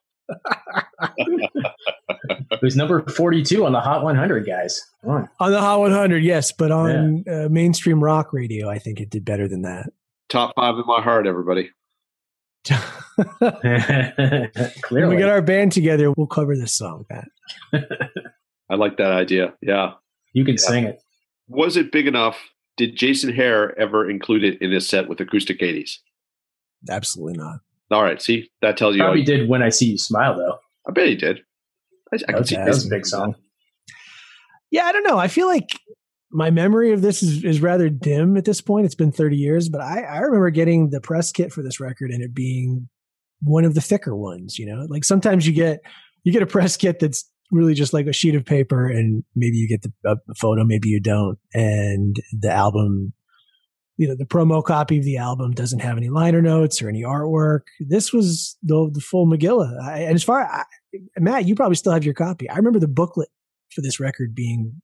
it 1.17 2.61
was 2.61 2.75
number 2.75 3.03
42 3.07 3.63
on 3.63 3.71
the 3.71 3.79
Hot 3.79 4.03
100, 4.03 4.47
guys. 4.47 4.81
On. 5.03 5.29
on 5.39 5.51
the 5.51 5.61
Hot 5.61 5.79
100, 5.79 6.23
yes, 6.23 6.51
but 6.51 6.71
on 6.71 7.23
yeah. 7.27 7.45
uh, 7.45 7.49
mainstream 7.49 8.03
rock 8.03 8.33
radio, 8.33 8.67
I 8.67 8.79
think 8.79 8.99
it 8.99 9.11
did 9.11 9.23
better 9.23 9.47
than 9.47 9.61
that. 9.61 9.91
Top 10.35 10.51
five 10.53 10.75
in 10.75 10.83
my 10.85 11.01
heart, 11.01 11.27
everybody. 11.27 11.69
Clearly. 12.65 14.49
When 14.89 15.07
we 15.07 15.15
get 15.15 15.29
our 15.29 15.41
band 15.41 15.71
together, 15.71 16.11
we'll 16.11 16.27
cover 16.27 16.57
this 16.57 16.73
song, 16.73 17.05
Pat. 17.09 17.29
I 18.69 18.75
like 18.75 18.97
that 18.97 19.13
idea. 19.13 19.53
Yeah. 19.61 19.93
You 20.33 20.43
can 20.43 20.55
yeah. 20.55 20.61
sing 20.61 20.83
it. 20.83 21.01
Was 21.47 21.77
it 21.77 21.89
big 21.89 22.05
enough? 22.05 22.37
Did 22.75 22.97
Jason 22.97 23.33
Hare 23.33 23.79
ever 23.79 24.09
include 24.09 24.43
it 24.43 24.61
in 24.61 24.73
his 24.73 24.89
set 24.89 25.07
with 25.07 25.21
Acoustic 25.21 25.61
80s? 25.61 25.91
Absolutely 26.89 27.37
not. 27.37 27.59
All 27.89 28.03
right. 28.03 28.21
See, 28.21 28.51
that 28.61 28.75
tells 28.75 28.97
you. 28.97 29.03
Probably 29.03 29.23
did 29.23 29.47
When 29.47 29.63
I 29.63 29.69
See 29.69 29.91
You 29.91 29.97
Smile, 29.97 30.35
though. 30.35 30.57
I 30.85 30.91
bet 30.91 31.07
he 31.07 31.15
did. 31.15 31.39
I, 32.13 32.17
I 32.27 32.33
can 32.33 32.43
see 32.43 32.55
that 32.57 32.67
was 32.67 32.85
a 32.85 32.89
big 32.89 33.05
song. 33.05 33.35
Yeah, 34.69 34.83
I 34.83 34.91
don't 34.91 35.03
know. 35.07 35.17
I 35.17 35.29
feel 35.29 35.47
like 35.47 35.69
my 36.31 36.49
memory 36.49 36.91
of 36.91 37.01
this 37.01 37.23
is, 37.23 37.43
is 37.43 37.61
rather 37.61 37.89
dim 37.89 38.37
at 38.37 38.45
this 38.45 38.61
point. 38.61 38.85
It's 38.85 38.95
been 38.95 39.11
30 39.11 39.37
years, 39.37 39.69
but 39.69 39.81
I, 39.81 40.01
I 40.01 40.17
remember 40.19 40.49
getting 40.49 40.89
the 40.89 41.01
press 41.01 41.31
kit 41.31 41.53
for 41.53 41.61
this 41.61 41.79
record 41.79 42.11
and 42.11 42.21
it 42.21 42.33
being 42.33 42.89
one 43.41 43.65
of 43.65 43.75
the 43.75 43.81
thicker 43.81 44.15
ones, 44.15 44.57
you 44.57 44.65
know, 44.65 44.85
like 44.89 45.03
sometimes 45.03 45.45
you 45.45 45.53
get, 45.53 45.81
you 46.23 46.33
get 46.33 46.41
a 46.41 46.47
press 46.47 46.77
kit 46.77 46.99
that's 46.99 47.29
really 47.51 47.73
just 47.73 47.93
like 47.93 48.07
a 48.07 48.13
sheet 48.13 48.35
of 48.35 48.45
paper 48.45 48.87
and 48.87 49.23
maybe 49.35 49.57
you 49.57 49.67
get 49.67 49.83
the, 50.03 50.17
photo, 50.35 50.63
maybe 50.63 50.89
you 50.89 50.99
don't. 50.99 51.37
And 51.53 52.15
the 52.33 52.51
album, 52.51 53.13
you 53.97 54.07
know, 54.07 54.15
the 54.15 54.25
promo 54.25 54.63
copy 54.63 54.97
of 54.97 55.05
the 55.05 55.17
album 55.17 55.51
doesn't 55.51 55.79
have 55.79 55.95
any 55.95 56.09
liner 56.09 56.41
notes 56.41 56.81
or 56.81 56.89
any 56.89 57.03
artwork. 57.03 57.61
This 57.79 58.11
was 58.11 58.57
the, 58.63 58.89
the 58.91 58.99
full 58.99 59.27
Megillah. 59.27 59.81
I, 59.81 59.99
and 59.99 60.15
as 60.15 60.23
far, 60.23 60.65
Matt, 61.17 61.47
you 61.47 61.55
probably 61.55 61.75
still 61.75 61.93
have 61.93 62.03
your 62.03 62.13
copy. 62.13 62.49
I 62.49 62.57
remember 62.57 62.79
the 62.79 62.87
booklet 62.87 63.29
for 63.71 63.81
this 63.81 63.99
record 63.99 64.33
being 64.33 64.81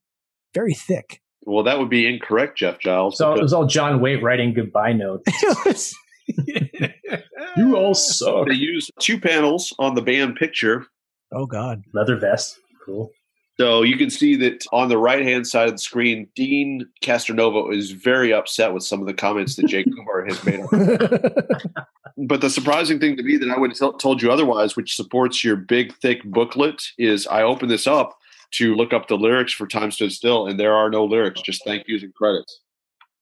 very 0.53 0.73
thick. 0.73 1.20
Well, 1.43 1.63
that 1.63 1.79
would 1.79 1.89
be 1.89 2.07
incorrect, 2.07 2.57
Jeff 2.57 2.79
Giles. 2.79 3.17
So 3.17 3.33
it 3.33 3.41
was 3.41 3.53
all 3.53 3.65
John 3.65 3.99
Waite 3.99 4.21
writing 4.21 4.53
goodbye 4.53 4.93
notes. 4.93 5.25
you 7.57 7.75
all 7.75 7.93
suck. 7.93 8.47
They 8.47 8.53
used 8.53 8.91
two 8.99 9.19
panels 9.19 9.73
on 9.79 9.95
the 9.95 10.01
band 10.01 10.35
picture. 10.35 10.85
Oh 11.33 11.45
God, 11.45 11.83
leather 11.93 12.17
vest, 12.17 12.59
cool. 12.85 13.11
So 13.59 13.83
you 13.83 13.97
can 13.97 14.09
see 14.09 14.35
that 14.37 14.65
on 14.71 14.89
the 14.89 14.97
right 14.97 15.23
hand 15.23 15.45
side 15.45 15.67
of 15.67 15.75
the 15.75 15.79
screen, 15.79 16.27
Deen 16.35 16.87
Castronovo 17.03 17.71
is 17.75 17.91
very 17.91 18.33
upset 18.33 18.73
with 18.73 18.83
some 18.83 19.01
of 19.01 19.07
the 19.07 19.13
comments 19.13 19.55
that 19.55 19.67
Jake 19.67 19.85
Kumar 19.85 20.25
has 20.25 20.43
made. 20.43 20.61
but 22.27 22.41
the 22.41 22.49
surprising 22.49 22.99
thing 22.99 23.17
to 23.17 23.23
me 23.23 23.37
that 23.37 23.51
I 23.51 23.59
would 23.59 23.77
have 23.77 23.97
told 23.99 24.21
you 24.21 24.31
otherwise, 24.31 24.75
which 24.75 24.95
supports 24.95 25.43
your 25.43 25.57
big 25.57 25.93
thick 25.97 26.23
booklet, 26.23 26.81
is 26.97 27.27
I 27.27 27.43
open 27.43 27.69
this 27.69 27.85
up 27.85 28.17
to 28.52 28.76
look 28.76 28.93
up 28.93 29.08
the 29.08 29.18
lyrics 29.18 29.54
for 29.54 29.68
Time 29.68 29.91
Stood 29.91 30.12
Still, 30.12 30.47
and 30.47 30.60
there 30.60 30.74
are 30.74 30.89
no 30.89 31.06
lyrics, 31.06 31.41
just 31.41 31.64
thank 31.66 31.88
yous 31.88 32.04
and 32.04 32.14
credits. 32.14 32.62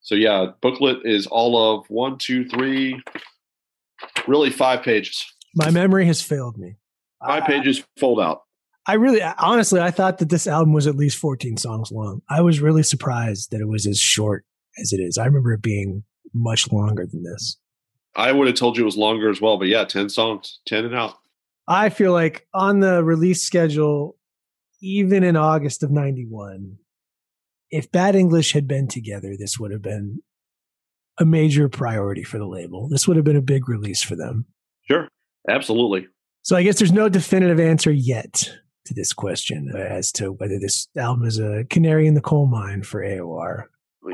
So 0.02 0.16
yeah, 0.16 0.48
booklet 0.62 1.00
is 1.04 1.28
all 1.28 1.76
of 1.76 1.86
one, 1.90 2.18
two, 2.18 2.48
three, 2.48 3.02
really 4.28 4.50
five 4.50 4.82
pages. 4.82 5.26
My 5.56 5.72
memory 5.72 6.06
has 6.06 6.22
failed 6.22 6.58
me. 6.58 6.78
Five 7.26 7.44
pages 7.44 7.84
fold 7.98 8.20
out. 8.20 8.44
I 8.88 8.94
really, 8.94 9.22
honestly, 9.22 9.82
I 9.82 9.92
thought 9.92 10.18
that 10.20 10.30
this 10.30 10.48
album 10.48 10.74
was 10.74 10.88
at 10.88 10.96
least 10.96 11.18
14 11.18 11.58
songs 11.58 11.92
long. 11.92 12.22
I 12.30 12.42
was 12.42 12.62
really 12.62 12.82
surprised 12.82 13.52
that 13.52 13.62
it 13.62 13.68
was 13.68 13.86
as 13.86 14.00
short 14.00 14.46
as 14.80 14.94
it 14.94 14.98
is. 14.98 15.18
I 15.18 15.26
remember 15.26 15.54
it 15.54 15.62
being 15.62 16.04
much 16.34 16.72
longer 16.72 17.06
than 17.06 17.24
this. 17.24 17.58
I 18.16 18.32
would 18.32 18.48
have 18.48 18.56
told 18.56 18.78
you 18.78 18.84
it 18.84 18.86
was 18.86 18.98
longer 18.98 19.30
as 19.30 19.42
well, 19.42 19.58
but 19.58 19.68
yeah, 19.68 19.86
10 19.86 20.10
songs, 20.10 20.60
10 20.66 20.86
and 20.86 20.96
out. 20.96 21.20
I 21.68 21.90
feel 21.90 22.14
like 22.14 22.48
on 22.54 22.80
the 22.80 23.04
release 23.04 23.44
schedule, 23.44 24.18
even 24.82 25.24
in 25.24 25.36
August 25.36 25.84
of 25.84 25.92
91, 25.92 26.78
if 27.72 27.92
Bad 27.92 28.16
English 28.16 28.54
had 28.54 28.68
been 28.68 28.88
together, 28.88 29.36
this 29.38 29.60
would 29.60 29.72
have 29.72 29.82
been 29.82 30.22
a 31.20 31.26
major 31.26 31.68
priority 31.70 32.24
for 32.24 32.38
the 32.38 32.48
label. 32.48 32.88
This 32.90 33.08
would 33.08 33.18
have 33.18 33.26
been 33.26 33.36
a 33.36 33.42
big 33.42 33.68
release 33.68 34.02
for 34.02 34.16
them. 34.16 34.46
Sure. 34.90 35.08
Absolutely. 35.48 36.08
So 36.44 36.56
I 36.56 36.64
guess 36.64 36.80
there's 36.80 36.92
no 36.92 37.10
definitive 37.10 37.60
answer 37.60 37.92
yet 37.92 38.52
to 38.86 38.94
this 38.94 39.14
question 39.14 39.72
uh, 39.74 39.78
as 39.78 40.12
to 40.14 40.32
whether 40.32 40.58
this 40.58 40.88
album 40.98 41.26
is 41.26 41.38
a 41.38 41.66
canary 41.70 42.08
in 42.08 42.16
the 42.16 42.22
coal 42.22 42.48
mine 42.48 42.84
for 42.84 43.04
AOR. 43.04 43.66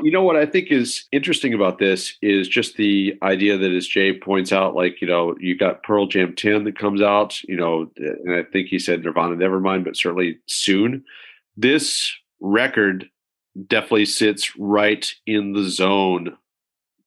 You 0.02 0.10
know 0.10 0.22
what 0.22 0.36
I 0.36 0.46
think 0.46 0.72
is 0.72 1.04
interesting 1.12 1.54
about 1.54 1.78
this 1.78 2.16
is 2.20 2.48
just 2.48 2.76
the 2.76 3.16
idea 3.22 3.56
that, 3.56 3.70
as 3.70 3.86
Jay 3.86 4.12
points 4.18 4.52
out, 4.52 4.74
like 4.74 5.00
you 5.00 5.06
know, 5.06 5.36
you 5.38 5.56
got 5.56 5.84
Pearl 5.84 6.06
Jam 6.06 6.34
10 6.34 6.64
that 6.64 6.78
comes 6.78 7.00
out, 7.00 7.40
you 7.44 7.56
know, 7.56 7.90
and 7.96 8.34
I 8.34 8.42
think 8.42 8.68
he 8.68 8.78
said 8.78 9.04
Nirvana 9.04 9.36
Nevermind, 9.36 9.84
but 9.84 9.96
certainly 9.96 10.38
soon. 10.46 11.04
This 11.56 12.12
record 12.40 13.08
definitely 13.68 14.06
sits 14.06 14.56
right 14.58 15.08
in 15.26 15.52
the 15.52 15.68
zone, 15.68 16.36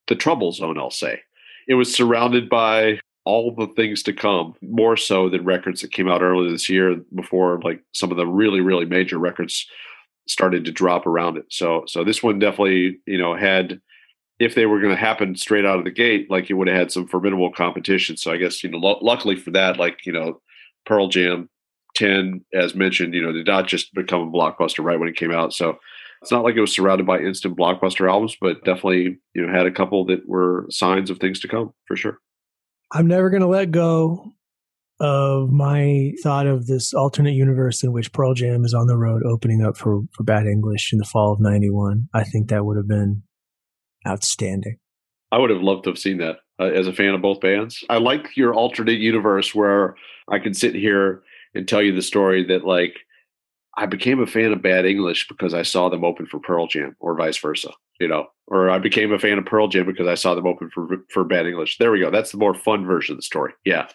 the 0.08 0.16
trouble 0.16 0.52
zone, 0.52 0.80
I'll 0.80 0.90
say. 0.90 1.22
It 1.68 1.76
was 1.76 1.94
surrounded 1.94 2.50
by 2.50 3.00
all 3.26 3.54
the 3.54 3.68
things 3.76 4.02
to 4.04 4.14
come, 4.14 4.56
more 4.62 4.98
so 4.98 5.30
than 5.30 5.46
records 5.46 5.82
that 5.82 5.92
came 5.92 6.10
out 6.10 6.22
earlier 6.24 6.50
this 6.50 6.70
year 6.70 6.96
before 7.14 7.62
like 7.62 7.84
some 7.92 8.10
of 8.10 8.18
the 8.18 8.26
really, 8.26 8.62
really 8.62 8.86
major 8.86 9.20
records 9.20 9.68
started 10.30 10.64
to 10.66 10.72
drop 10.72 11.06
around 11.08 11.38
it. 11.38 11.46
So 11.50 11.84
so 11.88 12.04
this 12.04 12.24
one 12.24 12.40
definitely, 12.40 13.00
you 13.06 13.18
know, 13.18 13.36
had 13.36 13.82
if 14.40 14.56
they 14.56 14.66
were 14.66 14.80
going 14.80 14.94
to 14.94 15.00
happen 15.00 15.36
straight 15.36 15.66
out 15.66 15.80
of 15.80 15.84
the 15.84 15.92
gate, 15.92 16.30
like 16.30 16.50
it 16.50 16.54
would 16.54 16.70
have 16.70 16.78
had 16.78 16.92
some 16.92 17.08
formidable 17.08 17.52
competition. 17.52 18.16
So 18.16 18.32
I 18.32 18.38
guess 18.38 18.64
you 18.64 18.70
know, 18.70 18.80
l- 18.82 19.00
luckily 19.02 19.36
for 19.36 19.52
that, 19.52 19.78
like 19.78 20.06
you 20.06 20.14
know, 20.14 20.42
Pearl 20.86 21.10
Jam, 21.10 21.50
ten 21.96 22.46
as 22.54 22.76
mentioned, 22.76 23.14
you 23.14 23.22
know, 23.22 23.34
did 23.34 23.48
not 23.48 23.68
just 23.68 23.94
become 23.94 24.22
a 24.22 24.32
blockbuster 24.32 24.84
right 24.84 25.00
when 25.00 25.10
it 25.10 25.18
came 25.18 25.32
out. 25.32 25.54
So 25.54 25.78
it's 26.22 26.32
not 26.32 26.44
like 26.44 26.56
it 26.56 26.62
was 26.62 26.74
surrounded 26.74 27.08
by 27.08 27.20
instant 27.20 27.58
blockbuster 27.58 28.10
albums, 28.10 28.38
but 28.40 28.64
definitely 28.64 29.18
you 29.34 29.46
know 29.46 29.52
had 29.52 29.66
a 29.66 29.72
couple 29.72 30.06
that 30.06 30.28
were 30.28 30.68
signs 30.70 31.10
of 31.10 31.18
things 31.18 31.40
to 31.42 31.48
come 31.48 31.74
for 31.86 31.96
sure. 31.96 32.20
I'm 32.92 33.08
never 33.08 33.30
going 33.30 33.42
to 33.42 33.48
let 33.48 33.72
go 33.72 34.34
of 35.00 35.52
my 35.52 36.12
thought 36.22 36.48
of 36.48 36.68
this 36.68 36.94
alternate 36.94 37.34
universe 37.34 37.84
in 37.84 37.94
which 37.94 38.12
Pearl 38.12 38.34
Jam 38.34 38.66
is 38.66 38.74
on 38.74 38.88
the 38.88 38.98
road 38.98 39.24
opening 39.26 39.64
up 39.64 39.78
for, 39.78 40.02
for 40.12 40.24
Bad 40.24 40.46
English 40.46 40.92
in 40.92 41.00
the 41.00 41.06
fall 41.06 41.34
of 41.34 41.40
91. 41.40 42.10
I 42.14 42.24
think 42.24 42.50
that 42.50 42.66
would 42.66 42.78
have 42.78 42.88
been 42.88 43.24
outstanding. 44.08 44.78
I 45.32 45.38
would 45.38 45.50
have 45.52 45.62
loved 45.62 45.84
to 45.84 45.92
have 45.92 46.00
seen 46.00 46.18
that 46.18 46.38
uh, 46.60 46.66
as 46.66 46.88
a 46.88 46.94
fan 46.94 47.14
of 47.14 47.22
both 47.22 47.40
bands. 47.40 47.84
I 47.90 47.98
like 47.98 48.36
your 48.36 48.54
alternate 48.54 49.00
universe 49.00 49.54
where 49.56 49.96
I 50.28 50.40
can 50.40 50.54
sit 50.54 50.76
here 50.76 51.22
and 51.54 51.68
tell 51.68 51.82
you 51.82 51.94
the 51.94 52.02
story 52.02 52.44
that, 52.46 52.66
like, 52.66 52.96
I 53.78 53.86
became 53.86 54.20
a 54.20 54.28
fan 54.28 54.52
of 54.52 54.62
Bad 54.62 54.86
English 54.86 55.28
because 55.28 55.54
I 55.54 55.62
saw 55.62 55.90
them 55.90 56.04
open 56.04 56.26
for 56.26 56.40
Pearl 56.40 56.68
Jam 56.68 56.96
or 57.00 57.16
vice 57.16 57.38
versa, 57.38 57.72
you 58.00 58.08
know, 58.08 58.28
or 58.48 58.70
I 58.70 58.80
became 58.80 59.14
a 59.14 59.20
fan 59.20 59.38
of 59.38 59.46
Pearl 59.46 59.68
Jam 59.68 59.86
because 59.86 60.08
I 60.08 60.16
saw 60.16 60.36
them 60.36 60.48
open 60.48 60.70
for, 60.74 60.88
for 61.14 61.24
Bad 61.24 61.46
English. 61.46 61.78
There 61.78 61.92
we 61.92 62.00
go. 62.00 62.12
That's 62.12 62.32
the 62.32 62.38
more 62.38 62.54
fun 62.54 62.86
version 62.86 63.14
of 63.14 63.20
the 63.20 63.24
story. 63.24 63.54
Yeah. 63.64 63.88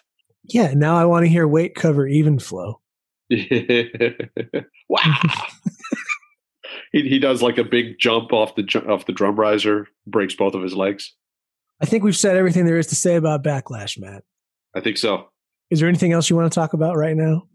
Yeah, 0.47 0.73
now 0.73 0.95
I 0.95 1.05
want 1.05 1.25
to 1.25 1.29
hear 1.29 1.47
Waite 1.47 1.75
cover 1.75 2.07
even 2.07 2.39
flow. 2.39 2.81
wow. 3.29 5.19
he, 6.91 7.09
he 7.09 7.19
does 7.19 7.41
like 7.41 7.57
a 7.57 7.63
big 7.63 7.99
jump 7.99 8.31
off 8.31 8.55
the 8.55 8.63
off 8.87 9.05
the 9.05 9.13
drum 9.13 9.35
riser, 9.35 9.87
breaks 10.05 10.35
both 10.35 10.53
of 10.53 10.61
his 10.61 10.75
legs. 10.75 11.13
I 11.81 11.85
think 11.85 12.03
we've 12.03 12.15
said 12.15 12.37
everything 12.37 12.65
there 12.65 12.77
is 12.77 12.87
to 12.87 12.95
say 12.95 13.15
about 13.15 13.43
Backlash, 13.43 13.99
Matt. 13.99 14.23
I 14.75 14.79
think 14.79 14.97
so. 14.97 15.29
Is 15.69 15.79
there 15.79 15.89
anything 15.89 16.13
else 16.13 16.29
you 16.29 16.35
want 16.35 16.51
to 16.51 16.55
talk 16.55 16.73
about 16.73 16.95
right 16.95 17.15
now? 17.15 17.47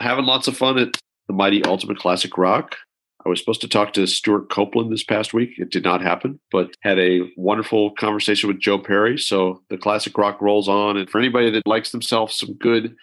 Having 0.00 0.24
lots 0.24 0.48
of 0.48 0.56
fun 0.56 0.78
at 0.78 0.96
the 1.28 1.34
Mighty 1.34 1.64
Ultimate 1.64 1.98
Classic 1.98 2.36
Rock. 2.36 2.76
I 3.24 3.28
was 3.28 3.38
supposed 3.38 3.60
to 3.60 3.68
talk 3.68 3.92
to 3.92 4.06
Stewart 4.06 4.50
Copeland 4.50 4.92
this 4.92 5.04
past 5.04 5.32
week. 5.32 5.50
It 5.58 5.70
did 5.70 5.84
not 5.84 6.02
happen, 6.02 6.40
but 6.50 6.76
had 6.82 6.98
a 6.98 7.20
wonderful 7.36 7.92
conversation 7.92 8.48
with 8.48 8.60
Joe 8.60 8.78
Perry. 8.78 9.18
So 9.18 9.62
the 9.70 9.78
classic 9.78 10.18
rock 10.18 10.40
rolls 10.40 10.68
on. 10.68 10.96
And 10.96 11.08
for 11.08 11.18
anybody 11.18 11.50
that 11.50 11.66
likes 11.66 11.92
themselves 11.92 12.36
some 12.36 12.54
good 12.54 12.94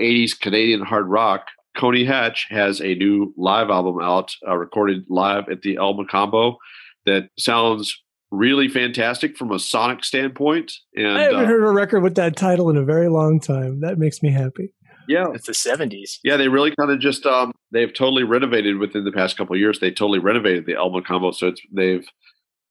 80s 0.00 0.38
Canadian 0.38 0.82
hard 0.82 1.08
rock, 1.08 1.46
Coney 1.76 2.04
Hatch 2.04 2.46
has 2.48 2.80
a 2.80 2.94
new 2.94 3.34
live 3.36 3.68
album 3.68 3.98
out, 4.00 4.32
uh, 4.48 4.56
recorded 4.56 5.04
live 5.08 5.48
at 5.50 5.62
the 5.62 5.76
El 5.76 5.94
Mocambo, 5.94 6.56
that 7.04 7.28
sounds 7.38 8.02
really 8.30 8.68
fantastic 8.68 9.36
from 9.36 9.52
a 9.52 9.58
sonic 9.58 10.04
standpoint. 10.04 10.72
And 10.94 11.06
I 11.06 11.22
haven't 11.22 11.44
uh, 11.44 11.46
heard 11.46 11.64
a 11.64 11.70
record 11.70 12.00
with 12.00 12.14
that 12.16 12.36
title 12.36 12.70
in 12.70 12.76
a 12.76 12.84
very 12.84 13.08
long 13.08 13.40
time. 13.40 13.80
That 13.80 13.98
makes 13.98 14.22
me 14.22 14.30
happy. 14.30 14.72
Yeah, 15.08 15.30
It's 15.32 15.46
the 15.46 15.52
70s. 15.52 16.18
Yeah, 16.24 16.36
they 16.36 16.48
really 16.48 16.74
kind 16.74 16.90
of 16.90 16.98
just 16.98 17.26
um, 17.26 17.52
they've 17.72 17.92
totally 17.92 18.24
renovated 18.24 18.78
within 18.78 19.04
the 19.04 19.12
past 19.12 19.36
couple 19.36 19.54
of 19.54 19.60
years. 19.60 19.80
They 19.80 19.90
totally 19.90 20.18
renovated 20.18 20.66
the 20.66 20.74
El 20.74 20.90
Mocambo. 20.90 21.34
So 21.34 21.48
it's 21.48 21.60
they've 21.72 22.06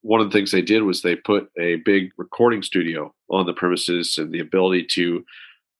one 0.02 0.22
of 0.22 0.30
the 0.30 0.38
things 0.38 0.52
they 0.52 0.62
did 0.62 0.84
was 0.84 1.02
they 1.02 1.16
put 1.16 1.50
a 1.60 1.78
big 1.78 2.12
recording 2.18 2.62
studio 2.62 3.12
on 3.32 3.48
the 3.48 3.54
premises 3.54 4.20
and 4.20 4.32
the 4.32 4.40
ability 4.40 4.86
to 4.92 5.26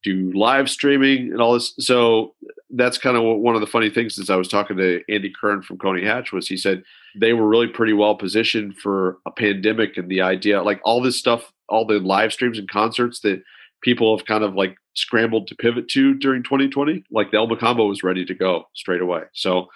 do 0.04 0.32
live 0.34 0.68
streaming 0.68 1.32
and 1.32 1.42
all 1.42 1.54
this. 1.54 1.76
So 1.80 2.34
that's 2.72 2.98
kind 2.98 3.16
of 3.18 3.24
one 3.24 3.54
of 3.54 3.62
the 3.62 3.68
funny 3.68 3.90
things 3.90 4.18
is 4.18 4.32
I 4.32 4.36
was 4.36 4.48
talking 4.48 4.78
to 4.78 5.02
Andy 5.10 5.32
Curran 5.40 5.62
from 5.62 5.78
Coney 5.78 6.04
Hatch 6.04 6.32
was 6.32 6.48
he 6.48 6.58
said 6.58 6.84
they 7.20 7.34
were 7.34 7.48
really 7.48 7.68
pretty 7.68 7.94
well 7.94 8.16
positioned 8.16 8.78
for 8.78 9.18
a 9.28 9.32
pandemic 9.32 9.96
and 9.96 10.10
the 10.10 10.22
idea 10.22 10.62
like 10.64 10.82
all 10.84 11.02
this 11.02 11.20
stuff, 11.20 11.52
all 11.70 11.86
the 11.86 12.00
live 12.00 12.34
streams 12.34 12.58
and 12.58 12.70
concerts 12.70 13.20
that 13.22 13.44
people 13.86 14.18
have 14.18 14.26
kind 14.26 14.44
of 14.44 14.56
like 14.56 14.76
scrambled 14.96 15.48
to 15.48 15.56
pivot 15.56 15.88
to 15.90 16.16
during 16.16 16.42
2020. 16.42 17.06
Like 17.12 17.30
the 17.30 17.38
El 17.38 17.48
Mocambo 17.48 17.88
was 17.88 18.04
ready 18.04 18.26
to 18.26 18.34
go 18.34 18.68
straight 18.74 19.00
away. 19.00 19.22
So, 19.34 19.68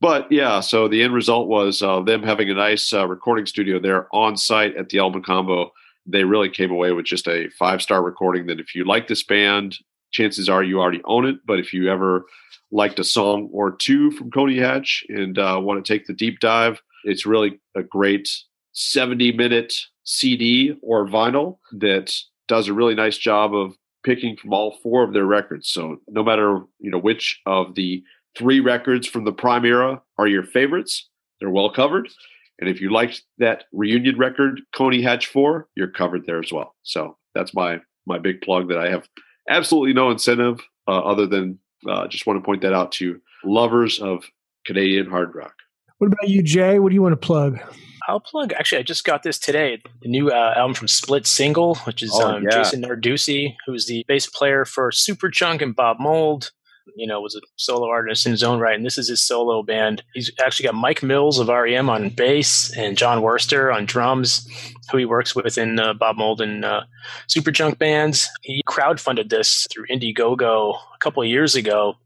but 0.00 0.30
yeah, 0.30 0.60
so 0.60 0.86
the 0.86 1.02
end 1.02 1.12
result 1.12 1.48
was 1.48 1.82
uh, 1.82 2.00
them 2.00 2.22
having 2.22 2.48
a 2.48 2.54
nice 2.54 2.92
uh, 2.92 3.06
recording 3.08 3.44
studio 3.44 3.80
there 3.80 4.06
on 4.14 4.36
site 4.36 4.76
at 4.76 4.88
the 4.88 4.98
El 4.98 5.12
Mocambo. 5.12 5.70
They 6.06 6.22
really 6.22 6.48
came 6.48 6.70
away 6.70 6.92
with 6.92 7.06
just 7.06 7.26
a 7.26 7.48
five 7.58 7.82
star 7.82 8.02
recording 8.02 8.46
that 8.46 8.60
if 8.60 8.74
you 8.74 8.84
like 8.84 9.08
this 9.08 9.24
band, 9.24 9.76
chances 10.12 10.48
are 10.48 10.62
you 10.62 10.80
already 10.80 11.02
own 11.04 11.26
it. 11.26 11.36
But 11.44 11.58
if 11.58 11.74
you 11.74 11.90
ever 11.90 12.24
liked 12.70 13.00
a 13.00 13.04
song 13.04 13.48
or 13.52 13.72
two 13.72 14.12
from 14.12 14.30
Coney 14.30 14.58
Hatch 14.58 15.04
and 15.08 15.36
uh, 15.38 15.58
want 15.60 15.84
to 15.84 15.92
take 15.92 16.06
the 16.06 16.14
deep 16.14 16.38
dive, 16.38 16.80
it's 17.02 17.26
really 17.26 17.58
a 17.74 17.82
great 17.82 18.28
70 18.72 19.32
minute 19.32 19.74
CD 20.04 20.76
or 20.82 21.08
vinyl 21.08 21.58
that 21.72 22.14
does 22.48 22.68
a 22.68 22.74
really 22.74 22.94
nice 22.94 23.18
job 23.18 23.54
of 23.54 23.74
picking 24.04 24.36
from 24.36 24.52
all 24.52 24.78
four 24.82 25.02
of 25.02 25.12
their 25.12 25.26
records. 25.26 25.68
So 25.68 25.98
no 26.08 26.22
matter 26.22 26.60
you 26.78 26.90
know 26.90 26.98
which 26.98 27.40
of 27.46 27.74
the 27.74 28.02
three 28.36 28.60
records 28.60 29.06
from 29.06 29.24
the 29.24 29.32
prime 29.32 29.64
era 29.64 30.02
are 30.18 30.28
your 30.28 30.44
favorites, 30.44 31.08
they're 31.40 31.50
well 31.50 31.70
covered. 31.70 32.08
And 32.58 32.70
if 32.70 32.80
you 32.80 32.90
liked 32.90 33.22
that 33.38 33.64
reunion 33.72 34.16
record, 34.16 34.62
Coney 34.74 35.02
Hatch 35.02 35.26
Four, 35.26 35.68
you're 35.74 35.90
covered 35.90 36.26
there 36.26 36.40
as 36.40 36.52
well. 36.52 36.74
So 36.82 37.16
that's 37.34 37.54
my 37.54 37.80
my 38.06 38.18
big 38.18 38.40
plug 38.40 38.68
that 38.68 38.78
I 38.78 38.90
have 38.90 39.08
absolutely 39.48 39.92
no 39.92 40.10
incentive 40.10 40.60
uh, 40.88 40.98
other 40.98 41.26
than 41.26 41.58
uh, 41.88 42.06
just 42.08 42.26
want 42.26 42.38
to 42.38 42.44
point 42.44 42.62
that 42.62 42.72
out 42.72 42.92
to 42.92 43.20
lovers 43.44 44.00
of 44.00 44.24
Canadian 44.64 45.06
hard 45.06 45.34
rock. 45.34 45.54
What 45.98 46.08
about 46.08 46.28
you, 46.28 46.42
Jay? 46.42 46.78
What 46.78 46.90
do 46.90 46.94
you 46.94 47.02
want 47.02 47.12
to 47.12 47.26
plug? 47.26 47.58
I'll 48.08 48.20
plug. 48.20 48.52
Actually, 48.52 48.78
I 48.78 48.82
just 48.82 49.04
got 49.04 49.22
this 49.22 49.38
today. 49.38 49.82
The 50.02 50.08
new 50.08 50.30
uh, 50.30 50.54
album 50.56 50.74
from 50.74 50.88
Split 50.88 51.26
Single, 51.26 51.74
which 51.84 52.02
is 52.02 52.10
Oh, 52.14 52.36
um, 52.36 52.44
yeah. 52.44 52.50
Jason 52.50 52.82
Narducy, 52.82 53.54
who's 53.66 53.86
the 53.86 54.04
bass 54.06 54.26
player 54.26 54.64
for 54.64 54.90
Superchunk 54.90 55.60
and 55.62 55.74
Bob 55.74 55.98
Mould. 55.98 56.50
You 56.94 57.06
know, 57.08 57.20
was 57.20 57.34
a 57.34 57.40
solo 57.56 57.88
artist 57.88 58.26
in 58.26 58.32
his 58.32 58.44
own 58.44 58.60
right, 58.60 58.76
and 58.76 58.86
this 58.86 58.96
is 58.96 59.08
his 59.08 59.20
solo 59.20 59.62
band. 59.64 60.04
He's 60.14 60.30
actually 60.40 60.66
got 60.66 60.76
Mike 60.76 61.02
Mills 61.02 61.40
of 61.40 61.48
REM 61.48 61.90
on 61.90 62.10
bass 62.10 62.72
and 62.76 62.96
Jon 62.96 63.22
Wurster 63.22 63.74
on 63.74 63.86
drums, 63.86 64.48
who 64.90 64.98
he 64.98 65.04
works 65.04 65.34
with 65.34 65.58
in 65.58 65.80
uh, 65.80 65.94
Bob 65.94 66.16
Mould 66.16 66.40
and 66.40 66.64
uh, 66.64 66.82
Superchunk 67.28 67.76
bands. 67.78 68.28
He 68.42 68.62
crowdfunded 68.68 69.30
this 69.30 69.66
through 69.70 69.86
Indiegogo 69.90 70.76
a 70.94 70.98
couple 71.00 71.22
of 71.24 71.28
years 71.28 71.56
ago, 71.56 71.96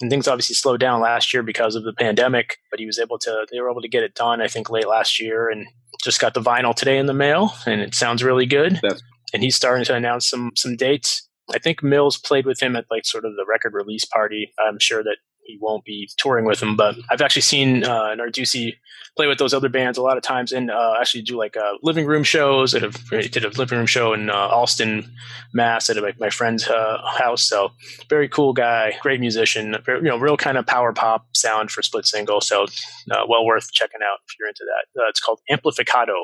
and 0.00 0.10
things 0.10 0.28
obviously 0.28 0.54
slowed 0.54 0.80
down 0.80 1.00
last 1.00 1.32
year 1.32 1.42
because 1.42 1.74
of 1.74 1.84
the 1.84 1.92
pandemic. 1.92 2.58
But 2.70 2.80
he 2.80 2.86
was 2.86 2.98
able 2.98 3.18
to; 3.20 3.46
they 3.50 3.60
were 3.60 3.70
able 3.70 3.82
to 3.82 3.88
get 3.88 4.02
it 4.02 4.14
done, 4.14 4.40
I 4.40 4.48
think, 4.48 4.70
late 4.70 4.88
last 4.88 5.20
year, 5.20 5.48
and 5.48 5.66
just 6.02 6.20
got 6.20 6.34
the 6.34 6.40
vinyl 6.40 6.74
today 6.74 6.98
in 6.98 7.06
the 7.06 7.14
mail, 7.14 7.52
and 7.66 7.80
it 7.80 7.94
sounds 7.94 8.22
really 8.22 8.46
good. 8.46 8.80
That's- 8.82 9.02
and 9.32 9.42
he's 9.42 9.54
starting 9.54 9.84
to 9.84 9.94
announce 9.94 10.28
some 10.28 10.50
some 10.56 10.76
dates. 10.76 11.28
I 11.54 11.58
think 11.58 11.82
Mills 11.82 12.16
played 12.16 12.46
with 12.46 12.60
him 12.60 12.76
at 12.76 12.86
like 12.90 13.06
sort 13.06 13.24
of 13.24 13.32
the 13.36 13.44
record 13.48 13.74
release 13.74 14.04
party. 14.04 14.52
I'm 14.64 14.78
sure 14.78 15.02
that 15.02 15.18
he 15.50 15.58
won't 15.60 15.84
be 15.84 16.08
touring 16.16 16.44
with 16.44 16.60
them. 16.60 16.76
but 16.76 16.96
I've 17.10 17.20
actually 17.20 17.42
seen 17.42 17.84
uh, 17.84 18.14
Narducy 18.16 18.74
play 19.16 19.26
with 19.26 19.38
those 19.38 19.52
other 19.52 19.68
bands 19.68 19.98
a 19.98 20.02
lot 20.02 20.16
of 20.16 20.22
times, 20.22 20.52
and 20.52 20.70
uh, 20.70 20.94
actually 21.00 21.22
do 21.22 21.36
like 21.36 21.56
uh, 21.56 21.72
living 21.82 22.06
room 22.06 22.22
shows. 22.22 22.74
At 22.74 22.82
a, 22.82 23.28
did 23.28 23.44
a 23.44 23.48
living 23.50 23.78
room 23.78 23.86
show 23.86 24.12
in 24.12 24.30
uh, 24.30 24.34
Allston, 24.34 25.10
Mass, 25.52 25.90
at 25.90 25.96
my, 25.96 26.14
my 26.18 26.30
friend's 26.30 26.68
uh, 26.68 26.98
house. 27.18 27.42
So 27.42 27.70
very 28.08 28.28
cool 28.28 28.52
guy, 28.52 28.94
great 29.02 29.20
musician, 29.20 29.76
you 29.86 30.02
know, 30.02 30.16
real 30.18 30.36
kind 30.36 30.56
of 30.58 30.66
power 30.66 30.92
pop 30.92 31.26
sound 31.34 31.70
for 31.70 31.82
split 31.82 32.06
single. 32.06 32.40
So 32.40 32.64
uh, 33.10 33.24
well 33.28 33.44
worth 33.44 33.72
checking 33.72 34.00
out 34.02 34.18
if 34.28 34.34
you're 34.38 34.48
into 34.48 34.64
that. 34.64 35.00
Uh, 35.02 35.08
it's 35.08 35.20
called 35.20 35.40
Amplificado. 35.50 36.14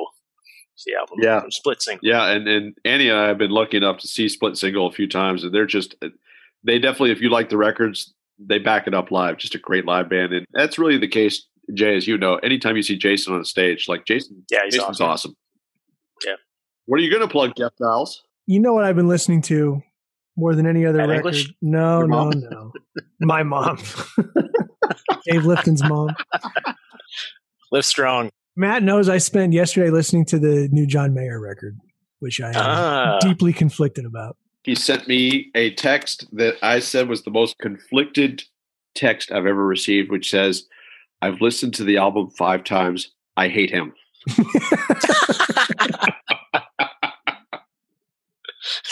The 0.87 0.95
album 0.95 1.19
Yeah. 1.23 1.41
from 1.41 1.51
Split 1.51 1.81
Single. 1.81 2.07
Yeah, 2.07 2.27
and 2.29 2.47
and 2.47 2.75
Annie 2.85 3.09
and 3.09 3.19
I 3.19 3.29
have 3.29 3.39
been 3.39 3.51
lucky 3.51 3.79
enough 3.79 3.97
to 4.01 4.07
see 4.07 4.29
Split 4.29 4.59
Single 4.59 4.87
a 4.87 4.93
few 4.93 5.09
times, 5.09 5.43
and 5.43 5.53
they're 5.55 5.65
just 5.65 5.95
they 6.65 6.79
definitely, 6.79 7.13
if 7.13 7.21
you 7.23 7.31
like 7.31 7.49
the 7.49 7.57
records, 7.57 8.13
they 8.39 8.59
back 8.59 8.87
it 8.87 8.95
up 8.95 9.11
live. 9.11 9.37
Just 9.39 9.55
a 9.55 9.59
great 9.59 9.85
live 9.87 10.09
band, 10.09 10.33
and 10.33 10.47
that's 10.53 10.79
really 10.79 10.99
the 10.99 11.09
case, 11.09 11.47
Jay, 11.75 11.97
as 11.97 12.07
you 12.07 12.17
know. 12.19 12.37
Anytime 12.37 12.77
you 12.77 12.83
see 12.83 12.97
Jason 12.97 13.33
on 13.35 13.41
a 13.41 13.45
stage, 13.45 13.87
like 13.89 14.05
Jason, 14.07 14.45
Yeah, 14.51 14.61
he's 14.65 14.75
Jason's 14.75 15.01
awesome. 15.01 15.07
awesome. 15.11 15.37
Yeah. 16.25 16.35
What 16.87 17.01
are 17.01 17.03
you 17.03 17.11
going 17.11 17.23
to 17.23 17.29
plug, 17.29 17.53
Jeff 17.57 17.73
Giles? 17.79 18.23
You 18.47 18.61
know 18.61 18.73
what 18.75 18.85
I've 18.85 18.97
been 18.97 19.09
listening 19.09 19.43
to 19.43 19.83
more 20.37 20.55
than 20.55 20.67
any 20.67 20.87
other 20.87 20.99
Bad 20.99 21.09
record? 21.09 21.35
English? 21.35 21.53
No, 21.63 21.99
Your 21.99 22.07
no, 22.09 22.17
mom? 22.17 22.33
no. 22.51 22.73
My 23.21 23.43
mom. 23.43 23.79
Dave 25.27 25.45
Lifton's 25.45 25.83
mom. 25.83 26.11
Live 27.73 27.85
strong. 27.85 28.31
Matt 28.55 28.83
knows 28.83 29.09
I 29.09 29.19
spent 29.19 29.53
yesterday 29.53 29.91
listening 29.91 30.25
to 30.27 30.39
the 30.39 30.69
new 30.71 30.87
John 30.87 31.13
Mayer 31.15 31.41
record, 31.41 31.77
which 32.21 32.41
I 32.41 32.49
am 32.51 32.55
Ah. 32.57 33.19
deeply 33.21 33.53
conflicted 33.53 34.05
about. 34.07 34.37
He 34.67 34.75
sent 34.75 35.07
me 35.07 35.53
a 35.55 35.71
text 35.75 36.27
that 36.33 36.57
I 36.61 36.81
said 36.81 37.09
was 37.09 37.23
the 37.23 37.31
most 37.31 37.57
conflicted 37.59 38.43
text 38.97 39.31
I've 39.31 39.47
ever 39.47 39.65
received, 39.65 40.11
which 40.11 40.29
says, 40.29 40.67
"I've 41.23 41.41
listened 41.41 41.73
to 41.75 41.85
the 41.85 41.99
album 41.99 42.31
five 42.31 42.65
times. 42.65 43.13
I 43.37 43.47
hate 43.47 43.71
him." 43.71 43.95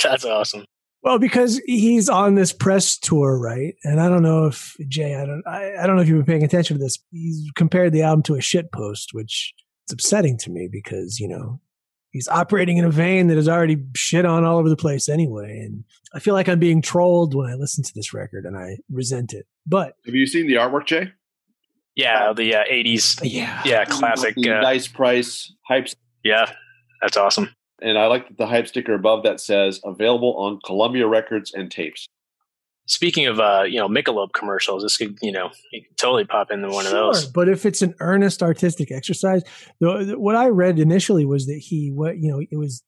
That's 0.04 0.24
awesome. 0.24 0.64
Well, 1.02 1.18
because 1.18 1.60
he's 1.66 2.08
on 2.08 2.36
this 2.36 2.52
press 2.52 2.96
tour, 2.96 3.36
right? 3.36 3.74
And 3.82 4.00
I 4.00 4.08
don't 4.08 4.22
know 4.22 4.46
if 4.46 4.76
Jay, 4.86 5.16
I 5.16 5.26
don't, 5.26 5.42
I, 5.44 5.74
I 5.82 5.88
don't 5.88 5.96
know 5.96 6.02
if 6.02 6.08
you've 6.08 6.24
been 6.24 6.34
paying 6.34 6.44
attention 6.44 6.78
to 6.78 6.82
this. 6.82 7.00
He's 7.10 7.50
compared 7.56 7.92
the 7.92 8.02
album 8.02 8.22
to 8.24 8.36
a 8.36 8.40
shit 8.40 8.70
post, 8.70 9.08
which 9.12 9.52
it's 9.82 9.92
upsetting 9.92 10.38
to 10.38 10.50
me 10.50 10.68
because 10.70 11.18
you 11.18 11.26
know 11.26 11.58
he's 12.14 12.28
operating 12.28 12.78
in 12.78 12.86
a 12.86 12.90
vein 12.90 13.26
that 13.26 13.36
is 13.36 13.48
already 13.48 13.76
shit 13.94 14.24
on 14.24 14.44
all 14.44 14.56
over 14.56 14.70
the 14.70 14.76
place 14.76 15.10
anyway. 15.10 15.58
And 15.58 15.84
I 16.14 16.20
feel 16.20 16.32
like 16.32 16.48
I'm 16.48 16.60
being 16.60 16.80
trolled 16.80 17.34
when 17.34 17.50
I 17.50 17.54
listen 17.54 17.84
to 17.84 17.92
this 17.94 18.14
record, 18.14 18.46
and 18.46 18.56
I 18.56 18.78
resent 18.90 19.34
it. 19.34 19.46
But 19.66 19.96
Have 20.06 20.14
you 20.14 20.26
seen 20.26 20.46
the 20.46 20.54
artwork, 20.54 20.86
Jay? 20.86 21.12
Yeah, 21.94 22.32
the 22.32 22.54
uh, 22.54 22.64
80s. 22.64 23.20
yeah, 23.22 23.60
Yeah, 23.64 23.84
classic. 23.84 24.36
Uh, 24.38 24.60
nice 24.60 24.88
price 24.88 25.52
hype 25.68 25.88
yeah, 26.24 26.50
that's 27.02 27.16
awesome. 27.16 27.54
And 27.82 27.98
I 27.98 28.06
like 28.06 28.28
that 28.28 28.38
the 28.38 28.46
hype 28.46 28.66
sticker 28.66 28.94
above 28.94 29.24
that 29.24 29.40
says 29.40 29.80
available 29.84 30.34
on 30.38 30.58
Columbia 30.64 31.06
Records 31.06 31.52
and 31.52 31.70
tapes. 31.70 32.08
Speaking 32.86 33.26
of, 33.26 33.40
uh, 33.40 33.62
you 33.62 33.78
know, 33.78 33.88
Michelob 33.88 34.34
commercials, 34.34 34.82
this 34.82 34.98
could, 34.98 35.16
you 35.22 35.32
know, 35.32 35.50
you 35.72 35.82
could 35.82 35.96
totally 35.96 36.24
pop 36.24 36.50
into 36.50 36.68
one 36.68 36.84
Sure, 36.84 37.08
of 37.08 37.14
those. 37.14 37.26
But 37.26 37.48
if 37.48 37.64
it's 37.64 37.80
an 37.80 37.94
earnest 38.00 38.42
artistic 38.42 38.92
exercise, 38.92 39.42
the, 39.80 40.14
what 40.18 40.36
I 40.36 40.48
read 40.48 40.78
initially 40.78 41.24
was 41.24 41.46
that 41.46 41.62
he, 41.64 41.90
what 41.90 42.18
you 42.18 42.30
know, 42.30 42.40
it 42.40 42.58
was 42.58 42.82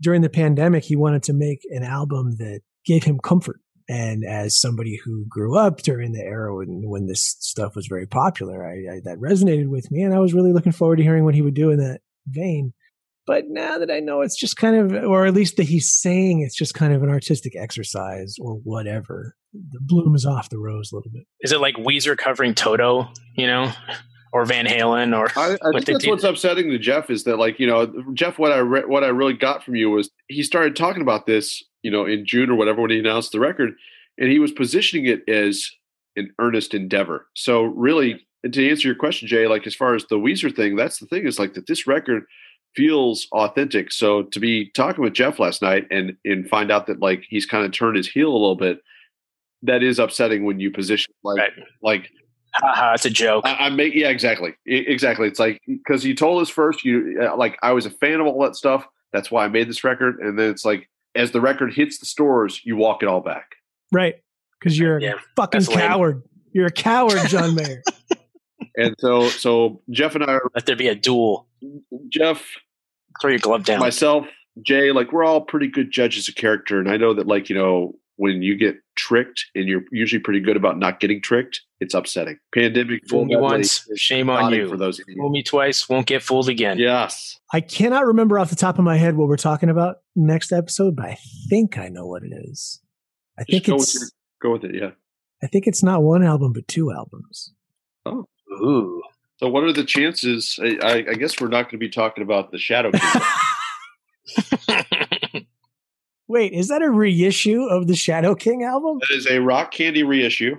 during 0.00 0.20
the 0.20 0.28
pandemic, 0.28 0.84
he 0.84 0.96
wanted 0.96 1.22
to 1.24 1.32
make 1.32 1.60
an 1.70 1.82
album 1.82 2.36
that 2.38 2.60
gave 2.84 3.04
him 3.04 3.18
comfort. 3.18 3.60
And 3.88 4.22
as 4.22 4.54
somebody 4.54 5.00
who 5.02 5.24
grew 5.30 5.56
up 5.56 5.78
during 5.78 6.12
the 6.12 6.20
era 6.20 6.54
when, 6.54 6.82
when 6.84 7.06
this 7.06 7.36
stuff 7.40 7.74
was 7.74 7.86
very 7.86 8.06
popular, 8.06 8.66
I, 8.66 8.96
I, 8.96 9.00
that 9.04 9.18
resonated 9.18 9.68
with 9.68 9.90
me, 9.90 10.02
and 10.02 10.14
I 10.14 10.18
was 10.18 10.34
really 10.34 10.52
looking 10.52 10.72
forward 10.72 10.96
to 10.96 11.02
hearing 11.02 11.24
what 11.24 11.34
he 11.34 11.40
would 11.40 11.54
do 11.54 11.70
in 11.70 11.78
that 11.78 12.02
vein. 12.26 12.74
But 13.28 13.44
now 13.48 13.76
that 13.76 13.90
I 13.90 14.00
know 14.00 14.22
it's 14.22 14.40
just 14.40 14.56
kind 14.56 14.74
of, 14.74 15.04
or 15.04 15.26
at 15.26 15.34
least 15.34 15.58
that 15.58 15.64
he's 15.64 15.92
saying 15.92 16.40
it's 16.40 16.56
just 16.56 16.72
kind 16.72 16.94
of 16.94 17.02
an 17.02 17.10
artistic 17.10 17.52
exercise 17.54 18.36
or 18.40 18.54
whatever, 18.54 19.36
the 19.52 19.80
bloom 19.82 20.14
is 20.14 20.24
off 20.24 20.48
the 20.48 20.58
rose 20.58 20.90
a 20.90 20.96
little 20.96 21.12
bit. 21.12 21.24
Is 21.42 21.52
it 21.52 21.60
like 21.60 21.74
Weezer 21.74 22.16
covering 22.16 22.54
Toto? 22.54 23.06
You 23.36 23.46
know, 23.46 23.70
or 24.32 24.46
Van 24.46 24.64
Halen 24.64 25.14
or. 25.14 25.30
I, 25.38 25.58
I 25.62 25.72
think 25.72 25.84
that's 25.84 26.06
what's 26.06 26.24
upsetting 26.24 26.70
to 26.70 26.78
Jeff 26.78 27.10
is 27.10 27.24
that 27.24 27.38
like 27.38 27.60
you 27.60 27.66
know 27.66 27.92
Jeff, 28.14 28.38
what 28.38 28.50
I 28.50 28.58
re- 28.58 28.86
what 28.86 29.04
I 29.04 29.08
really 29.08 29.34
got 29.34 29.62
from 29.62 29.74
you 29.74 29.90
was 29.90 30.10
he 30.28 30.42
started 30.42 30.74
talking 30.74 31.02
about 31.02 31.26
this 31.26 31.62
you 31.82 31.90
know 31.90 32.06
in 32.06 32.24
June 32.24 32.48
or 32.48 32.54
whatever 32.54 32.80
when 32.80 32.90
he 32.90 32.98
announced 32.98 33.32
the 33.32 33.40
record, 33.40 33.74
and 34.16 34.30
he 34.30 34.38
was 34.38 34.52
positioning 34.52 35.04
it 35.04 35.28
as 35.28 35.68
an 36.16 36.30
earnest 36.38 36.72
endeavor. 36.72 37.26
So 37.34 37.64
really, 37.64 38.26
to 38.50 38.70
answer 38.70 38.88
your 38.88 38.96
question, 38.96 39.28
Jay, 39.28 39.46
like 39.46 39.66
as 39.66 39.74
far 39.74 39.94
as 39.94 40.06
the 40.06 40.16
Weezer 40.16 40.54
thing, 40.56 40.76
that's 40.76 40.98
the 40.98 41.06
thing 41.06 41.26
is 41.26 41.38
like 41.38 41.52
that 41.52 41.66
this 41.66 41.86
record 41.86 42.24
feels 42.74 43.26
authentic. 43.32 43.92
So 43.92 44.24
to 44.24 44.40
be 44.40 44.70
talking 44.70 45.02
with 45.02 45.14
Jeff 45.14 45.38
last 45.38 45.62
night 45.62 45.86
and 45.90 46.16
and 46.24 46.48
find 46.48 46.70
out 46.70 46.86
that 46.86 47.00
like 47.00 47.24
he's 47.28 47.46
kind 47.46 47.64
of 47.64 47.72
turned 47.72 47.96
his 47.96 48.08
heel 48.08 48.30
a 48.30 48.32
little 48.32 48.56
bit, 48.56 48.82
that 49.62 49.82
is 49.82 49.98
upsetting 49.98 50.44
when 50.44 50.60
you 50.60 50.70
position 50.70 51.12
like 51.24 51.38
right. 51.38 51.52
like 51.82 52.10
Haha, 52.54 52.94
it's 52.94 53.04
a 53.04 53.10
joke. 53.10 53.44
I, 53.46 53.66
I 53.66 53.68
make 53.70 53.94
yeah, 53.94 54.08
exactly, 54.08 54.54
exactly. 54.66 55.28
It's 55.28 55.38
like 55.38 55.60
because 55.66 56.04
you 56.04 56.14
told 56.14 56.42
us 56.42 56.48
first, 56.48 56.84
you 56.84 57.18
uh, 57.22 57.36
like 57.36 57.58
I 57.62 57.72
was 57.72 57.86
a 57.86 57.90
fan 57.90 58.20
of 58.20 58.26
all 58.26 58.42
that 58.42 58.56
stuff. 58.56 58.86
That's 59.12 59.30
why 59.30 59.44
I 59.44 59.48
made 59.48 59.68
this 59.68 59.84
record, 59.84 60.18
and 60.20 60.38
then 60.38 60.50
it's 60.50 60.64
like 60.64 60.88
as 61.14 61.30
the 61.30 61.40
record 61.40 61.72
hits 61.74 61.98
the 61.98 62.06
stores, 62.06 62.60
you 62.64 62.76
walk 62.76 63.02
it 63.02 63.06
all 63.08 63.20
back. 63.20 63.56
Right, 63.92 64.16
because 64.58 64.78
you're 64.78 64.98
yeah, 65.00 65.14
a 65.14 65.18
fucking 65.36 65.64
coward. 65.64 66.16
Lame. 66.16 66.24
You're 66.52 66.66
a 66.66 66.72
coward, 66.72 67.20
John 67.28 67.54
Mayer. 67.56 67.82
And 68.78 68.94
so, 68.98 69.28
so 69.28 69.82
Jeff 69.90 70.14
and 70.14 70.24
I 70.24 70.34
are, 70.34 70.50
let 70.54 70.66
there 70.66 70.76
be 70.76 70.88
a 70.88 70.94
duel. 70.94 71.46
Jeff, 72.08 72.44
throw 73.20 73.30
your 73.30 73.38
glove 73.40 73.64
down. 73.64 73.80
Myself, 73.80 74.26
Jay, 74.62 74.92
like 74.92 75.12
we're 75.12 75.24
all 75.24 75.40
pretty 75.40 75.68
good 75.68 75.90
judges 75.90 76.28
of 76.28 76.34
character, 76.36 76.78
and 76.78 76.90
I 76.90 76.96
know 76.96 77.14
that 77.14 77.26
like 77.26 77.48
you 77.48 77.56
know 77.56 77.94
when 78.16 78.42
you 78.42 78.56
get 78.56 78.76
tricked 78.96 79.46
and 79.54 79.68
you're 79.68 79.82
usually 79.92 80.20
pretty 80.20 80.40
good 80.40 80.56
about 80.56 80.76
not 80.76 80.98
getting 80.98 81.22
tricked, 81.22 81.60
it's 81.80 81.94
upsetting. 81.94 82.36
Pandemic 82.52 83.08
fool 83.08 83.24
me 83.24 83.36
once, 83.36 83.88
shame 83.96 84.28
on 84.28 84.52
you. 84.52 84.68
For 84.68 84.76
those 84.76 85.00
fool 85.16 85.30
me 85.30 85.42
twice, 85.42 85.88
won't 85.88 86.06
get 86.06 86.22
fooled 86.22 86.48
again. 86.48 86.78
Yes. 86.78 87.38
I 87.52 87.60
cannot 87.60 88.06
remember 88.06 88.38
off 88.38 88.50
the 88.50 88.56
top 88.56 88.78
of 88.78 88.84
my 88.84 88.96
head 88.96 89.16
what 89.16 89.28
we're 89.28 89.36
talking 89.36 89.70
about 89.70 89.98
next 90.16 90.52
episode, 90.52 90.96
but 90.96 91.06
I 91.06 91.18
think 91.48 91.78
I 91.78 91.88
know 91.88 92.06
what 92.06 92.22
it 92.24 92.32
is. 92.50 92.80
I 93.38 93.42
Just 93.42 93.50
think 93.50 93.66
go 93.66 93.74
it's 93.76 93.94
with 93.94 94.02
your, 94.02 94.10
go 94.42 94.52
with 94.52 94.64
it, 94.64 94.74
yeah. 94.74 94.90
I 95.42 95.46
think 95.46 95.68
it's 95.68 95.84
not 95.84 96.02
one 96.02 96.24
album, 96.24 96.52
but 96.52 96.66
two 96.66 96.90
albums. 96.90 97.52
Oh, 98.04 98.26
ooh. 98.62 99.02
So, 99.38 99.48
what 99.48 99.64
are 99.64 99.72
the 99.72 99.84
chances? 99.84 100.58
I, 100.60 101.04
I 101.08 101.14
guess 101.14 101.40
we're 101.40 101.48
not 101.48 101.64
going 101.64 101.72
to 101.72 101.78
be 101.78 101.88
talking 101.88 102.22
about 102.22 102.50
the 102.50 102.58
Shadow 102.58 102.90
King. 102.90 103.22
Wait, 106.28 106.52
is 106.52 106.68
that 106.68 106.82
a 106.82 106.90
reissue 106.90 107.62
of 107.62 107.86
the 107.86 107.96
Shadow 107.96 108.34
King 108.34 108.64
album? 108.64 108.98
That 109.00 109.16
is 109.16 109.26
a 109.26 109.38
Rock 109.38 109.70
Candy 109.70 110.02
reissue. 110.02 110.56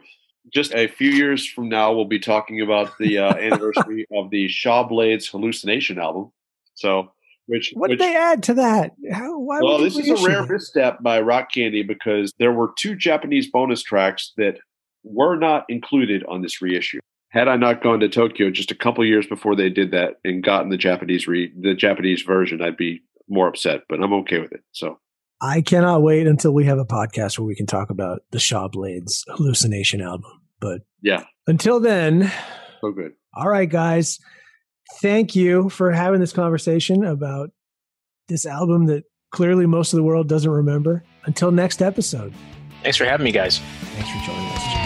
Just 0.52 0.74
a 0.74 0.88
few 0.88 1.12
years 1.12 1.48
from 1.48 1.70
now, 1.70 1.94
we'll 1.94 2.06
be 2.06 2.20
talking 2.20 2.62
about 2.62 2.98
the 2.98 3.20
uh, 3.20 3.34
anniversary 3.38 4.08
of 4.12 4.32
the 4.32 4.48
Shaw 4.48 4.84
Blades 4.84 5.28
Hallucination 5.28 6.00
album. 6.00 6.32
So, 6.74 7.12
which 7.46 7.72
what 7.74 7.90
which, 7.90 8.00
did 8.00 8.08
they 8.08 8.16
add 8.16 8.42
to 8.44 8.54
that? 8.56 8.94
How, 9.12 9.38
why 9.38 9.60
well, 9.62 9.78
this 9.78 9.98
is 9.98 10.10
a 10.10 10.28
rare 10.28 10.42
that? 10.42 10.52
misstep 10.52 11.04
by 11.04 11.20
Rock 11.20 11.52
Candy 11.52 11.84
because 11.84 12.32
there 12.40 12.54
were 12.54 12.72
two 12.78 12.96
Japanese 12.96 13.50
bonus 13.52 13.84
tracks 13.84 14.32
that 14.38 14.58
were 15.04 15.36
not 15.36 15.66
included 15.70 16.24
on 16.26 16.42
this 16.42 16.62
reissue. 16.62 17.00
Had 17.30 17.48
I 17.48 17.58
not 17.58 17.84
gone 17.84 18.00
to 18.00 18.10
Tokyo 18.10 18.50
just 18.50 18.72
a 18.72 18.76
couple 18.76 19.06
years 19.06 19.28
before 19.28 19.56
they 19.56 19.70
did 19.70 19.92
that 19.92 20.16
and 20.24 20.44
gotten 20.44 20.70
the 20.70 20.78
Japanese 20.78 21.28
re 21.28 21.52
the 21.60 21.76
Japanese 21.76 22.24
version, 22.24 22.62
I'd 22.62 22.78
be 22.78 23.02
more 23.28 23.48
upset. 23.48 23.82
But 23.88 24.02
I'm 24.02 24.14
okay 24.14 24.40
with 24.40 24.52
it. 24.52 24.62
So 24.72 25.00
I 25.42 25.62
cannot 25.62 26.02
wait 26.02 26.28
until 26.28 26.54
we 26.54 26.66
have 26.66 26.80
a 26.80 26.86
podcast 26.86 27.38
where 27.38 27.46
we 27.46 27.56
can 27.56 27.68
talk 27.68 27.90
about 27.90 28.22
the 28.32 28.40
Shaw 28.40 28.68
Blades 28.68 29.24
hallucination 29.30 30.02
album. 30.02 30.42
But 30.60 30.82
yeah, 31.02 31.24
until 31.48 31.80
then, 31.80 32.32
so 32.82 32.92
good. 32.92 33.14
All 33.36 33.48
right, 33.48 33.70
guys. 33.70 34.20
Thank 35.02 35.36
you 35.36 35.70
for 35.70 35.92
having 35.92 36.20
this 36.20 36.34
conversation 36.34 37.06
about 37.06 37.52
this 38.28 38.48
album 38.48 38.88
that 38.88 39.04
clearly 39.32 39.68
most 39.68 39.94
of 39.94 39.98
the 39.98 40.04
world 40.04 40.28
doesn't 40.28 40.50
remember. 40.50 41.04
Until 41.26 41.52
next 41.52 41.82
episode. 41.82 42.34
Thanks 42.82 42.98
for 42.98 43.06
having 43.06 43.24
me, 43.24 43.32
guys. 43.32 43.60
Thanks 43.94 44.10
for 44.10 44.26
joining 44.26 44.52
us. 44.52 44.79